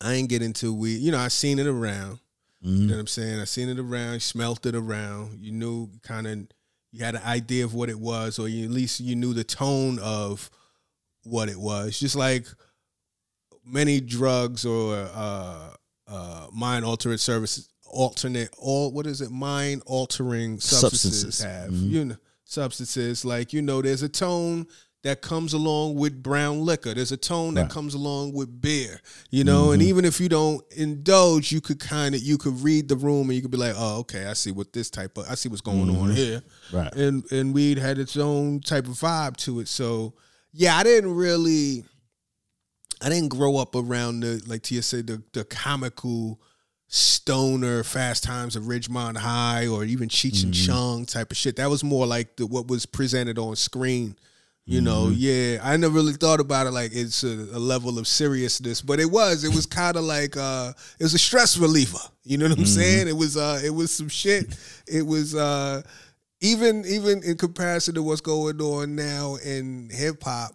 I 0.00 0.14
didn't 0.14 0.30
get 0.30 0.42
into 0.42 0.72
weed. 0.72 0.98
You 0.98 1.12
know, 1.12 1.18
I 1.18 1.28
seen 1.28 1.58
it 1.58 1.66
around. 1.66 2.18
You 2.64 2.86
know 2.86 2.94
what 2.94 3.00
I'm 3.00 3.06
saying? 3.08 3.40
I 3.40 3.44
seen 3.44 3.68
it 3.68 3.78
around, 3.80 4.22
smelt 4.22 4.64
it 4.66 4.76
around. 4.76 5.40
You 5.42 5.50
knew 5.50 5.90
kind 6.04 6.28
of 6.28 6.46
you 6.92 7.04
had 7.04 7.16
an 7.16 7.22
idea 7.24 7.64
of 7.64 7.74
what 7.74 7.88
it 7.90 7.98
was, 7.98 8.38
or 8.38 8.48
you, 8.48 8.64
at 8.66 8.70
least 8.70 9.00
you 9.00 9.16
knew 9.16 9.34
the 9.34 9.42
tone 9.42 9.98
of 9.98 10.48
what 11.24 11.48
it 11.48 11.56
was. 11.56 11.98
Just 11.98 12.14
like 12.14 12.46
many 13.64 14.00
drugs 14.00 14.64
or 14.64 14.94
uh, 15.12 15.70
uh, 16.06 16.46
mind 16.52 16.84
altering 16.84 17.18
services, 17.18 17.68
alternate 17.92 18.50
all 18.58 18.90
what 18.90 19.06
is 19.06 19.20
it? 19.20 19.30
Mind 19.30 19.82
altering 19.86 20.58
substances, 20.60 21.36
Substances. 21.36 21.42
have 21.44 21.70
Mhm. 21.70 21.90
you 21.90 22.04
know 22.06 22.16
substances 22.44 23.24
like 23.24 23.52
you 23.52 23.62
know 23.62 23.80
there's 23.82 24.02
a 24.02 24.08
tone 24.08 24.66
that 25.02 25.20
comes 25.20 25.52
along 25.52 25.96
with 25.96 26.22
brown 26.22 26.64
liquor. 26.64 26.94
There's 26.94 27.10
a 27.10 27.16
tone 27.16 27.54
that 27.54 27.62
Right. 27.62 27.70
comes 27.70 27.92
along 27.94 28.34
with 28.34 28.60
beer. 28.60 29.00
You 29.30 29.42
know, 29.42 29.72
and 29.72 29.82
even 29.82 30.04
if 30.04 30.20
you 30.20 30.28
don't 30.28 30.62
indulge, 30.76 31.50
you 31.50 31.60
could 31.60 31.80
kind 31.80 32.14
of 32.14 32.22
you 32.22 32.38
could 32.38 32.60
read 32.62 32.86
the 32.88 32.94
room 32.94 33.28
and 33.28 33.34
you 33.34 33.42
could 33.42 33.50
be 33.50 33.56
like, 33.58 33.74
oh, 33.76 33.96
okay, 34.00 34.26
I 34.26 34.34
see 34.34 34.52
what 34.52 34.72
this 34.72 34.90
type 34.90 35.18
of 35.18 35.26
I 35.28 35.34
see 35.34 35.48
what's 35.48 35.60
going 35.60 35.90
on 35.96 36.14
here 36.14 36.42
Right. 36.72 36.94
and 36.94 37.24
and 37.32 37.52
weed 37.52 37.78
had 37.78 37.98
its 37.98 38.16
own 38.16 38.60
type 38.60 38.86
of 38.86 38.94
vibe 38.94 39.36
to 39.38 39.58
it. 39.58 39.66
So 39.66 40.14
yeah, 40.52 40.76
I 40.76 40.84
didn't 40.84 41.14
really, 41.16 41.84
I 43.00 43.08
didn't 43.08 43.30
grow 43.30 43.56
up 43.56 43.74
around 43.74 44.20
the 44.20 44.40
like 44.46 44.62
Tia 44.62 44.82
said 44.82 45.08
the 45.08 45.20
the 45.32 45.44
comical 45.44 46.40
stoner 46.94 47.82
Fast 47.82 48.22
Times 48.22 48.54
of 48.54 48.64
Ridgemont 48.64 49.16
High 49.16 49.66
or 49.66 49.82
even 49.82 50.10
Cheech 50.10 50.44
and 50.44 50.52
Chong 50.52 51.06
type 51.06 51.30
of 51.30 51.38
shit. 51.38 51.56
That 51.56 51.70
was 51.70 51.82
more 51.82 52.06
like 52.06 52.36
the 52.36 52.46
what 52.46 52.68
was 52.68 52.84
presented 52.84 53.38
on 53.38 53.56
screen. 53.56 54.14
You 54.64 54.80
know, 54.80 55.08
yeah, 55.08 55.58
I 55.60 55.76
never 55.76 55.94
really 55.94 56.12
thought 56.12 56.38
about 56.38 56.68
it 56.68 56.70
like 56.70 56.92
it's 56.94 57.24
a, 57.24 57.26
a 57.26 57.58
level 57.58 57.98
of 57.98 58.06
seriousness, 58.06 58.80
but 58.80 59.00
it 59.00 59.10
was. 59.10 59.42
It 59.42 59.52
was 59.52 59.66
kind 59.66 59.96
of 59.96 60.04
like 60.04 60.36
uh, 60.36 60.72
it 61.00 61.02
was 61.02 61.14
a 61.14 61.18
stress 61.18 61.58
reliever. 61.58 61.98
You 62.22 62.38
know 62.38 62.48
what 62.48 62.58
I'm 62.58 62.66
saying? 62.66 63.08
It 63.08 63.16
was 63.16 63.36
uh, 63.36 63.60
it 63.64 63.70
was 63.70 63.90
some 63.90 64.08
shit. 64.08 64.56
It 64.86 65.04
was 65.04 65.34
uh, 65.34 65.82
even 66.40 66.84
even 66.86 67.24
in 67.24 67.36
comparison 67.38 67.96
to 67.96 68.04
what's 68.04 68.20
going 68.20 68.60
on 68.60 68.94
now 68.94 69.34
in 69.44 69.90
hip 69.90 70.22
hop, 70.22 70.52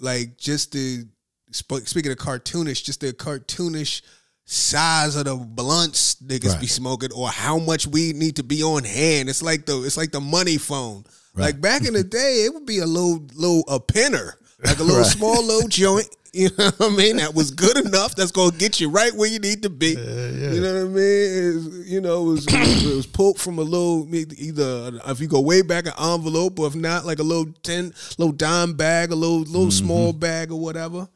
like 0.00 0.36
just 0.36 0.72
the 0.72 1.06
sp- 1.48 1.86
speaking 1.86 2.12
of 2.12 2.18
cartoonish, 2.18 2.84
just 2.84 3.00
the 3.00 3.14
cartoonish 3.14 4.02
size 4.50 5.14
of 5.14 5.26
the 5.26 5.36
blunts 5.36 6.14
niggas 6.16 6.58
be 6.58 6.66
smoking, 6.66 7.12
or 7.14 7.28
how 7.28 7.58
much 7.58 7.86
weed 7.86 8.16
need 8.16 8.36
to 8.36 8.42
be 8.42 8.62
on 8.62 8.82
hand. 8.82 9.28
It's 9.28 9.42
like 9.42 9.66
the 9.66 9.82
it's 9.84 9.96
like 9.98 10.10
the 10.10 10.20
money 10.20 10.56
phone. 10.56 11.04
Like 11.34 11.60
back 11.60 11.86
in 11.86 11.92
the 11.94 12.02
day, 12.02 12.44
it 12.46 12.54
would 12.54 12.66
be 12.66 12.78
a 12.78 12.86
little 12.86 13.22
little 13.34 13.62
a 13.68 13.78
pinner, 13.78 14.34
like 14.64 14.78
a 14.78 14.82
little 14.82 14.98
Right. 15.02 15.06
small 15.06 15.44
little 15.44 15.68
joint. 15.68 16.08
You 16.34 16.50
know 16.58 16.70
what 16.76 16.92
I 16.92 16.94
mean? 16.94 17.16
That 17.16 17.34
was 17.34 17.50
good 17.50 17.78
enough. 17.78 18.14
That's 18.14 18.30
gonna 18.32 18.54
get 18.54 18.78
you 18.80 18.90
right 18.90 19.12
where 19.14 19.28
you 19.30 19.38
need 19.38 19.62
to 19.62 19.70
be. 19.70 19.92
You 19.92 20.60
know 20.60 20.74
what 20.74 20.82
I 20.82 20.84
mean? 20.84 21.84
You 21.86 22.00
know, 22.02 22.20
it 22.20 22.32
was, 22.32 22.46
it 22.46 22.94
was 22.96 23.06
pulled 23.06 23.40
from 23.40 23.58
a 23.58 23.62
little 23.62 24.06
either 24.14 25.00
if 25.06 25.20
you 25.20 25.26
go 25.26 25.40
way 25.40 25.62
back 25.62 25.86
an 25.86 25.94
envelope, 25.98 26.60
or 26.60 26.66
if 26.66 26.74
not, 26.74 27.06
like 27.06 27.18
a 27.18 27.22
little 27.22 27.46
ten, 27.62 27.94
little 28.18 28.32
dime 28.32 28.74
bag, 28.74 29.10
a 29.10 29.14
little 29.14 29.40
little 29.40 29.70
small 29.70 30.12
bag 30.12 30.52
or 30.52 30.60
whatever. 30.60 31.08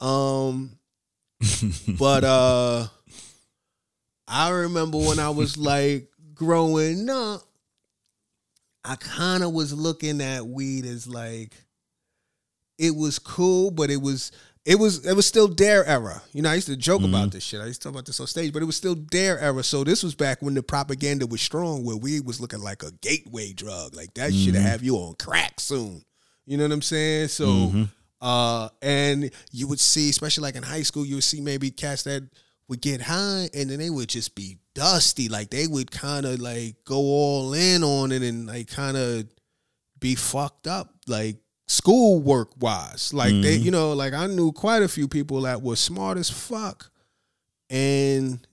Um, 0.00 0.70
but 1.98 2.24
uh, 2.24 2.86
I 4.28 4.50
remember 4.50 4.98
when 4.98 5.18
I 5.18 5.30
was 5.30 5.56
like 5.56 6.08
growing 6.34 7.08
up, 7.08 7.42
I 8.84 8.96
kind 8.96 9.42
of 9.42 9.52
was 9.52 9.72
looking 9.72 10.20
at 10.20 10.46
weed 10.46 10.84
as 10.84 11.06
like 11.06 11.54
it 12.78 12.94
was 12.94 13.18
cool, 13.18 13.70
but 13.70 13.90
it 13.90 14.00
was 14.00 14.32
it 14.64 14.78
was 14.78 15.06
it 15.06 15.14
was 15.14 15.26
still 15.26 15.48
D.A.R.E. 15.48 15.86
era. 15.86 16.22
You 16.32 16.42
know, 16.42 16.50
I 16.50 16.54
used 16.54 16.68
to 16.68 16.76
joke 16.76 17.02
mm-hmm. 17.02 17.14
about 17.14 17.30
this 17.32 17.44
shit. 17.44 17.60
I 17.60 17.66
used 17.66 17.82
to 17.82 17.88
talk 17.88 17.94
about 17.94 18.06
this 18.06 18.20
on 18.20 18.26
stage, 18.26 18.52
but 18.52 18.62
it 18.62 18.66
was 18.66 18.76
still 18.76 18.94
D.A.R.E. 18.94 19.40
era. 19.40 19.62
So 19.62 19.84
this 19.84 20.02
was 20.02 20.14
back 20.14 20.42
when 20.42 20.54
the 20.54 20.62
propaganda 20.62 21.26
was 21.26 21.42
strong, 21.42 21.84
where 21.84 21.96
weed 21.96 22.26
was 22.26 22.40
looking 22.40 22.60
like 22.60 22.82
a 22.82 22.90
gateway 23.02 23.52
drug. 23.52 23.94
Like 23.94 24.14
that 24.14 24.32
should 24.32 24.54
mm-hmm. 24.54 24.62
have 24.62 24.82
you 24.82 24.96
on 24.96 25.14
crack 25.14 25.60
soon. 25.60 26.04
You 26.46 26.56
know 26.56 26.64
what 26.64 26.72
I'm 26.72 26.82
saying? 26.82 27.28
So 27.28 27.46
mm-hmm. 27.46 27.84
Uh 28.24 28.70
and 28.82 29.30
you 29.52 29.68
would 29.68 29.80
see, 29.80 30.08
especially 30.08 30.42
like 30.42 30.56
in 30.56 30.62
high 30.62 30.82
school, 30.82 31.04
you 31.04 31.16
would 31.16 31.24
see 31.24 31.40
maybe 31.40 31.70
cats 31.70 32.04
that 32.04 32.22
would 32.68 32.80
get 32.80 33.02
high 33.02 33.50
and 33.54 33.68
then 33.68 33.78
they 33.78 33.90
would 33.90 34.08
just 34.08 34.34
be 34.34 34.58
dusty. 34.74 35.28
Like 35.28 35.50
they 35.50 35.66
would 35.66 35.90
kind 35.90 36.24
of 36.24 36.40
like 36.40 36.76
go 36.84 36.96
all 36.96 37.52
in 37.52 37.84
on 37.84 38.10
it 38.10 38.22
and 38.22 38.46
like 38.46 38.68
kind 38.68 38.96
of 38.96 39.26
be 40.00 40.14
fucked 40.14 40.66
up, 40.66 40.94
like 41.06 41.36
schoolwork 41.68 42.50
wise. 42.58 43.12
Like 43.12 43.34
they, 43.42 43.56
you 43.56 43.70
know, 43.70 43.92
like 43.92 44.14
I 44.14 44.26
knew 44.26 44.52
quite 44.52 44.82
a 44.82 44.88
few 44.88 45.06
people 45.06 45.42
that 45.42 45.60
were 45.60 45.76
smart 45.76 46.16
as 46.16 46.30
fuck 46.30 46.90
and 47.68 48.46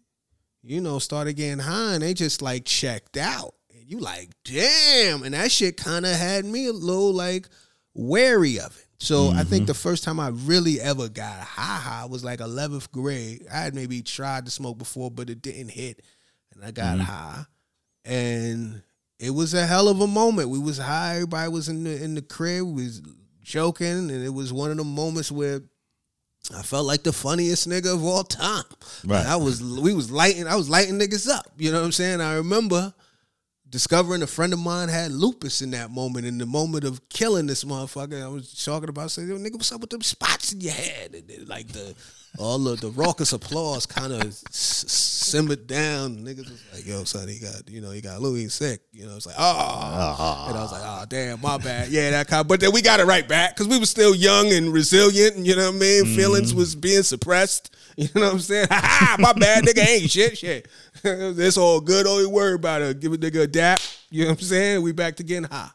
you 0.64 0.82
know, 0.82 1.00
started 1.00 1.34
getting 1.34 1.60
high 1.60 1.94
and 1.94 2.04
they 2.04 2.14
just 2.14 2.42
like 2.42 2.66
checked 2.66 3.18
out. 3.18 3.56
And 3.74 3.90
you 3.90 4.00
like, 4.00 4.30
damn. 4.44 5.24
And 5.24 5.34
that 5.34 5.52
shit 5.52 5.78
kind 5.78 6.06
of 6.06 6.16
had 6.16 6.46
me 6.46 6.68
a 6.68 6.74
little 6.74 7.14
like 7.14 7.48
wary 7.94 8.60
of 8.60 8.78
it. 8.78 8.88
So 9.02 9.32
I 9.32 9.44
think 9.44 9.64
mm-hmm. 9.64 9.66
the 9.66 9.74
first 9.74 10.04
time 10.04 10.20
I 10.20 10.28
really 10.28 10.80
ever 10.80 11.10
got 11.10 11.40
high 11.40 11.80
high 11.80 12.06
was 12.06 12.24
like 12.24 12.38
11th 12.38 12.92
grade. 12.92 13.48
I 13.52 13.58
had 13.58 13.74
maybe 13.74 14.04
tried 14.04 14.46
to 14.46 14.52
smoke 14.52 14.78
before, 14.78 15.10
but 15.10 15.28
it 15.28 15.42
didn't 15.42 15.70
hit. 15.70 16.04
And 16.54 16.64
I 16.64 16.70
got 16.70 16.98
mm-hmm. 16.98 17.06
high. 17.06 17.46
And 18.06 18.84
it 19.18 19.32
was 19.32 19.56
a 19.56 19.66
hell 19.66 19.88
of 19.88 20.02
a 20.02 20.08
moment. 20.08 20.50
We 20.50 20.60
was 20.60 20.78
high, 20.78 21.16
everybody 21.16 21.50
was 21.50 21.68
in 21.68 21.84
the 21.84 22.04
in 22.04 22.14
the 22.14 22.22
crib, 22.22 22.64
we 22.68 22.84
was 22.84 23.02
joking, 23.42 23.88
and 23.88 24.24
it 24.24 24.34
was 24.36 24.54
one 24.54 24.70
of 24.70 24.78
the 24.78 24.84
moments 24.84 25.32
where 25.32 25.62
I 26.56 26.62
felt 26.62 26.86
like 26.86 27.02
the 27.02 27.12
funniest 27.12 27.68
nigga 27.68 27.96
of 27.96 28.06
all 28.06 28.24
time. 28.24 28.66
Right. 29.04 29.26
I 29.26 29.36
was 29.36 29.64
we 29.64 29.96
was 29.96 30.12
lighting 30.12 30.46
I 30.46 30.56
was 30.56 30.70
lighting 30.70 31.00
niggas 31.00 31.28
up. 31.28 31.48
You 31.58 31.72
know 31.72 31.80
what 31.80 31.86
I'm 31.86 31.92
saying? 31.92 32.22
I 32.22 32.36
remember 32.36 32.94
discovering 33.72 34.22
a 34.22 34.28
friend 34.28 34.54
of 34.54 34.60
mine 34.60 34.90
had 34.90 35.12
lupus 35.12 35.62
in 35.62 35.72
that 35.72 35.90
moment. 35.90 36.28
In 36.28 36.38
the 36.38 36.46
moment 36.46 36.84
of 36.84 37.08
killing 37.10 37.48
this 37.48 37.64
motherfucker, 37.64 38.22
I 38.22 38.28
was 38.28 38.54
talking 38.64 38.90
about 38.90 39.12
saying, 39.12 39.30
nigga, 39.30 39.54
what's 39.54 39.72
up 39.72 39.82
with 39.82 39.90
them 39.90 40.02
spots 40.02 40.52
in 40.54 40.62
your 40.62 40.74
head? 40.74 41.16
And 41.16 41.48
like 41.48 41.70
the 41.70 41.96
all 42.38 42.68
of 42.68 42.82
the 42.82 42.90
raucous 42.92 43.34
applause 43.34 43.86
kind 43.86 44.14
of 44.14 44.22
s- 44.26 44.86
simmered 44.88 45.68
down. 45.68 46.18
Niggas 46.18 46.50
was 46.50 46.64
like, 46.74 46.86
yo, 46.86 47.04
son, 47.04 47.28
he 47.28 47.40
got, 47.40 47.70
you 47.70 47.82
know, 47.82 47.92
he 47.92 48.02
got 48.02 48.22
Louis 48.22 48.48
sick. 48.50 48.82
You 48.92 49.06
know, 49.06 49.16
it's 49.16 49.26
like, 49.26 49.36
oh. 49.38 50.46
And 50.50 50.58
I 50.58 50.62
was 50.62 50.72
like, 50.72 50.82
oh, 50.84 51.06
damn, 51.08 51.42
my 51.42 51.58
bad. 51.58 51.90
Yeah, 51.90 52.12
that 52.12 52.28
kind 52.28 52.42
Of, 52.42 52.48
But 52.48 52.60
then 52.60 52.72
we 52.72 52.82
got 52.82 53.00
it 53.00 53.06
right 53.06 53.28
back 53.28 53.56
because 53.56 53.68
we 53.68 53.78
were 53.78 53.86
still 53.86 54.16
young 54.16 54.52
and 54.52 54.72
resilient. 54.72 55.38
You 55.38 55.56
know 55.56 55.68
what 55.68 55.76
I 55.76 55.80
mean? 55.80 56.06
Mm-hmm. 56.06 56.16
Feelings 56.16 56.54
was 56.54 56.76
being 56.76 57.04
suppressed. 57.04 57.76
You 57.98 58.08
know 58.16 58.22
what 58.22 58.34
I'm 58.34 58.40
saying? 58.40 58.68
Ha 58.72 58.80
ha, 58.82 59.16
my 59.20 59.34
bad, 59.34 59.66
nigga 59.66 59.86
ain't 59.86 60.10
shit, 60.10 60.38
shit. 60.38 60.68
it's 61.04 61.58
all 61.58 61.82
good. 61.82 62.06
Don't 62.06 62.32
worry 62.32 62.56
about 62.56 62.82
it. 62.82 63.00
Give 63.00 63.12
a 63.12 63.18
nigga 63.18 63.44
a 63.44 63.48
dap. 63.48 63.80
You 64.10 64.24
know 64.24 64.30
what 64.32 64.40
I'm 64.40 64.46
saying? 64.46 64.82
We 64.82 64.94
back 64.94 65.18
to 65.18 65.24
getting 65.24 65.44
high. 65.44 65.70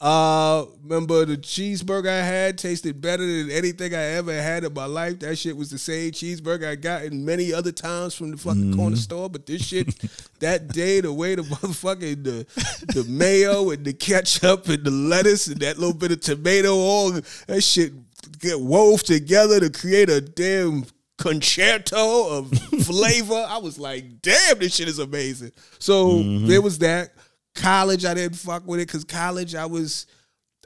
Uh, 0.00 0.64
remember 0.82 1.26
the 1.26 1.36
cheeseburger 1.36 2.08
I 2.08 2.24
had 2.24 2.56
tasted 2.56 3.02
better 3.02 3.26
than 3.26 3.50
anything 3.50 3.94
I 3.94 4.02
ever 4.02 4.32
had 4.32 4.64
in 4.64 4.72
my 4.72 4.86
life. 4.86 5.18
That 5.18 5.36
shit 5.36 5.54
was 5.54 5.68
the 5.68 5.76
same 5.76 6.12
cheeseburger 6.12 6.66
I 6.68 6.76
got 6.76 7.02
in 7.02 7.22
many 7.22 7.52
other 7.52 7.70
times 7.70 8.14
from 8.14 8.30
the 8.30 8.38
fucking 8.38 8.74
corner 8.74 8.96
store. 8.96 9.28
But 9.28 9.44
this 9.44 9.62
shit, 9.62 9.94
that 10.38 10.68
day, 10.68 11.02
the 11.02 11.12
way 11.12 11.34
the 11.34 11.42
motherfucking 11.42 12.24
the 12.24 12.46
the 12.94 13.04
mayo 13.04 13.70
and 13.70 13.84
the 13.84 13.92
ketchup 13.92 14.68
and 14.68 14.84
the 14.84 14.90
lettuce 14.90 15.48
and 15.48 15.60
that 15.60 15.78
little 15.78 15.94
bit 15.94 16.12
of 16.12 16.22
tomato, 16.22 16.74
all 16.74 17.10
that 17.10 17.60
shit 17.62 17.92
get 18.38 18.58
wove 18.58 19.02
together 19.02 19.60
to 19.60 19.68
create 19.68 20.08
a 20.08 20.22
damn 20.22 20.86
concerto 21.18 22.38
of 22.38 22.50
flavor. 22.84 23.44
I 23.46 23.58
was 23.58 23.78
like, 23.78 24.22
damn, 24.22 24.58
this 24.60 24.76
shit 24.76 24.88
is 24.88 24.98
amazing. 24.98 25.52
So 25.78 26.22
there 26.22 26.62
was 26.62 26.78
that. 26.78 27.12
College, 27.54 28.04
I 28.04 28.14
didn't 28.14 28.36
fuck 28.36 28.66
with 28.66 28.80
it 28.80 28.86
because 28.86 29.04
college, 29.04 29.54
I 29.54 29.66
was, 29.66 30.06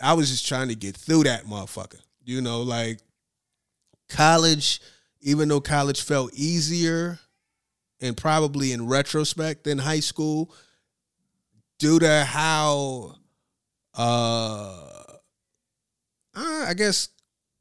I 0.03 0.13
was 0.13 0.31
just 0.31 0.47
trying 0.47 0.69
to 0.69 0.75
get 0.75 0.97
through 0.97 1.25
that 1.25 1.45
motherfucker. 1.45 2.01
You 2.25 2.41
know, 2.41 2.63
like 2.63 3.01
college, 4.09 4.81
even 5.21 5.49
though 5.49 5.61
college 5.61 6.03
felt 6.03 6.33
easier, 6.35 7.19
and 8.01 8.17
probably 8.17 8.73
in 8.73 8.87
retrospect 8.87 9.65
than 9.65 9.79
high 9.79 10.01
school, 10.01 10.55
due 11.79 11.99
to 11.99 12.25
how, 12.25 13.15
uh, 13.95 14.91
I 16.35 16.75
guess 16.77 17.09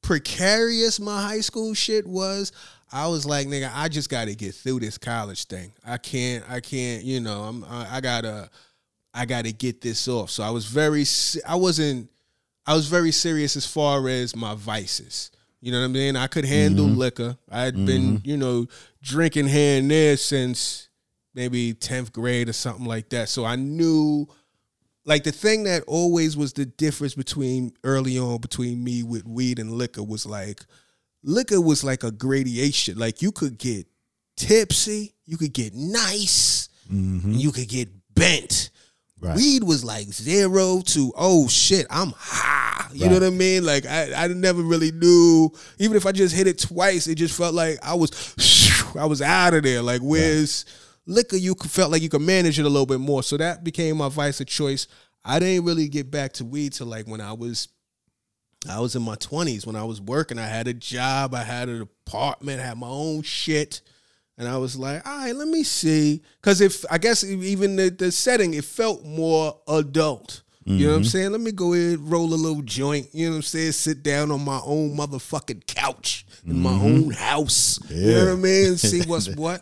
precarious 0.01 0.99
my 0.99 1.21
high 1.21 1.39
school 1.39 1.74
shit 1.74 2.05
was, 2.05 2.51
I 2.91 3.07
was 3.07 3.26
like, 3.26 3.47
nigga, 3.47 3.71
I 3.74 3.88
just 3.88 4.09
got 4.09 4.26
to 4.26 4.36
get 4.36 4.53
through 4.53 4.82
this 4.82 4.97
college 4.97 5.45
thing. 5.45 5.71
I 5.86 5.97
can't, 5.97 6.43
I 6.49 6.59
can't, 6.59 7.03
you 7.03 7.19
know, 7.21 7.43
I'm, 7.43 7.63
I, 7.63 7.97
I 7.97 8.01
gotta, 8.01 8.49
I 9.14 9.26
gotta 9.26 9.51
get 9.51 9.82
this 9.82 10.07
off. 10.07 10.30
So 10.30 10.43
I 10.43 10.49
was 10.49 10.66
very, 10.66 11.05
I 11.47 11.55
wasn't, 11.55 12.09
I 12.66 12.74
was 12.74 12.88
very 12.88 13.11
serious 13.11 13.55
as 13.55 13.66
far 13.66 14.07
as 14.07 14.36
my 14.36 14.55
vices. 14.55 15.32
You 15.61 15.72
know 15.72 15.80
what 15.80 15.86
I 15.86 15.89
mean? 15.89 16.16
I 16.16 16.28
could 16.28 16.45
handle 16.45 16.86
mm-hmm. 16.86 16.97
liquor. 16.97 17.38
I 17.49 17.61
had 17.61 17.86
been, 17.86 18.18
mm-hmm. 18.18 18.30
you 18.30 18.38
know, 18.38 18.68
drinking 19.01 19.47
here 19.47 19.80
and 19.80 19.89
there 19.89 20.18
since 20.18 20.89
maybe 21.34 21.74
10th 21.74 22.11
grade 22.11 22.49
or 22.49 22.53
something 22.53 22.86
like 22.86 23.09
that. 23.09 23.30
So 23.30 23.45
I 23.45 23.55
knew 23.55 24.28
like 25.05 25.24
the 25.24 25.32
thing 25.32 25.64
that 25.64 25.84
always 25.88 26.36
was 26.36 26.53
the 26.53 26.66
difference 26.66 27.14
between 27.14 27.74
early 27.84 28.18
on 28.18 28.39
between 28.39 28.84
me 28.84 29.03
with 29.03 29.26
weed 29.26 29.59
and 29.59 29.72
liquor 29.72 30.03
was 30.03 30.26
like 30.26 30.61
liquor 31.24 31.61
was 31.61 31.84
like 31.84 32.03
a 32.03 32.11
gradation. 32.11 32.97
Like 32.97 33.22
you 33.22 33.32
could 33.32 33.57
get 33.57 33.88
tipsy, 34.36 35.14
you 35.26 35.38
could 35.38 35.53
get 35.53 35.74
nice, 35.74 36.70
and 36.89 37.41
you 37.41 37.51
could 37.51 37.70
get 37.70 37.89
bent. 38.14 38.70
Right. 39.24 39.38
Weed 39.38 39.63
was 39.63 39.86
like 39.86 40.07
zero 40.07 40.82
to 40.88 41.13
oh 41.15 41.47
shit, 41.47 41.88
I'm 41.89 42.13
high. 42.15 42.89
You 42.93 43.07
know 43.07 43.13
what 43.13 43.24
I 43.24 43.30
mean? 43.30 43.65
Like 43.65 43.86
I, 43.86 44.13
I 44.13 44.28
never 44.28 44.61
really 44.61 44.91
knew. 44.91 45.49
Even 45.80 45.95
if 45.95 46.05
I 46.05 46.11
just 46.11 46.36
hit 46.36 46.45
it 46.45 46.59
twice, 46.59 47.07
it 47.07 47.15
just 47.15 47.36
felt 47.38 47.55
like 47.55 47.80
I 47.82 47.93
was 47.93 48.11
I 48.99 49.05
was 49.05 49.21
out 49.21 49.53
of 49.53 49.63
there. 49.63 49.82
Like 49.82 50.01
whereas 50.01 50.65
liquor, 51.05 51.38
you 51.38 51.55
felt 51.55 51.91
like 51.91 52.01
you 52.01 52.09
could 52.09 52.21
manage 52.21 52.59
it 52.59 52.65
a 52.65 52.69
little 52.69 52.86
bit 52.86 52.99
more. 52.99 53.24
So 53.24 53.38
that 53.38 53.63
became 53.63 53.97
my 53.97 54.09
vice 54.09 54.41
of 54.41 54.47
choice. 54.47 54.88
I 55.24 55.39
didn't 55.39 55.65
really 55.65 55.88
get 55.88 56.11
back 56.11 56.34
to 56.34 56.45
weed 56.45 56.74
till 56.74 56.88
like 56.88 57.07
when 57.07 57.21
I 57.21 57.32
was 57.32 57.69
I 58.69 58.80
was 58.82 58.95
in 58.95 59.03
my 59.03 59.15
twenties 59.15 59.65
when 59.65 59.78
I 59.78 59.86
was 59.86 60.01
working. 60.01 60.38
I 60.38 60.47
had 60.47 60.67
a 60.67 60.74
job, 60.74 61.34
I 61.34 61.43
had 61.43 61.69
an 61.69 61.82
apartment, 61.82 62.59
I 62.59 62.65
had 62.65 62.78
my 62.78 62.88
own 62.88 63.21
shit. 63.21 63.82
And 64.38 64.47
I 64.47 64.57
was 64.57 64.75
like, 64.75 65.07
all 65.07 65.17
right, 65.17 65.36
let 65.36 65.47
me 65.47 65.63
see. 65.63 66.21
Cause 66.41 66.59
if 66.61 66.84
I 66.89 66.97
guess 66.97 67.23
even 67.23 67.75
the, 67.75 67.89
the 67.89 68.11
setting, 68.11 68.53
it 68.55 68.65
felt 68.65 69.05
more 69.05 69.59
adult. 69.67 70.41
You 70.65 70.86
know 70.86 70.91
what 70.93 70.97
I'm 70.99 71.03
saying? 71.03 71.31
Let 71.34 71.41
me 71.41 71.51
go 71.51 71.73
ahead, 71.73 71.99
roll 71.99 72.34
a 72.34 72.36
little 72.36 72.61
joint. 72.61 73.09
You 73.11 73.25
know 73.25 73.31
what 73.31 73.36
I'm 73.38 73.41
saying? 73.41 73.73
Sit 73.73 74.01
down 74.01 74.31
on 74.31 74.45
my 74.45 74.61
own 74.63 74.95
motherfucking 74.95 75.67
couch 75.67 76.25
in 76.47 76.57
my 76.61 76.71
own 76.71 77.11
house. 77.11 77.79
You 77.89 78.13
know 78.13 78.25
what 78.27 78.31
I 78.31 78.36
mean? 78.38 78.77
See 78.77 79.01
what's 79.01 79.27
what. 79.36 79.61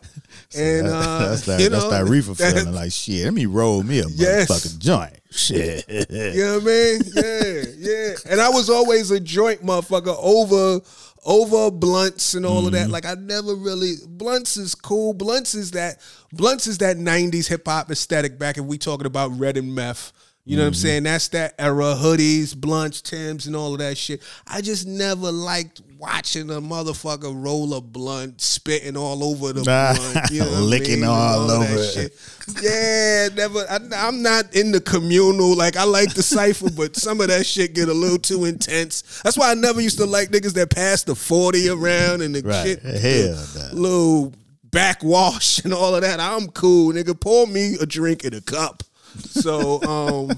And 0.55 0.85
uh, 0.85 1.29
that's 1.29 1.45
that, 1.47 1.59
you 1.59 1.69
that's 1.69 1.89
that 1.89 2.05
reefer 2.05 2.35
that- 2.35 2.53
feeling. 2.53 2.75
Like 2.75 2.91
shit, 2.91 3.25
let 3.25 3.33
me 3.33 3.47
roll 3.47 3.81
me 3.81 3.97
a 4.01 4.03
Yes. 4.09 4.47
motherfucking 4.51 4.77
joint. 4.79 5.17
Shit. 5.31 5.85
You 6.11 6.43
know 6.43 6.59
what 6.59 6.61
I 6.61 6.65
mean? 6.65 7.01
Yeah, 7.15 7.63
yeah. 7.79 8.13
And 8.29 8.39
I 8.39 8.49
was 8.49 8.69
always 8.69 9.09
a 9.09 9.19
joint 9.19 9.65
motherfucker 9.65 10.15
over 10.19 10.81
over 11.23 11.69
blunts 11.71 12.33
and 12.33 12.45
all 12.45 12.65
of 12.65 12.73
that. 12.73 12.83
Mm-hmm. 12.83 12.91
Like 12.91 13.05
I 13.05 13.15
never 13.15 13.55
really 13.55 13.93
blunts 14.07 14.57
is 14.57 14.75
cool. 14.75 15.13
Blunts 15.13 15.55
is 15.55 15.71
that 15.71 15.99
blunts 16.31 16.67
is 16.67 16.79
that 16.79 16.97
'90s 16.97 17.47
hip 17.47 17.67
hop 17.67 17.91
aesthetic. 17.91 18.39
Back 18.39 18.57
if 18.57 18.65
we 18.65 18.77
talking 18.77 19.07
about 19.07 19.37
Red 19.37 19.57
and 19.57 19.73
Meth. 19.75 20.11
You 20.43 20.57
know 20.57 20.63
what 20.63 20.67
I'm 20.69 20.73
mm-hmm. 20.73 20.81
saying? 20.81 21.03
That's 21.03 21.27
that 21.29 21.53
era. 21.59 21.95
Hoodies, 21.95 22.55
blunts, 22.57 23.01
Tims, 23.01 23.45
and 23.45 23.55
all 23.55 23.73
of 23.73 23.79
that 23.79 23.95
shit. 23.95 24.21
I 24.47 24.61
just 24.61 24.87
never 24.87 25.31
liked 25.31 25.81
watching 25.99 26.49
a 26.49 26.53
motherfucker 26.59 27.31
roll 27.31 27.75
a 27.75 27.79
blunt, 27.81 28.41
spitting 28.41 28.97
all 28.97 29.23
over 29.23 29.53
the 29.53 29.61
Nah. 29.63 29.93
blunt. 29.93 30.31
You 30.31 30.39
know 30.39 30.45
what 30.49 30.57
I 30.57 30.59
Licking 30.61 31.01
mean? 31.01 31.09
All 31.09 31.45
that 31.47 31.53
over 31.57 31.79
it. 31.79 31.93
shit. 31.93 32.63
Yeah, 32.63 33.29
never. 33.35 33.59
I, 33.69 33.79
I'm 34.07 34.23
not 34.23 34.55
in 34.55 34.71
the 34.71 34.81
communal. 34.81 35.55
Like 35.55 35.77
I 35.77 35.83
like 35.83 36.15
the 36.15 36.23
cipher, 36.23 36.71
but 36.71 36.95
some 36.95 37.21
of 37.21 37.27
that 37.27 37.45
shit 37.45 37.75
get 37.75 37.87
a 37.87 37.93
little 37.93 38.17
too 38.17 38.45
intense. 38.45 39.21
That's 39.23 39.37
why 39.37 39.51
I 39.51 39.53
never 39.53 39.79
used 39.79 39.99
to 39.99 40.05
like 40.07 40.29
niggas 40.29 40.53
that 40.55 40.71
pass 40.71 41.03
the 41.03 41.13
forty 41.13 41.69
around 41.69 42.23
and 42.23 42.33
the 42.33 42.41
Right. 42.41 42.65
shit, 42.65 42.81
Hell 42.81 42.91
the 43.53 43.69
little 43.73 44.33
backwash 44.71 45.63
and 45.63 45.73
all 45.73 45.93
of 45.95 46.01
that. 46.01 46.19
I'm 46.19 46.47
cool, 46.49 46.93
nigga. 46.93 47.17
Pour 47.19 47.45
me 47.45 47.75
a 47.79 47.85
drink 47.85 48.23
in 48.25 48.33
a 48.33 48.41
cup. 48.41 48.81
So, 49.19 49.81
um, 49.83 50.31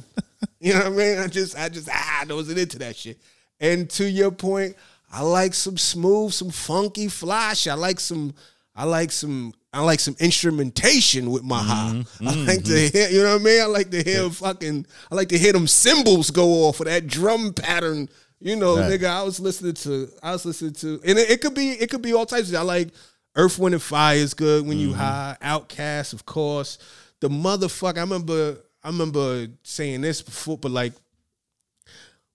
you 0.59 0.73
know 0.73 0.79
what 0.79 0.87
I 0.87 0.89
mean? 0.89 1.17
I 1.19 1.27
just, 1.27 1.57
I 1.57 1.69
just, 1.69 1.89
ah, 1.91 2.25
I 2.29 2.33
wasn't 2.33 2.59
into 2.59 2.79
that 2.79 2.95
shit. 2.95 3.17
And 3.59 3.89
to 3.91 4.09
your 4.09 4.31
point, 4.31 4.75
I 5.11 5.21
like 5.21 5.53
some 5.53 5.77
smooth, 5.77 6.33
some 6.33 6.49
funky 6.49 7.07
flash. 7.07 7.67
I 7.67 7.73
like 7.75 7.99
some, 7.99 8.33
I 8.75 8.85
like 8.85 9.11
some, 9.11 9.53
I 9.71 9.81
like 9.81 9.99
some 9.99 10.15
instrumentation 10.19 11.31
with 11.31 11.43
my 11.43 11.59
high. 11.61 12.03
I 12.25 12.33
like 12.45 12.63
to 12.65 12.89
hear, 12.89 13.09
you 13.09 13.23
know 13.23 13.33
what 13.33 13.41
I 13.41 13.43
mean? 13.43 13.61
I 13.61 13.65
like 13.65 13.91
to 13.91 14.03
hear 14.03 14.29
fucking, 14.29 14.85
I 15.11 15.15
like 15.15 15.29
to 15.29 15.37
hear 15.37 15.53
them 15.53 15.67
cymbals 15.67 16.31
go 16.31 16.67
off 16.67 16.79
of 16.79 16.85
that 16.87 17.07
drum 17.07 17.53
pattern. 17.53 18.09
You 18.39 18.57
know, 18.57 18.77
Right. 18.77 18.99
nigga, 18.99 19.05
I 19.07 19.23
was 19.23 19.39
listening 19.39 19.73
to, 19.75 20.09
I 20.21 20.33
was 20.33 20.45
listening 20.45 20.73
to, 20.73 20.99
and 21.05 21.17
it, 21.17 21.29
it 21.31 21.41
could 21.41 21.53
be, 21.53 21.69
it 21.71 21.89
could 21.89 22.01
be 22.01 22.13
all 22.13 22.25
types. 22.25 22.49
Of, 22.49 22.55
I 22.55 22.61
like 22.63 22.89
Earth, 23.35 23.57
Wind, 23.57 23.73
and 23.73 23.81
Fire 23.81 24.17
is 24.17 24.33
good 24.33 24.67
when 24.67 24.77
you 24.77 24.93
high. 24.93 25.37
OutKast, 25.41 26.11
of 26.13 26.25
course. 26.25 26.77
The 27.23 27.29
motherfucker, 27.29 27.99
I 27.99 28.01
remember, 28.01 28.57
I 28.83 28.87
remember 28.89 29.47
saying 29.63 30.01
this 30.01 30.21
before, 30.21 30.57
but 30.57 30.71
like 30.71 30.91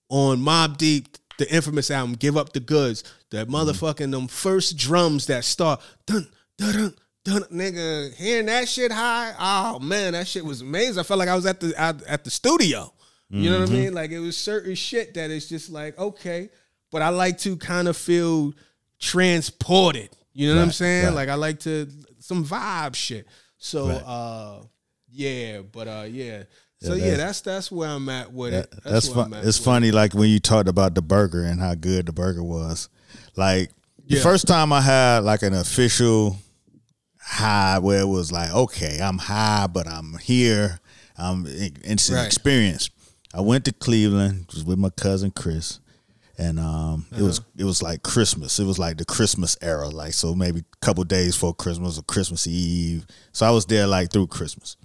on 0.09 0.39
Mobb 0.39 0.79
Deep, 0.79 1.19
the 1.37 1.55
infamous 1.55 1.91
album, 1.91 2.15
Give 2.15 2.39
Up 2.39 2.55
the 2.55 2.61
Goods, 2.61 3.05
that 3.31 3.49
motherfucking 3.49 4.11
them 4.11 4.29
first 4.29 4.79
drums 4.79 5.27
that 5.27 5.45
start 5.45 5.83
dun 6.07 6.27
dun 6.57 6.73
dun 6.75 6.95
dun 7.23 7.43
nigga, 7.53 8.15
hearing 8.15 8.47
that 8.47 8.67
shit 8.67 8.91
high, 8.91 9.35
oh 9.39 9.79
man, 9.79 10.15
that 10.15 10.27
shit 10.27 10.43
was 10.43 10.63
amazing. 10.63 10.99
I 10.99 11.03
felt 11.03 11.19
like 11.19 11.29
I 11.29 11.37
was 11.37 11.45
at 11.45 11.61
the 11.61 11.79
at, 11.79 12.03
at 12.05 12.25
the 12.25 12.31
studio. 12.31 12.91
You 13.29 13.51
know 13.51 13.61
what 13.61 13.69
I 13.69 13.73
mean? 13.73 13.93
Like 13.93 14.11
it 14.11 14.21
was 14.21 14.39
certain 14.39 14.75
shit 14.75 15.13
that 15.13 15.31
is 15.31 15.51
just 15.51 15.69
like, 15.69 15.99
okay. 15.99 16.49
But 16.91 17.03
I 17.03 17.11
like 17.11 17.37
to 17.41 17.59
kind 17.59 17.89
of 17.89 17.95
feel 17.99 18.55
transported. 18.99 20.09
You 20.33 20.49
know 20.49 20.57
what 20.57 20.63
I'm 20.63 20.73
saying? 20.73 21.05
right. 21.09 21.15
Like 21.15 21.29
I 21.29 21.35
like 21.35 21.61
to 21.61 21.89
some 22.21 22.43
vibe 22.43 22.95
shit. 22.95 23.27
So 23.59 23.89
Right. 23.89 24.03
uh 24.03 24.63
yeah, 25.19 25.61
but 25.73 25.89
uh 25.89 26.05
yeah. 26.09 26.45
So 26.81 26.95
Yeah, 26.95 27.05
yeah, 27.05 27.11
that's- 27.17 27.19
that's 27.19 27.41
that's 27.41 27.73
where 27.73 27.89
I'm 27.89 28.09
at 28.09 28.33
with 28.33 28.55
it. 28.55 28.71
That- 28.71 28.85
that's 28.85 29.09
fun. 29.09 29.35
It's 29.35 29.59
funny, 29.59 29.91
like 29.91 30.15
when 30.15 30.31
you 30.31 30.39
talked 30.39 30.69
about 30.69 30.95
the 30.95 31.03
burger 31.03 31.43
and 31.43 31.61
how 31.61 31.75
good 31.75 32.07
the 32.07 32.13
burger 32.13 32.43
was. 32.45 32.89
Like 33.37 33.71
the 34.07 34.17
first 34.17 34.47
time 34.47 34.73
I 34.73 34.81
had 34.81 35.25
like 35.25 35.43
an 35.43 35.55
official 35.55 36.37
high 37.21 37.79
where 37.79 38.01
it 38.01 38.07
was 38.07 38.33
like, 38.33 38.53
okay, 38.55 39.01
I'm 39.03 39.19
high, 39.19 39.67
but 39.67 39.87
I'm 39.87 40.19
here. 40.19 40.81
I'm 41.17 41.45
it's 41.49 42.09
an 42.09 42.15
Right. 42.15 42.27
experience. 42.27 42.91
I 43.35 43.41
went 43.41 43.65
to 43.67 43.73
Cleveland, 43.73 44.47
was 44.55 44.65
with 44.65 44.79
my 44.79 44.91
cousin 44.91 45.31
Chris, 45.33 45.81
and 46.39 46.59
um, 46.61 47.07
it 47.17 47.23
was 47.23 47.41
Uh-huh. 47.41 47.49
it 47.59 47.65
was 47.65 47.83
like 47.83 48.03
Christmas. 48.03 48.59
It 48.59 48.65
was 48.65 48.79
like 48.79 48.97
the 48.99 49.05
Christmas 49.05 49.57
era, 49.61 49.89
like 49.89 50.15
so 50.15 50.35
maybe 50.35 50.61
a 50.61 50.77
couple 50.87 51.03
days 51.05 51.35
before 51.35 51.55
Christmas 51.55 51.99
or 51.99 52.03
Christmas 52.03 52.47
Eve. 52.47 53.05
So 53.33 53.45
I 53.47 53.51
was 53.51 53.67
there 53.67 53.87
like 53.87 54.11
through 54.13 54.29
Christmas, 54.29 54.77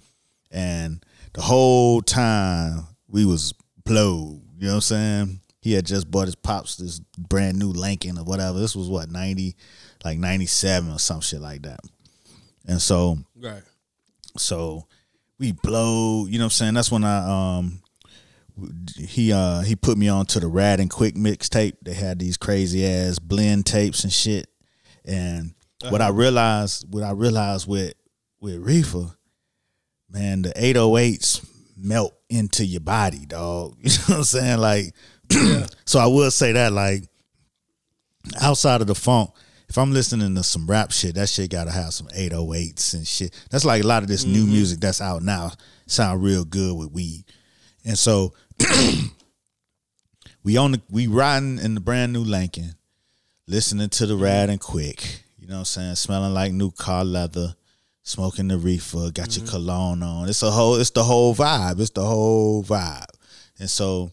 and 0.54 1.04
the 1.34 1.42
whole 1.42 2.00
time 2.00 2.86
we 3.08 3.26
was 3.26 3.52
blowed. 3.84 4.40
You 4.58 4.66
know 4.66 4.68
what 4.68 4.74
I'm 4.76 4.80
saying? 4.80 5.40
He 5.60 5.72
had 5.72 5.84
just 5.84 6.10
bought 6.10 6.26
his 6.26 6.34
pops 6.36 6.76
this 6.76 7.00
brand 7.18 7.58
new 7.58 7.70
Lincoln 7.72 8.18
or 8.18 8.24
whatever. 8.24 8.58
This 8.58 8.76
was 8.76 8.88
what 8.88 9.10
ninety, 9.10 9.56
like 10.04 10.18
ninety 10.18 10.46
seven 10.46 10.90
or 10.92 10.98
some 10.98 11.20
shit 11.20 11.40
like 11.40 11.62
that. 11.62 11.80
And 12.66 12.80
so 12.80 13.18
Right. 13.36 13.62
so 14.38 14.86
we 15.38 15.52
blow, 15.52 16.26
you 16.26 16.38
know 16.38 16.44
what 16.44 16.46
I'm 16.46 16.50
saying? 16.50 16.74
That's 16.74 16.90
when 16.92 17.04
I 17.04 17.56
um 17.58 17.80
he 18.96 19.32
uh 19.32 19.62
he 19.62 19.74
put 19.74 19.98
me 19.98 20.08
on 20.08 20.26
to 20.26 20.40
the 20.40 20.46
Rad 20.46 20.80
and 20.80 20.88
Quick 20.90 21.14
mixtape. 21.16 21.74
They 21.82 21.94
had 21.94 22.18
these 22.18 22.36
crazy 22.36 22.86
ass 22.86 23.18
blend 23.18 23.66
tapes 23.66 24.04
and 24.04 24.12
shit. 24.12 24.46
And 25.04 25.54
what 25.88 26.00
I 26.00 26.08
realized 26.08 26.86
what 26.92 27.02
I 27.02 27.10
realized 27.10 27.66
with 27.66 27.94
with 28.40 28.56
Reefer, 28.56 29.10
man, 30.14 30.42
the 30.42 30.50
808s 30.50 31.46
melt 31.76 32.14
into 32.30 32.64
your 32.64 32.80
body, 32.80 33.26
dog. 33.26 33.76
You 33.82 33.90
know 33.90 34.04
what 34.06 34.16
I'm 34.18 34.24
saying? 34.24 34.58
Like, 34.58 34.94
so 35.84 35.98
I 35.98 36.06
will 36.06 36.30
say 36.30 36.52
that, 36.52 36.72
like, 36.72 37.04
outside 38.40 38.80
of 38.80 38.86
the 38.86 38.94
funk, 38.94 39.30
if 39.68 39.76
I'm 39.76 39.92
listening 39.92 40.34
to 40.36 40.42
some 40.44 40.66
rap 40.66 40.92
shit, 40.92 41.16
that 41.16 41.28
shit 41.28 41.50
gotta 41.50 41.72
have 41.72 41.92
some 41.92 42.06
808s 42.08 42.94
and 42.94 43.06
shit. 43.06 43.34
That's 43.50 43.64
like 43.64 43.82
a 43.82 43.86
lot 43.86 44.02
of 44.02 44.08
this 44.08 44.24
new 44.24 44.44
mm-hmm. 44.44 44.52
music 44.52 44.80
that's 44.80 45.00
out 45.00 45.22
now 45.22 45.52
sound 45.86 46.22
real 46.22 46.44
good 46.44 46.76
with 46.76 46.92
weed. 46.92 47.24
And 47.84 47.98
so 47.98 48.34
we 50.44 50.56
on 50.56 50.72
the 50.72 50.82
we 50.90 51.06
riding 51.06 51.58
in 51.58 51.74
the 51.74 51.80
brand 51.80 52.12
new 52.12 52.22
Lincoln, 52.22 52.74
listening 53.46 53.88
to 53.90 54.06
the 54.06 54.16
Rad 54.16 54.48
and 54.48 54.60
Quick. 54.60 55.24
You 55.38 55.48
know 55.48 55.54
what 55.54 55.60
I'm 55.60 55.64
saying? 55.64 55.94
Smelling 55.96 56.34
like 56.34 56.52
new 56.52 56.70
car 56.70 57.04
leather, 57.04 57.54
smoking 58.04 58.48
the 58.48 58.58
reefer, 58.58 59.10
got 59.10 59.36
your 59.36 59.46
cologne 59.46 60.02
on. 60.02 60.28
It's 60.28 60.42
a 60.42 60.50
whole 60.52 60.76
it's 60.76 60.90
the 60.90 61.02
whole 61.02 61.34
vibe. 61.34 61.80
It's 61.80 61.90
the 61.90 62.04
whole 62.04 62.62
vibe. 62.62 63.06
And 63.58 63.68
so 63.68 64.12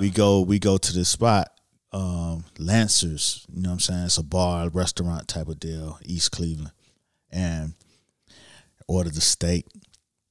we 0.00 0.08
go 0.08 0.40
we 0.40 0.58
go 0.58 0.78
to 0.78 0.92
this 0.92 1.10
spot, 1.10 1.48
um, 1.92 2.44
Lancers, 2.58 3.46
you 3.52 3.60
know 3.60 3.68
what 3.68 3.74
I'm 3.74 3.80
saying? 3.80 4.04
It's 4.04 4.18
a 4.18 4.22
bar, 4.22 4.70
restaurant 4.70 5.28
type 5.28 5.48
of 5.48 5.60
deal, 5.60 5.98
East 6.02 6.32
Cleveland. 6.32 6.72
And 7.30 7.74
ordered 8.88 9.14
the 9.14 9.20
steak. 9.20 9.66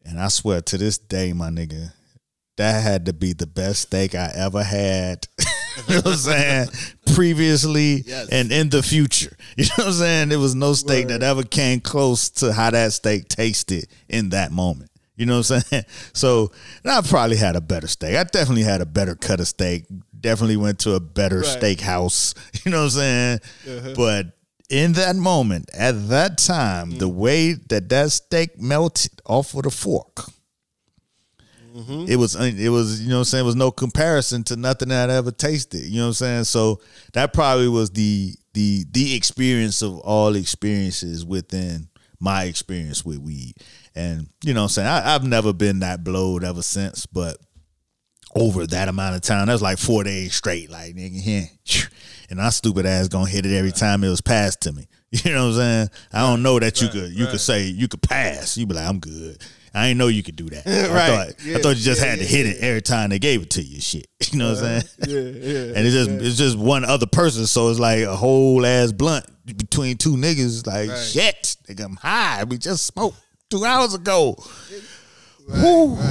And 0.05 0.19
I 0.19 0.27
swear 0.29 0.61
to 0.61 0.77
this 0.77 0.97
day, 0.97 1.33
my 1.33 1.49
nigga, 1.49 1.93
that 2.57 2.83
had 2.83 3.05
to 3.07 3.13
be 3.13 3.33
the 3.33 3.47
best 3.47 3.83
steak 3.83 4.15
I 4.15 4.31
ever 4.35 4.63
had. 4.63 5.27
you 5.87 5.95
know 5.95 6.01
what 6.01 6.07
I'm 6.07 6.17
saying? 6.17 6.67
Previously 7.15 8.03
Yes. 8.05 8.29
and 8.31 8.51
in 8.51 8.69
the 8.69 8.81
future. 8.83 9.35
You 9.57 9.65
know 9.65 9.69
what 9.77 9.87
I'm 9.87 9.93
saying? 9.93 10.29
There 10.29 10.39
was 10.39 10.55
no 10.55 10.73
steak 10.73 11.09
that 11.09 11.21
ever 11.23 11.43
came 11.43 11.81
close 11.81 12.29
to 12.39 12.53
how 12.53 12.71
that 12.71 12.93
steak 12.93 13.27
tasted 13.27 13.87
in 14.09 14.29
that 14.29 14.51
moment. 14.51 14.89
You 15.17 15.25
know 15.25 15.37
what 15.39 15.51
I'm 15.51 15.61
saying? 15.61 15.83
So 16.13 16.51
I 16.85 17.01
probably 17.01 17.35
had 17.37 17.55
a 17.55 17.61
better 17.61 17.87
steak. 17.87 18.15
I 18.15 18.23
definitely 18.23 18.63
had 18.63 18.81
a 18.81 18.85
better 18.85 19.13
cut 19.15 19.39
of 19.41 19.47
steak. 19.47 19.85
Definitely 20.19 20.57
went 20.57 20.79
to 20.79 20.93
a 20.93 20.99
better 20.99 21.39
Right. 21.41 21.59
steakhouse. 21.61 22.33
You 22.65 22.71
know 22.71 22.77
what 22.79 22.83
I'm 22.85 22.89
saying? 22.91 23.39
Uh-huh. 23.69 23.93
But 23.95 24.25
in 24.69 24.93
that 24.93 25.15
moment, 25.17 25.69
at 25.73 26.07
that 26.09 26.37
time, 26.37 26.97
the 26.97 27.09
Mm. 27.09 27.13
way 27.15 27.53
that 27.69 27.89
that 27.89 28.11
steak 28.13 28.59
melted 28.59 29.11
off 29.25 29.53
of 29.53 29.63
the 29.63 29.69
fork, 29.69 30.31
Mm-hmm. 31.75 32.05
it 32.09 32.17
was 32.17 32.35
it 32.35 32.69
was 32.69 33.01
you 33.01 33.09
know 33.09 33.15
what 33.15 33.19
I'm 33.19 33.25
saying 33.25 33.43
it 33.43 33.45
was 33.45 33.55
no 33.55 33.71
comparison 33.71 34.43
to 34.45 34.55
nothing 34.55 34.89
that 34.89 35.09
I 35.09 35.13
ever 35.13 35.31
tasted. 35.31 35.83
You 35.83 35.99
know 35.99 36.05
what 36.05 36.07
I'm 36.09 36.13
saying? 36.13 36.43
So 36.45 36.81
that 37.13 37.33
probably 37.33 37.69
was 37.69 37.91
the 37.91 38.35
the 38.53 38.85
the 38.91 39.15
experience 39.15 39.81
of 39.81 39.99
all 39.99 40.35
experiences 40.35 41.25
within 41.25 41.87
my 42.19 42.43
experience 42.43 43.05
with 43.05 43.19
weed. 43.19 43.55
And 43.95 44.27
you 44.43 44.53
know 44.53 44.61
what 44.61 44.65
I'm 44.65 44.69
saying? 44.69 44.87
I, 44.87 45.15
I've 45.15 45.23
never 45.23 45.53
been 45.53 45.79
that 45.79 46.03
blowed 46.03 46.43
ever 46.43 46.61
since, 46.61 47.05
but 47.05 47.37
over 48.35 48.65
that 48.67 48.87
amount 48.87 49.15
of 49.15 49.21
time, 49.21 49.47
that 49.47 49.53
was 49.53 49.61
like 49.61 49.77
four 49.77 50.03
days 50.03 50.35
straight, 50.35 50.69
like 50.69 50.95
nigga, 50.95 51.49
yeah. 51.65 51.83
And 52.29 52.41
I 52.41 52.49
stupid 52.49 52.85
ass 52.85 53.09
gonna 53.09 53.29
hit 53.29 53.45
it 53.45 53.57
every 53.57 53.73
time 53.73 54.05
it 54.05 54.09
was 54.09 54.21
passed 54.21 54.61
to 54.61 54.73
me. 54.73 54.87
You 55.11 55.33
know 55.33 55.47
what 55.47 55.55
I'm 55.55 55.57
saying? 55.57 55.89
I 56.13 56.19
don't 56.21 56.41
know 56.41 56.57
that 56.57 56.81
you 56.81 56.87
could 56.87 57.11
you 57.11 57.27
could 57.27 57.41
say 57.41 57.65
you 57.65 57.89
could 57.89 58.01
pass. 58.01 58.55
You 58.55 58.65
be 58.65 58.75
like, 58.75 58.87
I'm 58.87 58.99
good. 58.99 59.43
I 59.73 59.87
ain't 59.87 59.97
know 59.97 60.07
you 60.07 60.21
could 60.23 60.35
do 60.35 60.49
that. 60.49 60.67
I 60.67 60.93
Right. 60.93 61.07
thought 61.35 61.45
Yeah. 61.45 61.57
I 61.57 61.61
thought 61.61 61.77
you 61.77 61.83
just 61.83 62.01
Yeah, 62.01 62.07
had 62.07 62.19
to 62.19 62.25
hit 62.25 62.45
it 62.45 62.57
every 62.59 62.81
time 62.81 63.09
they 63.09 63.19
gave 63.19 63.41
it 63.43 63.49
to 63.51 63.61
you. 63.61 63.79
Shit. 63.81 64.07
You 64.31 64.37
know 64.39 64.49
what 64.53 64.63
I'm 64.63 64.81
saying? 64.81 64.83
Yeah, 65.07 65.19
yeah. 65.19 65.59
And 65.75 65.87
it's 65.87 65.93
just 65.95 66.09
it's 66.09 66.37
just 66.37 66.57
one 66.57 66.85
other 66.85 67.05
person, 67.07 67.47
so 67.47 67.69
it's 67.69 67.79
like 67.79 68.01
a 68.03 68.15
whole 68.15 68.65
ass 68.65 68.91
blunt 68.91 69.25
between 69.45 69.97
two 69.97 70.15
niggas. 70.15 70.65
Like 70.67 70.89
Right. 70.89 70.97
shit, 70.97 71.55
nigga, 71.69 71.85
I'm 71.85 71.95
high. 71.97 72.43
We 72.45 72.57
just 72.57 72.85
smoked 72.85 73.17
two 73.49 73.65
hours 73.65 73.93
ago. 73.93 74.37
Woo. 75.47 75.97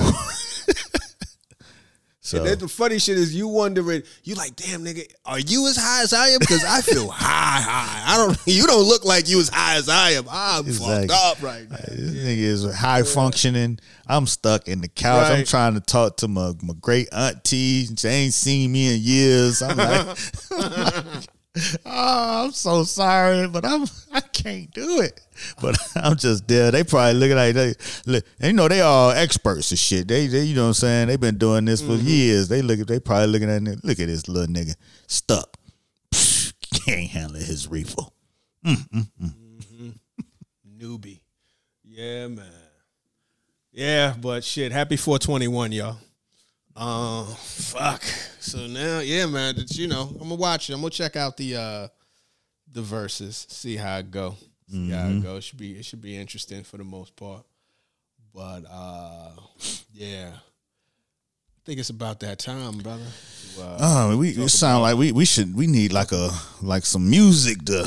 so 2.30 2.38
And 2.38 2.46
then 2.46 2.58
the 2.58 2.68
funny 2.68 2.98
shit 3.00 3.18
is 3.18 3.34
you 3.34 3.48
wondering, 3.48 4.02
you 4.22 4.36
like, 4.36 4.54
damn 4.54 4.84
nigga, 4.84 5.02
are 5.26 5.40
you 5.40 5.66
as 5.66 5.76
high 5.76 6.02
as 6.02 6.12
I 6.12 6.28
am? 6.28 6.38
Because 6.38 6.64
I 6.64 6.80
feel 6.80 7.08
high, 7.10 7.60
high. 7.60 8.14
I 8.14 8.16
don't 8.16 8.38
you 8.46 8.66
don't 8.68 8.84
look 8.86 9.04
like 9.04 9.28
you 9.28 9.40
as 9.40 9.48
high 9.48 9.74
as 9.76 9.88
I 9.88 10.10
am. 10.10 10.26
I'm 10.30 10.66
Exactly. 10.66 11.08
fucked 11.08 11.38
up 11.38 11.42
right 11.42 11.68
now. 11.68 11.76
This 11.88 12.10
nigga 12.24 12.38
is 12.38 12.74
high 12.74 13.02
functioning. 13.02 13.80
I'm 14.06 14.26
stuck 14.26 14.68
in 14.68 14.80
the 14.80 14.88
couch. 14.88 15.30
I'm 15.30 15.44
trying 15.44 15.74
to 15.74 15.80
talk 15.80 16.18
to 16.18 16.28
my, 16.28 16.52
my 16.62 16.74
great 16.80 17.08
auntie. 17.12 17.86
She 17.96 18.06
ain't 18.08 18.32
seen 18.34 18.70
me 18.70 18.94
in 18.94 19.00
years. 19.02 19.62
I'm 19.62 19.76
like, 19.76 20.16
oh, 21.84 22.44
I'm 22.44 22.52
so 22.52 22.84
sorry, 22.84 23.48
but 23.48 23.64
I'm 23.64 23.86
I 24.12 24.20
can't 24.20 24.70
do 24.72 25.00
it. 25.00 25.20
But 25.60 25.78
I'm 25.96 26.16
just 26.16 26.46
there. 26.48 26.70
They 26.70 26.84
probably 26.84 27.14
looking 27.14 27.36
like 27.36 27.54
they, 27.54 27.74
look, 28.06 28.24
you 28.40 28.52
know, 28.52 28.68
they 28.68 28.80
all 28.80 29.10
experts 29.10 29.70
and 29.70 29.78
shit. 29.78 30.08
They, 30.08 30.26
they, 30.26 30.44
you 30.44 30.54
know 30.54 30.62
what 30.62 30.68
I'm 30.68 30.74
saying? 30.74 31.08
They've 31.08 31.20
been 31.20 31.38
doing 31.38 31.64
this 31.64 31.80
for 31.80 31.92
mm-hmm. 31.92 32.06
years. 32.06 32.48
They 32.48 32.62
look 32.62 32.80
at, 32.80 32.88
they 32.88 33.00
probably 33.00 33.28
looking 33.28 33.50
at, 33.50 33.84
look 33.84 33.98
at 33.98 34.06
this 34.06 34.28
little 34.28 34.52
nigga 34.52 34.74
stuck. 35.06 35.56
Can't 36.84 37.10
handle 37.10 37.40
his 37.40 37.68
reefer. 37.68 38.02
Mm, 38.64 38.88
mm, 38.88 39.10
mm. 39.22 39.34
Mm-hmm. 39.62 39.90
Newbie. 40.78 41.20
Yeah, 41.84 42.28
man. 42.28 42.46
Yeah, 43.72 44.14
but 44.20 44.42
shit, 44.44 44.72
happy 44.72 44.96
421, 44.96 45.72
y'all. 45.72 45.96
Um, 46.76 47.26
fuck. 47.26 48.02
So 48.40 48.66
now, 48.66 49.00
yeah, 49.00 49.26
man, 49.26 49.56
that 49.56 49.76
you 49.76 49.86
know, 49.88 50.08
I'm 50.12 50.18
gonna 50.18 50.34
watch 50.36 50.70
it. 50.70 50.74
I'm 50.74 50.80
gonna 50.80 50.90
check 50.90 51.16
out 51.16 51.36
the 51.36 51.56
uh 51.56 51.88
the 52.72 52.82
verses, 52.82 53.46
see 53.50 53.76
how 53.76 53.98
it 53.98 54.10
go. 54.10 54.36
See 54.70 54.90
how 54.90 55.08
it 55.08 55.22
go. 55.22 55.36
It 55.36 55.42
should 55.44 55.58
be 55.58 55.72
it 55.72 55.84
should 55.84 56.00
be 56.00 56.16
interesting 56.16 56.62
for 56.62 56.76
the 56.78 56.84
most 56.84 57.16
part. 57.16 57.44
But 58.34 58.62
uh 58.70 59.30
yeah. 59.92 60.30
I 60.32 61.62
think 61.66 61.80
it's 61.80 61.90
about 61.90 62.20
that 62.20 62.38
time, 62.38 62.78
brother. 62.78 63.02
to, 63.56 63.62
uh, 63.62 63.76
Oh, 63.80 64.16
we 64.16 64.30
it 64.30 64.48
sound 64.48 64.82
like 64.82 64.96
we 64.96 65.12
we 65.12 65.24
should 65.24 65.54
we 65.54 65.66
need 65.66 65.92
like 65.92 66.12
a 66.12 66.30
like 66.62 66.86
some 66.86 67.10
music 67.10 67.64
to 67.66 67.86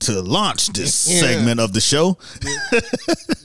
to 0.00 0.20
launch 0.20 0.68
this 0.68 1.08
Yeah. 1.10 1.20
segment 1.20 1.58
of 1.60 1.72
the 1.72 1.80
show. 1.80 2.18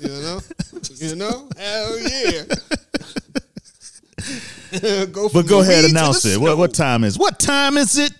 You 0.01 0.09
know? 0.09 0.39
you 0.95 1.15
know? 1.15 1.49
Hell 1.57 1.99
yeah. 1.99 2.43
Go 5.11 5.29
But 5.29 5.47
go 5.47 5.61
ahead 5.61 5.83
weed 5.83 5.89
and 5.89 5.95
to 5.95 5.99
announce 5.99 6.25
it. 6.25 6.39
What 6.39 6.57
what 6.57 6.73
time 6.73 7.03
is? 7.03 7.17
What 7.17 7.39
time 7.39 7.77
is 7.77 7.97
it? 7.97 8.11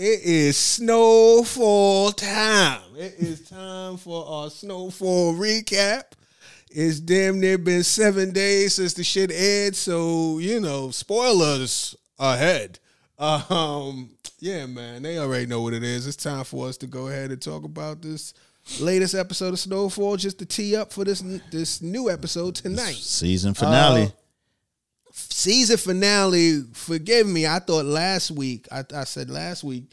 It 0.00 0.22
is 0.22 0.56
snowfall 0.56 2.12
time. 2.12 2.82
It 2.96 3.14
is 3.18 3.48
time 3.48 3.96
for 3.96 4.24
our 4.26 4.48
snowfall 4.48 5.34
recap. 5.34 6.04
It's 6.70 7.00
damn 7.00 7.40
near 7.40 7.58
been 7.58 7.82
seven 7.82 8.32
days 8.32 8.74
since 8.74 8.94
the 8.94 9.02
shit 9.02 9.32
aired, 9.32 9.74
so 9.74 10.38
you 10.38 10.60
know, 10.60 10.90
spoilers 10.90 11.96
ahead. 12.18 12.78
Um, 13.18 14.10
yeah, 14.38 14.66
man, 14.66 15.02
they 15.02 15.18
already 15.18 15.46
know 15.46 15.62
what 15.62 15.74
it 15.74 15.82
is. 15.82 16.06
It's 16.06 16.16
time 16.16 16.44
for 16.44 16.68
us 16.68 16.76
to 16.76 16.86
go 16.86 17.08
ahead 17.08 17.32
and 17.32 17.42
talk 17.42 17.64
about 17.64 18.00
this 18.00 18.34
latest 18.80 19.14
episode 19.14 19.52
of 19.52 19.58
Snowfall, 19.58 20.16
just 20.16 20.38
to 20.38 20.46
tee 20.46 20.76
up 20.76 20.92
for 20.92 21.04
this 21.04 21.20
this 21.50 21.82
new 21.82 22.08
episode 22.08 22.54
tonight 22.54 22.94
Season 22.94 23.54
finale. 23.54 24.02
Uh, 24.02 24.08
season 25.18 25.76
finale. 25.76 26.62
Forgive 26.72 27.26
me. 27.26 27.46
I 27.46 27.58
thought 27.58 27.84
last 27.84 28.30
week. 28.30 28.66
I, 28.72 28.84
I 28.94 29.04
said 29.04 29.30
last 29.30 29.64
week 29.64 29.84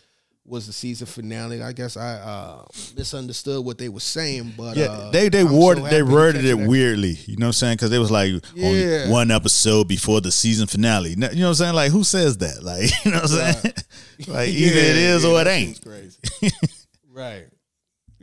was 0.48 0.68
the 0.68 0.74
season 0.74 1.08
finale. 1.08 1.62
I 1.64 1.72
guess 1.72 1.98
I 1.98 2.14
uh, 2.18 2.66
misunderstood 2.96 3.66
what 3.66 3.78
they 3.80 3.90
were 3.90 4.00
saying. 4.00 4.54
But 4.56 4.78
yeah, 4.78 4.86
uh, 4.86 5.10
they 5.12 5.30
they 5.30 5.42
I'm 5.42 5.48
so 5.48 5.56
worded 5.60 5.86
they 5.86 6.04
worded 6.04 6.46
it 6.46 6.58
that. 6.58 6.68
weirdly. 6.68 7.18
You 7.26 7.38
know 7.38 7.46
what 7.48 7.50
I'm 7.50 7.54
saying? 7.54 7.76
Because 7.78 7.92
it 7.92 7.98
was 7.98 8.12
like 8.12 8.32
only 8.62 9.10
one 9.10 9.32
episode 9.32 9.88
before 9.88 10.22
the 10.22 10.32
season 10.32 10.68
finale. 10.68 11.12
You 11.12 11.16
know 11.16 11.28
what 11.30 11.36
I'm 11.48 11.54
saying? 11.56 11.74
Like 11.76 11.92
who 11.92 12.04
says 12.04 12.38
that? 12.38 12.62
Like 12.64 12.90
you 13.06 13.12
know 13.12 13.18
what 13.22 13.32
I'm 13.32 13.54
saying? 13.54 13.74
like 14.28 14.50
either 14.50 14.80
it 14.80 14.96
Yeah, 14.98 15.16
is 15.16 15.24
yeah, 15.24 15.30
or 15.32 15.42
it 15.42 15.48
ain't. 15.48 15.80
right. 17.12 17.48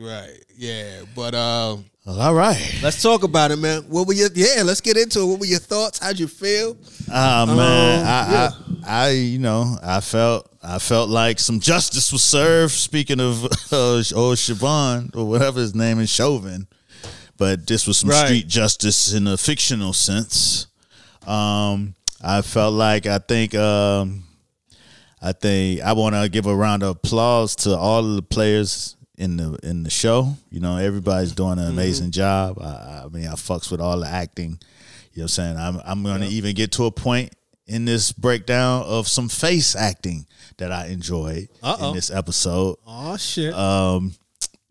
Right. 0.03 0.45
Yeah. 0.57 1.03
But 1.15 1.35
um, 1.35 1.85
All 2.07 2.35
right. 2.35 2.79
let's 2.83 3.01
talk 3.03 3.23
about 3.23 3.51
it, 3.53 3.57
man. 3.57 3.83
What 3.83 4.07
were 4.07 4.15
your 4.15 4.29
yeah? 4.35 4.63
Let's 4.65 4.81
get 4.81 4.97
into 4.97 5.21
it. 5.21 5.27
What 5.27 5.41
were 5.41 5.47
your 5.47 5.59
thoughts? 5.61 5.99
How'd 5.99 6.19
you 6.19 6.27
feel? 6.29 6.77
Ah 7.11 7.45
man, 7.47 8.01
Um, 8.01 8.07
I, 8.07 8.33
yeah. 8.33 8.51
I, 8.85 9.07
I, 9.07 9.11
you 9.11 9.39
know, 9.39 9.77
I 9.83 10.01
felt, 10.01 10.49
I 10.63 10.79
felt 10.79 11.09
like 11.09 11.39
some 11.39 11.61
justice 11.61 12.13
was 12.13 12.23
served. 12.23 12.73
Speaking 12.73 13.21
of, 13.21 13.45
uh, 13.73 14.03
old 14.15 14.37
Siobhan 14.39 15.15
or 15.15 15.27
whatever 15.29 15.61
his 15.61 15.75
name 15.75 16.01
is, 16.01 16.11
Chauvin, 16.11 16.67
but 17.37 17.67
this 17.67 17.87
was 17.87 17.99
some 17.99 18.11
Right. 18.11 18.27
street 18.27 18.49
justice 18.49 19.13
in 19.13 19.27
a 19.29 19.37
fictional 19.37 19.93
sense. 19.93 20.67
Um, 21.27 21.95
I 22.21 22.43
felt 22.43 22.75
like 22.75 23.07
I 23.07 23.19
think, 23.19 23.55
um, 23.55 24.25
I 25.21 25.31
think 25.33 25.81
I 25.83 25.93
want 25.93 26.17
to 26.17 26.29
give 26.29 26.47
a 26.47 26.55
round 26.55 26.83
of 26.83 26.97
applause 26.97 27.55
to 27.57 27.77
all 27.77 28.05
of 28.05 28.17
the 28.17 28.23
players 28.23 28.97
in 29.17 29.37
the 29.37 29.59
in 29.63 29.83
the 29.83 29.91
show. 29.91 30.35
You 30.51 30.61
know, 30.61 30.77
everybody's 30.77 31.33
doing 31.33 31.59
an 31.59 31.69
amazing 31.69 32.11
job. 32.11 32.59
I, 32.61 33.03
I 33.05 33.09
mean, 33.11 33.27
I 33.27 33.33
fucks 33.33 33.71
with 33.71 33.81
all 33.81 34.01
the 34.01 34.09
acting. 34.09 34.59
You 35.13 35.21
know 35.21 35.23
what 35.23 35.23
I'm 35.23 35.29
saying? 35.29 35.57
I'm 35.57 35.81
I'm 35.85 36.03
gonna 36.03 36.27
even 36.27 36.55
get 36.55 36.73
to 36.73 36.87
a 36.87 36.91
point 36.91 37.35
in 37.67 37.85
this 37.85 38.13
breakdown 38.13 38.83
of 38.85 39.07
some 39.09 39.29
face 39.29 39.77
acting 39.77 40.27
that 40.59 40.73
I 40.73 40.87
enjoyed 40.87 41.49
Uh-oh. 41.63 41.89
in 41.89 41.95
this 41.95 42.11
episode. 42.11 42.77
Oh 42.87 43.17
shit. 43.17 43.55
Um 43.55 44.15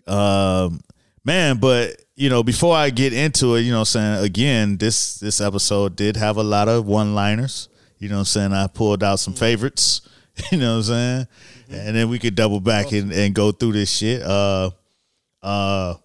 um 0.08 0.82
man, 1.24 1.58
but 1.58 2.02
you 2.16 2.30
know, 2.30 2.44
before 2.44 2.76
I 2.76 2.90
get 2.90 3.14
into 3.14 3.56
it, 3.56 3.62
you 3.62 3.72
know, 3.72 3.80
what 3.80 3.96
I'm 3.96 4.18
saying 4.18 4.26
again, 4.26 4.78
this 4.78 5.20
this 5.20 5.42
episode 5.42 5.96
did 5.96 6.18
have 6.18 6.38
a 6.38 6.44
lot 6.44 6.68
of 6.68 6.86
one 6.86 7.16
liners. 7.16 7.70
You 7.98 8.10
know, 8.10 8.16
what 8.16 8.20
I'm 8.22 8.26
saying 8.26 8.54
I 8.54 8.68
pulled 8.68 9.04
out 9.04 9.20
some 9.20 9.34
favorites. 9.34 10.02
You 10.52 10.58
know, 10.58 10.78
what 10.78 10.78
I'm 10.78 10.84
saying, 10.84 11.28
and 11.70 11.96
then 11.96 12.10
we 12.10 12.18
could 12.18 12.36
double 12.36 12.60
back 12.60 12.92
and, 12.94 13.12
and 13.12 13.36
go 13.36 13.52
through 13.52 13.74
this 13.74 13.92
shit. 13.92 14.22
Uh, 14.22 14.72
uh, 15.44 15.96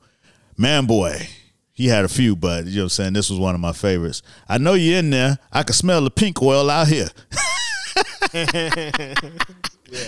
man, 0.56 0.86
boy, 0.86 1.26
he 1.72 1.86
had 1.86 2.04
a 2.04 2.08
few, 2.08 2.36
but 2.36 2.66
you 2.66 2.76
know, 2.76 2.80
what 2.80 2.84
I'm 2.84 2.88
saying 2.90 3.12
this 3.14 3.30
was 3.30 3.38
one 3.38 3.54
of 3.54 3.60
my 3.60 3.72
favorites. 3.72 4.22
I 4.48 4.58
know 4.58 4.74
you're 4.74 4.98
in 4.98 5.10
there. 5.10 5.38
I 5.52 5.62
can 5.62 5.74
smell 5.74 6.02
the 6.02 6.10
pink 6.10 6.42
oil 6.42 6.70
out 6.70 6.88
here. 6.88 7.08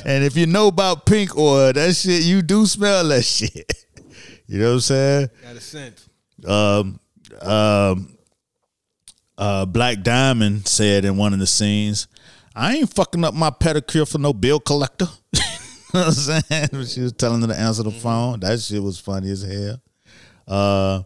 And 0.05 0.24
if 0.24 0.36
you 0.36 0.47
know 0.47 0.69
about 0.69 1.07
pink 1.07 1.36
oil, 1.36 1.73
that 1.73 1.95
shit, 1.95 2.24
you 2.24 2.43
do 2.43 2.66
smell 2.66 3.07
that 3.09 3.24
shit. 3.24 3.73
You 4.51 4.61
know 4.61 4.69
what 4.69 4.74
I'm 4.74 4.81
saying? 4.81 5.28
Got 5.43 5.57
a 5.57 5.61
scent. 5.61 6.07
Um, 6.47 6.99
um, 7.43 8.16
uh, 9.36 9.66
Black 9.66 10.03
Diamond 10.03 10.66
said 10.66 11.05
in 11.05 11.19
one 11.19 11.35
of 11.35 11.39
the 11.39 11.47
scenes, 11.47 12.09
I 12.59 12.74
ain't 12.76 12.93
fucking 12.93 13.22
up 13.24 13.35
my 13.35 13.51
pedicure 13.51 14.10
for 14.10 14.18
no 14.18 14.32
bill 14.32 14.59
collector. 14.59 15.06
you 15.32 15.40
know 15.94 16.01
what 16.01 16.06
I'm 16.06 16.12
saying? 16.12 16.85
She 16.86 17.01
was 17.02 17.12
telling 17.12 17.40
her 17.43 17.47
to 17.47 17.56
answer 17.59 17.85
the 17.85 17.90
phone. 17.93 18.40
That 18.40 18.59
shit 18.60 18.82
was 18.82 18.98
funny 18.98 19.30
as 19.30 19.43
hell. 19.43 19.80
Uh, 20.48 21.02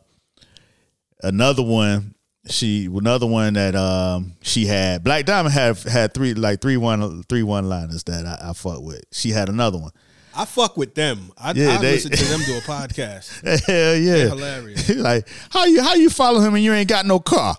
another 1.22 1.62
one, 1.62 2.14
she 2.48 2.86
another 2.86 3.26
one 3.26 3.54
that 3.54 3.76
um 3.76 4.32
she 4.42 4.66
had 4.66 5.04
Black 5.04 5.26
Diamond 5.26 5.52
had 5.54 5.78
had 5.82 6.14
three 6.14 6.34
like 6.34 6.60
three 6.60 6.76
one 6.76 7.22
three 7.24 7.42
one 7.42 7.68
liners 7.68 8.02
that 8.04 8.24
I, 8.26 8.50
I 8.50 8.52
fuck 8.54 8.80
with. 8.80 9.02
She 9.12 9.30
had 9.30 9.48
another 9.48 9.78
one. 9.78 9.90
I 10.34 10.46
fuck 10.46 10.78
with 10.78 10.94
them. 10.94 11.30
I, 11.36 11.52
Yeah, 11.52 11.74
I 11.74 11.78
they- 11.82 11.92
listen 11.92 12.10
to 12.12 12.24
them 12.24 12.40
do 12.46 12.56
a 12.56 12.60
podcast. 12.62 13.66
Hell 13.66 13.96
yeah, 13.96 14.28
hilarious. 14.28 14.88
like 14.96 15.28
how 15.50 15.66
you 15.66 15.82
how 15.82 15.94
you 15.94 16.08
follow 16.08 16.40
him 16.40 16.54
and 16.54 16.64
you 16.64 16.72
ain't 16.72 16.88
got 16.88 17.04
no 17.04 17.20
car. 17.20 17.56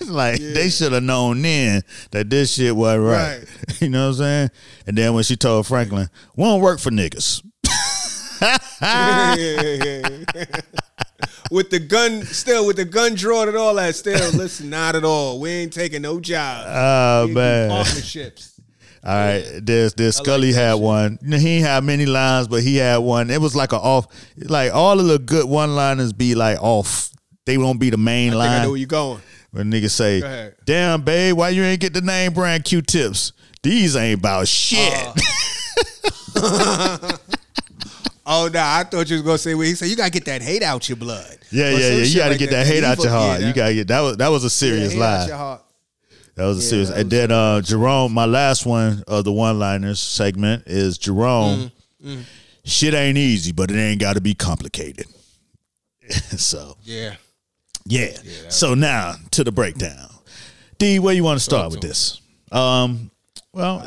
like 0.08 0.40
they 0.40 0.68
should 0.68 0.92
have 0.92 1.02
known 1.02 1.42
then 1.42 1.82
that 2.10 2.30
this 2.30 2.54
shit 2.54 2.74
wasn't 2.74 3.04
right. 3.04 3.38
Right. 3.38 3.80
you 3.80 3.88
know 3.88 4.08
what 4.08 4.14
I'm 4.14 4.14
saying? 4.14 4.50
And 4.86 4.98
then 4.98 5.14
when 5.14 5.24
she 5.24 5.36
told 5.36 5.66
Franklin, 5.66 6.08
"We 6.36 6.44
don't 6.44 6.60
work 6.60 6.80
for 6.80 6.90
niggas." 6.90 7.42
Yeah, 8.40 9.34
yeah, 9.34 9.60
yeah, 9.60 10.18
yeah. 10.34 10.44
with 11.50 11.70
the 11.70 11.78
gun, 11.78 12.22
still 12.22 12.66
with 12.66 12.76
the 12.76 12.84
gun 12.84 13.14
drawn 13.14 13.48
and 13.48 13.56
all 13.56 13.74
that. 13.74 13.94
Still, 13.96 14.30
listen, 14.32 14.70
not 14.70 14.94
at 14.94 15.04
all. 15.04 15.40
We 15.40 15.50
ain't 15.50 15.72
taking 15.72 16.02
no 16.02 16.20
jobs. 16.20 16.66
Oh 16.68 17.28
man. 17.28 17.70
partnerships. 17.70 18.60
All 19.04 19.14
right, 19.14 19.44
there's 19.62 19.94
this 19.94 20.16
Scully 20.16 20.52
had 20.52 20.74
one. 20.74 21.20
He 21.24 21.58
ain't 21.58 21.64
had 21.64 21.84
many 21.84 22.06
lines, 22.06 22.48
but 22.48 22.62
he 22.62 22.76
had 22.76 22.98
one. 22.98 23.30
It 23.30 23.40
was 23.40 23.54
like 23.54 23.72
a 23.72 23.76
off, 23.76 24.08
like 24.36 24.74
all 24.74 24.98
of 24.98 25.06
the 25.06 25.20
good 25.20 25.48
one 25.48 25.76
liners 25.76 26.12
be 26.12 26.34
like 26.34 26.60
off. 26.60 27.12
They 27.44 27.56
won't 27.56 27.78
be 27.78 27.90
the 27.90 27.96
main 27.96 28.30
I 28.30 28.32
think 28.32 28.38
line. 28.38 28.50
I 28.50 28.62
know 28.64 28.70
where 28.70 28.78
you 28.78 28.86
going. 28.86 29.22
When 29.56 29.70
niggas 29.72 29.90
say, 29.92 30.52
"Damn, 30.66 31.00
babe, 31.02 31.34
why 31.36 31.48
you 31.48 31.62
ain't 31.62 31.80
get 31.80 31.94
the 31.94 32.02
name 32.02 32.34
brand 32.34 32.64
Q-tips? 32.64 33.32
These 33.62 33.96
ain't 33.96 34.18
about 34.20 34.46
shit." 34.48 34.92
Uh, 36.36 36.98
Oh 38.28 38.50
no, 38.52 38.58
I 38.60 38.82
thought 38.82 39.08
you 39.08 39.14
was 39.16 39.22
gonna 39.22 39.38
say 39.38 39.54
what 39.54 39.66
he 39.66 39.74
said. 39.76 39.88
You 39.88 39.94
gotta 39.96 40.10
get 40.10 40.24
that 40.24 40.42
hate 40.42 40.62
out 40.64 40.88
your 40.88 40.96
blood. 40.96 41.38
yeah, 41.52 41.70
yeah, 41.70 41.78
yeah. 41.78 42.02
You 42.02 42.16
got 42.16 42.24
to 42.24 42.30
like 42.30 42.38
get 42.40 42.50
that, 42.50 42.66
hate 42.66 42.82
out 42.82 42.98
your 42.98 43.10
heart. 43.12 43.40
yeah, 43.40 43.46
you 43.46 43.52
that- 43.52 43.56
got 43.56 43.68
to 43.68 43.74
get 43.74 43.86
that 43.88 44.00
was 44.00 44.16
that 44.16 44.28
was 44.28 44.42
a 44.44 44.50
serious 44.50 44.94
out 44.94 44.98
lie. 44.98 45.58
That 46.34 46.44
was 46.46 46.58
a 46.58 46.60
Yeah, 46.62 46.68
serious. 46.68 46.88
that 46.88 46.98
And 46.98 47.10
then 47.10 47.30
uh, 47.30 47.60
Jerome, 47.60 48.12
my 48.12 48.24
last 48.26 48.66
one 48.66 49.04
of 49.06 49.22
the 49.24 49.32
one-liners 49.32 50.00
segment 50.00 50.64
is 50.66 50.98
Jerome. 50.98 51.70
Mm, 52.04 52.24
Shit 52.64 52.94
ain't 52.94 53.16
easy, 53.16 53.52
but 53.52 53.70
it 53.70 53.78
ain't 53.78 54.00
got 54.00 54.14
to 54.16 54.20
be 54.20 54.34
complicated. 54.34 55.06
so 56.10 56.76
Yeah. 56.82 57.14
Yeah. 57.86 58.48
so 58.48 58.74
now 58.74 59.14
to 59.32 59.44
the 59.44 59.52
breakdown. 59.52 60.08
D, 60.78 60.98
where 60.98 61.14
you 61.14 61.24
want 61.24 61.38
to 61.38 61.44
start 61.44 61.70
with 61.70 61.80
this? 61.80 62.20
Um, 62.52 63.10
well, 63.52 63.82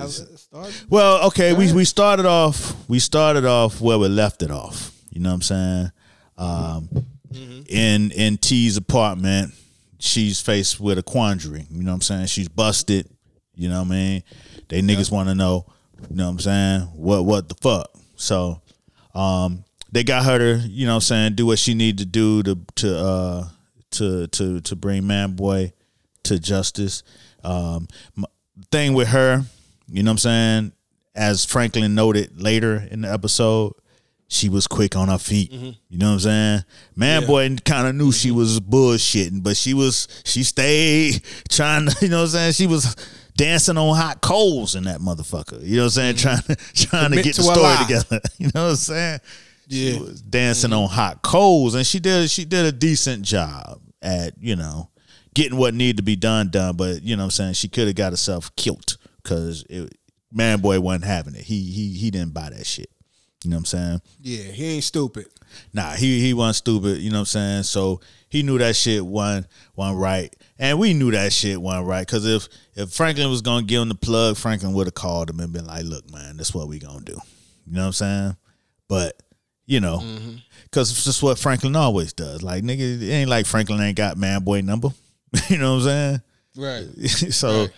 I 0.54 0.72
well, 0.90 1.28
okay. 1.28 1.54
We 1.54 1.72
we 1.72 1.86
started 1.86 2.26
off. 2.26 2.76
We 2.90 3.00
started 3.00 3.46
off 3.46 3.80
where 3.80 4.00
we 4.00 4.08
left 4.08 4.42
it 4.42 4.50
off. 4.50 4.92
You 5.12 5.22
know 5.22 5.30
what 5.30 5.36
I'm 5.36 5.42
saying? 5.42 5.92
Um, 6.38 6.90
in 7.68 8.12
in 8.12 8.38
T's 8.38 8.78
apartment, 8.78 9.54
she's 10.00 10.42
faced 10.42 10.80
with 10.80 10.98
a 10.98 11.04
quandary. 11.04 11.68
You 11.70 11.84
know 11.84 11.92
what 11.92 11.96
I'm 11.96 12.02
saying? 12.02 12.26
She's 12.28 12.48
busted. 12.48 13.08
You 13.54 13.70
know 13.70 13.80
what 13.80 13.88
I 13.88 13.92
mean? 13.92 14.24
They 14.70 14.82
niggas 14.82 15.12
want 15.12 15.30
to 15.30 15.36
know. 15.36 15.66
You 16.10 16.16
know 16.16 16.26
what 16.26 16.32
I'm 16.32 16.40
saying? 16.40 16.82
What 16.96 17.26
what 17.26 17.50
the 17.50 17.56
fuck? 17.56 17.92
So, 18.16 18.62
um, 19.14 19.64
they 19.92 20.04
got 20.04 20.26
her 20.26 20.38
to 20.40 20.68
you 20.68 20.86
know 20.86 20.94
what 20.94 20.98
I'm 20.98 21.02
saying 21.02 21.36
do 21.36 21.46
what 21.46 21.60
she 21.60 21.74
need 21.74 22.00
to 22.00 22.06
do 22.06 22.42
to 22.44 22.58
to 22.78 22.98
uh 22.98 23.48
to 23.92 24.28
to 24.28 24.62
to 24.62 24.76
bring 24.76 25.08
man 25.08 25.34
boy 25.34 25.74
to 26.24 26.40
justice. 26.40 27.04
Um, 27.44 27.88
thing 28.72 28.94
with 28.94 29.10
her, 29.10 29.44
you 29.88 30.04
know 30.04 30.12
what 30.12 30.14
I'm 30.14 30.18
saying? 30.18 30.72
As 31.16 31.46
Franklin 31.46 31.96
noted 31.96 32.42
later 32.42 32.88
in 32.92 33.02
the 33.02 33.12
episode, 33.12 33.74
she 34.28 34.48
was 34.48 34.68
quick 34.68 34.96
on 34.96 35.08
her 35.08 35.18
feet. 35.18 35.52
Mm-hmm. 35.52 35.72
You 35.90 35.98
know 35.98 36.08
what 36.08 36.14
I'm 36.14 36.20
saying? 36.20 36.64
Man 36.96 37.26
boy 37.26 37.56
kind 37.66 37.88
of 37.88 37.96
knew 37.96 38.12
she 38.12 38.30
mm-hmm. 38.30 38.38
was 38.38 38.60
bullshitting, 38.60 39.44
but 39.44 39.58
she 39.58 39.74
was 39.74 40.08
she 40.24 40.44
stayed 40.44 41.22
trying 41.50 41.88
to, 41.88 41.98
you 42.02 42.10
know 42.10 42.18
what 42.18 42.24
I'm 42.24 42.30
saying? 42.30 42.54
She 42.54 42.68
was 42.68 42.96
dancing 43.36 43.78
on 43.78 43.96
hot 43.96 44.22
coals 44.22 44.76
in 44.76 44.84
that 44.84 45.00
motherfucker. 45.00 45.64
You 45.64 45.78
know 45.78 45.84
what 45.84 45.98
I'm 45.98 46.16
saying? 46.16 46.16
Mm-hmm. 46.16 46.28
Trying 46.28 46.58
to 46.58 46.74
trying 46.88 47.12
to 47.12 47.22
get 47.24 47.36
the 47.36 47.42
to 47.44 47.50
a 47.50 47.54
story 47.54 47.60
lie. 47.62 47.84
together. 47.84 48.22
You 48.38 48.52
know 48.54 48.64
what 48.64 48.70
I'm 48.70 48.76
saying? 48.76 49.20
She 49.70 50.00
was 50.00 50.22
dancing 50.22 50.74
on 50.74 50.90
hot 50.90 51.22
coals 51.22 51.76
and 51.76 51.86
she 51.86 52.00
did 52.00 52.30
she 52.30 52.46
did 52.46 52.66
a 52.66 52.72
decent 52.72 53.24
job 53.24 53.82
at, 54.02 54.34
you 54.40 54.56
know, 54.56 54.90
getting 55.34 55.58
what 55.58 55.74
needed 55.74 55.98
to 55.98 56.04
be 56.04 56.16
done 56.16 56.50
done, 56.50 56.76
but 56.76 57.04
you 57.04 57.16
know 57.16 57.24
what 57.24 57.26
I'm 57.26 57.32
saying? 57.32 57.54
She 57.54 57.68
could 57.68 57.88
have 57.88 57.96
got 57.96 58.14
herself 58.14 58.56
killed 58.56 58.98
cuz 59.24 59.64
man 60.32 60.60
boy 60.60 60.80
wasn't 60.80 61.06
having 61.06 61.36
it. 61.36 61.42
He 61.42 61.62
he 61.72 61.94
he 61.94 62.12
didn't 62.12 62.34
buy 62.34 62.50
that 62.50 62.66
shit. 62.66 62.90
You 63.44 63.52
know 63.52 63.58
what 63.58 63.60
I'm 63.60 63.66
saying? 63.66 64.02
Yeah, 64.22 64.52
he 64.52 64.66
ain't 64.76 64.84
stupid. 64.84 65.28
Nah, 65.74 65.92
he 65.92 66.20
he 66.20 66.34
wasn't 66.34 66.58
stupid, 66.58 66.98
you 67.00 67.10
know 67.10 67.18
what 67.18 67.22
I'm 67.22 67.26
saying? 67.26 67.64
So 67.64 68.02
he 68.28 68.44
knew 68.44 68.58
that 68.60 68.76
shit 68.76 69.04
wasn't, 69.06 69.48
wasn't 69.76 69.98
right. 70.00 70.36
And 70.60 70.78
we 70.78 70.94
knew 70.94 71.10
that 71.12 71.34
shit 71.34 71.60
wasn't 71.60 71.88
right. 71.88 72.08
Cause 72.08 72.26
if 72.26 72.48
if 72.76 72.92
Franklin 72.92 73.30
was 73.30 73.42
gonna 73.42 73.66
give 73.66 73.82
him 73.82 73.90
the 73.90 73.96
plug, 73.96 74.38
Franklin 74.38 74.74
would 74.74 74.88
have 74.88 74.94
called 74.94 75.30
him 75.30 75.40
and 75.40 75.54
been 75.54 75.66
like, 75.66 75.86
look, 75.86 76.12
man, 76.12 76.38
that's 76.38 76.54
what 76.54 76.68
we 76.68 76.80
gonna 76.80 77.02
do. 77.04 77.18
You 77.66 77.76
know 77.76 77.82
what 77.82 77.88
I'm 77.88 77.94
saying? 77.94 78.38
But, 78.88 79.22
you 79.70 79.80
know, 79.80 80.00
cause 80.72 80.90
it's 80.90 81.04
just 81.04 81.22
what 81.22 81.38
Franklin 81.38 81.76
always 81.76 82.12
does. 82.12 82.42
Like, 82.42 82.64
nigga, 82.64 83.02
it 83.04 83.08
ain't 83.12 83.30
like 83.30 83.46
Franklin 83.46 83.80
ain't 83.80 83.96
got 83.96 84.18
man 84.18 84.44
boy 84.44 84.62
number. 84.62 84.90
you 85.48 85.60
know 85.60 85.76
what 85.76 85.84
I'm 85.88 86.22
saying? 86.56 86.88
Right. 86.98 87.08
so 87.10 87.62
Right. 87.62 87.74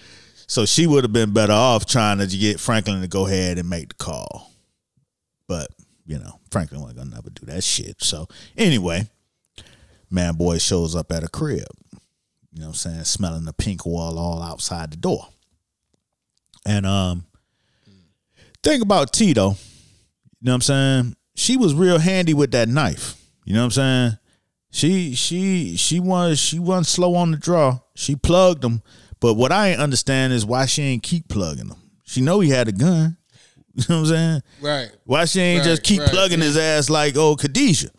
so 0.48 0.66
she 0.66 0.88
would 0.88 1.04
have 1.04 1.12
been 1.12 1.34
better 1.34 1.52
off 1.52 1.86
trying 1.86 2.20
to 2.20 2.28
get 2.28 2.62
Franklin 2.62 3.02
to 3.02 3.10
go 3.10 3.28
ahead 3.28 3.58
and 3.58 3.70
make 3.70 3.90
the 3.90 3.96
call. 3.96 4.54
But, 5.50 5.68
you 6.06 6.18
know, 6.18 6.40
Franklin 6.50 6.80
wasn't 6.80 7.00
gonna 7.00 7.10
never 7.14 7.30
do 7.30 7.46
that 7.48 7.62
shit. 7.62 8.02
So 8.02 8.28
anyway, 8.56 9.10
man 10.10 10.36
boy 10.36 10.60
shows 10.60 10.96
up 10.96 11.12
at 11.12 11.26
a 11.26 11.28
crib. 11.28 11.68
You 12.54 12.62
know 12.62 12.68
what 12.68 12.86
I'm 12.86 12.94
saying? 12.94 13.04
Smelling 13.04 13.44
the 13.44 13.52
pink 13.54 13.86
oil 13.86 14.18
all 14.18 14.42
outside 14.42 14.92
the 14.92 14.98
door. 14.98 15.28
And 16.66 16.86
um 16.86 17.26
think 18.64 18.82
about 18.82 19.12
Tito, 19.12 19.50
you 19.50 19.56
know 20.44 20.52
what 20.52 20.56
I'm 20.56 20.62
saying? 20.62 21.16
She 21.42 21.58
was 21.58 21.74
real 21.74 21.98
handy 21.98 22.36
with 22.36 22.52
that 22.52 22.70
knife. 22.70 23.16
You 23.46 23.56
know 23.56 23.62
what 23.62 23.66
I'm 23.66 23.72
saying? 23.72 24.18
She 24.70 25.16
she 25.16 25.76
she 25.76 26.00
was 26.00 26.38
she 26.38 26.60
wasn't 26.60 26.86
slow 26.86 27.16
on 27.16 27.32
the 27.32 27.38
draw. 27.38 27.80
She 27.96 28.16
plugged 28.16 28.64
him, 28.64 28.84
but 29.20 29.34
what 29.34 29.52
I 29.52 29.70
ain't 29.70 29.82
understand 29.82 30.34
is 30.34 30.46
why 30.46 30.68
she 30.68 30.84
ain't 30.84 31.02
keep 31.02 31.28
plugging 31.30 31.70
him. 31.70 31.78
She 32.04 32.22
know 32.22 32.42
he 32.42 32.52
had 32.52 32.68
a 32.68 32.72
gun. 32.72 33.18
You 33.74 33.86
know 33.88 34.02
what 34.02 34.02
I'm 34.02 34.06
saying? 34.08 34.42
Right. 34.62 34.92
Why 35.06 35.24
she 35.24 35.40
ain't 35.40 35.64
just 35.64 35.84
keep 35.84 36.02
right, 36.02 36.10
plugging 36.10 36.40
yeah. 36.40 36.46
his 36.46 36.58
ass 36.58 36.90
like 36.90 37.16
old 37.16 37.40
Khadijah? 37.40 37.90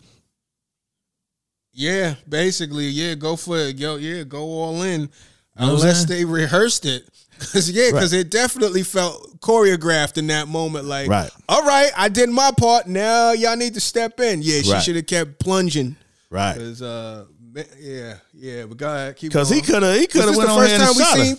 Yeah, 1.73 2.16
basically, 2.28 2.89
yeah, 2.89 3.14
go 3.14 3.36
for 3.36 3.56
it. 3.56 3.78
Yo, 3.78 3.97
yeah, 3.97 4.23
go 4.24 4.43
all 4.43 4.82
in. 4.82 5.01
know 5.01 5.09
Unless 5.56 6.05
they 6.05 6.27
rehearsed 6.27 6.85
it. 6.85 7.09
Cause 7.52 7.70
yeah, 7.70 7.90
because 7.90 8.12
it 8.12 8.31
definitely 8.31 8.82
felt 8.82 9.40
choreographed 9.40 10.16
in 10.19 10.27
that 10.28 10.48
moment. 10.48 10.85
Like, 10.86 11.09
Right. 11.09 11.31
all 11.48 11.64
right, 11.66 11.90
I 11.97 12.09
did 12.09 12.31
my 12.31 12.51
part. 12.56 12.86
Now 12.86 13.32
y'all 13.32 13.56
need 13.56 13.74
to 13.74 13.81
step 13.81 14.20
in. 14.20 14.43
Yeah, 14.43 14.62
she 14.62 14.73
Right. 14.73 14.82
should 14.82 14.97
have 14.97 15.06
kept 15.06 15.39
plunging. 15.40 15.97
Right. 16.31 16.56
Cause 16.56 16.81
uh, 16.82 17.24
yeah, 17.78 18.14
yeah. 18.32 18.64
But 18.66 18.77
God, 18.78 19.16
keep 19.16 19.31
Because 19.32 19.51
he 19.51 19.60
could 19.60 19.82
have 19.82 19.97
he 19.98 20.06
could 20.06 20.24
have 20.24 20.36
went 20.36 20.48
the 20.48 20.55
on 20.55 20.60
first 20.60 20.77
time 20.77 20.94
we 20.97 21.02
shot 21.05 21.16
seen? 21.19 21.36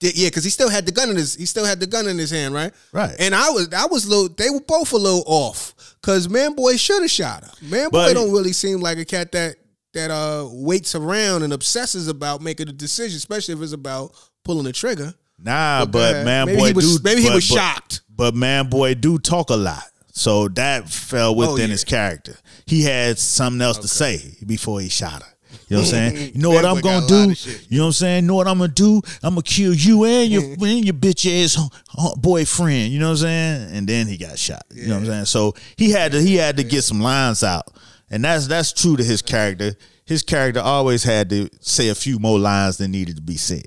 Yeah, 0.00 0.26
because 0.28 0.44
he 0.44 0.50
still 0.50 0.68
had 0.68 0.84
the 0.84 0.92
gun 0.92 1.08
in 1.08 1.16
his 1.16 1.34
he 1.34 1.46
still 1.46 1.64
had 1.64 1.80
the 1.80 1.86
gun 1.86 2.06
in 2.08 2.18
his 2.18 2.30
hand, 2.30 2.52
right? 2.52 2.72
Right. 2.92 3.14
And 3.18 3.34
I 3.34 3.48
was 3.50 3.72
I 3.72 3.86
was 3.86 4.04
a 4.04 4.10
little 4.10 4.28
they 4.28 4.50
were 4.50 4.60
both 4.60 4.92
a 4.92 4.96
little 4.98 5.22
off. 5.26 5.74
Cause 6.02 6.28
man 6.28 6.54
boy 6.54 6.76
should 6.76 7.00
have 7.00 7.10
shot 7.10 7.42
her. 7.44 7.50
Man 7.62 7.88
boy 7.88 8.08
But- 8.08 8.14
don't 8.14 8.30
really 8.32 8.52
seem 8.52 8.80
like 8.80 8.98
a 8.98 9.04
cat 9.06 9.32
that 9.32 9.56
that 9.94 10.10
uh 10.10 10.46
waits 10.50 10.94
around 10.94 11.42
and 11.42 11.52
obsesses 11.52 12.08
about 12.08 12.42
making 12.42 12.68
a 12.68 12.72
decision, 12.72 13.16
especially 13.16 13.54
if 13.54 13.62
it's 13.62 13.72
about 13.72 14.12
pulling 14.44 14.64
the 14.64 14.72
trigger. 14.72 15.14
Nah, 15.38 15.84
But 15.86 15.92
but 15.92 16.24
man 16.24 16.46
maybe 16.46 16.58
boy 16.58 16.66
he 16.68 16.72
was, 16.74 16.96
do 16.98 17.02
maybe 17.02 17.22
he 17.22 17.28
but- 17.28 17.34
was 17.36 17.44
shocked. 17.44 18.02
But 18.16 18.34
man 18.34 18.68
boy 18.68 18.94
do 18.94 19.18
talk 19.18 19.50
a 19.50 19.56
lot. 19.56 19.82
So 20.12 20.46
that 20.48 20.88
fell 20.88 21.34
within 21.34 21.54
Oh, 21.54 21.56
yeah. 21.56 21.66
his 21.66 21.82
character. 21.82 22.36
He 22.66 22.82
had 22.84 23.18
something 23.18 23.60
else 23.60 23.78
to 23.78 23.88
say 23.88 24.36
before 24.46 24.80
he 24.80 24.88
shot 24.88 25.22
her. 25.22 25.28
You 25.68 25.76
know 25.76 25.82
what 25.82 25.86
I'm 25.94 26.14
saying? 26.16 26.32
You 26.34 26.40
know 26.40 26.50
what 26.50 26.64
I'm 26.64 26.80
gonna 26.80 27.00
got 27.00 27.10
a 27.10 27.16
lot 27.26 27.36
do? 27.36 27.50
You 27.68 27.78
know 27.78 27.84
what 27.84 27.86
I'm 27.88 27.92
saying? 27.92 28.24
You 28.24 28.28
know 28.28 28.34
what 28.36 28.46
I'm 28.46 28.58
gonna 28.58 28.72
do? 28.72 29.00
I'm 29.24 29.30
gonna 29.34 29.42
kill 29.42 29.74
you 29.74 30.04
and 30.04 30.30
your 30.30 30.42
and 30.60 30.84
your 30.84 30.94
bitch 30.94 31.26
ass 31.44 31.54
hu- 31.54 31.68
hu- 32.00 32.16
boyfriend. 32.16 32.92
You 32.92 33.00
know 33.00 33.06
what 33.08 33.22
I'm 33.22 33.26
saying? 33.26 33.76
And 33.76 33.88
then 33.88 34.06
he 34.06 34.16
got 34.16 34.38
shot. 34.38 34.62
You 34.72 34.86
know 34.88 34.94
what 34.94 35.00
I'm 35.00 35.06
saying? 35.06 35.24
So 35.26 35.54
he 35.76 35.90
had 35.90 36.12
to 36.12 36.20
he 36.22 36.36
had 36.36 36.56
to 36.58 36.64
get 36.64 36.82
some 36.82 37.00
lines 37.00 37.42
out, 37.42 37.66
and 38.14 38.24
that's 38.24 38.46
that's 38.46 38.72
true 38.72 38.96
to 38.96 39.02
his 39.02 39.22
character. 39.22 39.74
His 40.04 40.22
character 40.22 40.60
always 40.60 41.02
had 41.02 41.28
to 41.30 41.48
say 41.60 41.88
a 41.88 41.96
few 41.96 42.20
more 42.20 42.38
lines 42.38 42.76
than 42.76 42.92
needed 42.92 43.16
to 43.16 43.22
be 43.22 43.36
said. 43.36 43.66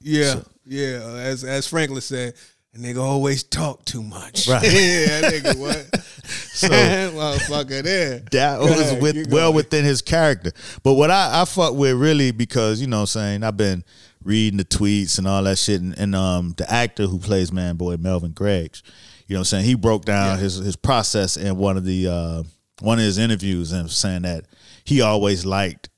Yeah, 0.00 0.40
yeah. 0.64 0.98
As 1.18 1.44
as 1.44 1.68
Franklin 1.68 2.00
said, 2.00 2.34
a 2.74 2.78
nigga 2.78 3.00
always 3.00 3.44
talk 3.44 3.84
too 3.84 4.02
much. 4.02 4.48
Right. 4.48 4.62
yeah, 4.64 5.30
nigga 5.30 5.58
what? 5.58 6.04
So- 6.28 6.68
motherfucker 6.68 7.84
there. 7.84 8.18
that 8.32 8.58
was 8.58 8.70
ahead, 8.80 9.00
with 9.00 9.32
well 9.32 9.52
within 9.52 9.84
his 9.84 10.02
character. 10.02 10.50
But 10.82 10.94
what 10.94 11.10
I, 11.10 11.42
I 11.42 11.44
fuck 11.44 11.74
with 11.74 11.96
really 11.96 12.32
because, 12.32 12.80
you 12.80 12.88
know 12.88 12.96
what 12.98 13.02
I'm 13.02 13.06
saying, 13.06 13.44
I've 13.44 13.56
been 13.56 13.84
reading 14.24 14.58
the 14.58 14.64
tweets 14.64 15.18
and 15.18 15.28
all 15.28 15.44
that 15.44 15.56
shit 15.56 15.80
and, 15.80 15.96
and 15.96 16.16
um 16.16 16.54
the 16.56 16.70
actor 16.70 17.06
who 17.06 17.20
plays 17.20 17.52
Man 17.52 17.76
Boy, 17.76 17.96
Melvin 17.96 18.32
Greggs, 18.32 18.82
you 19.28 19.34
know 19.34 19.38
what 19.38 19.42
I'm 19.42 19.44
saying, 19.44 19.64
he 19.66 19.74
broke 19.76 20.04
down 20.04 20.38
his 20.38 20.56
his 20.56 20.74
process 20.74 21.36
in 21.36 21.56
one 21.56 21.76
of 21.76 21.84
the 21.84 22.08
uh 22.08 22.42
one 22.80 22.98
of 22.98 23.04
his 23.04 23.18
interviews 23.18 23.72
and 23.72 23.90
saying 23.90 24.22
that 24.22 24.44
he 24.84 25.00
always 25.00 25.44
liked 25.44 25.88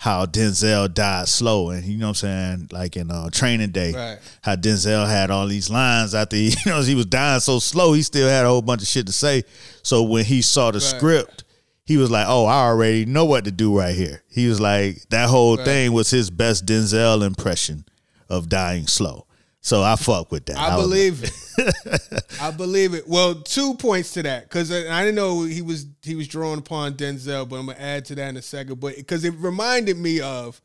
how 0.00 0.24
Denzel 0.26 0.92
died 0.94 1.26
slow 1.28 1.70
and 1.70 1.84
you 1.84 1.98
know 1.98 2.06
what 2.06 2.22
I'm 2.22 2.54
saying, 2.56 2.68
like 2.70 2.96
in 2.96 3.10
uh 3.10 3.30
training 3.30 3.70
day, 3.70 3.92
Right. 3.92 4.18
how 4.42 4.54
Denzel 4.54 5.08
had 5.08 5.30
all 5.30 5.46
these 5.48 5.70
lines 5.70 6.14
after 6.14 6.36
he, 6.36 6.44
you 6.64 6.70
know 6.70 6.80
he 6.82 6.94
was 6.94 7.06
dying 7.06 7.40
so 7.40 7.58
slow, 7.58 7.92
he 7.94 8.02
still 8.02 8.28
had 8.28 8.44
a 8.44 8.48
whole 8.48 8.62
bunch 8.62 8.82
of 8.82 8.88
shit 8.88 9.06
to 9.06 9.12
say. 9.12 9.42
So 9.82 10.02
when 10.04 10.24
he 10.24 10.40
saw 10.42 10.70
the 10.70 10.80
script, 10.80 11.42
he 11.84 11.96
was 11.96 12.10
like, 12.10 12.26
"Oh, 12.28 12.44
I 12.44 12.66
already 12.66 13.06
know 13.06 13.24
what 13.24 13.44
to 13.46 13.50
do 13.50 13.76
right 13.78 13.94
here." 13.94 14.22
He 14.30 14.46
was 14.46 14.60
like, 14.60 15.08
that 15.08 15.30
whole 15.30 15.56
thing 15.56 15.92
was 15.92 16.10
his 16.10 16.30
best 16.30 16.64
Denzel 16.66 17.26
impression 17.26 17.84
of 18.28 18.48
dying 18.48 18.86
slow. 18.86 19.26
So 19.60 19.82
I 19.82 19.96
fuck 19.96 20.30
with 20.30 20.46
that. 20.46 20.56
I 20.56 20.76
was- 20.76 20.86
believe 20.86 21.24
it. 21.24 22.24
I 22.40 22.50
believe 22.50 22.94
it. 22.94 23.08
Well, 23.08 23.34
two 23.34 23.74
points 23.74 24.12
to 24.12 24.22
that 24.22 24.44
because 24.44 24.70
I, 24.70 24.88
I 24.88 25.04
didn't 25.04 25.16
know 25.16 25.42
he 25.42 25.62
was 25.62 25.86
he 26.02 26.14
was 26.14 26.28
drawing 26.28 26.58
upon 26.58 26.94
Denzel, 26.94 27.48
but 27.48 27.56
I'm 27.56 27.66
gonna 27.66 27.78
add 27.78 28.04
to 28.06 28.14
that 28.14 28.28
in 28.28 28.36
a 28.36 28.42
second. 28.42 28.80
But 28.80 28.96
because 28.96 29.24
it 29.24 29.34
reminded 29.38 29.98
me 29.98 30.20
of 30.20 30.60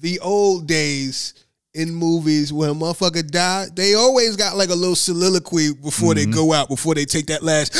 the 0.00 0.20
old 0.20 0.66
days 0.66 1.34
in 1.74 1.92
movies 1.92 2.52
when 2.52 2.70
a 2.70 2.74
motherfucker 2.74 3.28
died, 3.28 3.74
they 3.74 3.94
always 3.94 4.36
got 4.36 4.56
like 4.56 4.70
a 4.70 4.74
little 4.74 4.94
soliloquy 4.94 5.74
before 5.74 6.14
they 6.14 6.22
mm-hmm. 6.22 6.32
go 6.32 6.52
out, 6.52 6.68
before 6.68 6.94
they 6.94 7.04
take 7.04 7.26
that 7.26 7.42
last 7.42 7.74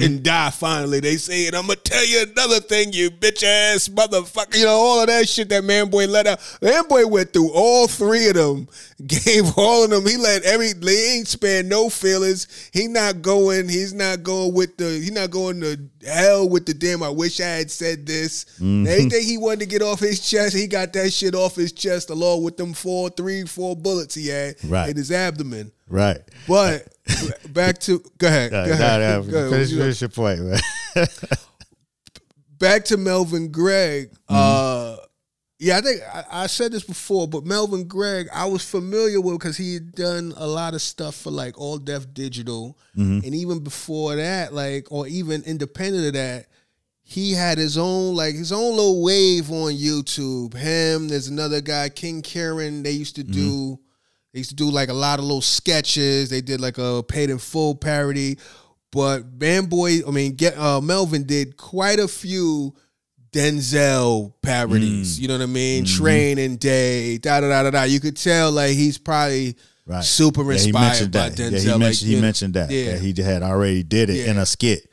Mm-hmm. 0.00 0.14
and 0.14 0.22
die 0.22 0.50
finally. 0.50 1.00
They 1.00 1.16
say, 1.16 1.46
and 1.46 1.56
I'm 1.56 1.66
gonna 1.66 1.76
tell 1.76 2.04
you 2.04 2.24
another 2.30 2.60
thing, 2.60 2.92
you 2.92 3.10
bitch 3.10 3.42
ass 3.44 3.88
motherfucker. 3.88 4.56
You 4.58 4.64
know, 4.64 4.72
all 4.72 5.00
of 5.00 5.06
that 5.08 5.28
shit 5.28 5.48
that 5.50 5.64
man 5.64 5.90
boy 5.90 6.06
let 6.06 6.26
out. 6.26 6.40
Man 6.62 6.86
boy 6.88 7.06
went 7.06 7.32
through 7.32 7.50
all 7.52 7.86
three 7.88 8.28
of 8.28 8.34
them, 8.34 8.68
gave 9.06 9.56
all 9.58 9.84
of 9.84 9.90
them. 9.90 10.06
He 10.06 10.16
let 10.16 10.42
every 10.44 10.72
they 10.72 11.16
ain't 11.16 11.28
spare 11.28 11.62
no 11.62 11.88
feelings. 11.90 12.70
He 12.72 12.86
not 12.86 13.22
going, 13.22 13.68
he's 13.68 13.92
not 13.92 14.22
going 14.22 14.54
with 14.54 14.76
the 14.76 15.00
he 15.00 15.10
not 15.10 15.30
going 15.30 15.60
to 15.60 15.78
hell 16.06 16.48
with 16.48 16.66
the 16.66 16.74
damn 16.74 17.02
I 17.02 17.10
wish 17.10 17.40
I 17.40 17.46
had 17.46 17.70
said 17.70 18.06
this. 18.06 18.44
Mm-hmm. 18.60 18.86
Everything 18.86 19.22
he 19.24 19.38
wanted 19.38 19.60
to 19.60 19.66
get 19.66 19.82
off 19.82 20.00
his 20.00 20.20
chest, 20.20 20.56
he 20.56 20.66
got 20.66 20.92
that 20.94 21.12
shit 21.12 21.34
off 21.34 21.56
his 21.56 21.72
chest 21.72 22.10
along 22.10 22.42
with 22.42 22.56
them 22.56 22.72
four, 22.72 23.10
three, 23.10 23.44
four 23.44 23.76
bullets 23.76 24.14
he 24.14 24.28
had 24.28 24.56
Right. 24.64 24.90
in 24.90 24.96
his 24.96 25.10
abdomen. 25.12 25.72
Right. 25.90 26.18
But 26.48 26.88
back 27.52 27.78
to 27.80 28.02
go 28.18 28.28
ahead. 28.28 28.50
Go 28.52 28.64
nah, 28.64 28.72
ahead. 28.72 29.00
ahead. 29.02 29.24
finish, 29.50 29.70
finish 29.70 30.00
your 30.00 30.08
point, 30.10 30.40
man. 30.40 30.60
back 32.58 32.84
to 32.86 32.96
Melvin 32.96 33.50
Gregg. 33.50 34.10
Mm-hmm. 34.30 34.34
Uh, 34.34 34.96
yeah, 35.58 35.76
I 35.76 35.80
think 35.82 36.00
I, 36.14 36.24
I 36.30 36.46
said 36.46 36.72
this 36.72 36.84
before, 36.84 37.28
but 37.28 37.44
Melvin 37.44 37.86
Gregg, 37.86 38.28
I 38.32 38.46
was 38.46 38.64
familiar 38.68 39.20
with 39.20 39.38
because 39.38 39.56
he 39.58 39.74
had 39.74 39.92
done 39.92 40.32
a 40.36 40.46
lot 40.46 40.72
of 40.74 40.80
stuff 40.80 41.14
for 41.16 41.30
like 41.30 41.58
All 41.58 41.76
Def 41.78 42.12
Digital, 42.14 42.78
Mm-hmm. 42.96 43.24
and 43.24 43.34
even 43.34 43.60
before 43.62 44.16
that, 44.16 44.52
like 44.54 44.86
or 44.90 45.06
even 45.06 45.42
independent 45.44 46.06
of 46.06 46.12
that, 46.14 46.46
he 47.02 47.32
had 47.32 47.58
his 47.58 47.76
own 47.78 48.14
like 48.16 48.34
his 48.34 48.52
own 48.52 48.70
little 48.76 49.02
wave 49.02 49.50
on 49.50 49.72
YouTube. 49.72 50.54
Him, 50.54 51.08
there's 51.08 51.28
another 51.28 51.60
guy, 51.60 51.88
King 51.88 52.22
Karen. 52.22 52.82
They 52.82 52.92
used 52.92 53.16
to 53.16 53.22
Mm-hmm. 53.22 53.32
do. 53.32 53.80
They 54.32 54.38
used 54.40 54.50
to 54.50 54.56
do 54.56 54.70
like 54.70 54.88
a 54.88 54.94
lot 54.94 55.18
of 55.18 55.24
little 55.24 55.40
sketches. 55.40 56.30
They 56.30 56.40
did 56.40 56.60
like 56.60 56.78
a 56.78 57.02
paid 57.02 57.30
in 57.30 57.38
full 57.38 57.74
parody. 57.74 58.38
But 58.92 59.24
Man 59.40 59.66
Boy, 59.66 60.00
I 60.06 60.10
mean, 60.10 60.34
get 60.34 60.56
uh, 60.58 60.80
Melvin 60.80 61.24
did 61.24 61.56
quite 61.56 61.98
a 61.98 62.08
few 62.08 62.74
Denzel 63.32 64.32
parodies. 64.42 65.18
Mm. 65.18 65.22
You 65.22 65.28
know 65.28 65.34
what 65.38 65.42
I 65.44 65.46
mean? 65.46 65.84
Mm-hmm. 65.84 66.02
Training 66.02 66.56
Day, 66.56 67.18
da 67.18 67.40
da 67.40 67.48
da 67.48 67.62
da 67.64 67.70
da. 67.70 67.82
You 67.84 68.00
could 68.00 68.16
tell 68.16 68.50
like 68.52 68.72
he's 68.72 68.98
probably 68.98 69.56
Right. 69.86 70.04
super 70.04 70.42
Yeah, 70.44 70.52
inspired 70.52 71.10
by 71.10 71.30
that. 71.30 71.32
Denzel. 71.38 71.52
Yeah, 71.52 71.58
he 71.58 71.68
Like, 71.70 71.78
mentioned, 71.80 72.08
you 72.10 72.16
he 72.16 72.20
know, 72.20 72.26
mentioned 72.26 72.54
that. 72.54 72.70
Yeah. 72.70 72.92
that 72.92 73.00
he 73.00 73.22
had 73.22 73.42
already 73.42 73.82
did 73.82 74.08
it 74.10 74.28
in 74.28 74.38
a 74.38 74.46
skit. 74.46 74.88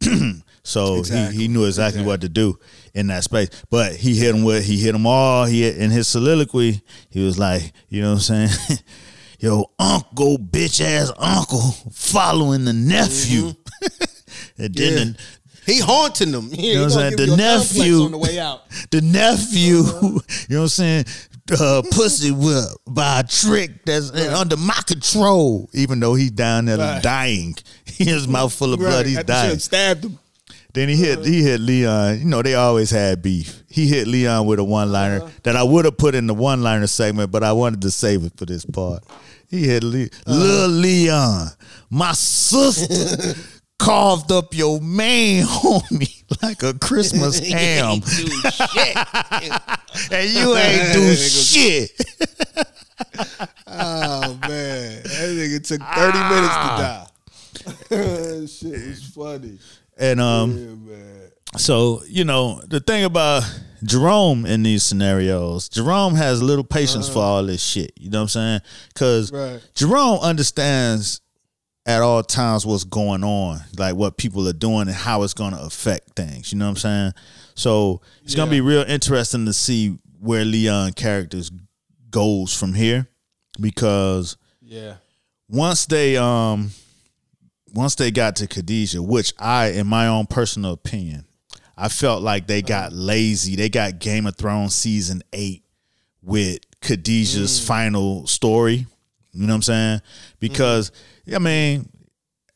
so 0.62 0.96
Exactly. 0.98 1.36
he, 1.36 1.42
he 1.42 1.48
knew 1.48 1.64
exactly, 1.64 2.02
what 2.04 2.20
to 2.20 2.28
do 2.28 2.56
in 2.94 3.06
that 3.08 3.24
space. 3.24 3.48
But 3.70 3.94
he 3.96 4.16
hit 4.16 4.34
him 4.34 4.42
with 4.44 4.64
he 4.64 4.78
hit 4.78 4.92
them 4.92 5.06
all. 5.06 5.44
He 5.44 5.68
in 5.68 5.90
his 5.90 6.08
soliloquy, 6.08 6.80
he 7.10 7.24
was 7.24 7.38
like, 7.38 7.72
you 7.88 8.02
know 8.02 8.10
what 8.14 8.30
I'm 8.30 8.48
saying? 8.48 8.78
Yo, 9.40 9.70
uncle, 9.78 10.36
bitch 10.36 10.82
ass 10.82 11.10
uncle, 11.16 11.60
following 11.92 12.64
the 12.66 12.72
nephew. 12.74 13.52
and 14.58 14.74
then 14.74 14.92
Mm-hmm. 14.92 14.98
Yeah. 14.98 15.04
the, 15.04 15.72
He 15.72 15.78
haunting 15.80 16.32
them. 16.32 16.48
Yeah, 16.52 16.74
know 16.74 16.80
what 16.80 16.84
I'm 16.84 16.98
saying? 16.98 17.16
The 17.16 17.26
you 17.26 17.36
nephew- 17.36 18.08
the 18.08 18.40
out. 18.42 18.62
the 18.90 19.00
nephew, 19.00 19.76
you 19.76 19.80
know 19.82 20.20
what 20.48 20.62
I'm 20.62 20.68
saying? 20.68 21.04
Uh, 21.58 21.82
pussy 21.90 22.30
whip 22.30 22.64
by 22.86 23.20
a 23.20 23.24
trick 23.24 23.84
that's 23.84 24.10
under 24.12 24.56
my 24.56 24.78
control. 24.86 25.68
Even 25.72 25.98
though 26.00 26.14
he's 26.14 26.30
down 26.30 26.66
there 26.66 26.78
Right. 26.78 27.02
dying, 27.02 27.56
his 27.84 28.28
mouth 28.28 28.52
full 28.52 28.72
of 28.74 28.78
blood, 28.78 29.06
he's 29.06 29.22
dying. 29.24 29.58
stabbed 29.58 30.04
him. 30.04 30.18
Then 30.72 30.88
he 30.88 30.96
hit 30.96 31.24
he 31.24 31.42
hit 31.42 31.60
Leon. 31.60 32.18
You 32.20 32.24
know 32.26 32.42
they 32.42 32.54
always 32.54 32.90
had 32.90 33.22
beef. 33.22 33.62
He 33.68 33.86
hit 33.88 34.06
Leon 34.06 34.46
with 34.46 34.58
a 34.58 34.64
one 34.64 34.92
liner 34.92 35.16
Uh-huh. 35.22 35.30
that 35.42 35.56
I 35.56 35.62
would 35.62 35.84
have 35.84 35.96
put 35.98 36.14
in 36.14 36.26
the 36.26 36.34
one 36.34 36.62
liner 36.62 36.86
segment, 36.86 37.30
but 37.32 37.42
I 37.42 37.52
wanted 37.52 37.82
to 37.82 37.90
save 37.90 38.24
it 38.24 38.32
for 38.36 38.46
this 38.46 38.64
part. 38.64 39.02
He 39.48 39.64
hit 39.66 39.82
Le- 39.82 40.04
Uh-huh. 40.04 40.32
Lil 40.32 40.68
Leon, 40.68 41.48
my 41.90 42.12
sister 42.12 43.34
carved 43.80 44.30
up 44.30 44.54
your 44.54 44.80
man 44.80 45.44
homie 45.46 46.22
like 46.42 46.62
a 46.62 46.74
Christmas 46.74 47.38
ham, 47.48 48.00
and 50.12 50.30
you 50.30 50.56
ain't 50.56 50.92
do 50.92 51.14
shit. 51.16 51.90
Oh 53.66 54.38
man, 54.48 55.02
that 55.02 55.30
nigga 55.34 55.66
took 55.66 55.80
thirty 55.80 56.18
Ah. 56.18 57.06
minutes 57.88 57.88
to 57.88 57.96
die. 57.96 58.46
Shit 58.46 58.80
is 58.80 59.02
funny. 59.14 59.58
And 60.00 60.20
um, 60.20 60.86
Yeah. 60.88 60.96
So, 61.58 62.02
you 62.08 62.24
know, 62.24 62.60
the 62.68 62.80
thing 62.80 63.04
about 63.04 63.42
Jerome 63.82 64.46
in 64.46 64.62
these 64.62 64.82
scenarios, 64.84 65.68
Jerome 65.68 66.14
has 66.14 66.42
little 66.42 66.64
patience 66.64 67.08
for 67.08 67.18
all 67.20 67.44
this 67.44 67.62
shit. 67.62 67.92
You 67.98 68.08
know 68.10 68.18
what 68.18 68.22
I'm 68.22 68.28
saying? 68.28 68.60
Because 68.94 69.32
Right. 69.32 69.60
Jerome 69.74 70.20
understands 70.20 71.20
at 71.86 72.02
all 72.02 72.22
times 72.22 72.64
what's 72.66 72.84
going 72.84 73.24
on, 73.24 73.60
like 73.78 73.94
what 73.96 74.16
people 74.16 74.46
are 74.48 74.52
doing 74.52 74.82
and 74.82 74.90
how 74.96 75.22
it's 75.22 75.34
going 75.34 75.52
to 75.52 75.60
affect 75.60 76.14
things. 76.14 76.52
You 76.52 76.58
know 76.58 76.66
what 76.66 76.70
I'm 76.72 76.76
saying? 76.76 77.12
So 77.54 78.00
it's 78.22 78.34
going 78.34 78.48
to 78.48 78.50
be 78.54 78.60
real 78.60 78.82
interesting 78.82 79.46
to 79.46 79.52
see 79.52 79.96
where 80.20 80.44
Leon 80.44 80.92
characters 80.92 81.50
goes 82.10 82.54
from 82.56 82.74
here 82.74 83.08
because 83.60 84.36
Yeah. 84.62 84.96
once 85.48 85.86
they 85.86 86.16
um 86.16 86.70
once 87.74 87.94
they 87.94 88.10
got 88.10 88.36
to 88.36 88.46
Khadijah, 88.46 89.02
which 89.02 89.32
I, 89.38 89.68
in 89.68 89.86
my 89.86 90.06
own 90.06 90.26
personal 90.26 90.72
opinion, 90.72 91.24
I 91.76 91.88
felt 91.88 92.22
like 92.22 92.46
they 92.46 92.62
got 92.62 92.92
uh-huh. 92.92 93.02
lazy. 93.02 93.56
They 93.56 93.68
got 93.68 93.98
Game 93.98 94.26
of 94.26 94.36
Thrones 94.36 94.74
season 94.74 95.22
eight 95.32 95.64
with 96.22 96.58
Khadijah's 96.80 97.60
mm. 97.60 97.66
final 97.66 98.26
story. 98.26 98.86
You 99.32 99.46
know 99.46 99.52
what 99.52 99.56
I'm 99.56 99.62
saying? 99.62 100.00
Because 100.38 100.90
mm-hmm. 100.90 101.36
I 101.36 101.38
mean, 101.38 101.88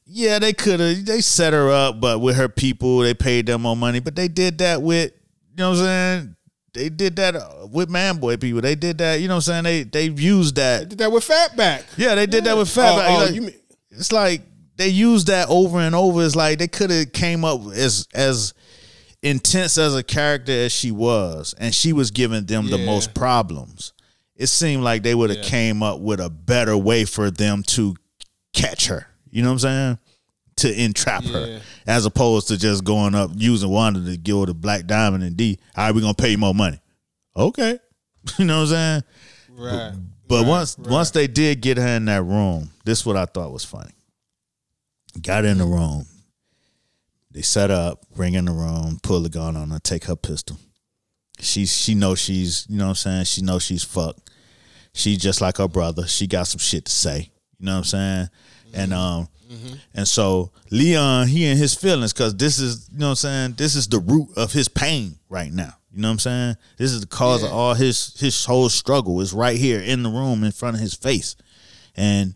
yeah, 0.07 0.39
they 0.39 0.53
could 0.53 0.81
have 0.81 1.07
they 1.07 1.20
set 1.20 1.53
her 1.53 1.70
up, 1.70 2.01
but 2.01 2.20
with 2.20 2.36
her 2.36 2.49
people, 2.49 2.99
they 2.99 3.15
paid 3.15 3.47
them 3.47 3.62
more 3.62 3.77
money. 3.77 4.01
But 4.01 4.16
they 4.16 4.28
did 4.28 4.59
that 4.59 4.82
with 4.82 5.12
you 5.51 5.57
know 5.57 5.70
what 5.70 5.78
I'm 5.78 5.85
saying? 5.85 6.36
They 6.74 6.89
did 6.89 7.16
that 7.16 7.36
uh, 7.36 7.69
with 7.70 7.89
Man 7.89 8.19
Boy 8.19 8.36
people. 8.36 8.61
They 8.61 8.74
did 8.74 8.99
that, 8.99 9.20
you 9.20 9.28
know 9.28 9.36
what 9.36 9.49
I'm 9.49 9.65
saying? 9.65 9.91
They 9.93 10.09
they 10.09 10.23
used 10.23 10.57
that 10.57 10.89
Did 10.89 10.99
that 10.99 11.12
with 11.12 11.27
Fatback. 11.27 11.85
yeah, 11.97 12.15
they 12.16 12.27
did 12.27 12.45
that 12.45 12.57
with 12.57 12.69
Fatback. 12.69 13.07
Oh, 13.09 13.28
oh, 13.28 13.41
Like, 13.41 13.61
it's 13.91 14.12
like 14.12 14.43
they 14.76 14.88
used 14.88 15.26
that 15.28 15.48
over 15.48 15.78
and 15.80 15.94
over. 15.94 16.24
It's 16.24 16.36
like 16.36 16.59
they 16.59 16.68
could 16.68 16.90
have 16.90 17.12
came 17.12 17.44
up 17.44 17.60
as 17.72 18.09
as 18.14 18.55
intense 19.22 19.78
as 19.78 19.94
a 19.94 20.02
character 20.02 20.52
as 20.52 20.72
she 20.72 20.90
was, 20.90 21.55
and 21.59 21.74
she 21.74 21.92
was 21.92 22.10
giving 22.10 22.44
them 22.44 22.68
the 22.68 22.78
most 22.78 23.14
problems. 23.14 23.92
It 24.36 24.48
seemed 24.48 24.82
like 24.82 25.02
they 25.02 25.14
would 25.14 25.30
have 25.30 25.38
Yeah. 25.44 25.48
came 25.48 25.82
up 25.82 26.01
with 26.01 26.20
a 26.20 26.28
better 26.28 26.76
way 26.76 27.05
for 27.05 27.30
them 27.30 27.62
to 27.68 27.94
catch 28.52 28.86
her. 28.88 29.06
You 29.30 29.42
know 29.42 29.48
what 29.48 29.52
I'm 29.55 29.59
saying? 29.60 29.98
To 30.59 30.82
entrap 30.82 31.24
Yeah. 31.24 31.32
her, 31.32 31.60
as 31.86 32.05
opposed 32.06 32.48
to 32.48 32.56
just 32.59 32.84
going 32.84 33.14
up 33.14 33.30
using 33.34 33.70
Wanda 33.70 34.05
to 34.05 34.16
give 34.16 34.38
her 34.40 34.46
the 34.46 34.55
black 34.55 34.86
diamond 34.86 35.24
and 35.24 35.36
D. 35.36 35.59
All 35.76 35.84
right, 35.86 35.94
we're 35.94 36.01
gonna 36.01 36.14
pay 36.14 36.30
you 36.32 36.38
more 36.38 36.55
money. 36.55 36.80
Okay, 37.36 37.78
you 38.38 38.44
know 38.44 38.59
what 38.64 38.68
I'm 38.68 38.68
saying? 38.68 39.02
Right. 39.56 39.92
But 40.28 40.42
Right, 40.42 40.46
once 40.48 40.76
right. 40.78 40.88
once 40.90 41.10
they 41.12 41.26
did 41.26 41.60
get 41.60 41.76
her 41.78 41.86
in 41.96 42.05
that 42.06 42.22
room, 42.22 42.70
this 42.84 43.01
is 43.01 43.06
what 43.06 43.16
I 43.16 43.24
thought 43.26 43.52
was 43.52 43.64
funny. 43.64 43.90
Got 45.23 45.45
in 45.45 45.59
the 45.59 45.65
room. 45.65 46.07
They 47.31 47.43
set 47.43 47.70
up, 47.70 48.05
bring 48.15 48.35
in 48.35 48.45
the 48.45 48.53
room, 48.53 48.99
pull 49.03 49.20
the 49.20 49.28
gun 49.28 49.57
on 49.57 49.70
her, 49.70 49.78
take 49.81 50.05
her 50.05 50.16
pistol. 50.16 50.57
She 51.41 51.66
she 51.66 51.95
knows 51.95 52.20
she's 52.20 52.66
you 52.69 52.78
know 52.78 52.85
what 52.85 52.91
I'm 52.91 52.95
saying. 52.97 53.24
She 53.24 53.43
knows 53.43 53.65
she's 53.65 53.82
fucked. 53.82 54.31
She 54.93 55.16
just 55.16 55.41
like 55.41 55.57
her 55.57 55.66
brother. 55.66 56.07
She 56.07 56.27
got 56.28 56.45
some 56.47 56.61
shit 56.61 56.85
to 56.85 56.93
say. 56.93 57.31
You 57.59 57.66
know 57.66 57.73
what 57.73 57.78
I'm 57.78 57.85
saying? 57.85 58.28
And 58.73 58.95
um 58.95 59.28
and 59.95 60.07
so 60.07 60.53
Leon 60.70 61.28
he 61.28 61.45
in 61.47 61.57
his 61.57 61.74
feelings 61.74 62.12
because 62.12 62.36
this 62.36 62.59
is 62.59 62.89
you 62.93 62.99
know 62.99 63.07
what 63.07 63.11
I'm 63.11 63.16
saying. 63.16 63.55
This 63.55 63.74
is 63.74 63.89
the 63.89 63.99
root 63.99 64.28
of 64.36 64.53
his 64.53 64.69
pain 64.69 65.16
right 65.28 65.53
now. 65.53 65.74
You 65.93 66.03
know 66.03 66.09
what 66.09 66.12
I'm 66.12 66.19
saying? 66.20 66.57
This 66.77 66.93
is 66.93 67.01
the 67.01 67.07
cause 67.07 67.43
of 67.43 67.53
all 67.53 67.74
his 67.74 68.19
his 68.19 68.45
whole 68.45 68.69
struggle. 68.69 69.20
Is 69.20 69.32
right 69.32 69.57
here 69.57 69.81
in 69.81 70.03
the 70.03 70.09
room 70.11 70.43
in 70.45 70.51
front 70.53 70.77
of 70.77 70.81
his 70.81 70.95
face, 70.95 71.36
and 71.97 72.35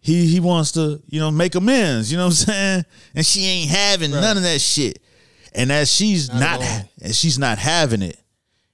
he 0.00 0.26
he 0.26 0.40
wants 0.40 0.72
to 0.72 1.00
you 1.06 1.20
know 1.20 1.30
make 1.30 1.54
amends. 1.54 2.10
You 2.10 2.18
know 2.18 2.24
what 2.24 2.38
I'm 2.40 2.46
saying? 2.46 2.84
And 3.14 3.26
she 3.26 3.44
ain't 3.44 3.70
having 3.70 4.10
none 4.10 4.36
of 4.36 4.42
that 4.42 4.60
shit. 4.60 5.00
And 5.54 5.70
as 5.70 5.90
she's 5.90 6.28
Not 6.28 6.60
not, 6.60 6.84
as 7.00 7.16
she's 7.18 7.38
not 7.38 7.58
having 7.58 8.02
it, 8.02 8.18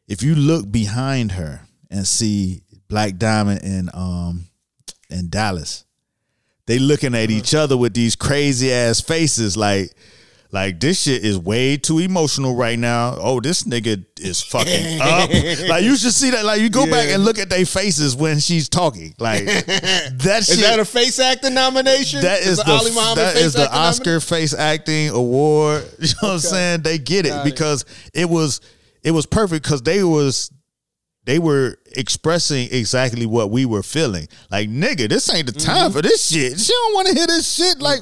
if 0.08 0.22
you 0.22 0.34
look 0.34 0.70
behind 0.70 1.32
her 1.32 1.60
and 1.90 2.06
see 2.06 2.62
Black 2.88 3.16
Diamond 3.16 3.60
and 3.62 3.90
um 3.94 4.46
and 5.10 5.30
Dallas, 5.30 5.84
they 6.66 6.78
looking 6.78 7.14
at 7.14 7.30
each 7.30 7.54
other 7.54 7.76
with 7.76 7.94
these 7.94 8.16
crazy 8.16 8.72
ass 8.72 9.00
faces 9.00 9.56
like 9.56 9.92
like 10.52 10.80
this 10.80 11.02
shit 11.02 11.24
is 11.24 11.38
way 11.38 11.76
too 11.76 11.98
emotional 12.00 12.56
right 12.56 12.78
now. 12.78 13.14
Oh, 13.18 13.40
this 13.40 13.62
nigga 13.64 14.04
is 14.18 14.42
fucking 14.42 15.00
up. 15.00 15.30
Like 15.68 15.84
you 15.84 15.96
should 15.96 16.12
see 16.12 16.30
that. 16.30 16.44
Like 16.44 16.60
you 16.60 16.70
go 16.70 16.86
back 16.90 17.08
and 17.10 17.24
look 17.24 17.38
at 17.38 17.48
their 17.50 17.64
faces 17.64 18.16
when 18.16 18.40
she's 18.40 18.68
talking. 18.68 19.14
Like 19.18 19.44
that 19.64 20.42
shit. 20.44 20.56
Is 20.58 20.60
that 20.62 20.78
a 20.80 20.84
face 20.84 21.18
acting 21.20 21.54
nomination? 21.54 22.22
That 22.22 22.40
is 22.42 22.58
the, 22.58 22.64
the 22.64 22.72
Ali 22.72 22.90
Muhammad 22.90 23.18
that 23.18 23.34
face 23.34 23.44
is 23.44 23.52
the 23.54 23.72
Oscar 23.72 24.20
face 24.20 24.52
acting 24.54 25.10
award. 25.10 25.84
You 26.00 26.08
know 26.22 26.28
what 26.28 26.32
I'm 26.34 26.38
saying? 26.40 26.82
They 26.82 26.98
get 26.98 27.26
it 27.26 27.30
Got 27.30 27.44
because 27.44 27.84
it 28.12 28.28
was 28.28 28.60
it 29.04 29.12
was 29.12 29.26
perfect 29.26 29.62
because 29.64 29.82
they 29.82 30.02
was 30.02 30.50
they 31.26 31.38
were 31.38 31.76
expressing 31.96 32.68
exactly 32.72 33.26
what 33.26 33.50
we 33.50 33.66
were 33.66 33.82
feeling. 33.82 34.26
Like 34.50 34.68
nigga, 34.68 35.08
this 35.08 35.32
ain't 35.32 35.46
the 35.46 35.52
Mm-hmm. 35.52 35.70
time 35.70 35.92
for 35.92 36.02
this 36.02 36.28
shit. 36.28 36.58
She 36.58 36.72
don't 36.72 36.94
want 36.94 37.08
to 37.08 37.14
hear 37.14 37.26
this 37.26 37.52
shit. 37.52 37.78
Like 37.80 38.00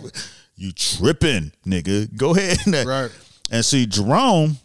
you 0.59 0.72
tripping, 0.72 1.52
nigga. 1.66 2.14
Go 2.16 2.35
ahead. 2.36 2.59
Right. 2.86 3.10
And 3.51 3.64
see 3.64 3.86
Jerome. 3.86 4.59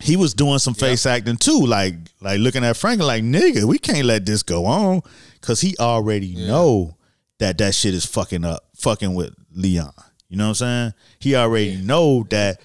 He 0.00 0.16
was 0.16 0.32
doing 0.32 0.60
some 0.60 0.74
face 0.74 1.06
acting 1.06 1.38
too, 1.38 1.66
like 1.66 1.94
like 2.20 2.38
looking 2.38 2.62
at 2.62 2.76
Franklin, 2.76 3.08
like 3.08 3.24
nigga, 3.24 3.64
we 3.64 3.78
can't 3.80 4.04
let 4.04 4.24
this 4.24 4.44
go 4.44 4.64
on, 4.64 5.02
cause 5.40 5.60
he 5.60 5.74
already 5.80 6.36
know 6.36 6.96
that 7.38 7.58
that 7.58 7.74
shit 7.74 7.94
is 7.94 8.06
fucking 8.06 8.44
up, 8.44 8.62
fucking 8.76 9.12
with 9.14 9.34
Leon. 9.50 9.92
You 10.28 10.36
know 10.36 10.44
what 10.44 10.48
I'm 10.50 10.54
saying? 10.54 10.94
He 11.18 11.34
already 11.34 11.76
know 11.78 12.24
that 12.30 12.60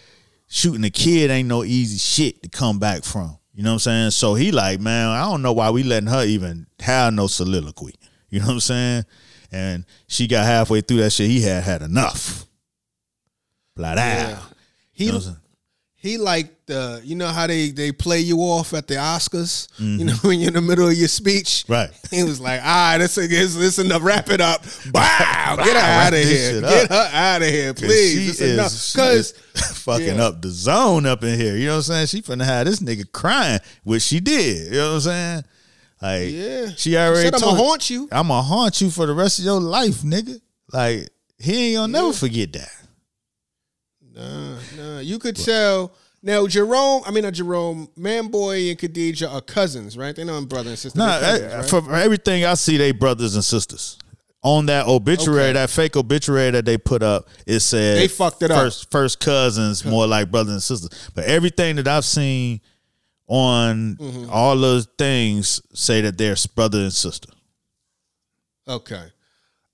shooting 0.48 0.84
a 0.84 0.92
kid 0.92 1.32
ain't 1.32 1.50
no 1.50 1.64
easy 1.64 1.98
shit 1.98 2.44
to 2.44 2.50
come 2.50 2.78
back 2.78 3.04
from. 3.04 3.36
You 3.56 3.64
know 3.64 3.72
what 3.72 3.74
I'm 3.74 3.80
saying? 3.80 4.12
So 4.12 4.36
he 4.36 4.52
like, 4.52 4.80
man, 4.80 5.08
I 5.08 5.24
don't 5.24 5.42
know 5.42 5.54
why 5.54 5.72
we 5.72 5.82
letting 5.82 6.10
her 6.10 6.24
even 6.24 6.68
have 6.82 7.14
no 7.14 7.26
soliloquy. 7.26 7.96
You 8.30 8.40
know 8.40 8.48
what 8.48 8.54
I'm 8.54 8.60
saying? 8.62 9.04
And 9.54 9.86
she 10.08 10.28
got 10.28 10.46
halfway 10.46 10.82
through 10.82 10.98
that 10.98 11.12
shit. 11.12 11.30
He 11.30 11.42
had 11.42 11.64
had 11.64 11.82
enough. 11.82 12.46
Blah 13.76 13.94
Yeah. 13.96 14.40
He 14.92 15.06
You 15.06 15.12
know 15.12 15.18
what 15.18 15.26
I'm 15.26 15.32
saying? 15.34 15.38
he 16.04 16.18
like 16.18 16.66
the 16.66 17.00
you 17.02 17.16
know 17.16 17.30
how 17.30 17.48
they 17.48 17.70
they 17.70 17.94
play 17.94 18.20
you 18.20 18.40
off 18.40 18.74
at 18.74 18.88
the 18.88 18.96
Oscars. 18.96 19.70
Mm-hmm. 19.80 20.00
You 20.00 20.06
know 20.06 20.14
when 20.24 20.38
you're 20.38 20.50
in 20.50 20.56
the 20.56 20.62
middle 20.62 20.86
of 20.86 20.94
your 20.94 21.08
speech. 21.08 21.64
Right. 21.70 21.90
He 22.12 22.24
was 22.24 22.40
like, 22.40 22.60
"All 22.60 22.68
right, 22.68 22.98
this 23.00 23.18
is 23.18 23.58
this 23.58 23.80
enough. 23.80 24.04
Wrap 24.04 24.30
it 24.30 24.42
up. 24.42 24.64
Wow, 24.94 25.56
get 25.58 25.76
her 25.76 25.80
out 25.80 26.14
of 26.14 26.20
here. 26.20 26.62
Get 26.62 26.90
her 26.90 27.10
out 27.14 27.42
of 27.42 27.48
here, 27.48 27.74
please. 27.74 28.38
she 28.38 28.44
is, 28.44 28.92
she 28.92 29.00
is 29.02 29.32
fucking 29.78 30.18
yeah. 30.18 30.26
up 30.26 30.42
the 30.42 30.50
zone 30.50 31.06
up 31.06 31.24
in 31.24 31.40
here. 31.40 31.56
You 31.56 31.68
know 31.68 31.78
what 31.78 31.90
I'm 31.90 32.06
saying? 32.06 32.08
She 32.08 32.22
finna 32.22 32.46
have 32.46 32.68
this 32.68 32.80
nigga 32.80 33.12
crying, 33.12 33.60
which 33.84 34.04
she 34.04 34.20
did. 34.20 34.74
You 34.74 34.80
know 34.80 34.88
what 34.90 34.94
I'm 34.96 35.02
saying? 35.02 35.44
Like, 36.04 36.32
Yeah. 36.32 36.68
she 36.76 36.98
already 36.98 37.30
said, 37.32 37.36
"I'ma 37.36 37.56
haunt 37.56 37.90
you." 37.90 38.10
I'm 38.12 38.28
gonna 38.28 38.42
haunt 38.42 38.82
you 38.82 38.90
for 38.92 39.06
the 39.06 39.14
rest 39.14 39.40
of 39.40 39.46
your 39.46 39.60
life, 39.62 40.02
nigga. 40.02 40.42
Like, 40.74 41.10
he 41.40 41.68
ain't 41.68 41.78
gonna 41.78 41.94
never 41.94 42.12
forget 42.14 42.52
that. 42.54 42.72
Nah, 44.14 44.56
nah. 44.78 45.00
You 45.00 45.20
could 45.20 45.36
tell. 45.36 45.94
Now 46.26 46.48
Jerome, 46.48 47.04
I 47.06 47.12
mean 47.12 47.24
not 47.24 47.34
Jerome, 47.34 47.90
Manboy 48.00 48.70
and 48.70 48.80
Khadijah 48.80 49.30
are 49.30 49.42
cousins, 49.42 49.98
right? 49.98 50.16
They 50.16 50.24
know 50.24 50.36
I'm 50.36 50.46
brother 50.46 50.70
and 50.70 50.80
sister. 50.80 50.98
Nah, 50.98 51.20
cousins, 51.20 51.52
eh, 51.52 51.58
right? 51.58 51.66
from 51.70 51.94
everything 51.94 52.46
I 52.46 52.54
see, 52.54 52.78
they 52.78 52.92
brothers 52.92 53.36
and 53.36 53.44
sisters. 53.44 53.98
On 54.42 54.66
that 54.68 54.88
obituary, 54.88 55.44
Okay. 55.46 55.54
that 55.54 55.70
fake 55.70 55.96
obituary 55.98 56.52
that 56.52 56.66
they 56.66 56.78
put 56.78 57.02
up, 57.04 57.28
it 57.46 57.60
said 57.62 57.98
They 57.98 58.08
fucked 58.10 58.42
it 58.44 58.52
up. 58.52 58.58
first, 58.62 58.92
First 58.92 59.20
cousins, 59.20 59.84
more 59.86 60.06
like 60.08 60.32
brothers 60.32 60.54
and 60.54 60.64
sisters. 60.64 60.90
But 61.14 61.26
everything 61.26 61.76
that 61.78 61.88
I've 61.88 62.06
seen 62.06 62.62
on 63.28 63.96
Mm-hmm. 64.00 64.30
all 64.30 64.58
those 64.58 64.88
things 64.98 65.62
say 65.74 66.02
that 66.02 66.18
they're 66.18 66.36
brother 66.56 66.80
and 66.80 66.94
sister. 66.94 67.32
Okay. 68.68 69.12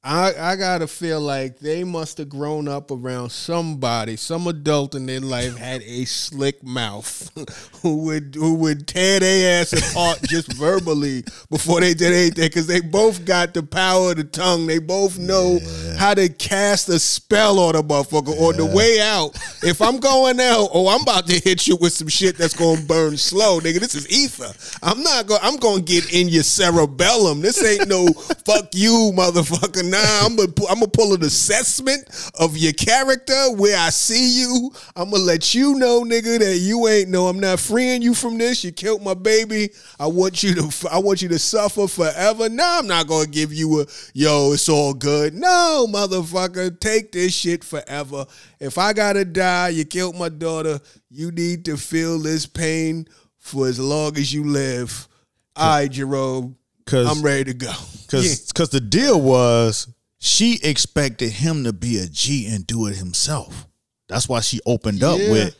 I 0.01 0.33
I 0.39 0.55
gotta 0.55 0.87
feel 0.87 1.19
like 1.19 1.59
they 1.59 1.83
must 1.83 2.19
have 2.19 2.29
grown 2.29 2.69
up 2.69 2.89
around 2.89 3.31
somebody, 3.33 4.15
some 4.15 4.47
adult 4.47 4.95
in 4.95 5.05
their 5.05 5.19
life 5.19 5.57
had 5.57 5.81
a 5.81 6.05
slick 6.05 6.63
mouth 6.63 7.29
who 7.81 8.05
would 8.05 8.35
who 8.35 8.53
would 8.53 8.87
tear 8.87 9.19
their 9.19 9.61
ass 9.61 9.73
apart 9.73 10.21
just 10.23 10.53
verbally 10.57 11.25
before 11.49 11.81
they 11.81 11.93
did 11.93 12.13
anything 12.13 12.45
because 12.45 12.65
they 12.65 12.79
both 12.79 13.25
got 13.25 13.53
the 13.53 13.61
power 13.61 14.11
of 14.11 14.17
the 14.17 14.23
tongue. 14.23 14.67
They 14.67 14.79
both 14.79 15.19
know 15.19 15.59
how 15.97 16.13
to 16.13 16.29
cast 16.29 16.87
a 16.87 16.97
spell 16.97 17.59
on 17.59 17.75
a 17.75 17.83
motherfucker 17.83 18.39
on 18.39 18.55
the 18.55 18.65
way 18.73 19.01
out. 19.01 19.35
If 19.63 19.81
I'm 19.81 19.97
going 19.97 20.39
out, 20.39 20.69
oh, 20.73 20.87
I'm 20.87 21.01
about 21.01 21.27
to 21.27 21.37
hit 21.39 21.67
you 21.67 21.75
with 21.75 21.91
some 21.91 22.07
shit 22.07 22.37
that's 22.37 22.55
gonna 22.55 22.81
burn 22.83 23.17
slow, 23.17 23.59
nigga. 23.59 23.81
This 23.81 23.95
is 23.95 24.09
ether. 24.09 24.53
I'm 24.81 25.03
not 25.03 25.27
going. 25.27 25.41
I'm 25.43 25.57
gonna 25.57 25.81
get 25.81 26.13
in 26.13 26.29
your 26.29 26.43
cerebellum. 26.43 27.41
This 27.41 27.61
ain't 27.61 27.89
no 27.89 28.07
fuck 28.45 28.69
you, 28.73 29.11
motherfucker. 29.13 29.88
Nah, 29.89 30.25
I'm 30.25 30.35
gonna 30.35 30.51
I'm 30.69 30.79
gonna 30.79 30.87
pull 30.87 31.13
an 31.13 31.23
assessment 31.23 32.07
of 32.39 32.57
your 32.57 32.73
character 32.73 33.51
where 33.55 33.77
I 33.77 33.89
see 33.89 34.39
you. 34.41 34.71
I'm 34.95 35.11
gonna 35.11 35.23
let 35.23 35.53
you 35.55 35.75
know, 35.75 36.03
nigga, 36.03 36.39
that 36.39 36.57
you 36.57 36.87
ain't 36.87 37.09
no. 37.09 37.27
I'm 37.27 37.39
not 37.39 37.59
freeing 37.59 38.01
you 38.01 38.13
from 38.13 38.37
this. 38.37 38.63
You 38.63 38.71
killed 38.71 39.01
my 39.01 39.13
baby. 39.13 39.69
I 39.99 40.07
want 40.07 40.43
you 40.43 40.55
to. 40.55 40.89
I 40.91 40.99
want 40.99 41.21
you 41.21 41.29
to 41.29 41.39
suffer 41.39 41.87
forever. 41.87 42.49
Nah, 42.49 42.79
I'm 42.79 42.87
not 42.87 43.07
gonna 43.07 43.27
give 43.27 43.53
you 43.53 43.81
a 43.81 43.85
yo. 44.13 44.53
It's 44.53 44.69
all 44.69 44.93
good. 44.93 45.33
No, 45.33 45.87
motherfucker, 45.89 46.79
take 46.79 47.11
this 47.11 47.33
shit 47.33 47.63
forever. 47.63 48.25
If 48.59 48.77
I 48.77 48.93
gotta 48.93 49.25
die, 49.25 49.69
you 49.69 49.85
killed 49.85 50.15
my 50.15 50.29
daughter. 50.29 50.79
You 51.09 51.31
need 51.31 51.65
to 51.65 51.77
feel 51.77 52.19
this 52.19 52.45
pain 52.45 53.07
for 53.39 53.67
as 53.67 53.79
long 53.79 54.17
as 54.17 54.31
you 54.31 54.43
live. 54.43 55.07
All 55.55 55.69
right, 55.69 55.91
Jerome. 55.91 56.58
'Cause- 56.89 57.07
I'm 57.07 57.21
ready 57.23 57.45
to 57.45 57.53
go. 57.53 57.73
Cause, 58.07 58.51
cause 58.53 58.69
the 58.69 58.81
deal 58.81 59.19
was 59.21 59.87
she 60.19 60.59
expected 60.63 61.29
him 61.31 61.63
to 61.63 61.73
be 61.73 61.97
a 61.99 62.07
G 62.07 62.47
and 62.47 62.65
do 62.65 62.87
it 62.87 62.95
himself. 62.95 63.67
That's 64.07 64.27
why 64.27 64.39
she 64.41 64.59
opened 64.65 65.03
up 65.03 65.19
Yeah. 65.19 65.31
with 65.31 65.55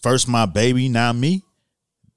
first 0.00 0.28
my 0.28 0.46
baby, 0.46 0.88
now 0.88 1.12
me. 1.12 1.42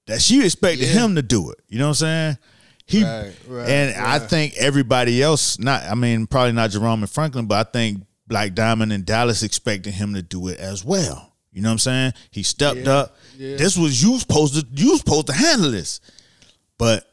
That 0.08 0.22
she 0.22 0.44
expected 0.44 0.86
Yeah. 0.88 0.94
him 1.06 1.16
to 1.16 1.22
do 1.22 1.52
it. 1.52 1.60
You 1.68 1.80
know 1.80 1.86
what 1.90 2.02
I'm 2.02 2.36
saying? 2.36 2.38
He 2.86 3.04
Right, 3.04 3.34
right, 3.48 3.70
and 3.70 3.96
I 3.96 4.20
think 4.20 4.56
everybody 4.58 5.22
else, 5.24 5.58
not 5.58 5.84
I 5.84 5.96
mean, 5.96 6.28
probably 6.28 6.52
not 6.52 6.72
Jerome 6.72 7.02
and 7.04 7.10
Franklin, 7.10 7.46
but 7.46 7.68
I 7.68 7.70
think 7.72 8.04
Black 8.28 8.54
Diamond 8.54 8.92
and 8.94 9.06
Dallas 9.06 9.44
expected 9.44 9.94
him 9.94 10.14
to 10.14 10.22
do 10.22 10.48
it 10.50 10.60
as 10.60 10.84
well. 10.84 11.34
You 11.54 11.62
know 11.62 11.70
what 11.70 11.74
I'm 11.74 11.80
saying? 11.80 12.14
He 12.32 12.44
stepped 12.44 12.80
Yeah, 12.86 12.92
up. 12.92 13.18
yeah. 13.38 13.58
This 13.58 13.78
was 13.78 14.02
you 14.02 14.20
supposed 14.20 14.54
to 14.56 14.66
you 14.74 14.98
supposed 14.98 15.28
to 15.28 15.34
handle 15.34 15.72
this. 15.72 16.00
But 16.78 17.08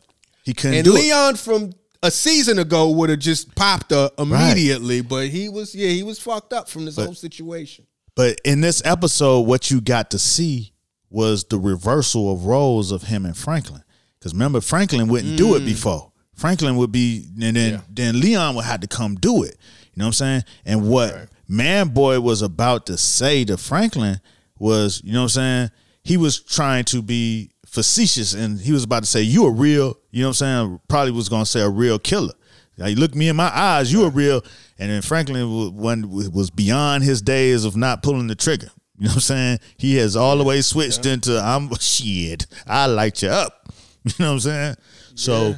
he 0.49 0.55
couldn't 0.55 0.77
And 0.79 0.85
do 0.87 0.97
it. 0.97 1.01
Leon 1.01 1.37
from 1.37 1.73
a 2.03 2.11
season 2.11 2.59
ago 2.59 2.89
would 2.89 3.11
have 3.11 3.19
just 3.19 3.55
popped 3.55 3.93
up 3.93 4.19
immediately, 4.19 5.03
but 5.03 5.29
he 5.29 5.51
was 5.51 5.75
yeah, 5.75 5.91
he 5.91 6.03
was 6.03 6.19
fucked 6.19 6.55
up 6.55 6.71
from 6.71 6.87
this 6.87 6.97
whole 6.97 7.13
situation. 7.13 7.87
But 8.15 8.41
in 8.47 8.63
this 8.63 8.81
episode, 8.87 9.41
what 9.41 9.71
you 9.71 9.83
got 9.83 10.11
to 10.13 10.19
see 10.19 10.73
was 11.11 11.45
the 11.45 11.59
reversal 11.59 12.33
of 12.33 12.47
roles 12.47 12.93
of 12.93 13.03
him 13.03 13.27
and 13.27 13.37
Franklin. 13.37 13.83
Because 14.19 14.33
remember, 14.33 14.63
Franklin 14.63 15.09
wouldn't 15.09 15.37
do 15.37 15.55
it 15.55 15.61
mm. 15.61 15.67
before. 15.67 16.11
Franklin 16.35 16.77
would 16.77 16.93
be, 16.93 17.27
and 17.43 17.55
then 17.57 17.73
Yeah. 17.75 17.81
then 17.91 18.21
Leon 18.21 18.55
would 18.55 18.65
have 18.65 18.81
to 18.81 18.87
come 18.87 19.17
do 19.17 19.43
it. 19.43 19.59
You 19.93 20.01
know 20.01 20.05
what 20.05 20.07
I'm 20.07 20.13
saying? 20.15 20.45
And 20.65 20.89
what 20.89 21.29
Man 21.47 21.89
Boy 21.89 22.21
was 22.21 22.41
about 22.41 22.87
to 22.87 22.97
say 22.97 23.45
to 23.45 23.59
Franklin 23.59 24.19
was, 24.59 25.03
you 25.05 25.13
know 25.13 25.25
what 25.25 25.37
I'm 25.37 25.69
saying? 25.69 25.71
He 26.05 26.17
was 26.17 26.41
trying 26.41 26.87
to 26.87 27.03
be 27.03 27.51
facetious, 27.67 28.33
and 28.33 28.59
he 28.59 28.73
was 28.73 28.83
about 28.83 29.03
to 29.03 29.09
say, 29.09 29.21
"You 29.21 29.45
a 29.47 29.51
real," 29.51 29.98
you 30.11 30.23
know 30.23 30.29
what 30.29 30.41
I'm 30.43 30.69
saying? 30.69 30.81
Probably 30.89 31.13
was 31.13 31.29
gonna 31.29 31.47
say 31.47 31.61
a 31.61 31.69
real 31.69 31.99
killer. 31.99 32.33
Like, 32.77 32.97
look 32.97 33.15
me 33.15 33.29
in 33.29 33.37
my 33.37 33.51
eyes, 33.53 33.93
you 33.93 34.05
are 34.05 34.11
real. 34.11 34.43
And 34.79 34.91
then 34.91 35.03
Franklin 35.03 35.53
wa- 35.53 35.71
one 35.71 36.09
was 36.33 36.51
beyond 36.51 37.03
his 37.03 37.21
days 37.21 37.65
of 37.65 37.77
not 37.77 38.03
pulling 38.05 38.29
the 38.29 38.37
trigger. 38.37 38.71
You 38.99 39.05
know 39.07 39.11
what 39.11 39.15
I'm 39.17 39.21
saying? 39.21 39.59
He 39.77 39.97
has 39.97 40.17
all 40.17 40.37
the 40.39 40.45
way 40.45 40.61
switched 40.61 41.05
into 41.07 41.39
I'm 41.41 41.73
shit. 41.77 42.47
I 42.67 42.87
light 42.87 43.23
you 43.23 43.29
up. 43.31 43.69
You 44.05 44.13
know 44.21 44.27
what 44.27 44.33
I'm 44.35 44.41
saying? 44.41 44.75
So 45.17 45.57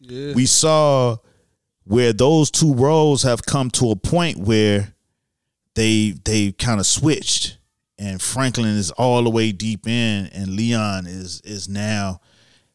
Yeah. 0.00 0.34
we 0.34 0.44
saw 0.46 1.16
where 1.84 2.12
those 2.12 2.50
two 2.50 2.74
roles 2.74 3.22
have 3.24 3.44
come 3.46 3.70
to 3.72 3.90
a 3.90 3.96
point 3.96 4.38
where 4.38 4.94
they 5.74 6.14
they 6.24 6.52
kind 6.52 6.80
of 6.80 6.86
switched 6.86 7.58
and 7.98 8.20
Franklin 8.22 8.66
is 8.76 8.90
all 8.92 9.22
the 9.24 9.30
way 9.30 9.52
deep 9.52 9.86
in 9.86 10.26
and 10.34 10.48
Leon 10.54 11.06
is 11.06 11.40
is 11.44 11.68
now 11.68 12.20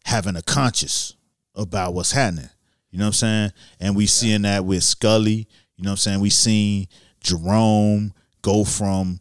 having 0.05 0.35
a 0.35 0.41
conscious 0.41 1.15
about 1.55 1.93
what's 1.93 2.11
happening. 2.11 2.49
You 2.91 2.99
know 2.99 3.05
what 3.05 3.09
I'm 3.09 3.13
saying? 3.13 3.51
And 3.79 3.95
we 3.95 4.05
seeing 4.05 4.43
that 4.43 4.65
with 4.65 4.83
Scully, 4.83 5.47
you 5.77 5.83
know 5.83 5.89
what 5.89 5.93
I'm 5.93 5.97
saying? 5.97 6.19
We 6.19 6.29
seen 6.29 6.87
Jerome 7.23 8.13
go 8.41 8.63
from 8.63 9.19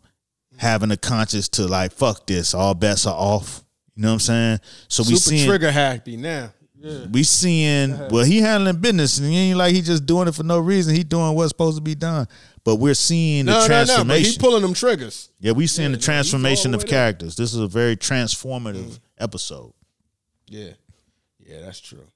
having 0.58 0.90
a 0.90 0.96
conscious 0.96 1.48
to 1.50 1.66
like 1.66 1.92
fuck 1.92 2.26
this, 2.26 2.54
all 2.54 2.74
bets 2.74 3.06
are 3.06 3.14
off. 3.14 3.62
You 3.94 4.02
know 4.02 4.08
what 4.08 4.14
I'm 4.14 4.20
saying? 4.20 4.58
So 4.88 5.02
we 5.02 5.16
Super 5.16 5.36
seeing 5.36 5.48
trigger 5.48 5.70
happy 5.72 6.16
now. 6.16 6.52
Yeah. 6.78 7.06
we 7.12 7.22
seeing 7.22 7.96
well 8.08 8.24
he 8.24 8.38
handling 8.40 8.80
business 8.80 9.16
and 9.18 9.28
he 9.28 9.36
ain't 9.36 9.56
like 9.58 9.72
he 9.72 9.82
just 9.82 10.04
doing 10.04 10.26
it 10.26 10.34
for 10.34 10.42
no 10.42 10.58
reason. 10.58 10.94
He 10.94 11.04
doing 11.04 11.34
what's 11.34 11.50
supposed 11.50 11.76
to 11.76 11.82
be 11.82 11.94
done. 11.94 12.26
But 12.64 12.76
we're 12.76 12.94
seeing 12.94 13.46
the 13.46 13.52
No, 13.52 13.58
no, 13.58 13.60
no. 13.60 13.68
But 13.68 13.68
transformation. 13.86 14.32
he 14.32 14.38
pulling 14.38 14.62
them 14.62 14.74
triggers. 14.74 15.30
yeah, 15.40 15.52
we 15.52 15.66
seeing 15.68 15.90
Yeah, 15.90 15.96
the 15.96 15.96
no, 15.96 15.98
he's 16.00 16.08
all 16.08 16.14
transformation 16.14 16.74
of 16.74 16.82
way 16.82 16.88
there. 16.88 16.98
characters. 16.98 17.36
This 17.36 17.54
is 17.54 17.60
a 17.60 17.66
very 17.68 17.96
transformative 17.96 18.98
episode. 19.18 19.72
Yeah. 20.48 20.70
Yeah, 21.44 21.60
that's 21.60 21.80
true. 21.80 22.06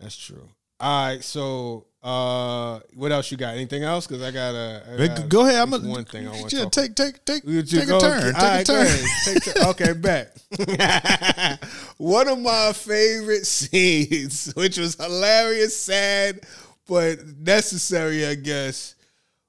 That's 0.00 0.16
true. 0.16 0.48
All 0.80 1.06
right, 1.08 1.22
so 1.22 1.86
uh 2.02 2.80
what 2.94 3.12
else 3.12 3.30
you 3.30 3.36
got? 3.36 3.54
Anything 3.54 3.82
else? 3.84 4.06
Because 4.06 4.22
I 4.22 4.30
got 4.30 4.54
a 4.54 5.26
Go 5.28 5.46
ahead. 5.46 5.56
I'm 5.56 5.74
a 5.74 5.78
one 5.78 6.04
thing 6.06 6.26
I 6.26 6.30
want 6.30 6.48
to 6.48 6.56
yeah, 6.56 6.62
talk 6.64 6.72
take 6.72 6.94
take 6.94 7.24
take 7.26 7.42
take 7.44 7.82
a 7.88 8.00
turn. 8.00 8.00
okay, 8.00 8.32
Take 8.32 8.38
all 8.38 8.46
a 8.46 8.56
right, 8.56 8.66
turn. 8.66 8.98
Take 9.24 9.56
okay, 9.66 9.92
bet. 9.92 10.42
One 11.98 12.28
of 12.28 12.38
my 12.38 12.72
favorite 12.72 13.44
scenes, 13.46 14.50
which 14.54 14.78
was 14.78 14.94
hilarious, 14.94 15.76
sad, 15.76 16.40
but 16.88 17.18
necessary, 17.38 18.24
I 18.24 18.34
guess, 18.36 18.94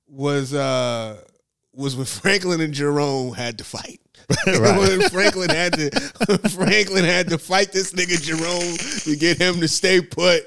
was 0.10 0.54
uh 0.54 1.22
was 1.74 1.96
when 1.96 2.06
Franklin 2.22 2.60
and 2.60 2.74
Jerome 2.74 3.34
had 3.34 3.58
to 3.60 3.64
fight. 3.64 4.01
When 4.46 5.02
Franklin 5.10 5.50
had 5.50 5.74
to 5.74 5.90
Franklin 6.50 7.06
had 7.06 7.30
to 7.30 7.38
fight 7.38 7.72
this 7.72 7.94
nigga 7.94 8.22
Jerome 8.22 8.78
to 9.04 9.16
get 9.16 9.38
him 9.38 9.60
to 9.60 9.68
stay 9.68 10.02
put. 10.02 10.44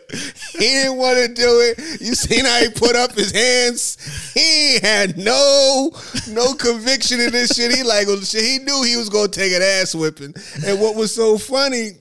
He 0.52 0.58
didn't 0.58 0.96
want 0.96 1.18
to 1.18 1.28
do 1.28 1.60
it. 1.60 2.00
You 2.00 2.14
seen 2.14 2.44
how 2.44 2.60
he 2.60 2.70
put 2.70 2.96
up 2.96 3.12
his 3.12 3.32
hands? 3.32 4.32
He 4.34 4.78
had 4.80 5.18
no 5.18 5.90
no 6.28 6.54
conviction 6.54 7.20
in 7.20 7.32
this 7.32 7.54
shit. 7.54 7.74
He 7.74 7.82
like 7.82 8.06
well, 8.06 8.20
shit. 8.20 8.42
He 8.42 8.58
knew 8.58 8.82
he 8.82 8.96
was 8.96 9.08
gonna 9.08 9.28
take 9.28 9.52
an 9.52 9.62
ass 9.62 9.94
whipping. 9.94 10.34
And 10.66 10.80
what 10.80 10.96
was 10.96 11.14
so 11.14 11.38
funny 11.38 11.92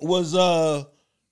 was 0.00 0.34
uh 0.34 0.84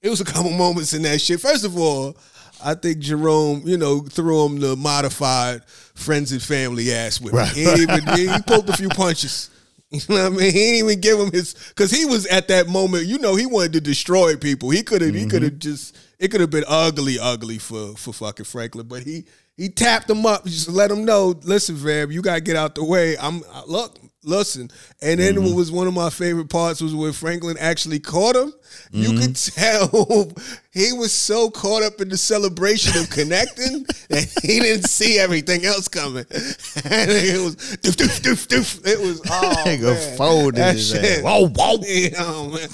it 0.02 0.08
was 0.08 0.20
a 0.20 0.24
couple 0.24 0.50
moments 0.50 0.94
in 0.94 1.02
that 1.02 1.20
shit. 1.20 1.40
First 1.40 1.64
of 1.64 1.76
all, 1.76 2.16
I 2.64 2.74
think 2.74 2.98
Jerome, 2.98 3.62
you 3.64 3.76
know, 3.76 4.00
threw 4.00 4.46
him 4.46 4.60
the 4.60 4.76
modified 4.76 5.64
friends 5.64 6.32
and 6.32 6.42
family 6.42 6.92
ass 6.92 7.20
whipping. 7.20 7.46
He, 7.54 7.64
ain't 7.66 7.80
even, 7.80 8.06
he, 8.16 8.28
he 8.28 8.42
pulled 8.42 8.68
a 8.68 8.76
few 8.76 8.88
punches. 8.88 9.50
You 9.92 9.98
know 10.08 10.30
what 10.30 10.34
I 10.34 10.36
mean? 10.36 10.52
He 10.52 10.52
didn't 10.52 10.88
even 10.88 11.00
give 11.00 11.18
him 11.18 11.32
his 11.32 11.52
because 11.70 11.90
he 11.90 12.04
was 12.04 12.24
at 12.26 12.46
that 12.46 12.68
moment. 12.68 13.06
You 13.06 13.18
know, 13.18 13.34
he 13.34 13.44
wanted 13.44 13.72
to 13.72 13.80
destroy 13.80 14.36
people. 14.36 14.70
He 14.70 14.84
could 14.84 15.02
have. 15.02 15.12
He 15.12 15.26
could 15.26 15.42
have 15.42 15.54
mm-hmm. 15.54 15.58
just. 15.58 15.98
It 16.20 16.30
could 16.30 16.40
have 16.40 16.50
been 16.50 16.62
ugly, 16.68 17.18
ugly 17.18 17.58
for 17.58 17.96
for 17.96 18.12
fucking 18.12 18.44
Franklin. 18.44 18.86
But 18.86 19.02
he 19.02 19.24
he 19.56 19.68
tapped 19.68 20.08
him 20.08 20.24
up, 20.26 20.44
just 20.44 20.68
let 20.68 20.92
him 20.92 21.04
know. 21.04 21.34
Listen, 21.42 21.76
Fab, 21.76 22.12
you 22.12 22.22
gotta 22.22 22.40
get 22.40 22.54
out 22.54 22.76
the 22.76 22.84
way. 22.84 23.18
I'm 23.18 23.42
look, 23.66 23.98
listen. 24.22 24.70
And 25.00 25.20
then 25.20 25.36
what 25.36 25.46
mm-hmm. 25.46 25.56
was 25.56 25.72
one 25.72 25.86
of 25.86 25.94
my 25.94 26.10
favorite 26.10 26.48
parts 26.48 26.80
was 26.80 26.94
when 26.94 27.12
Franklin 27.12 27.56
actually 27.58 28.00
caught 28.00 28.36
him. 28.36 28.52
You 28.92 29.18
could 29.18 29.34
mm-hmm. 29.34 29.60
tell 29.60 30.32
he 30.72 30.92
was 30.92 31.12
so 31.12 31.50
caught 31.50 31.82
up 31.82 32.00
in 32.00 32.08
the 32.08 32.16
celebration 32.16 33.00
of 33.00 33.10
connecting 33.10 33.82
that 34.08 34.32
he 34.42 34.60
didn't 34.60 34.88
see 34.88 35.18
everything 35.18 35.64
else 35.64 35.88
coming. 35.88 36.24
And 36.82 37.10
it 37.10 37.40
was 37.40 37.56
doof 37.56 37.96
doof 37.96 38.20
doof 38.20 38.46
doof. 38.48 38.86
It 38.86 39.00
was 39.00 39.20
oh 39.30 39.64
man. 39.64 40.16
folded 40.16 40.56
That 40.56 40.74
his 40.74 40.90
shit. 40.90 41.24
Whoa, 41.24 41.48
whoa. 41.48 41.78
Oh 42.18 42.48
man. 42.48 42.68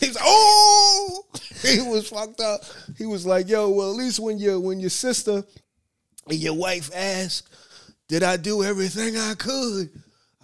He's 0.00 0.16
oh 0.20 1.24
he 1.62 1.80
was 1.80 2.08
fucked 2.08 2.40
up. 2.40 2.60
He 2.98 3.06
was 3.06 3.26
like, 3.26 3.48
yo, 3.48 3.70
well, 3.70 3.90
at 3.90 3.96
least 3.96 4.20
when 4.20 4.38
your 4.38 4.60
when 4.60 4.80
your 4.80 4.90
sister 4.90 5.44
and 6.28 6.38
your 6.38 6.54
wife 6.54 6.90
asked, 6.94 7.48
did 8.08 8.22
I 8.22 8.36
do 8.36 8.62
everything 8.62 9.16
I 9.16 9.34
could? 9.34 9.90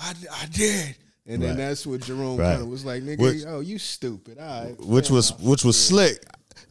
I, 0.00 0.14
I 0.42 0.46
did. 0.46 0.96
And 1.26 1.42
then 1.42 1.50
Right. 1.50 1.56
that's 1.58 1.86
what 1.86 2.00
Jerome 2.00 2.36
Right. 2.38 2.50
kind 2.52 2.62
of 2.62 2.68
was 2.68 2.84
like, 2.84 3.02
nigga, 3.02 3.18
Which- 3.18 3.44
oh, 3.46 3.60
you 3.60 3.78
stupid. 3.78 4.38
All 4.38 4.64
right. 4.64 4.80
which 4.80 5.10
was 5.10 5.32
which 5.38 5.64
was 5.64 5.78
slick. 5.78 6.24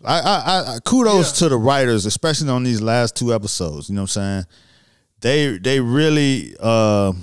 I, 0.03 0.19
I, 0.19 0.75
I 0.75 0.79
kudos 0.85 1.33
to 1.39 1.49
the 1.49 1.57
writers, 1.57 2.05
especially 2.05 2.49
on 2.49 2.63
these 2.63 2.81
last 2.81 3.15
two 3.15 3.33
episodes. 3.33 3.89
You 3.89 3.95
know 3.95 4.01
what 4.03 4.15
I'm 4.17 4.21
saying? 4.23 4.45
They 5.21 5.57
they 5.57 5.79
really 5.79 6.55
uh, 6.59 7.13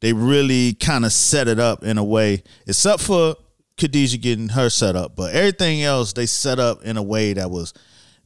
they 0.00 0.12
really 0.12 0.74
kind 0.74 1.04
of 1.04 1.12
set 1.12 1.48
it 1.48 1.58
up 1.60 1.84
in 1.84 1.96
a 1.98 2.04
way, 2.04 2.42
except 2.66 3.02
for 3.02 3.36
Khadijah 3.76 4.18
getting 4.18 4.48
her 4.50 4.68
set 4.70 4.96
up, 4.96 5.14
but 5.16 5.32
everything 5.34 5.82
else 5.82 6.12
they 6.12 6.26
set 6.26 6.58
up 6.58 6.82
in 6.82 6.96
a 6.96 7.02
way 7.02 7.32
that 7.32 7.50
was 7.50 7.72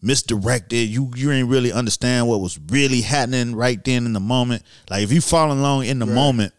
misdirected. 0.00 0.88
You 0.88 1.10
you 1.14 1.30
ain't 1.30 1.48
really 1.48 1.72
understand 1.72 2.26
what 2.28 2.40
was 2.40 2.58
really 2.70 3.02
happening 3.02 3.54
right 3.54 3.82
then 3.84 4.06
in 4.06 4.12
the 4.14 4.20
moment. 4.20 4.62
Like 4.90 5.02
if 5.02 5.12
you 5.12 5.20
follow 5.20 5.54
along 5.54 5.84
in 5.84 5.98
the 5.98 6.06
moment, 6.06 6.54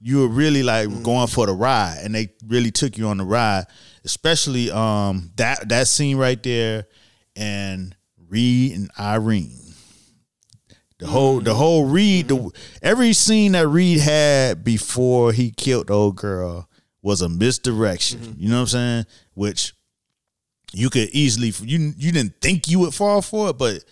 you 0.00 0.20
were 0.20 0.28
really 0.28 0.62
like 0.62 0.88
mm. 0.88 1.02
going 1.02 1.26
for 1.26 1.46
the 1.46 1.52
ride, 1.52 1.98
and 2.02 2.14
they 2.14 2.28
really 2.46 2.70
took 2.70 2.98
you 2.98 3.08
on 3.08 3.18
the 3.18 3.24
ride. 3.24 3.64
Especially 4.04 4.70
um 4.70 5.32
that 5.36 5.68
that 5.68 5.88
scene 5.88 6.16
right 6.16 6.40
there, 6.42 6.86
and 7.34 7.96
Reed 8.28 8.72
and 8.72 8.90
Irene. 8.98 9.58
The 10.98 11.06
whole 11.06 11.40
the 11.40 11.52
mm. 11.52 11.56
whole 11.56 11.86
Reed 11.86 12.28
the 12.28 12.36
mm-hmm. 12.36 12.78
every 12.82 13.12
scene 13.12 13.52
that 13.52 13.68
Reed 13.68 14.00
had 14.00 14.64
before 14.64 15.32
he 15.32 15.50
killed 15.50 15.88
the 15.88 15.94
old 15.94 16.16
girl 16.16 16.68
was 17.02 17.22
a 17.22 17.28
misdirection. 17.28 18.20
Mm-hmm. 18.20 18.42
You 18.42 18.48
know 18.48 18.56
what 18.56 18.60
I'm 18.62 18.66
saying? 18.66 19.06
Which 19.34 19.74
you 20.72 20.90
could 20.90 21.08
easily 21.10 21.52
you 21.66 21.92
you 21.96 22.12
didn't 22.12 22.40
think 22.40 22.68
you 22.68 22.78
would 22.80 22.94
fall 22.94 23.22
for 23.22 23.50
it, 23.50 23.58
but 23.58 23.84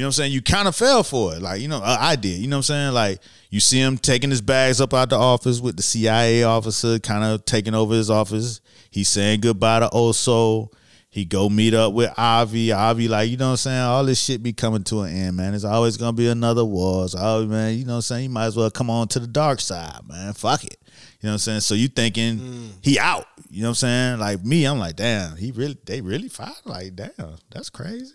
you 0.00 0.04
know 0.04 0.06
what 0.06 0.12
I'm 0.12 0.22
saying. 0.22 0.32
You 0.32 0.40
kind 0.40 0.66
of 0.66 0.74
fell 0.74 1.02
for 1.02 1.34
it, 1.34 1.42
like 1.42 1.60
you 1.60 1.68
know 1.68 1.82
I 1.82 2.12
I 2.12 2.16
did. 2.16 2.40
You 2.40 2.48
know 2.48 2.56
what 2.56 2.70
I'm 2.70 2.74
saying? 2.74 2.94
Like 2.94 3.20
you 3.50 3.60
see 3.60 3.78
him 3.78 3.98
taking 3.98 4.30
his 4.30 4.40
bags 4.40 4.80
up 4.80 4.94
out 4.94 5.10
the 5.10 5.18
office 5.18 5.60
with 5.60 5.76
the 5.76 5.82
CIA 5.82 6.42
officer, 6.42 6.98
kind 6.98 7.22
of 7.22 7.44
taking 7.44 7.74
over 7.74 7.92
his 7.92 8.08
office. 8.08 8.62
He's 8.90 9.10
saying 9.10 9.40
goodbye 9.40 9.80
to 9.80 9.88
Oso. 9.88 10.72
He 11.10 11.26
go 11.26 11.50
meet 11.50 11.74
up 11.74 11.92
with 11.92 12.14
Avi. 12.16 12.72
Avi, 12.72 13.08
like, 13.08 13.28
you 13.28 13.36
know 13.36 13.48
what 13.48 13.50
I'm 13.50 13.56
saying? 13.58 13.82
All 13.82 14.02
this 14.06 14.18
shit 14.18 14.42
be 14.42 14.54
coming 14.54 14.84
to 14.84 15.02
an 15.02 15.14
end, 15.14 15.36
man. 15.36 15.52
It's 15.52 15.64
always 15.64 15.98
gonna 15.98 16.14
be 16.14 16.28
another 16.28 16.64
war. 16.64 17.04
It's 17.04 17.14
always, 17.14 17.48
man, 17.50 17.76
you 17.76 17.84
know 17.84 17.92
what 17.92 17.96
I'm 17.96 18.02
saying? 18.02 18.22
You 18.22 18.30
might 18.30 18.46
as 18.46 18.56
well 18.56 18.70
come 18.70 18.88
on 18.88 19.06
to 19.08 19.18
the 19.18 19.26
dark 19.26 19.60
side, 19.60 20.00
man. 20.08 20.32
Fuck 20.32 20.64
it. 20.64 20.78
You 21.20 21.26
know 21.26 21.32
what 21.32 21.32
I'm 21.32 21.38
saying? 21.40 21.60
So 21.60 21.74
you 21.74 21.88
thinking 21.88 22.38
mm. 22.38 22.70
he 22.80 22.98
out. 22.98 23.26
You 23.50 23.60
know 23.60 23.68
what 23.68 23.72
I'm 23.72 23.74
saying? 23.74 24.18
Like 24.18 24.42
me, 24.46 24.64
I'm 24.64 24.78
like, 24.78 24.96
damn, 24.96 25.36
he 25.36 25.50
really 25.50 25.76
they 25.84 26.00
really 26.00 26.30
fought? 26.30 26.62
Like, 26.64 26.96
damn, 26.96 27.36
that's 27.50 27.68
crazy. 27.68 28.14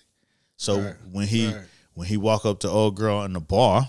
So 0.57 0.79
Right, 0.79 0.95
when 1.11 1.27
he 1.27 1.53
right. 1.53 1.65
When 1.95 2.07
he 2.07 2.17
walk 2.17 2.45
up 2.45 2.59
to 2.59 2.69
old 2.69 2.95
girl 2.95 3.23
in 3.23 3.33
the 3.33 3.39
bar 3.39 3.87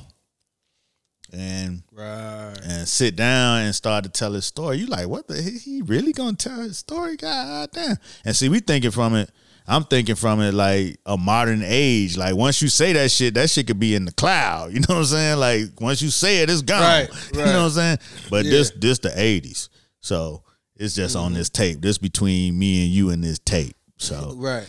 and 1.32 1.82
Right. 1.92 2.54
and 2.62 2.88
sit 2.88 3.16
down 3.16 3.62
and 3.62 3.74
start 3.74 4.04
to 4.04 4.10
tell 4.10 4.32
his 4.32 4.46
story. 4.46 4.78
You 4.78 4.86
like, 4.86 5.08
what 5.08 5.28
the 5.28 5.42
he, 5.42 5.58
he 5.58 5.82
really 5.82 6.12
gonna 6.12 6.36
tell 6.36 6.60
his 6.60 6.78
story? 6.78 7.16
God 7.16 7.70
damn. 7.72 7.96
And 8.24 8.34
see, 8.34 8.48
we 8.48 8.60
thinking 8.60 8.92
from 8.92 9.14
it, 9.14 9.30
I'm 9.66 9.84
thinking 9.84 10.14
from 10.14 10.40
it 10.40 10.54
like 10.54 10.98
a 11.04 11.16
modern 11.16 11.62
age. 11.64 12.16
Like 12.16 12.36
once 12.36 12.62
you 12.62 12.68
say 12.68 12.92
that 12.92 13.10
shit, 13.10 13.34
that 13.34 13.50
shit 13.50 13.66
could 13.66 13.80
be 13.80 13.94
in 13.94 14.04
the 14.04 14.12
cloud. 14.12 14.72
You 14.76 14.80
know 14.80 14.86
what 14.94 14.98
I'm 14.98 15.04
saying? 15.04 15.38
Like 15.38 15.80
once 15.80 16.00
you 16.00 16.10
say 16.10 16.42
it, 16.42 16.50
it's 16.50 16.62
gone. 16.62 16.80
Right, 16.80 17.08
You 17.32 17.38
know 17.40 17.44
what 17.44 17.56
I'm 17.56 17.70
saying? 17.70 17.98
But 18.30 18.44
Yeah. 18.44 18.52
this 18.52 18.70
this 18.70 18.98
the 19.00 19.10
80s. 19.10 19.68
So 20.00 20.44
it's 20.76 20.94
just 20.94 21.16
on 21.16 21.30
mm-hmm. 21.30 21.38
this 21.38 21.50
tape. 21.50 21.80
This 21.80 21.98
between 21.98 22.56
me 22.58 22.84
and 22.84 22.92
you 22.92 23.10
and 23.10 23.22
this 23.24 23.38
tape. 23.40 23.75
So 23.98 24.35
Right. 24.36 24.66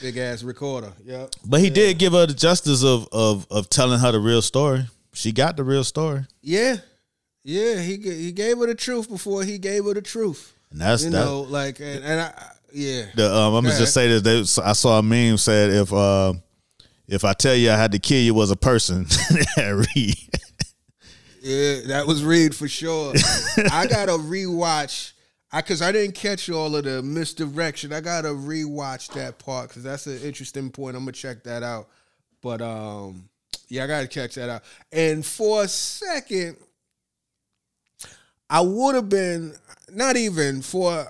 Big 0.00 0.16
ass 0.16 0.42
recorder. 0.42 0.92
Yep. 1.04 1.34
but 1.46 1.60
he 1.60 1.70
did 1.70 1.98
give 1.98 2.12
her 2.12 2.26
the 2.26 2.34
justice 2.34 2.82
of 2.84 3.08
of 3.12 3.46
of 3.50 3.68
telling 3.70 4.00
her 4.00 4.12
the 4.12 4.20
real 4.20 4.42
story. 4.42 4.86
She 5.12 5.32
got 5.32 5.56
the 5.56 5.64
real 5.64 5.84
story. 5.84 6.26
Yeah. 6.42 6.76
Yeah. 7.44 7.80
He 7.80 7.96
he 7.96 8.32
gave 8.32 8.58
her 8.58 8.66
the 8.66 8.74
truth 8.74 9.08
before 9.08 9.44
he 9.44 9.58
gave 9.58 9.84
her 9.84 9.94
the 9.94 10.02
truth. 10.02 10.52
And 10.70 10.80
that's 10.80 11.04
You 11.04 11.10
that, 11.10 11.24
know, 11.24 11.42
like 11.42 11.78
and, 11.80 12.04
and 12.04 12.20
I 12.22 12.32
yeah. 12.72 13.06
The, 13.14 13.34
um, 13.34 13.54
I'm 13.54 13.64
gonna 13.64 13.78
just 13.78 13.94
say 13.94 14.08
this. 14.18 14.56
They, 14.56 14.62
I 14.62 14.72
saw 14.72 14.98
a 14.98 15.02
meme 15.02 15.38
said 15.38 15.70
if 15.70 15.92
uh, 15.92 16.34
if 17.08 17.24
I 17.24 17.32
tell 17.32 17.54
you 17.54 17.70
I 17.70 17.76
had 17.76 17.92
to 17.92 17.98
kill 17.98 18.20
you 18.20 18.34
was 18.34 18.50
a 18.50 18.56
person, 18.56 19.06
read. 19.56 20.16
Yeah, 21.40 21.80
that 21.86 22.04
was 22.08 22.24
Reed 22.24 22.54
for 22.56 22.66
sure. 22.66 23.14
I 23.70 23.86
gotta 23.86 24.12
rewatch. 24.12 25.12
I 25.56 25.62
cause 25.62 25.80
I 25.80 25.90
didn't 25.90 26.14
catch 26.14 26.50
all 26.50 26.76
of 26.76 26.84
the 26.84 27.02
misdirection. 27.02 27.90
I 27.90 28.02
gotta 28.02 28.28
rewatch 28.28 29.10
that 29.14 29.38
part 29.38 29.70
because 29.70 29.82
that's 29.82 30.06
an 30.06 30.20
interesting 30.20 30.68
point. 30.68 30.96
I'm 30.96 31.04
gonna 31.04 31.12
check 31.12 31.44
that 31.44 31.62
out. 31.62 31.88
But 32.42 32.60
um, 32.60 33.30
yeah, 33.68 33.84
I 33.84 33.86
gotta 33.86 34.06
catch 34.06 34.34
that 34.34 34.50
out. 34.50 34.64
And 34.92 35.24
for 35.24 35.62
a 35.62 35.68
second, 35.68 36.58
I 38.50 38.60
would 38.60 38.96
have 38.96 39.08
been 39.08 39.54
not 39.90 40.18
even 40.18 40.60
for. 40.60 41.06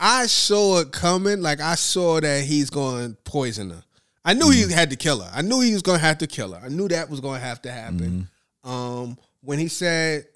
I 0.00 0.24
saw 0.24 0.80
it 0.80 0.90
coming. 0.90 1.42
Like 1.42 1.60
I 1.60 1.74
saw 1.74 2.18
that 2.18 2.44
he's 2.44 2.70
going 2.70 3.10
to 3.10 3.16
poison 3.30 3.68
her. 3.68 3.84
I 4.24 4.32
knew 4.32 4.48
he 4.48 4.72
had 4.72 4.88
to 4.88 4.96
kill 4.96 5.20
her. 5.20 5.30
I 5.34 5.42
knew 5.42 5.60
he 5.60 5.74
was 5.74 5.82
going 5.82 5.98
to 6.00 6.04
have 6.04 6.16
to 6.18 6.26
kill 6.26 6.54
her. 6.54 6.64
I 6.64 6.68
knew 6.68 6.88
that 6.88 7.10
was 7.10 7.20
going 7.20 7.40
to 7.40 7.46
have 7.46 7.60
to 7.62 7.70
happen. 7.70 8.28
Um, 8.64 9.18
when 9.42 9.58
he 9.58 9.68
said, 9.68 10.26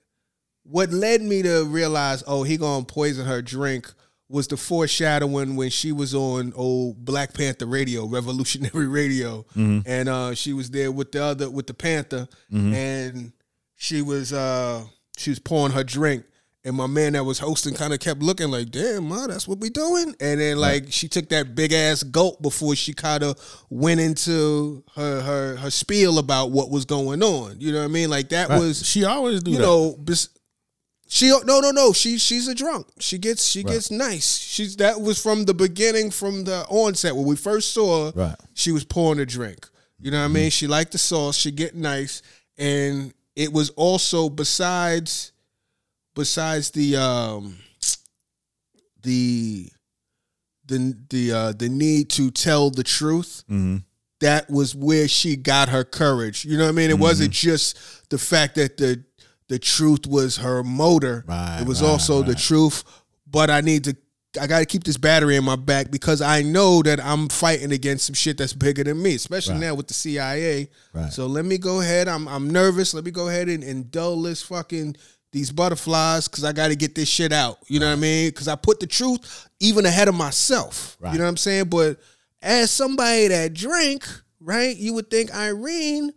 what 0.71 0.91
led 0.93 1.21
me 1.23 1.43
to 1.43 1.65
realize, 1.65 2.23
oh, 2.27 2.43
he 2.45 2.57
to 2.57 2.85
poison 2.85 3.27
her 3.27 3.43
drink 3.43 3.93
was 4.29 4.47
the 4.47 4.57
foreshadowing 4.57 5.57
when 5.57 5.71
she 5.71 5.91
was 5.91 6.15
on 6.15 6.53
old 6.55 7.05
Black 7.05 7.35
Panther 7.35 7.67
radio, 7.67 8.07
Revolutionary 8.07 8.87
Radio, 9.01 9.45
and 9.57 10.09
uh, 10.09 10.35
she 10.35 10.53
was 10.53 10.71
there 10.71 10.93
with 10.93 11.11
the 11.13 11.23
other 11.25 11.51
with 11.51 11.67
the 11.67 11.75
Panther, 11.75 12.29
and 12.53 13.33
she 13.77 14.03
was 14.03 14.33
uh, 14.33 14.85
she 15.17 15.31
was 15.31 15.39
pouring 15.41 15.73
her 15.73 15.83
drink, 15.83 16.25
and 16.65 16.77
my 16.77 16.87
man 16.87 17.15
that 17.15 17.25
was 17.25 17.39
hosting 17.41 17.75
kind 17.75 17.93
of 17.93 17.99
kept 17.99 18.23
looking 18.23 18.51
like, 18.53 18.71
"Damn, 18.71 19.09
ma, 19.09 19.27
that's 19.27 19.49
what 19.49 19.59
we 19.59 19.69
doing." 19.71 20.15
And 20.21 20.41
then 20.41 20.59
like 20.59 20.85
she 20.91 21.09
took 21.09 21.29
that 21.31 21.55
big 21.57 21.73
ass 21.73 22.03
gulp 22.05 22.41
before 22.41 22.77
she 22.77 22.93
kind 22.93 23.25
of 23.25 23.37
went 23.69 23.99
into 24.01 24.85
her 24.95 25.21
her 25.23 25.57
her 25.57 25.71
spiel 25.71 26.19
about 26.19 26.53
what 26.53 26.71
was 26.71 26.85
going 26.85 27.23
on. 27.25 27.61
You 27.61 27.73
know 27.73 27.79
what 27.81 27.85
I 27.87 27.89
mean? 27.89 28.11
Like 28.11 28.29
that 28.29 28.49
Right. 28.49 28.61
was 28.61 28.87
she 28.87 29.05
always 29.05 29.43
do 29.43 29.51
you 29.51 29.57
that. 29.57 29.63
know, 29.65 29.97
bes- 29.99 30.29
she 31.13 31.29
no 31.45 31.59
no 31.61 31.71
no 31.73 31.93
she 31.93 32.19
she's 32.19 32.47
a 32.47 32.55
drunk. 32.55 32.87
She 33.01 33.19
gets 33.19 33.45
she 33.45 33.61
Right. 33.65 33.73
gets 33.75 33.91
nice. 33.91 34.39
She's 34.39 34.77
that 34.77 35.01
was 35.01 35.21
from 35.21 35.45
the 35.45 35.55
beginning, 35.55 36.11
from 36.13 36.45
the 36.45 36.65
onset 36.69 37.17
when 37.17 37.25
we 37.27 37.35
first 37.37 37.73
saw 37.75 38.07
her. 38.07 38.13
Right. 38.15 38.37
She 38.55 38.71
was 38.71 38.85
pouring 38.85 39.19
a 39.21 39.27
drink. 39.27 39.69
You 39.99 40.11
know 40.13 40.21
what 40.21 40.25
I 40.27 40.29
mean? 40.29 40.51
She 40.51 40.67
liked 40.69 40.93
the 40.93 40.99
sauce. 40.99 41.37
She 41.37 41.51
get 41.51 41.75
nice, 41.75 42.23
and 42.57 43.13
it 43.35 43.53
was 43.53 43.71
also 43.71 44.29
besides 44.31 45.33
besides 46.15 46.71
the 46.71 46.97
um 46.97 47.57
the 49.03 49.69
the 50.67 50.95
the 51.09 51.33
uh 51.33 51.53
the 51.53 51.69
need 51.69 52.09
to 52.11 52.31
tell 52.31 52.71
the 52.71 52.85
truth 52.85 53.43
hmm 53.49 53.79
that 54.21 54.51
was 54.51 54.75
where 54.75 55.09
she 55.09 55.35
got 55.35 55.71
her 55.71 55.83
courage. 55.83 56.45
You 56.45 56.59
know 56.59 56.65
what 56.65 56.69
I 56.69 56.73
mean? 56.73 56.91
It 56.91 56.99
wasn't 56.99 57.31
Mm-hmm. 57.33 57.49
just 57.51 58.11
the 58.11 58.19
fact 58.19 58.57
that 58.57 58.77
the 58.77 59.03
the 59.51 59.59
truth 59.59 60.07
was 60.07 60.37
her 60.39 60.63
motor. 60.63 61.25
Right, 61.27 61.59
it 61.61 61.67
was 61.67 61.83
right, 61.83 61.89
also 61.91 62.23
the 62.23 62.35
truth. 62.37 62.85
But 63.27 63.51
I 63.51 63.61
need 63.61 63.85
to 63.85 63.97
I 64.41 64.47
gotta 64.47 64.65
keep 64.65 64.85
this 64.85 64.97
battery 64.97 65.35
in 65.35 65.43
my 65.43 65.57
back 65.57 65.91
because 65.91 66.23
I 66.23 66.43
know 66.43 66.83
that 66.83 67.05
I'm 67.05 67.29
fighting 67.29 67.73
against 67.73 68.07
some 68.07 68.15
shit 68.15 68.39
that's 68.39 68.53
bigger 68.53 68.85
than 68.85 69.03
me, 69.03 69.17
especially 69.17 69.55
Right. 69.55 69.61
now 69.63 69.75
with 69.75 69.89
the 69.89 69.95
CIA. 69.95 70.69
Right. 70.95 71.13
So 71.13 71.27
let 71.27 71.45
me 71.45 71.59
go 71.59 71.81
ahead. 71.81 72.07
I'm 72.09 72.29
I'm 72.29 72.49
nervous. 72.49 72.95
Let 72.95 73.05
me 73.05 73.11
go 73.11 73.29
ahead 73.29 73.49
and, 73.49 73.65
and 73.65 73.91
dull 73.91 74.23
this 74.23 74.41
fucking 74.41 74.97
these 75.33 75.51
butterflies 75.51 76.29
because 76.29 76.45
I 76.45 76.53
got 76.53 76.69
to 76.69 76.77
get 76.77 76.95
this 76.95 77.09
shit 77.09 77.33
out. 77.33 77.59
You 77.67 77.81
know 77.81 77.87
what 77.87 77.93
I 77.99 78.01
mean? 78.01 78.29
Because 78.29 78.47
I 78.49 78.55
put 78.57 78.79
the 78.81 78.87
truth 78.87 79.49
even 79.59 79.85
ahead 79.85 80.07
of 80.09 80.15
myself. 80.15 80.97
Right. 81.01 81.13
You 81.13 81.19
know 81.19 81.25
what 81.25 81.31
I'm 81.31 81.37
saying? 81.37 81.65
But 81.65 81.99
as 82.43 82.71
somebody 82.71 83.29
that 83.29 83.53
drink, 83.55 84.07
right, 84.41 84.77
you 84.77 84.95
would 84.95 85.11
think 85.11 85.35
Irene 85.35 86.13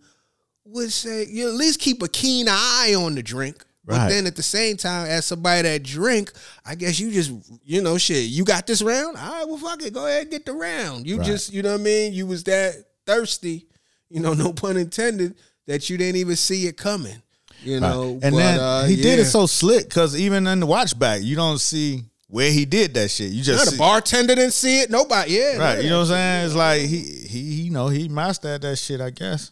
would 0.66 0.92
say 0.92 1.26
you 1.26 1.48
at 1.48 1.54
least 1.54 1.80
keep 1.80 2.02
a 2.02 2.08
keen 2.08 2.48
eye 2.50 2.94
on 2.98 3.16
the 3.16 3.24
drink. 3.24 3.64
But 3.86 4.08
then 4.08 4.28
at 4.28 4.38
the 4.38 4.44
same 4.44 4.78
time, 4.78 5.08
as 5.08 5.26
somebody 5.26 5.64
that 5.64 5.84
drink, 5.84 6.32
I 6.66 6.76
guess 6.76 7.02
you 7.02 7.12
just, 7.12 7.34
you 7.66 7.82
know, 7.82 7.98
shit, 7.98 8.24
you 8.30 8.46
got 8.46 8.66
this 8.66 8.82
round? 8.82 9.18
All 9.18 9.32
right, 9.32 9.46
well, 9.46 9.58
fuck 9.58 9.84
it. 9.84 9.94
Go 9.94 10.08
ahead 10.08 10.22
and 10.22 10.32
get 10.32 10.46
the 10.46 10.54
round. 10.54 11.06
You 11.06 11.18
Right. 11.18 11.26
just, 11.26 11.52
you 11.52 11.64
know 11.64 11.74
what 11.74 11.82
I 11.82 11.84
mean? 11.84 12.14
You 12.14 12.26
was 12.26 12.46
that 12.46 12.76
thirsty, 13.06 13.68
you 14.10 14.22
know, 14.22 14.34
no 14.34 14.54
pun 14.54 14.78
intended, 14.78 15.36
that 15.68 15.90
you 15.90 15.98
didn't 15.98 16.16
even 16.16 16.38
see 16.38 16.66
it 16.68 16.78
coming. 16.78 17.22
You 17.62 17.80
know, 17.80 18.20
and 18.22 18.34
but, 18.34 18.38
then 18.38 18.60
uh, 18.60 18.86
he 18.86 18.98
did 18.98 19.20
it 19.20 19.26
so 19.26 19.46
slick 19.46 19.86
because 19.86 20.20
even 20.20 20.48
in 20.48 20.60
the 20.60 20.66
watch 20.66 20.98
back, 20.98 21.22
you 21.22 21.36
don't 21.36 21.60
see 21.60 22.04
where 22.28 22.52
he 22.52 22.66
did 22.66 22.94
that 22.96 23.10
shit. 23.10 23.32
You 23.32 23.42
just 23.42 23.72
the 23.72 23.78
bartender 23.78 24.36
didn't 24.36 24.54
see 24.54 24.82
it. 24.82 24.90
Nobody, 24.90 25.32
yeah, 25.32 25.58
right. 25.58 25.76
yeah. 25.76 25.80
You 25.80 25.90
know 25.90 26.00
what 26.00 26.12
I'm 26.12 26.16
saying? 26.16 26.46
It's 26.48 26.56
like 26.56 26.82
he 26.82 27.00
he 27.00 27.40
you 27.40 27.72
know 27.72 27.88
he 27.88 28.10
mastered 28.10 28.64
that 28.64 28.76
shit. 28.76 29.00
I 29.00 29.12
guess. 29.12 29.52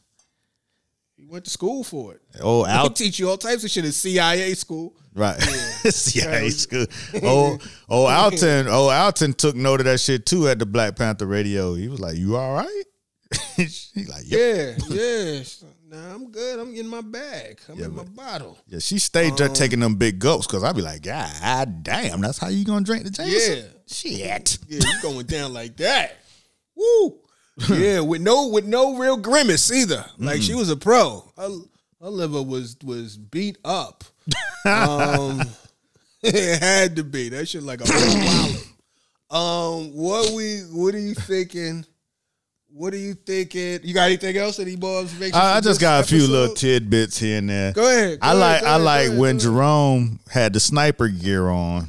Went 1.32 1.46
to 1.46 1.50
school 1.50 1.86
for 1.86 2.14
it. 2.16 2.22
Oh, 2.42 2.66
They 2.66 2.72
out 2.72 2.94
teach 2.94 3.18
you 3.18 3.30
all 3.30 3.38
types 3.38 3.64
of 3.64 3.72
shit 3.72 3.86
at 3.86 3.94
CIA 3.94 4.54
school. 4.54 4.94
right. 5.16 5.40
yeah, 6.14 6.40
he's 6.42 6.66
good. 6.66 6.90
Oh, 7.24 7.58
oh, 7.88 8.06
Alton. 8.10 8.68
Oh, 8.68 8.90
Alton 8.90 9.32
took 9.32 9.56
note 9.56 9.80
of 9.80 9.86
that 9.86 10.02
shit 10.02 10.26
too 10.26 10.50
at 10.50 10.60
the 10.60 10.66
Black 10.66 10.98
Panther 10.98 11.26
radio. 11.26 11.74
He 11.74 11.88
was 11.88 12.02
like, 12.02 12.18
"You 12.18 12.36
all 12.36 12.54
right?" 12.54 12.84
He's 13.56 13.94
like, 14.10 14.24
"Yep." 14.30 14.78
Yeah, 14.90 14.96
yeah. 14.96 15.44
Nah, 15.90 16.16
I'm 16.16 16.32
good. 16.32 16.60
I'm 16.60 16.76
in 16.76 16.90
my 16.90 17.00
bag. 17.00 17.62
I'm 17.70 17.80
Yeah, 17.80 17.86
in 17.86 17.96
my 17.96 18.04
bottle. 18.04 18.58
Yeah, 18.68 18.80
she 18.80 19.00
stayed 19.00 19.38
there 19.38 19.48
Um, 19.48 19.54
taking 19.54 19.80
them 19.80 19.96
big 19.96 20.20
gulps 20.20 20.48
because 20.48 20.66
I'd 20.66 20.76
be 20.76 20.82
like, 20.82 21.02
God 21.02 21.82
damn, 21.84 22.20
that's 22.20 22.40
how 22.40 22.50
you 22.50 22.66
gonna 22.66 22.84
drink 22.84 23.06
the 23.06 23.10
Jameson? 23.10 23.58
Yeah. 23.58 23.64
Shit. 23.88 24.58
Yeah, 24.68 24.80
you 24.86 25.02
going 25.02 25.26
down 25.28 25.54
like 25.54 25.78
that. 25.78 26.18
Woo. 26.76 27.20
yeah, 27.70 28.00
with 28.00 28.22
no 28.22 28.48
with 28.48 28.66
no 28.66 28.98
real 28.98 29.18
grimace 29.18 29.72
either. 29.72 30.06
Like 30.18 30.42
she 30.42 30.54
was 30.54 30.70
a 30.70 30.78
pro. 30.78 31.24
Her, 31.38 31.50
her 32.02 32.10
liver 32.10 32.42
was 32.42 32.78
was 32.84 33.18
beat 33.18 33.58
up. 33.66 34.04
Um 34.66 35.42
it 36.24 36.60
had 36.62 36.96
to 36.98 37.04
be. 37.04 37.30
That 37.30 37.48
shit 37.48 37.64
like 37.64 37.82
a 37.82 37.86
whole. 37.88 38.58
Um, 39.32 39.94
what 39.96 40.32
we 40.34 40.60
what 40.72 40.94
are 40.94 41.00
you 41.00 41.16
thinking? 41.16 41.86
What 42.74 42.94
are 42.94 42.98
you 42.98 43.14
thinking? 43.14 43.80
You 43.84 43.94
got 43.94 44.04
anything 44.06 44.38
else? 44.38 44.60
Any 44.60 44.76
more 44.76 45.00
observations? 45.02 45.36
I, 45.36 45.58
I 45.58 45.62
just 45.62 45.80
got 45.82 46.04
a 46.04 46.08
few 46.08 46.28
little 46.28 46.54
tidbits 46.54 47.18
here 47.18 47.38
and 47.38 47.50
there. 47.50 47.72
Go 47.74 47.84
ahead. 47.90 48.20
go 48.20 48.28
I 48.28 48.34
like 48.34 48.62
go 48.62 48.68
I 48.68 48.76
like 48.78 49.08
ahead, 49.08 49.20
when. 49.20 49.40
Jerome 49.40 50.20
had 50.30 50.54
the 50.54 50.60
sniper 50.60 51.08
gear 51.08 51.50
on. 51.50 51.88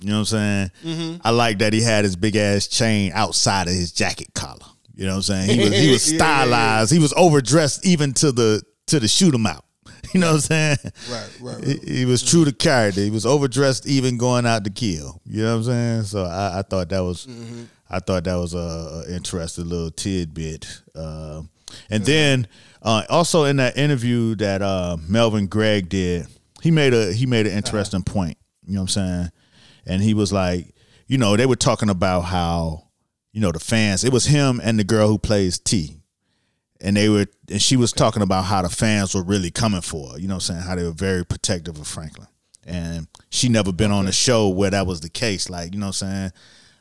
You 0.00 0.10
know 0.10 0.20
what 0.20 0.20
I'm 0.20 0.24
saying? 0.24 0.70
Mm-hmm. 0.84 1.16
I 1.26 1.30
like 1.30 1.58
that 1.58 1.72
he 1.72 1.80
had 1.82 2.04
his 2.04 2.16
big 2.16 2.36
ass 2.36 2.66
chain 2.66 3.12
outside 3.14 3.66
of 3.66 3.72
his 3.74 3.92
jacket 3.92 4.28
collar. 4.34 4.66
You 4.96 5.04
know 5.06 5.12
what 5.12 5.16
I'm 5.30 5.46
saying? 5.46 5.50
He 5.50 5.64
was 5.68 5.78
he 5.78 5.90
was 5.92 6.08
Yeah, 6.12 6.12
yeah, 6.12 6.18
stylized. 6.18 6.92
He 6.92 6.98
was 6.98 7.12
overdressed 7.16 7.86
even 7.86 8.12
to 8.14 8.32
the 8.32 8.62
to 8.86 8.98
the 8.98 9.08
shoot 9.08 9.34
him 9.34 9.46
out. 9.46 9.64
You 10.14 10.20
know 10.20 10.28
what 10.28 10.34
I'm 10.34 10.40
saying? 10.40 10.76
Right, 11.10 11.38
right, 11.42 11.64
He, 11.64 11.72
right. 11.74 11.88
he 11.88 12.04
was 12.06 12.22
true 12.22 12.44
to 12.44 12.52
character. 12.52 13.00
He 13.00 13.10
was 13.10 13.26
overdressed 13.26 13.86
even 13.86 14.16
going 14.16 14.46
out 14.46 14.64
to 14.64 14.70
kill. 14.70 15.20
You 15.26 15.42
know 15.42 15.50
what 15.50 15.56
I'm 15.58 15.64
saying? 15.64 16.02
So 16.04 16.24
I, 16.24 16.60
I 16.60 16.62
thought 16.62 16.88
that 16.90 17.00
was 17.00 17.26
Mm-hmm. 17.26 17.64
I 17.90 17.98
thought 18.00 18.24
that 18.24 18.34
was 18.36 18.54
a, 18.54 19.04
a 19.08 19.14
interesting 19.14 19.68
little 19.68 19.90
tidbit. 19.90 20.82
Uh, 20.94 21.42
and 21.90 22.04
then 22.04 22.48
uh, 22.82 23.02
also 23.10 23.44
in 23.44 23.56
that 23.56 23.76
interview 23.76 24.34
that 24.36 24.62
uh, 24.62 24.96
Melvin 25.08 25.46
Gregg 25.48 25.88
did, 25.88 26.26
he 26.62 26.70
made 26.70 26.94
a 26.94 27.12
he 27.12 27.26
made 27.26 27.46
an 27.46 27.52
interesting 27.52 28.02
point. 28.02 28.38
You 28.64 28.74
know 28.74 28.80
what 28.82 28.96
I'm 28.96 29.02
saying? 29.04 29.30
And 29.86 30.02
he 30.02 30.14
was 30.14 30.32
like, 30.32 30.74
you 31.06 31.18
know, 31.18 31.36
they 31.36 31.46
were 31.46 31.56
talking 31.56 31.90
about 31.90 32.22
how, 32.22 32.85
you 33.36 33.42
know, 33.42 33.52
the 33.52 33.60
fans. 33.60 34.02
It 34.02 34.14
was 34.14 34.24
him 34.24 34.62
and 34.64 34.78
the 34.78 34.84
girl 34.84 35.08
who 35.08 35.18
plays 35.18 35.58
T. 35.58 36.00
And 36.80 36.96
they 36.96 37.10
were 37.10 37.26
and 37.50 37.60
she 37.60 37.76
was 37.76 37.92
talking 37.92 38.22
about 38.22 38.46
how 38.46 38.62
the 38.62 38.70
fans 38.70 39.14
were 39.14 39.22
really 39.22 39.50
coming 39.50 39.82
for 39.82 40.12
her, 40.12 40.18
you 40.18 40.26
know 40.26 40.36
what 40.36 40.48
I'm 40.48 40.56
saying? 40.56 40.62
How 40.62 40.74
they 40.74 40.84
were 40.84 40.90
very 40.90 41.22
protective 41.22 41.78
of 41.78 41.86
Franklin. 41.86 42.28
And 42.64 43.08
she 43.28 43.50
never 43.50 43.72
been 43.72 43.90
on 43.90 44.08
a 44.08 44.12
show 44.12 44.48
where 44.48 44.70
that 44.70 44.86
was 44.86 45.00
the 45.00 45.10
case 45.10 45.50
like 45.50 45.74
you 45.74 45.80
know 45.80 45.88
what 45.88 46.02
I'm 46.02 46.08
saying? 46.08 46.32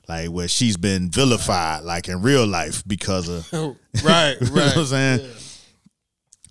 Like 0.08 0.30
where 0.30 0.48
she's 0.48 0.78
been 0.78 1.10
vilified 1.10 1.84
like 1.84 2.08
in 2.08 2.22
real 2.22 2.48
life 2.48 2.84
because 2.88 3.28
of 3.28 3.52
right, 4.06 4.38
you 4.42 4.48
know 4.48 4.54
what 4.54 4.72
I'm 4.72 4.78
right. 4.78 4.88
saying 4.88 5.32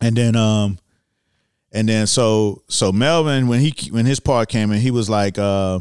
and 0.03 0.17
then 0.17 0.37
um 0.37 0.79
and 1.73 1.89
then 1.89 2.07
so 2.07 2.63
so 2.69 2.93
Melvin 2.93 3.49
when 3.49 3.61
he 3.61 3.75
when 3.91 4.05
his 4.05 4.21
part 4.21 4.51
came 4.51 4.71
in 4.71 4.81
he 4.81 4.91
was 4.91 5.09
like 5.09 5.39
uh 5.39 5.81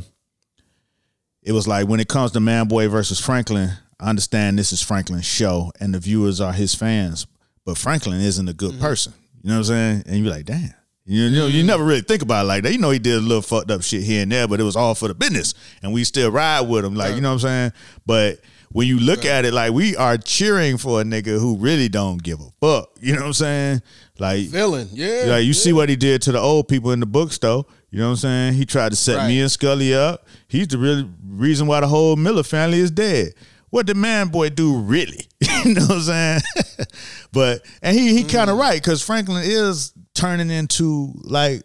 it 1.41 1.51
was 1.51 1.67
like 1.67 1.89
when 1.89 1.99
it 1.99 2.07
comes 2.07 2.31
to 2.31 2.39
Man 2.39 2.69
Boy 2.69 2.87
versus 2.87 3.19
Franklin 3.19 3.71
I 4.03 4.09
understand 4.09 4.59
this 4.59 4.73
is 4.73 4.81
Franklin's 4.81 5.25
show 5.25 5.71
and 5.79 5.93
the 5.93 5.99
viewers 5.99 6.41
are 6.41 6.53
his 6.53 6.75
fans 6.75 7.25
but 7.65 7.77
Franklin 7.77 8.21
isn't 8.21 8.47
a 8.47 8.53
good 8.53 8.73
mm-hmm. 8.73 8.81
person 8.81 9.13
you 9.41 9.49
know 9.49 9.55
what 9.55 9.59
I'm 9.59 9.63
saying 9.65 10.03
and 10.07 10.23
you're 10.23 10.33
like 10.33 10.45
damn 10.45 10.73
you 11.05 11.29
know, 11.31 11.47
you 11.47 11.59
mm-hmm. 11.59 11.67
never 11.67 11.83
really 11.83 12.01
think 12.01 12.21
about 12.21 12.45
it 12.45 12.47
like 12.47 12.63
that. 12.63 12.71
You 12.71 12.77
know, 12.77 12.89
he 12.89 12.97
did 12.97 13.15
a 13.15 13.19
little 13.19 13.41
fucked 13.41 13.69
up 13.69 13.81
shit 13.83 14.03
here 14.03 14.23
and 14.23 14.31
there, 14.31 14.47
but 14.47 14.61
it 14.61 14.63
was 14.63 14.77
all 14.77 14.95
for 14.95 15.09
the 15.09 15.13
business, 15.13 15.53
and 15.81 15.91
we 15.91 16.05
still 16.05 16.31
ride 16.31 16.61
with 16.61 16.85
him. 16.85 16.95
Like, 16.95 17.15
you 17.15 17.21
know 17.21 17.27
what 17.27 17.43
I'm 17.43 17.71
saying? 17.73 17.73
But 18.05 18.39
when 18.71 18.87
you 18.87 18.99
look 18.99 19.25
at 19.25 19.43
it, 19.43 19.53
like 19.53 19.73
we 19.73 19.97
are 19.97 20.17
cheering 20.17 20.77
for 20.77 21.01
a 21.01 21.03
nigga 21.03 21.39
who 21.39 21.57
really 21.57 21.89
don't 21.89 22.23
give 22.23 22.39
a 22.39 22.49
fuck. 22.61 22.89
You 23.01 23.15
know 23.15 23.21
what 23.21 23.27
I'm 23.27 23.33
saying? 23.33 23.81
Like, 24.17 24.47
Villain, 24.47 24.87
yeah. 24.93 25.25
like 25.27 25.41
you 25.41 25.47
yeah. 25.47 25.53
see 25.53 25.73
what 25.73 25.89
he 25.89 25.97
did 25.97 26.21
to 26.23 26.31
the 26.31 26.39
old 26.39 26.69
people 26.69 26.91
in 26.91 27.01
the 27.01 27.05
bookstore. 27.05 27.65
You 27.91 27.99
know 27.99 28.05
what 28.05 28.11
I'm 28.11 28.17
saying? 28.17 28.53
He 28.53 28.65
tried 28.65 28.89
to 28.89 28.95
set 28.95 29.27
me 29.27 29.41
and 29.41 29.51
Scully 29.51 29.93
up. 29.93 30.25
He's 30.47 30.69
the 30.69 30.77
real 30.77 31.09
reason 31.27 31.67
why 31.67 31.81
the 31.81 31.87
whole 31.87 32.15
Miller 32.15 32.43
family 32.43 32.79
is 32.79 32.89
dead. 32.89 33.33
What 33.73 33.87
did 33.87 33.97
man 33.97 34.27
boy 34.27 34.49
do 34.49 34.77
really? 34.77 35.27
you 35.65 35.73
know 35.73 35.81
what 35.81 35.91
I'm 35.91 36.01
saying? 36.01 36.41
but 37.31 37.65
and 37.81 37.97
he 37.97 38.13
he 38.13 38.23
mm. 38.23 38.31
kind 38.31 38.51
of 38.51 38.57
right 38.59 38.79
because 38.79 39.01
Franklin 39.01 39.41
is 39.43 39.93
turning 40.13 40.51
into 40.51 41.11
like 41.23 41.63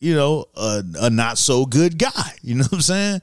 you 0.00 0.16
know 0.16 0.46
a, 0.56 0.82
a 1.02 1.08
not 1.08 1.38
so 1.38 1.64
good 1.64 2.00
guy. 2.00 2.32
You 2.42 2.56
know 2.56 2.64
what 2.64 2.72
I'm 2.72 2.80
saying? 2.80 3.20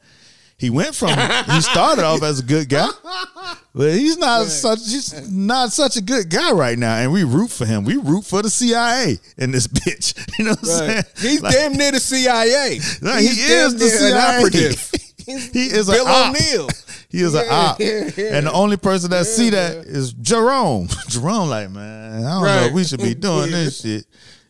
he 0.64 0.70
went 0.70 0.96
from 0.96 1.10
he 1.10 1.60
started 1.60 2.06
off 2.06 2.24
as 2.24 2.40
a 2.40 2.44
good 2.44 2.70
guy, 2.70 2.88
but 3.76 3.92
he's 3.94 4.18
not 4.18 4.46
such 4.46 4.80
he's 4.80 5.30
not 5.30 5.74
such 5.74 5.98
a 5.98 6.02
good 6.02 6.30
guy 6.30 6.54
right 6.54 6.80
now. 6.80 6.96
And 6.96 7.12
we 7.12 7.26
root 7.26 7.50
for 7.50 7.66
him. 7.66 7.84
We 7.84 7.98
root 7.98 8.24
for 8.24 8.42
the 8.42 8.50
CIA 8.50 9.20
in 9.38 9.52
this 9.52 9.68
bitch. 9.68 10.18
You 10.40 10.46
know 10.46 10.52
what 10.52 10.60
I'm 10.60 10.66
saying? 10.66 11.04
He's 11.20 11.42
Like, 11.42 11.54
damn 11.54 11.74
near 11.74 11.92
the 11.92 12.00
CIA. 12.00 12.80
No, 13.02 13.18
he 13.18 13.28
is 13.28 13.76
the 13.76 13.86
an 13.86 13.92
CIA. 13.92 14.38
operative. 14.38 14.92
he 15.26 15.66
is 15.66 15.90
Bill. 15.90 16.08
O'Neill. 16.08 16.70
He 17.14 17.22
is 17.22 17.34
an 17.36 17.46
op. 17.50 17.80
And 17.80 18.48
the 18.48 18.52
only 18.52 18.76
person 18.76 19.12
that 19.12 19.26
see 19.28 19.52
that 19.52 19.86
is 19.86 20.12
Jerome. 20.14 20.88
Jerome, 21.08 21.48
like, 21.48 21.70
man, 21.70 22.16
I 22.16 22.16
don't 22.20 22.24
know 22.24 22.42
Right. 22.44 22.66
if 22.68 22.74
we 22.74 22.84
should 22.84 23.02
be 23.02 23.14
doing 23.14 23.52
this 23.52 23.82
shit. 23.82 24.06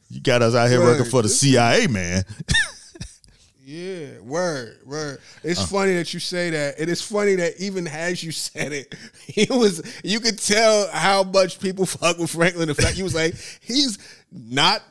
You 0.10 0.22
got 0.22 0.41
us 0.41 0.56
out 0.56 0.69
here 0.69 0.80
Right. 0.80 0.85
working 0.98 1.11
for 1.11 1.22
the 1.22 1.30
CIA, 1.30 1.88
man. 1.88 2.23
Yeah, 3.65 4.19
word, 4.22 4.77
word. 4.85 5.19
It's 5.44 5.60
Uh. 5.61 5.65
funny 5.68 5.94
that 5.95 6.14
you 6.14 6.19
say 6.19 6.49
that. 6.49 6.76
It 6.80 6.90
is 6.90 7.02
funny 7.02 7.35
that 7.35 7.53
even 7.60 7.88
as 7.88 8.22
you 8.23 8.31
said 8.48 8.73
it, 8.73 8.94
he 9.26 9.48
was 9.49 9.81
you 10.03 10.19
could 10.19 10.38
tell 10.38 10.90
how 10.91 11.23
much 11.23 11.60
people 11.60 11.85
fuck 11.85 12.18
with 12.18 12.30
Franklin. 12.30 12.68
The 12.68 12.76
fact 12.76 12.95
he 12.95 13.03
was 13.03 13.15
like, 13.15 13.35
he's 13.61 13.98
not 14.31 14.81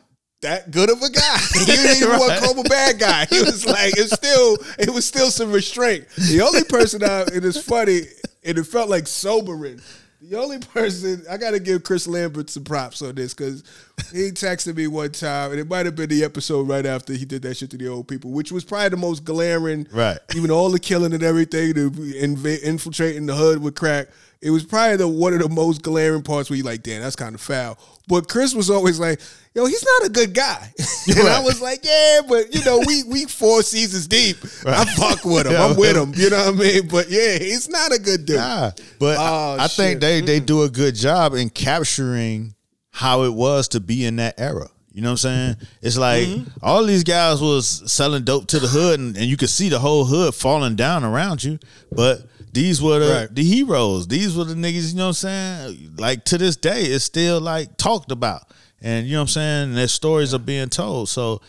that 0.42 0.70
good 0.70 0.90
of 0.90 1.00
a 1.02 1.10
guy. 1.10 1.38
He 1.54 1.64
didn't 1.64 1.96
even 1.96 2.18
want 2.18 2.32
to 2.34 2.40
call 2.40 2.54
him 2.54 2.66
a 2.66 2.68
bad 2.68 2.98
guy. 2.98 3.26
He 3.26 3.40
was 3.40 3.64
like, 3.66 3.92
it's 3.96 4.12
still 4.12 4.56
it 4.78 4.90
was 4.90 5.06
still 5.06 5.30
some 5.30 5.52
restraint. 5.52 6.08
The 6.16 6.40
only 6.42 6.64
person 6.64 7.02
I 7.02 7.22
it 7.22 7.44
is 7.44 7.62
funny, 7.62 8.02
and 8.44 8.58
it 8.58 8.64
felt 8.64 8.88
like 8.90 9.06
sobering. 9.06 9.80
The 10.20 10.38
only 10.38 10.58
person 10.60 11.24
I 11.28 11.36
gotta 11.36 11.58
give 11.58 11.82
Chris 11.82 12.06
Lambert 12.06 12.48
some 12.48 12.62
props 12.64 13.02
on 13.02 13.14
this 13.16 13.34
because 13.34 13.64
he 14.12 14.30
texted 14.30 14.76
me 14.76 14.86
one 14.86 15.10
time, 15.10 15.50
and 15.50 15.60
it 15.60 15.68
might 15.68 15.84
have 15.86 15.96
been 15.96 16.08
the 16.08 16.22
episode 16.24 16.68
right 16.68 16.86
after 16.86 17.12
he 17.12 17.24
did 17.24 17.42
that 17.42 17.56
shit 17.56 17.70
to 17.70 17.76
the 17.76 17.88
old 17.88 18.06
people, 18.08 18.30
which 18.30 18.52
was 18.52 18.64
probably 18.64 18.90
the 18.90 18.96
most 18.96 19.24
glaring. 19.24 19.86
Right. 19.92 20.18
Even 20.36 20.50
all 20.50 20.70
the 20.70 20.78
killing 20.78 21.12
and 21.12 21.22
everything, 21.22 21.72
the 21.74 21.90
inv- 22.20 22.62
infiltrating 22.62 23.26
the 23.26 23.34
hood 23.34 23.62
with 23.62 23.74
crack. 23.74 24.08
It 24.42 24.50
was 24.50 24.64
probably 24.64 24.96
the 24.96 25.06
one 25.08 25.32
of 25.34 25.38
the 25.40 25.48
most 25.48 25.82
glaring 25.82 26.22
parts 26.22 26.50
where 26.50 26.56
you 26.56 26.64
like, 26.64 26.82
damn, 26.82 27.00
that's 27.00 27.14
kind 27.16 27.34
of 27.34 27.40
foul. 27.40 27.78
But 28.08 28.28
Chris 28.28 28.54
was 28.54 28.68
always 28.70 28.98
like, 28.98 29.20
yo, 29.54 29.64
he's 29.66 29.84
not 30.00 30.08
a 30.08 30.10
good 30.10 30.34
guy. 30.34 30.72
and 31.16 31.28
I 31.28 31.40
was 31.40 31.60
like, 31.62 31.84
yeah, 31.84 32.22
but 32.28 32.52
you 32.52 32.64
know, 32.64 32.82
we 32.84 33.04
we 33.04 33.24
four 33.26 33.62
seasons 33.62 34.08
deep. 34.08 34.36
I 34.66 34.84
fuck 34.96 35.24
with 35.24 35.46
him. 35.46 35.54
I'm 35.60 35.76
with 35.76 35.96
him. 35.96 36.12
You 36.16 36.30
know 36.30 36.50
what 36.50 36.54
I 36.54 36.58
mean? 36.58 36.88
But 36.88 37.08
yeah, 37.08 37.38
he's 37.38 37.68
not 37.68 37.92
a 37.92 37.98
good 38.00 38.26
dude. 38.26 38.36
Nah, 38.36 38.72
but 38.98 39.16
Oh, 39.18 39.56
I, 39.60 39.64
I 39.64 39.68
think 39.68 40.00
they 40.00 40.20
they 40.20 40.40
do 40.40 40.62
a 40.64 40.68
good 40.68 40.96
job 40.96 41.34
in 41.34 41.48
capturing 41.48 42.54
how 42.90 43.22
it 43.22 43.32
was 43.32 43.68
to 43.68 43.80
be 43.80 44.04
in 44.04 44.16
that 44.16 44.34
era. 44.38 44.68
You 44.92 45.00
know 45.02 45.08
what 45.10 45.24
I'm 45.24 45.56
saying? 45.56 45.56
It's 45.80 45.96
like 45.96 46.26
Mm-hmm. 46.28 46.48
all 46.62 46.84
these 46.84 47.04
guys 47.04 47.40
was 47.40 47.90
selling 47.90 48.24
dope 48.24 48.48
to 48.48 48.58
the 48.58 48.66
hood, 48.68 48.98
and, 49.00 49.16
and 49.16 49.26
you 49.26 49.36
could 49.36 49.48
see 49.50 49.68
the 49.68 49.78
whole 49.78 50.04
hood 50.04 50.34
falling 50.34 50.74
down 50.76 51.04
around 51.04 51.42
you. 51.44 51.58
But 51.90 52.26
these 52.52 52.80
were 52.82 52.98
the, 52.98 53.12
Right. 53.12 53.34
the 53.34 53.42
heroes. 53.42 54.06
These 54.08 54.36
were 54.36 54.44
the 54.44 54.54
niggas. 54.54 54.90
You 54.92 54.98
know 54.98 55.04
what 55.08 55.24
I'm 55.24 55.68
saying? 55.68 55.96
Like 55.98 56.24
to 56.26 56.38
this 56.38 56.56
day, 56.56 56.82
it's 56.82 57.04
still 57.04 57.40
like 57.40 57.76
talked 57.76 58.12
about, 58.12 58.42
and 58.80 59.06
you 59.06 59.12
know 59.14 59.20
what 59.20 59.22
I'm 59.22 59.28
saying. 59.28 59.68
And 59.70 59.76
their 59.76 59.88
stories 59.88 60.34
are 60.34 60.38
being 60.38 60.68
told. 60.68 61.08
So 61.08 61.40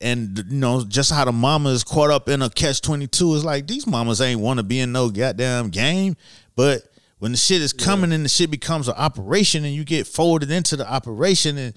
and 0.00 0.36
you 0.50 0.58
know 0.58 0.84
just 0.84 1.12
how 1.12 1.24
the 1.24 1.32
mamas 1.32 1.84
caught 1.84 2.10
up 2.10 2.28
in 2.28 2.42
a 2.42 2.50
catch 2.50 2.80
22 2.80 3.34
is 3.34 3.44
like 3.44 3.68
these 3.68 3.86
mamas 3.86 4.20
ain't 4.20 4.40
want 4.40 4.58
to 4.58 4.64
be 4.64 4.80
in 4.80 4.90
no 4.90 5.08
goddamn 5.08 5.68
game 5.70 6.16
but 6.56 6.82
when 7.20 7.30
the 7.30 7.38
shit 7.38 7.62
is 7.62 7.72
coming 7.72 8.10
and 8.12 8.24
the 8.24 8.28
shit 8.28 8.50
becomes 8.50 8.88
an 8.88 8.94
operation 8.96 9.64
and 9.64 9.72
you 9.72 9.84
get 9.84 10.08
folded 10.08 10.50
into 10.50 10.74
the 10.76 10.90
operation 10.92 11.56
and 11.56 11.74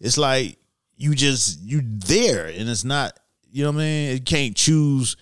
it's 0.00 0.18
like 0.18 0.58
you 0.96 1.14
just 1.14 1.60
you 1.60 1.80
there 1.84 2.46
and 2.46 2.68
it's 2.68 2.82
not 2.82 3.16
you 3.52 3.62
know 3.62 3.70
what 3.70 3.76
i 3.78 3.84
mean 3.84 4.12
you 4.12 4.20
can't 4.20 4.56
choose 4.56 5.16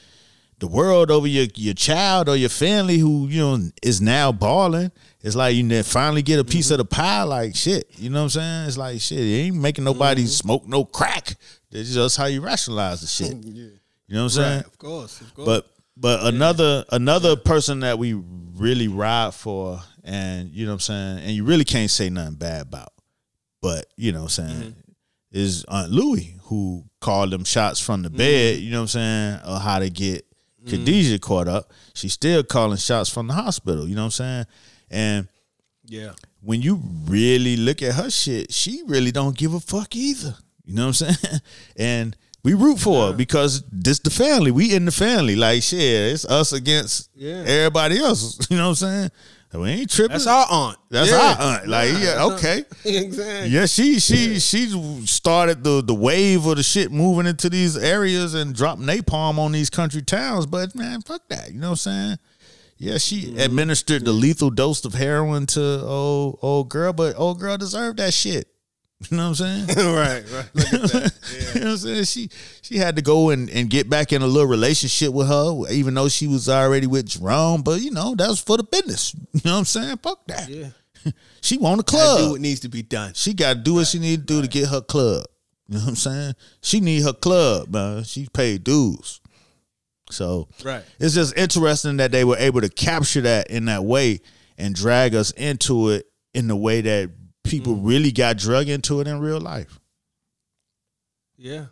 the 0.58 0.66
world 0.66 1.10
over 1.10 1.26
your 1.26 1.46
your 1.54 1.74
child 1.74 2.28
or 2.28 2.36
your 2.36 2.48
family 2.48 2.98
who 2.98 3.28
you 3.28 3.40
know 3.40 3.70
is 3.82 4.00
now 4.00 4.32
balling. 4.32 4.90
It's 5.22 5.36
like 5.36 5.56
you 5.56 5.82
finally 5.82 6.22
get 6.22 6.38
a 6.38 6.44
piece 6.44 6.66
mm-hmm. 6.66 6.74
of 6.74 6.78
the 6.78 6.84
pie. 6.84 7.22
Like 7.24 7.54
shit, 7.54 7.88
you 7.96 8.10
know 8.10 8.20
what 8.20 8.24
I'm 8.24 8.30
saying? 8.30 8.68
It's 8.68 8.78
like 8.78 9.00
shit. 9.00 9.18
It 9.18 9.46
ain't 9.46 9.56
making 9.56 9.84
nobody 9.84 10.22
mm-hmm. 10.22 10.28
smoke 10.28 10.66
no 10.66 10.84
crack. 10.84 11.34
That's 11.70 11.92
just 11.92 12.16
how 12.16 12.26
you 12.26 12.40
rationalize 12.40 13.00
the 13.00 13.06
shit. 13.06 13.36
You 14.08 14.14
know 14.14 14.20
what 14.20 14.36
I'm 14.36 14.42
saying? 14.44 14.60
Of 14.60 14.78
course, 14.78 15.20
of 15.20 15.34
course. 15.34 15.46
But 15.46 15.66
but 15.96 16.32
another 16.32 16.84
another 16.92 17.34
person 17.34 17.80
that 17.80 17.98
we 17.98 18.12
really 18.12 18.86
ride 18.86 19.34
for, 19.34 19.80
and 20.04 20.48
you 20.50 20.64
know 20.64 20.70
what 20.70 20.74
I'm 20.74 20.80
saying, 20.80 21.18
and 21.24 21.30
you 21.32 21.44
really 21.44 21.64
can't 21.64 21.90
say 21.90 22.08
nothing 22.08 22.36
bad 22.36 22.62
about. 22.62 22.92
But 23.60 23.86
you 23.96 24.12
know 24.12 24.22
what 24.22 24.38
I'm 24.38 24.46
saying 24.46 24.62
mm-hmm. 24.62 24.80
is 25.32 25.64
Aunt 25.64 25.90
Louie 25.90 26.36
who 26.42 26.84
called 27.00 27.32
them 27.32 27.42
shots 27.42 27.80
from 27.80 28.02
the 28.02 28.10
bed. 28.10 28.60
You 28.60 28.70
know 28.70 28.78
what 28.78 28.94
I'm 28.94 29.40
saying, 29.40 29.40
or 29.44 29.58
how 29.58 29.80
to 29.80 29.90
get 29.90 30.24
Mm-hmm. 30.66 30.84
Khadijah 30.84 31.18
caught 31.20 31.48
up. 31.48 31.72
She's 31.94 32.12
still 32.12 32.42
calling 32.42 32.76
shots 32.78 33.08
from 33.08 33.28
the 33.28 33.34
hospital. 33.34 33.88
You 33.88 33.94
know 33.94 34.02
what 34.02 34.06
I'm 34.06 34.10
saying, 34.10 34.44
and 34.90 35.28
yeah, 35.86 36.12
when 36.40 36.60
you 36.62 36.80
really 37.06 37.56
look 37.56 37.82
at 37.82 37.94
her 37.94 38.10
shit, 38.10 38.52
she 38.52 38.82
really 38.86 39.12
don't 39.12 39.36
give 39.36 39.54
a 39.54 39.60
fuck 39.60 39.94
either. 39.94 40.34
You 40.64 40.74
know 40.74 40.86
what 40.88 41.00
I'm 41.02 41.14
saying? 41.14 41.40
And 41.76 42.16
we 42.42 42.54
root 42.54 42.78
for 42.78 43.08
her 43.08 43.12
because 43.12 43.62
this 43.72 43.98
the 44.00 44.10
family. 44.10 44.50
We 44.50 44.74
in 44.74 44.84
the 44.84 44.92
family. 44.92 45.36
Like 45.36 45.62
shit, 45.62 45.80
it's 46.12 46.24
us 46.24 46.52
against 46.52 47.10
Yeah. 47.14 47.44
everybody 47.46 47.98
else. 47.98 48.38
You 48.50 48.56
know 48.56 48.64
what 48.70 48.82
I'm 48.82 48.88
saying? 48.88 49.10
We 49.60 49.70
ain't 49.70 49.90
tripping. 49.90 50.12
that's 50.14 50.26
our 50.26 50.46
aunt. 50.50 50.78
That's 50.90 51.10
yeah. 51.10 51.16
our 51.38 51.54
aunt. 51.54 51.68
Like, 51.68 51.92
yeah, 51.98 52.24
okay. 52.32 52.64
exactly. 52.84 53.48
Yeah, 53.50 53.66
she 53.66 53.98
she 54.00 54.38
she 54.40 55.06
started 55.06 55.62
the 55.64 55.82
the 55.82 55.94
wave 55.94 56.46
of 56.46 56.56
the 56.56 56.62
shit 56.62 56.90
moving 56.92 57.26
into 57.26 57.48
these 57.50 57.76
areas 57.76 58.34
and 58.34 58.54
dropped 58.54 58.80
napalm 58.80 59.38
on 59.38 59.52
these 59.52 59.70
country 59.70 60.02
towns. 60.02 60.46
But 60.46 60.74
man, 60.74 61.02
fuck 61.02 61.28
that. 61.28 61.52
You 61.52 61.60
know 61.60 61.68
what 61.70 61.86
I'm 61.86 61.92
saying? 61.92 62.18
Yeah, 62.78 62.98
she 62.98 63.22
Mm-hmm. 63.22 63.38
administered 63.38 64.04
the 64.04 64.12
lethal 64.12 64.50
dose 64.50 64.84
of 64.84 64.94
heroin 64.94 65.46
to 65.46 65.80
old 65.82 66.38
old 66.42 66.68
girl, 66.68 66.92
but 66.92 67.14
old 67.16 67.40
girl 67.40 67.56
deserved 67.56 67.98
that 67.98 68.12
shit. 68.12 68.48
You 69.10 69.16
know 69.16 69.28
what 69.30 69.40
I'm 69.40 69.66
saying? 69.66 69.66
right, 69.94 70.24
right. 70.32 70.48
Look 70.54 70.72
at 70.72 70.82
that. 70.92 71.12
you 71.54 71.60
know 71.60 71.66
what 71.66 71.72
I'm 71.72 71.76
saying? 71.78 72.04
She 72.04 72.30
she 72.62 72.76
had 72.78 72.96
to 72.96 73.02
go 73.02 73.28
and, 73.30 73.50
and 73.50 73.68
get 73.68 73.90
back 73.90 74.12
in 74.12 74.22
a 74.22 74.26
little 74.26 74.48
relationship 74.48 75.12
with 75.12 75.28
her, 75.28 75.64
even 75.70 75.92
though 75.94 76.08
she 76.08 76.26
was 76.26 76.48
already 76.48 76.86
with 76.86 77.06
Jerome. 77.06 77.60
But 77.62 77.82
you 77.82 77.90
know, 77.90 78.14
that 78.14 78.28
was 78.28 78.40
for 78.40 78.56
the 78.56 78.64
business. 78.64 79.14
You 79.34 79.40
know 79.44 79.52
what 79.52 79.58
I'm 79.58 79.64
saying? 79.66 79.96
Fuck 79.98 80.26
that. 80.28 80.48
Yeah. 80.48 80.68
She 81.42 81.58
want 81.58 81.80
a 81.80 81.84
Gotta 81.84 81.96
club. 82.04 82.18
do 82.20 82.30
what 82.32 82.40
needs 82.40 82.60
to 82.60 82.68
be 82.70 82.82
done. 82.82 83.12
She 83.14 83.34
got 83.34 83.52
to 83.52 83.58
do 83.60 83.74
what 83.74 83.86
she 83.86 83.98
need 83.98 84.20
to 84.20 84.34
do 84.34 84.42
to 84.42 84.48
get 84.48 84.68
her 84.70 84.80
club. 84.80 85.26
You 85.68 85.74
know 85.78 85.80
what 85.84 85.88
I'm 85.90 85.96
saying? 85.96 86.34
She 86.62 86.80
need 86.80 87.02
her 87.02 87.12
club, 87.12 87.68
man. 87.72 88.02
She 88.04 88.28
paid 88.32 88.64
dues. 88.64 89.20
So 90.10 90.48
Right. 90.64 90.82
it's 90.98 91.14
just 91.14 91.36
interesting 91.36 91.98
that 91.98 92.12
they 92.12 92.24
were 92.24 92.36
able 92.38 92.60
to 92.60 92.68
capture 92.68 93.20
that 93.22 93.50
in 93.50 93.66
that 93.66 93.84
way 93.84 94.20
and 94.56 94.74
drag 94.74 95.14
us 95.14 95.32
into 95.32 95.90
it 95.90 96.06
in 96.34 96.48
the 96.48 96.56
way 96.56 96.80
that 96.80 97.10
people 97.48 97.76
really 97.76 98.12
got 98.12 98.36
drug 98.36 98.68
into 98.68 99.00
it 99.00 99.06
in 99.06 99.20
real 99.20 99.40
life. 99.40 99.78
Yeah. 101.36 101.66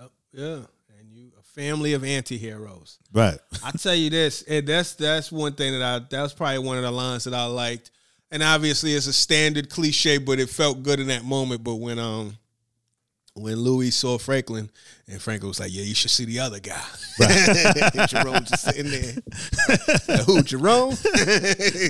Oh. 0.00 0.08
Yeah. 0.32 0.60
And 0.98 1.10
you 1.10 1.30
a 1.38 1.42
family 1.42 1.92
of 1.94 2.04
anti-heroes. 2.04 2.98
Right. 3.12 3.38
I 3.64 3.70
tell 3.72 3.94
you 3.94 4.10
this, 4.10 4.42
and 4.42 4.66
that's 4.66 4.94
that's 4.94 5.30
one 5.30 5.52
thing 5.52 5.72
that 5.78 5.82
I 5.82 6.06
that's 6.08 6.32
probably 6.32 6.58
one 6.58 6.76
of 6.76 6.82
the 6.82 6.90
lines 6.90 7.24
that 7.24 7.34
I 7.34 7.44
liked. 7.44 7.90
And 8.30 8.42
obviously 8.42 8.92
it's 8.92 9.06
a 9.06 9.12
standard 9.12 9.70
cliche, 9.70 10.18
but 10.18 10.38
it 10.40 10.48
felt 10.48 10.82
good 10.82 10.98
in 11.00 11.06
that 11.08 11.24
moment. 11.24 11.62
But 11.62 11.76
when 11.76 11.98
um 11.98 12.36
when 13.34 13.56
Louie 13.56 13.90
saw 13.90 14.18
Franklin 14.18 14.70
and 15.06 15.20
Franklin 15.20 15.48
was 15.48 15.60
like, 15.60 15.72
Yeah, 15.72 15.82
you 15.82 15.94
should 15.94 16.10
see 16.10 16.24
the 16.24 16.40
other 16.40 16.58
guy. 16.58 16.82
And 17.20 18.08
Jerome 18.08 18.44
just 18.44 18.62
sitting 18.64 18.90
there. 18.90 19.14
Like, 20.08 20.26
Who, 20.26 20.42
Jerome? 20.42 20.90
Yeah, 21.04 21.18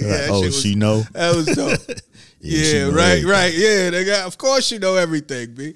that 0.09 0.29
oh, 0.31 0.41
was- 0.43 0.61
she 0.61 0.75
know. 0.75 1.03
That 1.13 1.35
was 1.37 1.47
dope. 1.47 1.99
Yeah, 2.41 2.85
right, 2.89 2.99
everything. 3.23 3.27
right. 3.29 3.53
Yeah, 3.55 3.91
they 3.91 4.05
got. 4.05 4.27
Of 4.27 4.39
course, 4.39 4.71
you 4.71 4.79
know 4.79 4.97
everything, 4.97 5.55
b. 5.55 5.75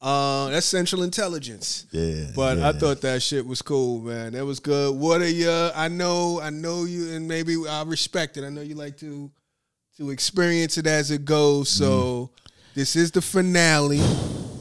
Uh, 0.00 0.50
that's 0.50 0.66
Central 0.66 1.04
Intelligence. 1.04 1.86
Yeah, 1.92 2.26
but 2.34 2.58
yeah. 2.58 2.68
I 2.68 2.72
thought 2.72 3.00
that 3.02 3.22
shit 3.22 3.46
was 3.46 3.62
cool, 3.62 4.00
man. 4.00 4.32
That 4.32 4.44
was 4.44 4.58
good. 4.58 4.96
What 4.96 5.20
are 5.22 5.28
you? 5.28 5.48
I 5.74 5.86
know, 5.88 6.40
I 6.40 6.50
know 6.50 6.84
you, 6.84 7.12
and 7.12 7.28
maybe 7.28 7.56
I 7.68 7.82
respect 7.84 8.36
it. 8.36 8.44
I 8.44 8.48
know 8.48 8.62
you 8.62 8.74
like 8.74 8.96
to 8.98 9.30
to 9.98 10.10
experience 10.10 10.76
it 10.78 10.86
as 10.86 11.10
it 11.10 11.24
goes. 11.24 11.68
So 11.68 12.30
Mm. 12.34 12.50
this 12.74 12.96
is 12.96 13.10
the 13.12 13.22
finale. 13.22 14.00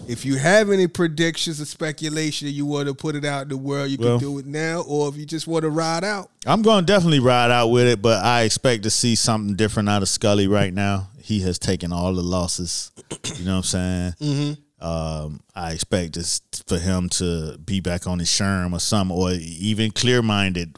If 0.07 0.25
you 0.25 0.35
have 0.37 0.69
any 0.69 0.87
predictions 0.87 1.61
or 1.61 1.65
speculation 1.65 2.49
you 2.49 2.65
want 2.65 2.87
to 2.89 2.93
put 2.93 3.15
it 3.15 3.23
out 3.23 3.43
in 3.43 3.47
the 3.49 3.55
world, 3.57 3.89
you 3.89 3.97
Well- 3.97 4.19
can 4.19 4.27
do 4.27 4.37
it 4.39 4.45
now, 4.45 4.81
or 4.81 5.07
if 5.09 5.15
you 5.15 5.25
just 5.25 5.47
want 5.47 5.63
to 5.63 5.69
ride 5.69 6.03
out. 6.03 6.29
I'm 6.45 6.61
going 6.63 6.85
to 6.85 6.93
definitely 6.93 7.19
ride 7.21 7.49
out 7.49 7.67
with 7.69 7.87
it, 7.87 8.01
but 8.01 8.21
I 8.23 8.41
expect 8.41 8.83
to 8.83 8.89
see 8.89 9.15
something 9.15 9.55
different 9.55 9.87
out 9.89 10.01
of 10.01 10.09
Scully 10.09 10.47
right 10.47 10.73
now. 10.73 11.09
He 11.23 11.41
has 11.41 11.59
taken 11.59 11.91
all 11.93 12.13
the 12.13 12.21
losses. 12.21 12.91
You 13.37 13.45
know 13.45 13.57
what 13.57 13.57
I'm 13.57 13.63
saying? 13.63 14.13
Mm-hmm. 14.19 14.85
Um, 14.85 15.41
I 15.55 15.71
expect 15.71 16.13
this 16.13 16.41
for 16.67 16.77
him 16.77 17.07
to 17.09 17.57
be 17.59 17.79
back 17.79 18.07
on 18.07 18.19
his 18.19 18.29
sherm 18.29 18.73
or 18.73 18.79
some, 18.79 19.11
or 19.11 19.31
even 19.31 19.91
clear 19.91 20.21
minded, 20.21 20.77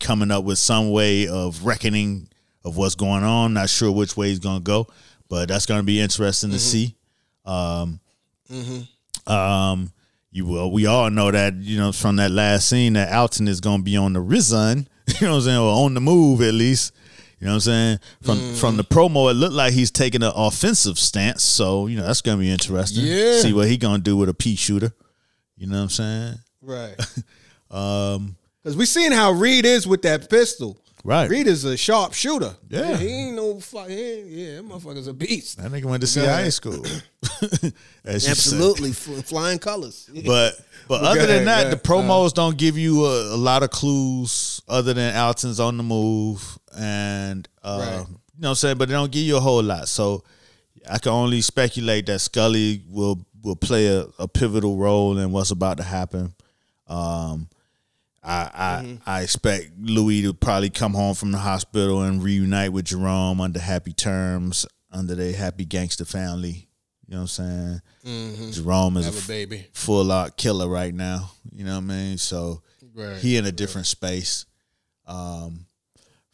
coming 0.00 0.30
up 0.30 0.44
with 0.44 0.58
some 0.58 0.90
way 0.90 1.26
of 1.28 1.64
reckoning 1.64 2.28
of 2.64 2.76
what's 2.76 2.94
going 2.96 3.24
on. 3.24 3.54
Not 3.54 3.70
sure 3.70 3.90
which 3.92 4.16
way 4.16 4.28
he's 4.28 4.40
going 4.40 4.58
to 4.58 4.64
go, 4.64 4.88
but 5.28 5.48
that's 5.48 5.66
going 5.66 5.80
to 5.80 5.84
be 5.84 6.00
interesting 6.00 6.50
to 6.50 6.58
see. 6.58 6.96
Um, 7.44 8.00
um, 9.26 9.92
you 10.30 10.46
will. 10.46 10.70
We 10.72 10.86
all 10.86 11.10
know 11.10 11.30
that 11.30 11.54
you 11.54 11.78
know 11.78 11.92
from 11.92 12.16
that 12.16 12.30
last 12.30 12.68
scene 12.68 12.94
that 12.94 13.12
Alton 13.12 13.48
is 13.48 13.60
going 13.60 13.78
to 13.78 13.84
be 13.84 13.96
on 13.96 14.12
the 14.12 14.20
risen. 14.20 14.88
You 15.20 15.26
know 15.26 15.32
what 15.34 15.38
I'm 15.40 15.44
saying, 15.44 15.58
or 15.58 15.84
on 15.84 15.92
the 15.92 16.00
move 16.00 16.40
at 16.40 16.54
least. 16.54 16.92
You 17.40 17.46
know 17.46 17.52
what 17.52 17.54
I'm 17.56 17.60
saying? 17.60 17.98
From 18.22 18.38
Mm. 18.38 18.56
from 18.56 18.76
the 18.76 18.84
promo, 18.84 19.30
it 19.30 19.34
looked 19.34 19.54
like 19.54 19.72
he's 19.74 19.90
taking 19.90 20.22
an 20.22 20.32
offensive 20.34 20.98
stance. 20.98 21.44
So 21.44 21.86
you 21.88 21.96
know 21.96 22.06
that's 22.06 22.20
going 22.22 22.38
to 22.38 22.40
be 22.42 22.50
interesting. 22.50 23.04
Yeah. 23.04 23.40
See 23.40 23.52
what 23.52 23.68
he 23.68 23.76
going 23.76 23.98
to 23.98 24.02
do 24.02 24.16
with 24.16 24.28
a 24.28 24.34
pea 24.34 24.56
shooter. 24.56 24.92
You 25.56 25.66
know 25.66 25.76
what 25.76 25.82
I'm 25.84 25.88
saying? 25.90 26.34
Right. 26.62 26.94
Um, 27.70 28.36
Because 28.62 28.76
we 28.76 28.86
seen 28.86 29.10
how 29.10 29.32
Reed 29.32 29.64
is 29.66 29.84
with 29.86 30.02
that 30.02 30.30
pistol. 30.30 30.78
right. 31.02 31.28
Reed 31.28 31.48
is 31.48 31.64
a 31.64 31.76
sharp 31.76 32.12
shooter. 32.14 32.54
Yeah. 32.68 32.96
He 32.96 33.08
ain't 33.08 33.34
no 33.36 33.58
fuck. 33.58 33.88
He 33.88 34.00
ain't, 34.00 34.26
yeah, 34.28 34.56
that 34.56 34.68
motherfucker's 34.68 35.08
a 35.08 35.12
beast. 35.12 35.58
That 35.58 35.72
nigga 35.72 35.86
went 35.86 36.00
to 36.02 36.06
CIA 36.06 36.26
ahead. 36.28 36.52
school. 36.52 36.84
Absolutely. 38.06 38.92
Fl- 38.92 39.20
flying 39.22 39.58
colors. 39.58 40.08
But 40.24 40.54
but 40.86 41.02
other 41.02 41.26
than 41.26 41.46
that, 41.46 41.64
yeah. 41.64 41.70
the 41.70 41.76
promos 41.76 42.32
don't 42.34 42.56
give 42.58 42.76
you 42.78 43.06
a, 43.06 43.34
a 43.34 43.38
lot 43.38 43.62
of 43.62 43.70
clues 43.70 44.60
other 44.68 44.92
than 44.94 45.14
Alton's 45.16 45.58
on 45.58 45.76
the 45.78 45.82
move 45.82 46.58
and 46.76 47.48
uh, 47.62 47.78
Right. 47.80 48.08
you 48.08 48.40
know 48.40 48.48
what 48.48 48.48
I'm 48.50 48.54
saying, 48.56 48.78
but 48.78 48.88
they 48.88 48.94
don't 48.94 49.12
give 49.12 49.22
you 49.22 49.36
a 49.36 49.40
whole 49.40 49.62
lot. 49.62 49.88
So 49.88 50.24
I 50.90 50.98
can 50.98 51.12
only 51.12 51.40
speculate 51.40 52.06
that 52.06 52.20
Scully 52.20 52.82
will 52.88 53.24
will 53.42 53.56
play 53.56 53.86
a, 53.88 54.06
a 54.18 54.26
pivotal 54.26 54.76
role 54.76 55.18
in 55.18 55.30
what's 55.32 55.50
about 55.50 55.76
to 55.78 55.82
happen. 55.82 56.34
Um, 56.86 57.48
I 58.22 58.50
I, 58.54 58.82
Mm-hmm. 58.82 58.96
I 59.08 59.20
expect 59.22 59.70
Louie 59.78 60.22
to 60.22 60.32
probably 60.34 60.70
come 60.70 60.94
home 60.94 61.14
from 61.14 61.30
the 61.32 61.38
hospital 61.38 62.02
and 62.02 62.22
reunite 62.22 62.72
with 62.72 62.86
Jerome 62.86 63.40
under 63.40 63.60
happy 63.60 63.92
terms, 63.92 64.66
under 64.90 65.14
their 65.14 65.34
happy 65.34 65.64
gangster 65.66 66.04
family. 66.04 66.68
You 67.06 67.16
know 67.16 67.22
what 67.24 67.38
I'm 67.38 67.80
saying? 68.04 68.52
Jerome 68.52 68.96
is 68.96 69.04
Mm-hmm. 69.06 69.14
Have 69.14 69.24
a 69.24 69.28
baby. 69.28 69.66
full 69.72 70.10
out 70.10 70.36
killer 70.38 70.68
right 70.68 70.94
now. 70.94 71.30
You 71.52 71.64
know 71.64 71.72
what 71.74 71.84
I 71.84 71.94
mean? 71.96 72.18
So 72.18 72.62
Right. 72.94 73.16
he 73.18 73.36
in 73.36 73.44
a 73.44 73.52
different 73.52 73.86
space. 73.88 74.46
Um, 75.06 75.63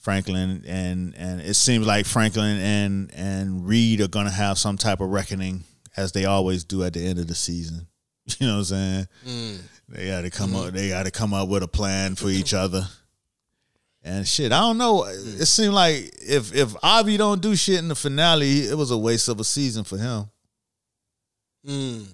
Franklin 0.01 0.65
and 0.67 1.15
and 1.15 1.41
it 1.41 1.55
seems 1.55 1.87
like 1.87 2.07
Franklin 2.07 2.59
and 2.59 3.11
and 3.15 3.67
Reed 3.67 4.01
are 4.01 4.09
gonna 4.09 4.31
have 4.31 4.59
some 4.59 4.77
type 4.77 5.01
of 5.01 5.11
reckoning 5.11 5.65
as 5.97 6.13
they 6.13 6.25
always 6.25 6.65
do 6.65 6.83
at 6.83 6.95
the 6.95 7.07
end 7.07 7.19
of 7.19 7.27
the 7.27 7.35
season. 7.35 7.87
You 8.39 8.47
know 8.47 8.53
what 8.53 8.59
I'm 8.59 8.65
saying? 8.65 9.09
Mm. 9.27 9.59
They 9.89 10.07
got 10.07 10.21
to 10.21 10.31
come 10.31 10.55
up. 10.55 10.73
They 10.73 10.91
got 10.91 11.05
to 11.05 11.11
come 11.11 11.35
up 11.35 11.49
with 11.49 11.65
a 11.65 11.69
plan 11.69 12.15
for 12.15 12.29
each 12.29 12.55
other. 12.55 12.87
And 14.05 14.29
shit, 14.29 14.53
I 14.53 14.61
don't 14.61 14.79
know. 14.79 15.05
It 15.05 15.47
seemed 15.47 15.75
like 15.75 16.13
if 16.23 16.55
if 16.55 16.75
Avi 16.83 17.17
don't 17.17 17.43
do 17.43 17.57
shit 17.57 17.81
in 17.81 17.89
the 17.89 17.97
finale, 17.97 18.61
it 18.61 18.77
was 18.77 18.93
a 18.93 18.99
waste 18.99 19.29
of 19.29 19.41
a 19.41 19.45
season 19.45 19.83
for 19.83 19.99
him. 19.99 20.31
Mm. 21.67 22.07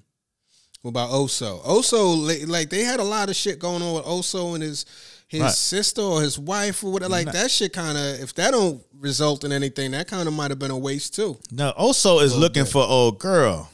What 0.81 0.91
about 0.91 1.11
Oso? 1.11 1.63
Oso, 1.65 2.49
like 2.49 2.71
they 2.71 2.83
had 2.83 2.99
a 2.99 3.05
lot 3.05 3.29
of 3.29 3.37
shit 3.37 3.59
going 3.59 3.83
on 3.83 3.95
with 3.95 4.05
Oso 4.05 4.55
and 4.55 4.63
his 4.63 4.87
his 5.29 5.41
Right. 5.41 5.53
sister 5.53 6.01
or 6.03 6.23
his 6.23 6.39
wife 6.39 6.85
or 6.85 6.93
whatever. 6.93 7.11
Like 7.11 7.33
that 7.33 7.51
shit 7.51 7.73
kind 7.73 7.99
of, 7.99 8.21
if 8.21 8.35
that 8.35 8.53
don't 8.53 8.81
result 8.99 9.43
in 9.45 9.53
anything, 9.53 9.91
that 9.91 10.07
kind 10.09 10.29
of 10.29 10.35
might 10.35 10.51
have 10.51 10.59
been 10.59 10.71
a 10.71 10.79
waste 10.79 11.15
too. 11.15 11.39
Now, 11.51 11.73
Oso 11.73 12.23
is 12.23 12.35
looking 12.37 12.63
bit. 12.65 12.73
for 12.73 12.83
old 12.85 13.19
girl, 13.19 13.71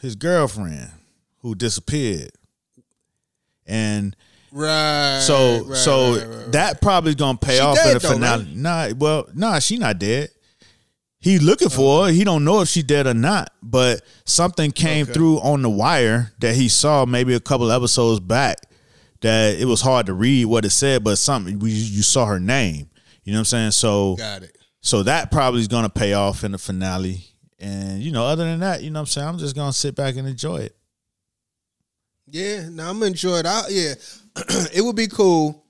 his 0.00 0.14
girlfriend 0.14 0.90
who 1.40 1.54
disappeared, 1.56 2.30
and 3.66 4.14
Right. 4.50 5.20
so 5.20 5.64
right, 5.64 5.76
so 5.78 6.16
right, 6.18 6.26
right, 6.28 6.52
that 6.52 6.80
probably 6.82 7.14
gonna 7.14 7.38
pay 7.38 7.56
She 7.56 7.60
off 7.60 7.78
in 7.86 7.94
the 7.94 7.98
though, 7.98 8.12
finale. 8.12 8.46
Nah, 8.54 8.90
well, 8.96 9.26
nah, 9.34 9.58
she 9.58 9.78
not 9.78 9.98
dead. 9.98 10.30
He 11.18 11.38
looking 11.38 11.68
for 11.68 12.06
her. 12.06 12.12
He 12.12 12.24
don't 12.24 12.44
know 12.44 12.60
if 12.62 12.68
she 12.68 12.82
dead 12.82 13.06
or 13.06 13.14
not. 13.14 13.52
But 13.62 14.02
something 14.24 14.72
came 14.72 15.04
Okay. 15.04 15.12
through 15.12 15.38
on 15.40 15.62
the 15.62 15.70
wire 15.70 16.32
that 16.40 16.56
he 16.56 16.68
saw 16.68 17.06
maybe 17.06 17.32
a 17.34 17.38
couple 17.40 17.70
episodes 17.70 18.18
back 18.18 18.56
that 19.22 19.58
it 19.58 19.64
was 19.64 19.80
hard 19.80 20.06
to 20.06 20.14
read 20.14 20.46
what 20.46 20.64
it 20.64 20.70
said, 20.70 21.02
but 21.02 21.16
something 21.16 21.58
we 21.58 21.70
you 21.70 22.02
saw 22.02 22.26
her 22.26 22.40
name. 22.40 22.90
You 23.24 23.32
know 23.32 23.38
what 23.38 23.40
I'm 23.40 23.44
saying? 23.46 23.70
So 23.72 24.16
got 24.16 24.42
it. 24.42 24.56
so 24.80 25.02
that 25.04 25.30
probably 25.30 25.60
is 25.60 25.68
gonna 25.68 25.88
pay 25.88 26.12
off 26.12 26.44
in 26.44 26.52
the 26.52 26.58
finale. 26.58 27.24
And 27.58 28.02
you 28.02 28.12
know, 28.12 28.24
other 28.24 28.44
than 28.44 28.60
that, 28.60 28.82
you 28.82 28.90
know 28.90 28.98
what 28.98 29.02
I'm 29.02 29.06
saying? 29.06 29.28
I'm 29.28 29.38
just 29.38 29.56
gonna 29.56 29.72
sit 29.72 29.94
back 29.94 30.16
and 30.16 30.26
enjoy 30.28 30.56
it. 30.56 30.76
Yeah, 32.26 32.68
no, 32.68 32.88
I'm 32.88 33.02
enjoying. 33.02 33.40
It. 33.40 33.46
I 33.46 33.62
yeah, 33.68 33.94
it 34.74 34.82
would 34.84 34.96
be 34.96 35.08
cool. 35.08 35.61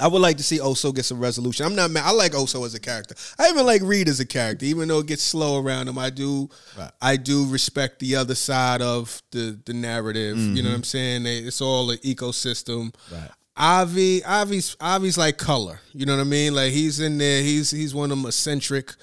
I 0.00 0.08
would 0.08 0.22
like 0.22 0.38
to 0.38 0.42
see 0.42 0.58
Oso 0.58 0.94
get 0.94 1.04
some 1.04 1.20
resolution. 1.20 1.66
I'm 1.66 1.74
not 1.74 1.90
mad. 1.90 2.04
I 2.06 2.12
like 2.12 2.32
Oso 2.32 2.64
as 2.64 2.74
a 2.74 2.80
character. 2.80 3.14
I 3.38 3.48
even 3.50 3.66
like 3.66 3.82
Reed 3.82 4.08
as 4.08 4.20
a 4.20 4.26
character, 4.26 4.64
even 4.64 4.88
though 4.88 5.00
it 5.00 5.06
gets 5.06 5.22
slow 5.22 5.62
around 5.62 5.88
him. 5.88 5.98
I 5.98 6.10
do, 6.10 6.48
Right. 6.78 6.90
I 7.00 7.16
do 7.16 7.46
respect 7.46 7.98
the 7.98 8.16
other 8.16 8.34
side 8.34 8.82
of 8.82 9.22
the 9.30 9.58
the 9.64 9.74
narrative. 9.74 10.36
You 10.36 10.48
know 10.48 10.60
mm-hmm. 10.60 10.68
what 10.68 10.76
I'm 10.76 10.84
saying? 10.84 11.22
They- 11.24 11.38
It's 11.38 11.60
all 11.60 11.90
an 11.90 11.98
ecosystem. 11.98 12.94
Right. 13.12 13.30
Avi, 13.56 14.22
Avi's, 14.22 14.74
Avi's 14.82 15.18
like 15.18 15.36
color. 15.36 15.80
You 15.92 16.06
know 16.06 16.16
what 16.16 16.22
I 16.22 16.24
mean? 16.24 16.54
Like 16.54 16.72
he's 16.72 16.98
in 16.98 17.18
there. 17.18 17.42
He's 17.42 17.70
he's 17.70 17.94
one 17.94 18.10
of 18.10 18.16
them 18.16 18.26
eccentric 18.26 18.94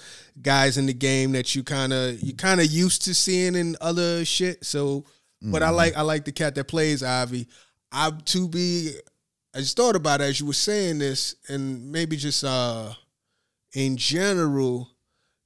guys 0.42 0.78
in 0.78 0.88
the 0.88 0.94
game 0.94 1.34
that 1.34 1.54
you 1.56 1.64
kind 1.64 1.94
of 1.94 2.20
you 2.22 2.34
kind 2.34 2.60
of 2.60 2.66
used 2.68 3.04
to 3.04 3.14
seeing 3.14 3.56
in 3.56 3.76
other 3.82 4.26
shit. 4.26 4.66
So, 4.66 5.06
but 5.42 5.62
I 5.62 5.68
mm-hmm. 5.68 5.76
like 5.76 5.98
I 5.98 6.02
like 6.02 6.26
the 6.26 6.32
cat 6.32 6.56
that 6.56 6.68
plays 6.68 7.04
Avi. 7.04 7.48
I'm 7.92 8.20
to 8.22 8.48
be. 8.48 8.96
I 9.58 9.62
just 9.62 9.76
thought 9.76 9.96
about 9.96 10.22
it 10.22 10.26
as 10.26 10.40
you 10.40 10.46
were 10.46 10.54
saying 10.54 11.00
this, 11.00 11.36
and 11.50 11.92
maybe 11.92 12.16
just 12.16 12.44
uh 12.44 12.94
in 13.74 13.98
general. 13.98 14.90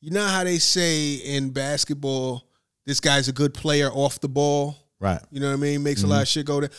You 0.01 0.11
know 0.11 0.25
how 0.27 0.43
they 0.43 0.57
say 0.57 1.13
in 1.13 1.51
basketball, 1.51 2.43
this 2.85 2.99
guy's 2.99 3.27
a 3.27 3.31
good 3.31 3.53
player 3.53 3.89
off 3.89 4.19
the 4.19 4.27
ball. 4.27 4.75
Right. 4.99 5.21
You 5.31 5.39
know 5.39 5.47
what 5.47 5.53
I 5.53 5.57
mean? 5.61 5.83
Makes 5.83 6.03
a 6.03 6.07
lot 6.07 6.23
of 6.23 6.27
shit 6.27 6.45
go 6.45 6.59
there. 6.59 6.71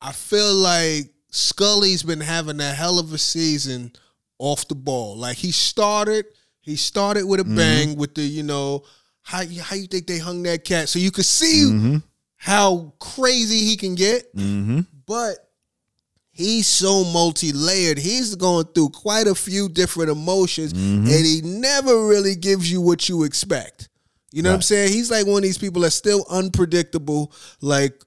I 0.00 0.12
feel 0.12 0.52
like 0.54 1.12
Scully's 1.30 2.02
been 2.02 2.20
having 2.22 2.58
a 2.60 2.70
hell 2.72 2.98
of 2.98 3.12
a 3.12 3.18
season 3.18 3.92
off 4.38 4.66
the 4.66 4.74
ball. 4.74 5.16
Like 5.16 5.36
he 5.36 5.52
started, 5.52 6.24
he 6.62 6.74
started 6.76 7.26
with 7.26 7.40
a 7.40 7.44
bang 7.44 7.96
with 7.96 8.14
the, 8.14 8.22
you 8.22 8.42
know, 8.42 8.82
how 9.22 9.42
you 9.42 9.60
how 9.62 9.76
you 9.76 9.86
think 9.86 10.06
they 10.06 10.18
hung 10.18 10.42
that 10.44 10.64
cat? 10.64 10.88
So 10.88 10.98
you 10.98 11.10
could 11.10 11.26
see 11.26 12.00
how 12.36 12.94
crazy 12.98 13.58
he 13.58 13.76
can 13.76 13.94
get, 13.94 14.34
Mm-hmm. 14.34 14.80
but 15.06 15.36
he's 16.40 16.66
so 16.66 17.04
multi-layered. 17.04 17.98
He's 17.98 18.34
going 18.34 18.66
through 18.74 18.90
quite 18.90 19.26
a 19.26 19.34
few 19.34 19.68
different 19.68 20.10
emotions, 20.10 20.72
mm-hmm. 20.72 21.06
and 21.06 21.26
he 21.26 21.40
never 21.44 22.06
really 22.06 22.34
gives 22.34 22.70
you 22.70 22.80
what 22.80 23.08
you 23.08 23.24
expect. 23.24 23.88
You 24.32 24.42
know 24.42 24.50
what 24.50 24.56
I'm 24.56 24.62
saying? 24.62 24.92
He's 24.92 25.10
like 25.10 25.26
one 25.26 25.38
of 25.38 25.42
these 25.42 25.58
people 25.58 25.82
that's 25.82 25.94
still 25.94 26.24
unpredictable. 26.30 27.32
Like 27.60 28.00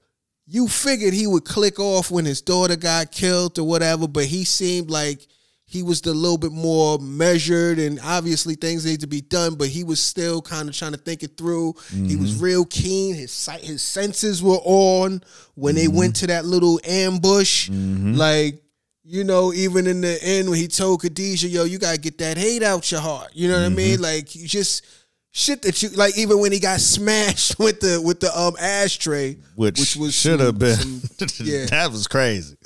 you 0.46 0.68
figured 0.68 1.14
he 1.14 1.26
would 1.26 1.44
click 1.44 1.78
off 1.78 2.10
when 2.10 2.24
his 2.24 2.40
daughter 2.42 2.76
got 2.76 3.12
killed 3.12 3.58
or 3.58 3.64
whatever, 3.64 4.08
but 4.08 4.24
he 4.24 4.44
seemed 4.44 4.90
like 4.90 5.26
he 5.74 5.82
was 5.82 6.00
the 6.00 6.14
little 6.14 6.38
bit 6.38 6.52
more 6.52 7.00
measured 7.00 7.80
and 7.80 7.98
obviously 8.04 8.54
things 8.54 8.86
need 8.86 9.00
to 9.00 9.08
be 9.08 9.20
done, 9.20 9.56
but 9.56 9.66
he 9.66 9.82
was 9.82 10.00
still 10.00 10.40
kind 10.40 10.68
of 10.68 10.76
trying 10.76 10.92
to 10.92 10.98
think 10.98 11.24
it 11.24 11.36
through. 11.36 11.74
He 11.90 12.14
was 12.14 12.34
mm-hmm. 12.34 12.44
real 12.44 12.64
keen. 12.64 13.16
His 13.16 13.32
sight, 13.32 13.64
his 13.64 13.82
senses 13.82 14.40
were 14.40 14.60
on 14.62 15.20
when 15.56 15.74
they 15.74 15.88
went 15.88 16.14
mm-hmm. 16.14 16.20
to 16.20 16.26
that 16.28 16.44
little 16.44 16.78
ambush. 16.84 17.68
Mm-hmm. 17.70 18.14
Like, 18.14 18.62
you 19.02 19.24
know, 19.24 19.52
even 19.52 19.88
in 19.88 20.00
the 20.00 20.16
end 20.22 20.48
when 20.48 20.60
he 20.60 20.68
told 20.68 21.02
Khadijah, 21.02 21.48
yo, 21.48 21.64
you 21.64 21.80
gotta 21.80 21.98
get 21.98 22.18
that 22.18 22.38
hate 22.38 22.62
out 22.62 22.92
your 22.92 23.00
heart. 23.00 23.32
You 23.34 23.48
know 23.48 23.58
what 23.58 23.66
I 23.66 23.70
mean? 23.70 24.00
Like 24.00 24.36
you 24.36 24.46
just 24.46 24.86
shit 25.32 25.62
that 25.62 25.82
you 25.82 25.88
like 25.88 26.16
even 26.16 26.38
when 26.38 26.52
he 26.52 26.60
got 26.60 26.80
smashed 26.80 27.58
with 27.58 27.80
the 27.80 28.00
with 28.00 28.20
the 28.20 28.38
um 28.38 28.54
ashtray, 28.60 29.38
Which, 29.56 29.96
was 29.96 30.14
should 30.14 30.38
have 30.38 30.56
been. 30.56 30.76
some- 30.76 31.28
yeah. 31.46 31.66
that 31.66 31.90
was 31.90 32.06
crazy. 32.06 32.56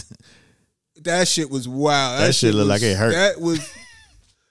That 1.09 1.29
shit 1.29 1.51
was 1.51 1.69
wild. 1.69 2.21
That 2.23 2.35
shit 2.35 2.55
looked 2.55 2.69
like 2.69 2.83
it 2.83 2.97
hurt. 2.97 3.13
That 3.13 3.41
was 3.41 3.59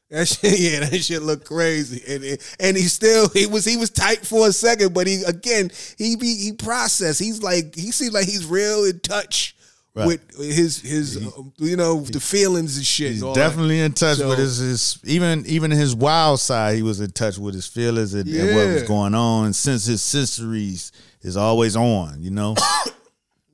that 0.09 0.27
shit. 0.27 0.59
Yeah, 0.59 0.79
that 0.89 1.03
shit 1.03 1.21
looked 1.21 1.45
crazy. 1.45 2.01
And 2.13 2.23
and- 2.23 2.39
and 2.59 2.77
he 2.77 2.84
still 2.84 3.29
he 3.29 3.45
was 3.45 3.65
he 3.65 3.77
was 3.77 3.89
tight 3.89 4.25
for 4.25 4.47
a 4.47 4.51
second, 4.51 4.93
but 4.93 5.07
he 5.07 5.23
again 5.23 5.71
he 5.97 6.15
be 6.15 6.35
he 6.35 6.51
processed. 6.53 7.19
He's 7.19 7.41
like 7.41 7.75
he 7.75 7.91
seems 7.91 8.13
like 8.13 8.25
he's 8.25 8.45
real 8.45 8.85
in 8.85 8.99
touch 8.99 9.53
Right. 9.95 10.05
with 10.05 10.38
his 10.38 10.79
his 10.79 11.17
um, 11.17 11.51
you 11.57 11.75
know 11.75 12.01
the 12.01 12.19
feelings 12.19 12.77
and 12.77 12.85
shit. 12.85 13.13
He's 13.13 13.21
and 13.23 13.29
all 13.29 13.34
that. 13.34 13.39
definitely 13.49 13.79
in 13.79 13.93
touch 13.93 14.19
So- 14.19 14.29
with 14.29 14.38
his, 14.38 14.57
his 14.57 14.99
even 15.03 15.43
even 15.47 15.71
his 15.71 15.95
wild 15.95 16.39
side. 16.39 16.75
He 16.75 16.84
was 16.84 16.99
in 17.01 17.09
touch 17.11 17.38
with 17.39 17.55
his 17.55 17.65
feelings 17.65 18.13
and, 18.13 18.29
and 18.29 18.55
what 18.55 18.67
was 18.67 18.84
going 18.84 19.15
on. 19.15 19.53
Since 19.53 19.85
his 19.85 20.01
sensories 20.01 20.91
is 21.23 21.35
always 21.35 21.75
on, 21.75 22.21
you 22.21 22.29
know. 22.31 22.55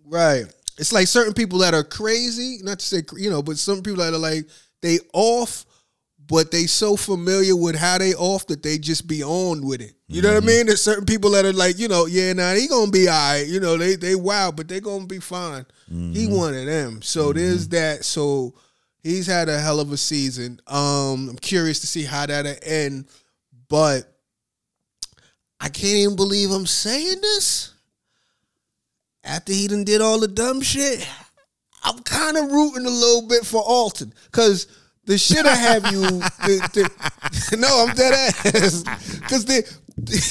Right. 0.06 0.46
It's 0.78 0.94
like 0.94 1.08
certain 1.08 1.34
people 1.34 1.60
that 1.60 1.74
are 1.74 1.84
crazy, 1.84 2.60
not 2.64 2.80
to 2.80 2.86
say 2.86 3.04
you 3.18 3.30
know, 3.30 3.42
but 3.42 3.58
some 3.58 3.82
people 3.82 4.04
that 4.04 4.14
are 4.14 4.18
like 4.18 4.48
they 4.82 5.00
off, 5.14 5.66
but 6.28 6.52
they 6.52 6.66
so 6.66 6.96
familiar 6.96 7.56
with 7.56 7.76
how 7.76 7.98
they 7.98 8.14
off 8.16 8.48
that 8.48 8.64
they 8.64 8.78
just 8.78 9.08
be 9.08 9.24
on 9.24 9.66
with 9.66 9.82
it. 9.82 9.94
You 10.08 10.22
know 10.22 10.30
what 10.30 10.38
I 10.38 10.40
mm-hmm. 10.40 10.48
mean? 10.48 10.66
There's 10.68 10.82
certain 10.82 11.06
people 11.06 11.32
that 11.32 11.46
are 11.46 11.54
like, 11.54 11.80
you 11.80 11.88
know, 11.88 12.06
yeah, 12.06 12.34
nah, 12.34 12.54
he 12.54 12.68
gonna 12.68 12.92
be 12.92 13.08
all 13.08 13.14
right. 13.14 13.48
You 13.48 13.60
know, 13.60 13.78
they 13.78 13.96
they 13.96 14.16
wild, 14.16 14.56
but 14.56 14.68
they 14.68 14.80
gonna 14.80 15.06
be 15.06 15.20
fine. 15.20 15.66
He 15.88 15.94
mm-hmm. 15.94 16.36
one 16.36 16.54
of 16.56 16.66
them. 16.66 17.02
So 17.02 17.30
mm-hmm. 17.30 17.40
there's 17.40 17.68
that. 17.70 18.06
So 18.06 18.56
he's 19.02 19.28
had 19.28 19.50
a 19.50 19.60
hell 19.60 19.80
of 19.80 19.92
a 19.92 19.98
season. 19.98 20.60
Um, 20.68 21.30
I'm 21.30 21.38
curious 21.38 21.80
to 21.82 21.88
see 21.88 22.04
how 22.04 22.26
that'll 22.26 22.56
end, 22.64 23.08
but 23.70 24.04
I 25.60 25.70
can't 25.70 25.96
even 25.96 26.16
believe 26.16 26.52
I'm 26.52 26.66
saying 26.66 27.22
this. 27.22 27.73
After 29.24 29.54
he 29.54 29.68
done 29.68 29.84
did 29.84 30.02
all 30.02 30.20
the 30.20 30.28
dumb 30.28 30.62
shit, 30.62 31.08
I'm 31.84 32.00
kind 32.00 32.38
of 32.38 32.52
rooting 32.52 32.86
a 32.86 32.90
little 32.90 33.28
bit 33.28 33.46
for 33.46 33.62
Alton 33.62 34.14
because 34.26 34.68
the 35.06 35.18
shit 35.18 35.46
I 35.46 35.56
have 35.56 35.92
you. 35.92 36.02
The, 36.02 36.90
the, 37.50 37.58
no, 37.58 37.86
I'm 37.88 37.96
dead 37.96 38.14
ass 38.14 38.84
because 39.20 39.46
the. 39.46 39.64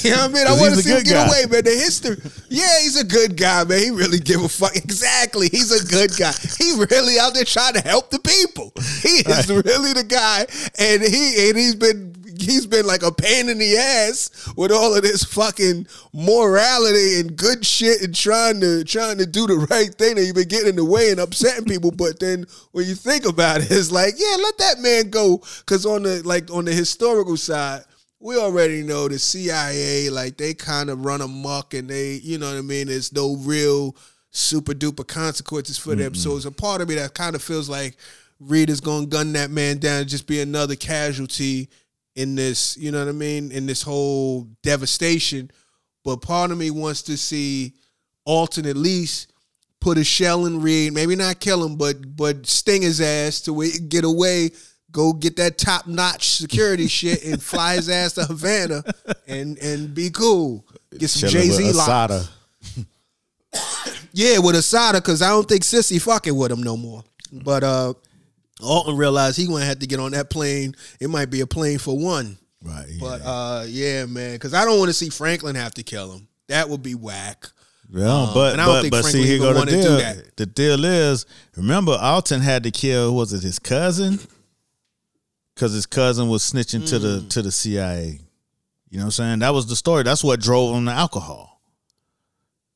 You 0.02 0.10
know 0.10 0.16
what 0.16 0.31
I 0.31 0.32
mean? 0.35 0.47
I 0.48 0.60
want 0.60 0.74
to 0.74 0.82
see 0.82 0.90
him 0.90 1.05
get 1.05 1.14
guy. 1.14 1.24
away, 1.24 1.47
man. 1.48 1.62
The 1.62 1.70
history. 1.70 2.16
Yeah, 2.48 2.81
he's 2.81 2.98
a 3.01 3.05
good 3.05 3.36
guy, 3.36 3.62
man. 3.62 3.78
He 3.78 3.90
really 3.93 4.19
give 4.19 4.43
a 4.43 4.48
fuck. 4.48 4.74
Exactly. 4.74 5.48
He's 5.48 5.70
a 5.70 5.86
good 5.86 6.10
guy. 6.19 6.32
He 6.59 6.74
really 6.74 7.16
out 7.20 7.32
there 7.32 7.44
trying 7.44 7.74
to 7.74 7.81
help 7.81 8.10
the 8.10 8.19
people. 8.19 8.73
He 9.02 9.23
is 9.23 9.48
really 9.48 9.93
the 9.93 10.02
guy. 10.02 10.47
And 10.81 11.01
he 11.01 11.48
and 11.48 11.56
he's 11.56 11.77
been 11.77 12.12
he's 12.43 12.66
been 12.66 12.86
like 12.86 13.02
a 13.02 13.12
pain 13.12 13.48
in 13.48 13.59
the 13.59 13.77
ass 13.77 14.52
with 14.56 14.73
all 14.73 14.94
of 14.94 15.02
this 15.02 15.24
fucking 15.24 15.86
morality 16.12 17.20
and 17.20 17.36
good 17.36 17.64
shit 17.64 18.02
and 18.02 18.14
trying 18.14 18.60
to 18.60 18.85
trying 18.85 19.19
to 19.19 19.27
do 19.27 19.47
the 19.47 19.66
right 19.70 19.94
thing 19.94 20.19
and 20.19 20.27
you've 20.27 20.36
been 20.36 20.48
getting 20.48 20.70
in 20.70 20.77
the 20.77 20.85
way 20.85 21.10
and 21.10 21.20
upsetting 21.20 21.64
people. 21.64 21.90
But 22.02 22.19
then 22.19 22.47
when 22.73 22.86
you 22.86 22.97
think 22.97 23.27
about 23.27 23.60
it, 23.60 23.70
it's 23.70 23.93
like, 23.93 24.14
yeah, 24.16 24.36
let 24.43 24.59
that 24.59 24.81
man 24.81 25.10
go. 25.10 25.39
Cause 25.66 25.86
on 25.86 26.02
the 26.02 26.23
like 26.27 26.51
on 26.51 26.64
the 26.64 26.73
historical 26.73 27.36
side, 27.36 27.85
we 28.19 28.36
already 28.36 28.82
know 28.82 29.09
the 29.09 29.19
CIA, 29.19 30.10
like 30.10 30.36
they 30.36 30.55
kind 30.55 30.90
of 30.90 31.05
run 31.05 31.20
amok 31.20 31.74
and 31.74 31.89
they, 31.89 32.14
you 32.14 32.39
know 32.39 32.51
what 32.51 32.59
I 32.59 32.62
mean? 32.62 32.86
There's 32.89 33.12
no 33.12 33.36
real 33.36 33.97
super 34.31 34.73
duper 34.73 35.06
consequences 35.06 35.77
for 35.77 35.94
them. 35.94 36.14
So 36.14 36.36
it's 36.36 36.44
a 36.44 36.51
part 36.51 36.81
of 36.81 36.89
me 36.89 36.94
that 36.97 37.14
kind 37.14 37.36
of 37.36 37.43
feels 37.43 37.69
like 37.69 37.97
Reed 38.40 38.70
is 38.70 38.81
gonna 38.81 39.06
gun 39.06 39.32
that 39.35 39.51
man 39.51 39.78
down 39.78 40.01
and 40.01 40.09
just 40.09 40.27
be 40.27 40.40
another 40.40 40.74
casualty 40.74 41.69
in 42.14 42.34
this, 42.34 42.76
you 42.76 42.93
know 42.93 42.98
what 43.01 43.09
I 43.09 43.12
mean, 43.12 43.52
in 43.52 43.66
this 43.66 43.82
whole 43.82 44.48
devastation. 44.62 45.51
But 46.05 46.16
part 46.16 46.51
of 46.51 46.59
me 46.59 46.70
wants 46.70 47.02
to 47.02 47.16
see 47.16 47.74
Alton 48.24 48.66
at 48.66 48.76
least 48.76 49.32
put 49.80 49.98
a 49.98 50.05
shell 50.05 50.47
in 50.47 50.60
Reed, 50.62 50.93
maybe 50.93 51.16
not 51.16 51.40
kill 51.40 51.64
him, 51.64 51.76
but 51.76 52.16
but 52.16 52.47
sting 52.47 52.82
his 52.82 53.01
ass 53.01 53.40
to 53.43 53.52
where 53.52 53.66
he 53.66 53.72
can 53.78 53.89
get 53.89 54.05
away, 54.05 54.51
go 54.90 55.12
get 55.12 55.36
that 55.36 55.59
top 55.59 55.86
notch 55.86 56.30
security 56.30 56.86
shit, 56.89 57.24
and 57.24 57.43
fly 57.43 57.76
his 57.76 57.89
ass 57.89 58.14
to 58.14 58.24
Havana 58.24 58.82
and 59.26 59.59
and 59.59 59.94
be 59.94 60.10
cool. 60.10 60.64
Get 60.97 61.10
some 61.10 61.28
Jay 61.28 61.48
Z 61.48 61.72
locks. 61.72 62.28
Yeah, 64.14 64.39
with 64.39 64.55
Assata, 64.56 64.98
because 64.98 65.22
I 65.22 65.28
don't 65.30 65.48
think 65.48 65.62
Sissy 65.62 66.01
fucking 66.01 66.36
with 66.36 66.52
him 66.52 66.62
no 66.62 66.76
more. 66.76 67.02
But 67.32 67.64
uh 67.64 67.94
Alton 68.62 68.97
realized 68.97 69.36
he 69.36 69.47
gonna 69.47 69.64
have 69.64 69.80
to 69.80 69.86
get 69.86 70.01
on 70.01 70.12
that 70.12 70.30
plane. 70.30 70.74
It 71.01 71.10
might 71.10 71.30
be 71.30 71.40
a 71.40 71.47
plane 71.47 71.78
for 71.78 71.97
one. 71.98 72.39
Right. 72.62 72.86
But 73.01 73.20
yeah. 73.22 73.30
uh 73.30 73.66
yeah, 73.68 74.06
man, 74.06 74.34
because 74.34 74.55
I 74.55 74.64
don't 74.64 74.78
want 74.78 74.89
to 74.89 74.94
see 74.94 75.09
Franklin 75.10 75.55
have 75.56 75.74
to 75.74 75.82
kill 75.82 76.12
him. 76.12 76.28
That 76.48 76.68
would 76.68 76.82
be 76.82 76.94
whack. 76.94 77.47
Yeah, 77.90 78.30
but 78.32 78.47
um, 78.47 78.52
and 78.52 78.60
I 78.60 78.64
don't 78.66 78.74
but, 78.76 78.80
think 78.82 78.93
but 78.93 79.01
Franklin 79.02 79.22
see 79.22 79.28
here 79.28 79.39
go 79.39 79.52
the 79.52 79.66
deal. 79.66 79.97
that. 79.98 80.36
The 80.36 80.47
deal 80.47 80.84
is, 80.84 81.26
remember 81.56 81.93
Alton 82.01 82.40
had 82.40 82.62
to 82.62 82.70
kill 82.70 83.14
was 83.14 83.32
it 83.34 83.43
his 83.43 83.59
cousin? 83.59 84.18
Because 85.55 85.72
his 85.74 85.84
cousin 85.86 86.28
was 86.28 86.43
snitching 86.43 86.89
to 86.89 86.97
Mm. 86.97 87.02
the 87.02 87.28
to 87.28 87.43
the 87.43 87.52
CIA. 87.52 88.20
You 88.89 88.98
know 88.98 89.05
what 89.05 89.06
I'm 89.06 89.10
saying? 89.10 89.39
That 89.40 89.52
was 89.55 89.66
the 89.66 89.76
story. 89.76 90.02
That's 90.05 90.24
what 90.24 90.40
drove 90.40 90.74
him 90.76 90.86
to 90.86 90.93
alcohol. 90.93 91.51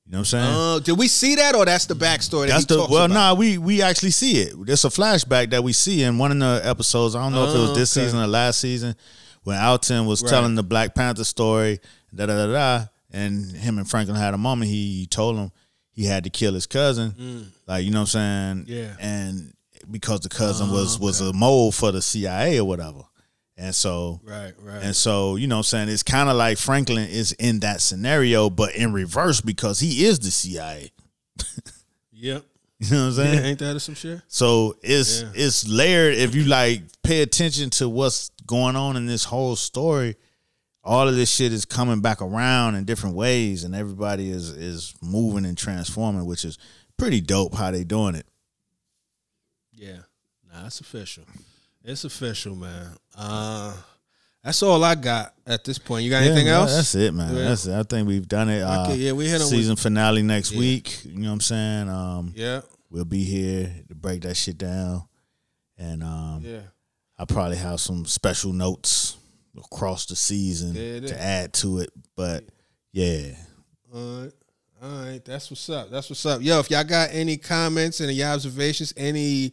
You 0.07 0.12
know 0.12 0.19
what 0.19 0.20
I'm 0.20 0.24
saying? 0.24 0.55
Uh, 0.55 0.78
did 0.78 0.97
we 0.99 1.09
see 1.09 1.35
that, 1.35 1.57
or 1.57 1.65
that's 1.65 1.87
the 1.87 1.95
backstory? 1.95 2.47
That 2.47 2.61
That's 2.61 2.65
he 2.70 2.77
the 2.77 2.87
well, 2.89 3.07
about? 3.07 3.11
nah, 3.15 3.35
we 3.35 3.59
we 3.59 3.83
actually 3.83 4.12
see 4.12 4.39
it. 4.41 4.55
There's 4.65 4.85
a 4.85 4.89
flashback 4.89 5.51
that 5.51 5.65
we 5.65 5.73
see 5.73 6.03
in 6.05 6.16
one 6.19 6.31
of 6.31 6.39
the 6.39 6.69
episodes. 6.69 7.16
I 7.16 7.23
don't 7.24 7.33
know 7.33 7.49
if 7.49 7.55
it 7.57 7.59
was 7.59 7.74
this 7.74 7.97
okay. 7.97 8.07
season 8.07 8.20
or 8.20 8.27
last 8.28 8.61
season 8.61 8.95
when 9.43 9.59
Alton 9.59 10.07
was 10.07 10.23
Right. 10.23 10.31
telling 10.31 10.55
the 10.55 10.62
Black 10.62 10.95
Panther 10.95 11.24
story, 11.24 11.81
da 12.15 12.27
da 12.27 12.47
da 12.47 12.53
da, 12.53 12.85
and 13.12 13.51
him 13.51 13.78
and 13.78 13.91
Franklin 13.91 14.16
had 14.16 14.33
a 14.33 14.39
moment. 14.39 14.70
He 14.70 15.07
told 15.11 15.37
him 15.39 15.51
he 15.91 16.05
had 16.05 16.23
to 16.23 16.31
kill 16.31 16.55
his 16.55 16.66
cousin, 16.66 17.51
like 17.66 17.85
you 17.85 17.91
know 17.91 18.03
what 18.03 18.15
I'm 18.15 18.65
saying, 18.65 18.65
Mm. 18.66 18.69
Yeah. 18.69 18.97
and 19.01 19.53
because 19.91 20.20
the 20.20 20.28
cousin 20.28 20.69
Oh, 20.70 20.74
was 20.74 21.01
was 21.01 21.20
a 21.20 21.33
mole 21.33 21.73
for 21.73 21.91
the 21.91 22.01
CIA 22.03 22.59
or 22.61 22.65
whatever, 22.65 23.03
and 23.57 23.74
so 23.74 24.20
Right, 24.24 24.53
right. 24.61 24.83
and 24.83 24.95
so, 24.95 25.37
you 25.37 25.47
know 25.47 25.57
what 25.57 25.61
I'm 25.61 25.65
saying? 25.65 25.89
It's 25.89 26.03
kind 26.03 26.28
of 26.28 26.37
like 26.37 26.59
Franklin 26.59 27.09
is 27.09 27.33
in 27.33 27.61
that 27.61 27.81
scenario, 27.81 28.51
but 28.51 28.74
in 28.74 28.93
reverse 28.93 29.41
because 29.41 29.81
he 29.81 30.05
is 30.05 30.19
the 30.19 30.31
CIA. 30.31 30.91
yep. 32.12 32.45
You 32.78 32.91
know 32.91 32.97
what 32.99 33.07
I'm 33.07 33.12
saying? 33.15 33.35
Yeah, 33.39 33.45
ain't 33.47 33.59
that 33.61 33.81
some 33.81 33.95
shit? 33.95 34.20
So 34.28 34.77
it's 34.83 35.23
Yeah. 35.23 35.31
it's 35.35 35.66
layered. 35.66 36.15
If 36.15 36.35
you 36.35 36.45
like 36.45 36.83
pay 37.03 37.23
attention 37.23 37.70
to 37.70 37.89
what's 37.89 38.31
going 38.47 38.77
on 38.77 38.99
in 38.99 39.07
this 39.07 39.24
whole 39.24 39.57
story, 39.57 40.16
all 40.85 41.09
of 41.09 41.16
this 41.16 41.31
shit 41.31 41.55
is 41.55 41.65
coming 41.65 42.01
back 42.03 42.20
around 42.20 42.74
in 42.74 42.85
different 42.85 43.16
ways, 43.16 43.65
and 43.65 43.74
everybody 43.74 44.28
is 44.28 44.51
is 44.51 44.95
moving 45.01 45.47
and 45.47 45.57
transforming, 45.57 46.27
which 46.27 46.45
is 46.45 46.59
pretty 46.99 47.23
dope 47.23 47.55
how 47.55 47.70
they 47.70 47.83
doing 47.83 48.15
it. 48.15 48.27
Yeah. 49.73 50.01
Nah, 50.53 50.66
it's 50.66 50.81
official. 50.83 51.24
It's 51.83 52.05
official, 52.05 52.57
man. 52.57 52.91
Uh 53.17 53.75
that's 54.45 54.63
all 54.63 54.85
I 54.85 54.95
got 54.95 55.35
at 55.45 55.65
this 55.65 55.77
point. 55.79 56.05
You 56.05 56.11
got 56.11 56.23
anything 56.23 56.47
Yeah, 56.47 56.59
else? 56.61 56.75
That's 56.77 56.95
it, 56.95 57.13
man. 57.13 57.35
Yeah. 57.35 57.49
That's 57.49 57.67
it. 57.67 57.75
I 57.75 57.83
think 57.83 58.07
we've 58.07 58.29
done 58.29 58.49
it. 58.49 58.63
Uh, 58.63 58.85
Okay, 58.85 58.97
yeah, 58.97 59.11
we 59.13 59.25
hit 59.27 59.35
'em 59.35 59.41
with- 59.41 59.49
season 59.51 59.75
finale 59.75 60.23
next 60.23 60.53
Yeah. 60.53 60.59
week. 60.61 61.01
You 61.05 61.19
know 61.19 61.29
what 61.31 61.33
I'm 61.35 61.41
saying? 61.41 61.89
Um, 61.89 62.33
Yeah. 62.37 62.61
we'll 62.89 63.05
be 63.05 63.25
here 63.25 63.75
to 63.89 63.95
break 63.97 64.23
that 64.23 64.37
shit 64.37 64.57
down, 64.59 65.03
and 65.77 66.05
um, 66.05 66.43
Yeah. 66.45 66.61
I'll 67.19 67.27
probably 67.27 67.57
have 67.57 67.81
some 67.81 68.07
special 68.07 68.53
notes 68.53 69.17
across 69.59 70.07
the 70.07 70.15
season 70.15 70.75
There 70.75 70.97
it 70.97 71.05
is. 71.07 71.11
to 71.11 71.21
add 71.21 71.53
to 71.55 71.79
it. 71.81 71.91
But 72.15 72.45
yeah, 72.93 73.33
All 73.93 74.21
right. 74.21 74.33
All 74.83 74.91
right. 75.07 75.25
That's 75.25 75.51
what's 75.51 75.69
up. 75.71 75.91
That's 75.91 76.09
what's 76.11 76.25
up. 76.27 76.41
Yo, 76.43 76.61
if 76.61 76.71
y'all 76.71 76.85
got 76.85 77.09
any 77.11 77.37
comments, 77.37 78.01
any 78.01 78.23
observations, 78.23 78.93
any 78.97 79.53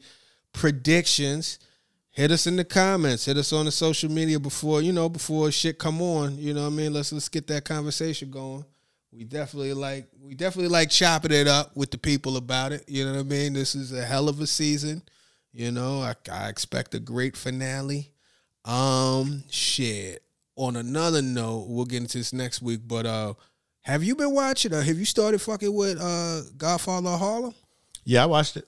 predictions, 0.52 1.58
hit 2.14 2.32
us 2.32 2.48
in 2.48 2.56
the 2.56 2.64
comments. 2.64 3.26
Hit 3.26 3.38
us 3.38 3.52
on 3.52 3.66
the 3.66 3.72
social 3.72 4.10
media 4.10 4.40
before, 4.40 4.82
you 4.82 4.94
know, 4.94 5.10
before 5.10 5.52
shit 5.52 5.78
come 5.78 6.02
on. 6.02 6.38
You 6.38 6.54
know 6.54 6.62
what 6.62 6.74
I 6.74 6.76
mean? 6.76 6.94
Let's 6.94 7.12
let's 7.12 7.28
get 7.28 7.48
that 7.48 7.66
conversation 7.66 8.32
going. 8.32 8.64
We 9.12 9.26
definitely 9.26 9.74
like 9.74 10.08
we 10.22 10.34
definitely 10.34 10.70
like 10.70 10.90
chopping 10.90 11.32
it 11.32 11.48
up 11.48 11.76
with 11.76 11.92
the 11.92 11.98
people 11.98 12.38
about 12.38 12.72
it. 12.72 12.86
You 12.88 13.06
know 13.06 13.12
what 13.12 13.20
I 13.20 13.24
mean? 13.24 13.54
This 13.54 13.76
is 13.76 13.92
a 13.92 14.06
hell 14.06 14.30
of 14.30 14.40
a 14.40 14.48
season. 14.48 15.04
You 15.52 15.72
know, 15.72 16.02
I, 16.02 16.16
I 16.32 16.50
expect 16.50 16.96
a 16.96 17.00
great 17.00 17.36
finale. 17.36 18.12
Um, 18.66 19.44
shit. 19.50 20.24
On 20.56 20.76
another 20.76 21.22
note, 21.22 21.66
we'll 21.68 21.86
get 21.86 22.02
into 22.02 22.20
this 22.20 22.34
next 22.34 22.62
week. 22.62 22.82
But 22.88 23.06
uh, 23.06 23.34
have 23.82 24.04
you 24.04 24.16
been 24.16 24.34
watching? 24.34 24.74
Or 24.74 24.82
have 24.82 24.98
you 24.98 25.06
started 25.06 25.42
fucking 25.42 25.74
with 25.74 26.00
uh 26.00 26.42
Godfather 26.58 27.10
of 27.10 27.20
Harlem? 27.20 27.56
yeah, 28.06 28.24
I 28.24 28.26
watched 28.26 28.58
it. 28.58 28.68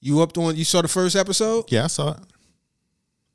You 0.00 0.20
up 0.22 0.36
on? 0.38 0.56
You 0.56 0.64
saw 0.64 0.82
the 0.82 0.88
first 0.88 1.16
episode? 1.16 1.64
Yeah, 1.70 1.84
I 1.84 1.86
saw 1.88 2.12
it. 2.12 2.18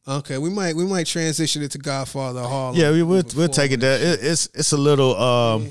Okay, 0.08 0.38
we 0.38 0.50
might 0.50 0.76
we 0.76 0.86
might 0.86 1.06
transition 1.06 1.62
it 1.62 1.72
to 1.72 1.78
Godfather 1.78 2.42
Hall. 2.42 2.76
Yeah, 2.76 2.92
we 2.92 3.04
will 3.04 3.24
we'll 3.36 3.50
take 3.50 3.72
it 3.72 3.80
there. 3.80 4.00
It, 4.00 4.20
it's 4.24 4.50
it's 4.54 4.72
a 4.72 4.78
little 4.78 5.16
um, 5.16 5.70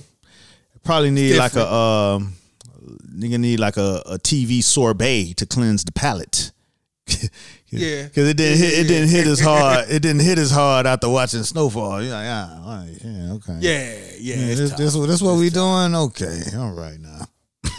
probably 0.84 1.10
need 1.10 1.36
like 1.36 1.54
a 1.54 1.66
um, 1.72 2.34
nigga 3.12 3.38
need 3.38 3.58
like 3.60 3.76
a, 3.76 4.02
a 4.06 4.18
TV 4.18 4.62
sorbet 4.62 5.34
to 5.36 5.46
cleanse 5.46 5.84
the 5.84 5.92
palate. 5.92 6.52
Yeah. 7.72 8.02
because 8.06 8.28
it 8.28 8.36
didn't 8.36 8.58
hit, 8.58 8.78
it 8.80 8.88
didn't 8.88 9.10
hit 9.10 9.28
as 9.28 9.38
hard. 9.38 9.88
It 9.88 10.02
didn't 10.02 10.22
hit 10.22 10.38
as 10.38 10.50
hard 10.50 10.86
after 10.86 11.08
watching 11.08 11.44
Snowfall. 11.44 12.02
You're 12.02 12.12
like, 12.12 12.26
ah, 12.28 12.62
all 12.64 12.76
right, 12.78 12.98
yeah, 13.04 13.32
okay. 13.34 13.58
Yeah, 13.60 13.94
yeah, 14.18 14.34
Yeah, 14.34 14.46
it's 14.50 14.58
this, 14.58 14.70
tough. 14.70 14.78
this, 14.80 14.94
this 14.96 15.22
what 15.22 15.36
we 15.38 15.50
doing? 15.50 15.94
Okay, 15.94 16.40
all 16.56 16.72
right 16.72 16.98
now. 16.98 17.20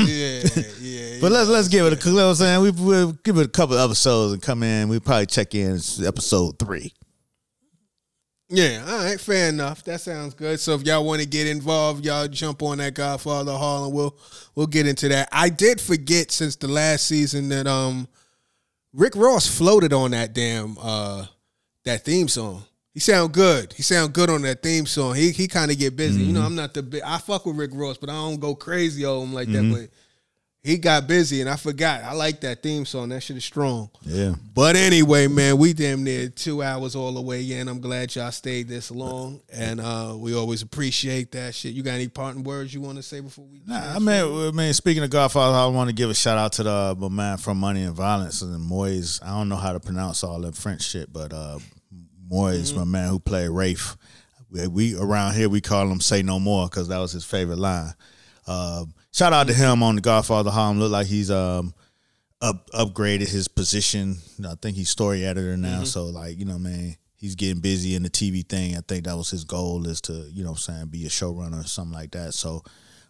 yeah, 0.07 0.63
yeah. 0.79 1.17
But 1.21 1.31
let's 1.31 1.49
let's 1.49 1.67
give 1.67 1.85
it 1.85 1.93
a. 1.93 2.09
You 2.09 2.15
know 2.15 2.25
what 2.25 2.29
I'm 2.31 2.35
saying 2.35 2.61
we 2.61 2.71
we'll 2.71 3.11
give 3.23 3.37
it 3.37 3.45
a 3.45 3.49
couple 3.49 3.77
episodes 3.77 4.33
and 4.33 4.41
come 4.41 4.63
in. 4.63 4.89
We 4.89 4.99
probably 4.99 5.25
check 5.25 5.55
in 5.55 5.79
episode 6.05 6.59
three. 6.59 6.93
Yeah, 8.53 8.83
all 8.85 9.05
right, 9.05 9.19
fair 9.19 9.47
enough. 9.47 9.81
That 9.85 10.01
sounds 10.01 10.33
good. 10.33 10.59
So 10.59 10.73
if 10.73 10.83
y'all 10.83 11.05
want 11.05 11.21
to 11.21 11.27
get 11.27 11.47
involved, 11.47 12.03
y'all 12.03 12.27
jump 12.27 12.61
on 12.61 12.79
that 12.79 12.93
Godfather 12.93 13.53
Hall 13.53 13.85
and 13.85 13.93
we'll 13.93 14.17
we'll 14.55 14.67
get 14.67 14.87
into 14.87 15.07
that. 15.07 15.29
I 15.31 15.47
did 15.47 15.79
forget 15.79 16.31
since 16.31 16.57
the 16.57 16.67
last 16.67 17.07
season 17.07 17.47
that 17.47 17.65
um 17.65 18.09
Rick 18.91 19.15
Ross 19.15 19.47
floated 19.47 19.93
on 19.93 20.11
that 20.11 20.33
damn 20.33 20.77
uh 20.81 21.27
that 21.85 22.03
theme 22.03 22.27
song. 22.27 22.63
He 22.93 22.99
sound 22.99 23.33
good. 23.33 23.71
He 23.73 23.83
sound 23.83 24.13
good 24.13 24.29
on 24.29 24.41
that 24.41 24.61
theme 24.61 24.85
song. 24.85 25.15
He 25.15 25.31
he 25.31 25.47
kind 25.47 25.71
of 25.71 25.79
get 25.79 25.95
busy. 25.95 26.21
You 26.23 26.33
know, 26.33 26.41
I'm 26.41 26.55
not 26.55 26.73
the 26.73 26.83
big. 26.83 27.01
I 27.03 27.19
fuck 27.19 27.45
with 27.45 27.55
Rick 27.55 27.71
Ross, 27.73 27.97
but 27.97 28.09
I 28.09 28.13
don't 28.13 28.39
go 28.39 28.53
crazy 28.53 29.05
on 29.05 29.27
him 29.27 29.33
like 29.33 29.47
that. 29.47 29.71
But 29.71 29.89
he 30.63 30.77
got 30.77 31.07
busy, 31.07 31.41
and 31.41 31.49
I 31.49 31.55
forgot. 31.55 32.03
I 32.03 32.13
like 32.13 32.41
that 32.41 32.61
theme 32.61 32.85
song. 32.85 33.09
That 33.09 33.21
shit 33.21 33.35
is 33.35 33.43
strong. 33.43 33.89
Yeah. 34.03 34.35
But 34.53 34.75
anyway, 34.75 35.27
man, 35.27 35.57
we 35.57 35.73
damn 35.73 36.03
near 36.03 36.29
two 36.29 36.61
hours 36.61 36.95
all 36.95 37.13
the 37.13 37.21
way 37.21 37.51
in. 37.53 37.67
I'm 37.67 37.79
glad 37.79 38.13
y'all 38.13 38.29
stayed 38.29 38.67
this 38.67 38.91
long, 38.91 39.41
and 39.51 39.81
uh, 39.81 40.13
we 40.15 40.35
always 40.35 40.61
appreciate 40.61 41.31
that 41.31 41.55
shit. 41.55 41.73
You 41.73 41.81
got 41.81 41.93
any 41.93 42.09
parting 42.09 42.43
words 42.43 42.73
you 42.73 42.81
want 42.81 42.97
to 42.97 43.03
say 43.03 43.21
before 43.21 43.45
we? 43.45 43.61
Nah, 43.65 43.95
I 43.95 43.99
mean, 43.99 44.47
I 44.49 44.51
mean, 44.51 44.73
speaking 44.73 45.01
of 45.01 45.09
Godfather, 45.09 45.57
I 45.57 45.65
want 45.67 45.89
to 45.89 45.95
give 45.95 46.11
a 46.11 46.13
shout 46.13 46.37
out 46.37 46.51
to 46.53 46.63
the 46.63 46.95
my 46.99 47.09
man 47.09 47.37
from 47.37 47.57
Money 47.57 47.83
and 47.83 47.95
Violence 47.95 48.43
and 48.43 48.61
Moise. 48.61 49.19
I 49.23 49.29
don't 49.29 49.49
know 49.49 49.55
how 49.55 49.73
to 49.73 49.79
pronounce 49.79 50.23
all 50.23 50.41
that 50.41 50.55
French 50.55 50.83
shit, 50.83 51.11
but 51.11 51.33
uh, 51.33 51.57
Moise, 52.31 52.73
my 52.73 52.85
man 52.85 53.09
who 53.09 53.19
played 53.19 53.49
Rafe. 53.49 53.97
We, 54.49 54.67
we 54.67 54.95
around 54.97 55.35
here 55.35 55.49
we 55.49 55.61
call 55.61 55.87
him 55.89 55.99
"Say 55.99 56.23
No 56.23 56.39
More" 56.39 56.67
because 56.67 56.87
that 56.87 56.99
was 56.99 57.11
his 57.11 57.25
favorite 57.25 57.59
line. 57.59 57.93
Uh, 58.47 58.85
shout 59.11 59.33
out 59.33 59.47
to 59.47 59.53
him 59.53 59.83
on 59.83 59.95
the 59.95 60.01
Godfather 60.01 60.49
Harlem. 60.49 60.79
Look 60.79 60.91
like 60.91 61.07
he's 61.07 61.29
um 61.29 61.73
up 62.41 62.69
upgraded 62.71 63.29
his 63.29 63.47
position. 63.47 64.17
I 64.45 64.55
think 64.61 64.77
he's 64.77 64.89
story 64.89 65.25
editor 65.25 65.57
now. 65.57 65.77
Mm-hmm. 65.77 65.85
So 65.85 66.05
like 66.05 66.39
you 66.39 66.45
know, 66.45 66.57
man, 66.57 66.95
he's 67.15 67.35
getting 67.35 67.61
busy 67.61 67.95
in 67.95 68.03
the 68.03 68.09
TV 68.09 68.47
thing. 68.47 68.77
I 68.77 68.81
think 68.87 69.05
that 69.05 69.17
was 69.17 69.29
his 69.29 69.43
goal 69.43 69.85
is 69.87 69.99
to 70.01 70.13
you 70.31 70.43
know, 70.43 70.51
what 70.51 70.67
I'm 70.67 70.75
saying 70.75 70.87
be 70.87 71.05
a 71.05 71.09
showrunner 71.09 71.63
or 71.63 71.67
something 71.67 71.93
like 71.93 72.11
that. 72.11 72.33
So 72.33 72.63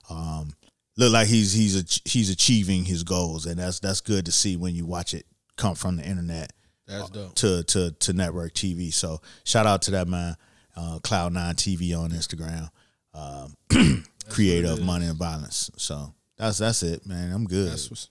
um, 0.10 0.52
look 0.98 1.14
like 1.14 1.28
he's 1.28 1.54
he's 1.54 1.80
a, 1.80 2.10
he's 2.10 2.32
achieving 2.32 2.86
his 2.86 3.04
goals, 3.04 3.46
and 3.46 3.60
that's 3.60 3.80
that's 3.80 4.02
good 4.02 4.26
to 4.26 4.32
see 4.32 4.58
when 4.58 4.74
you 4.74 4.86
watch 4.86 5.14
it 5.14 5.26
come 5.58 5.76
from 5.76 5.98
the 5.98 6.04
internet 6.04 6.52
That's 6.92 7.10
dope. 7.10 7.36
to 7.36 7.64
to 7.64 7.92
to 7.92 8.14
network 8.14 8.54
TV. 8.54 8.94
So 8.94 9.22
shout 9.44 9.66
out 9.66 9.84
to 9.84 9.92
that 9.92 10.08
man, 10.08 10.36
uh, 10.76 11.00
Cloud 11.02 11.34
Nine 11.34 11.56
TV 11.56 11.98
on 11.98 12.12
Instagram, 12.12 12.70
um, 13.14 14.04
creator 14.30 14.70
of 14.70 14.84
Money 14.84 15.08
and 15.08 15.18
Violence. 15.18 15.72
So 15.78 16.14
that's 16.38 16.58
that's 16.58 16.84
it, 16.84 17.06
man. 17.06 17.32
I'm 17.32 17.46
good. 17.46 17.72
That's 17.72 17.90
what's 17.90 18.10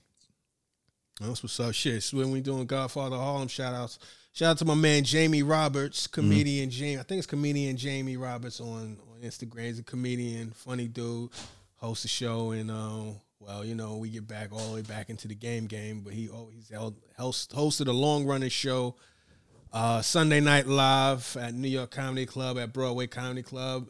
that's 1.19 1.43
what's 1.43 1.59
up. 1.59 1.73
Shit. 1.73 2.01
So 2.03 2.17
when 2.17 2.31
we 2.31 2.41
doing 2.41 2.65
Godfather 2.65 3.17
Harlem 3.17 3.47
shout 3.47 3.73
outs. 3.73 3.99
Shout 4.33 4.51
out 4.51 4.57
to 4.59 4.65
my 4.65 4.75
man 4.75 5.03
Jamie 5.03 5.43
Roberts, 5.43 6.07
comedian 6.07 6.69
Jamie. 6.69 6.97
I 6.97 7.03
think 7.03 7.17
it's 7.17 7.27
comedian 7.27 7.75
Jamie 7.75 8.15
Roberts 8.15 8.61
on, 8.61 8.97
on 9.11 9.21
Instagram. 9.21 9.65
He's 9.65 9.79
a 9.79 9.83
comedian, 9.83 10.51
funny 10.51 10.87
dude, 10.87 11.31
hosts 11.75 12.05
a 12.05 12.07
show 12.07 12.51
and 12.51 12.71
um 12.71 13.19
well, 13.45 13.65
you 13.65 13.75
know, 13.75 13.97
we 13.97 14.09
get 14.09 14.27
back 14.27 14.51
all 14.53 14.59
the 14.69 14.75
way 14.75 14.81
back 14.83 15.09
into 15.09 15.27
the 15.27 15.35
game 15.35 15.65
game, 15.65 16.01
but 16.01 16.13
he 16.13 16.29
oh, 16.29 16.49
he's 16.53 16.69
held, 16.69 16.95
host, 17.17 17.51
hosted 17.53 17.87
a 17.87 17.91
long 17.91 18.25
running 18.25 18.49
show 18.49 18.95
uh, 19.73 20.01
Sunday 20.01 20.39
Night 20.39 20.67
Live 20.67 21.35
at 21.39 21.53
New 21.53 21.67
York 21.67 21.91
Comedy 21.91 22.25
Club 22.25 22.57
at 22.59 22.71
Broadway 22.71 23.07
Comedy 23.07 23.41
Club. 23.41 23.89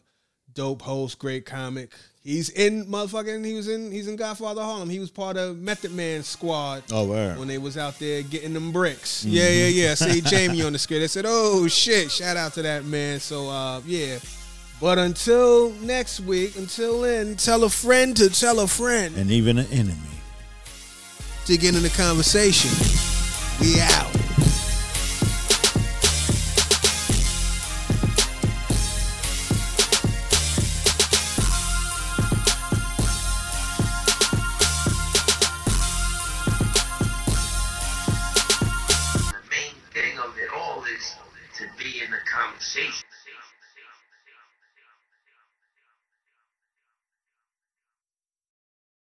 Dope 0.53 0.81
host, 0.81 1.17
great 1.19 1.45
comic. 1.45 1.93
He's 2.23 2.49
in 2.49 2.85
motherfucking. 2.85 3.43
He 3.45 3.53
was 3.53 3.67
in. 3.69 3.89
He's 3.91 4.07
in 4.07 4.15
Godfather 4.17 4.61
Harlem. 4.61 4.89
He 4.89 4.99
was 4.99 5.09
part 5.09 5.37
of 5.37 5.57
Method 5.57 5.91
Man 5.93 6.23
squad 6.23 6.83
Oh, 6.91 7.07
word. 7.07 7.39
when 7.39 7.47
they 7.47 7.57
was 7.57 7.77
out 7.77 7.97
there 7.99 8.21
getting 8.21 8.53
them 8.53 8.71
bricks. 8.73 9.23
Yeah, 9.25 9.47
yeah, 9.49 9.67
yeah. 9.67 9.93
See 9.95 10.19
Jamie 10.21 10.61
on 10.61 10.73
the 10.73 10.79
screen. 10.79 10.99
They 10.99 11.07
said, 11.07 11.25
"Oh 11.27 11.67
shit!" 11.67 12.11
Shout 12.11 12.35
out 12.37 12.53
to 12.55 12.61
that 12.63 12.83
man. 12.85 13.19
So 13.21 13.49
uh, 13.49 13.81
yeah. 13.85 14.19
But 14.81 14.97
until 14.97 15.69
next 15.73 16.21
week, 16.21 16.57
until 16.57 17.01
then, 17.01 17.35
tell 17.35 17.63
a 17.63 17.69
friend 17.69 18.17
to 18.17 18.31
tell 18.31 18.59
a 18.61 18.67
friend 18.67 19.15
and 19.15 19.29
even 19.29 19.59
an 19.59 19.67
enemy. 19.71 19.95
to 21.45 21.57
get 21.57 21.75
in 21.75 21.83
the 21.83 21.89
conversation. 21.89 22.71
We 23.61 23.79
out. 23.79 24.30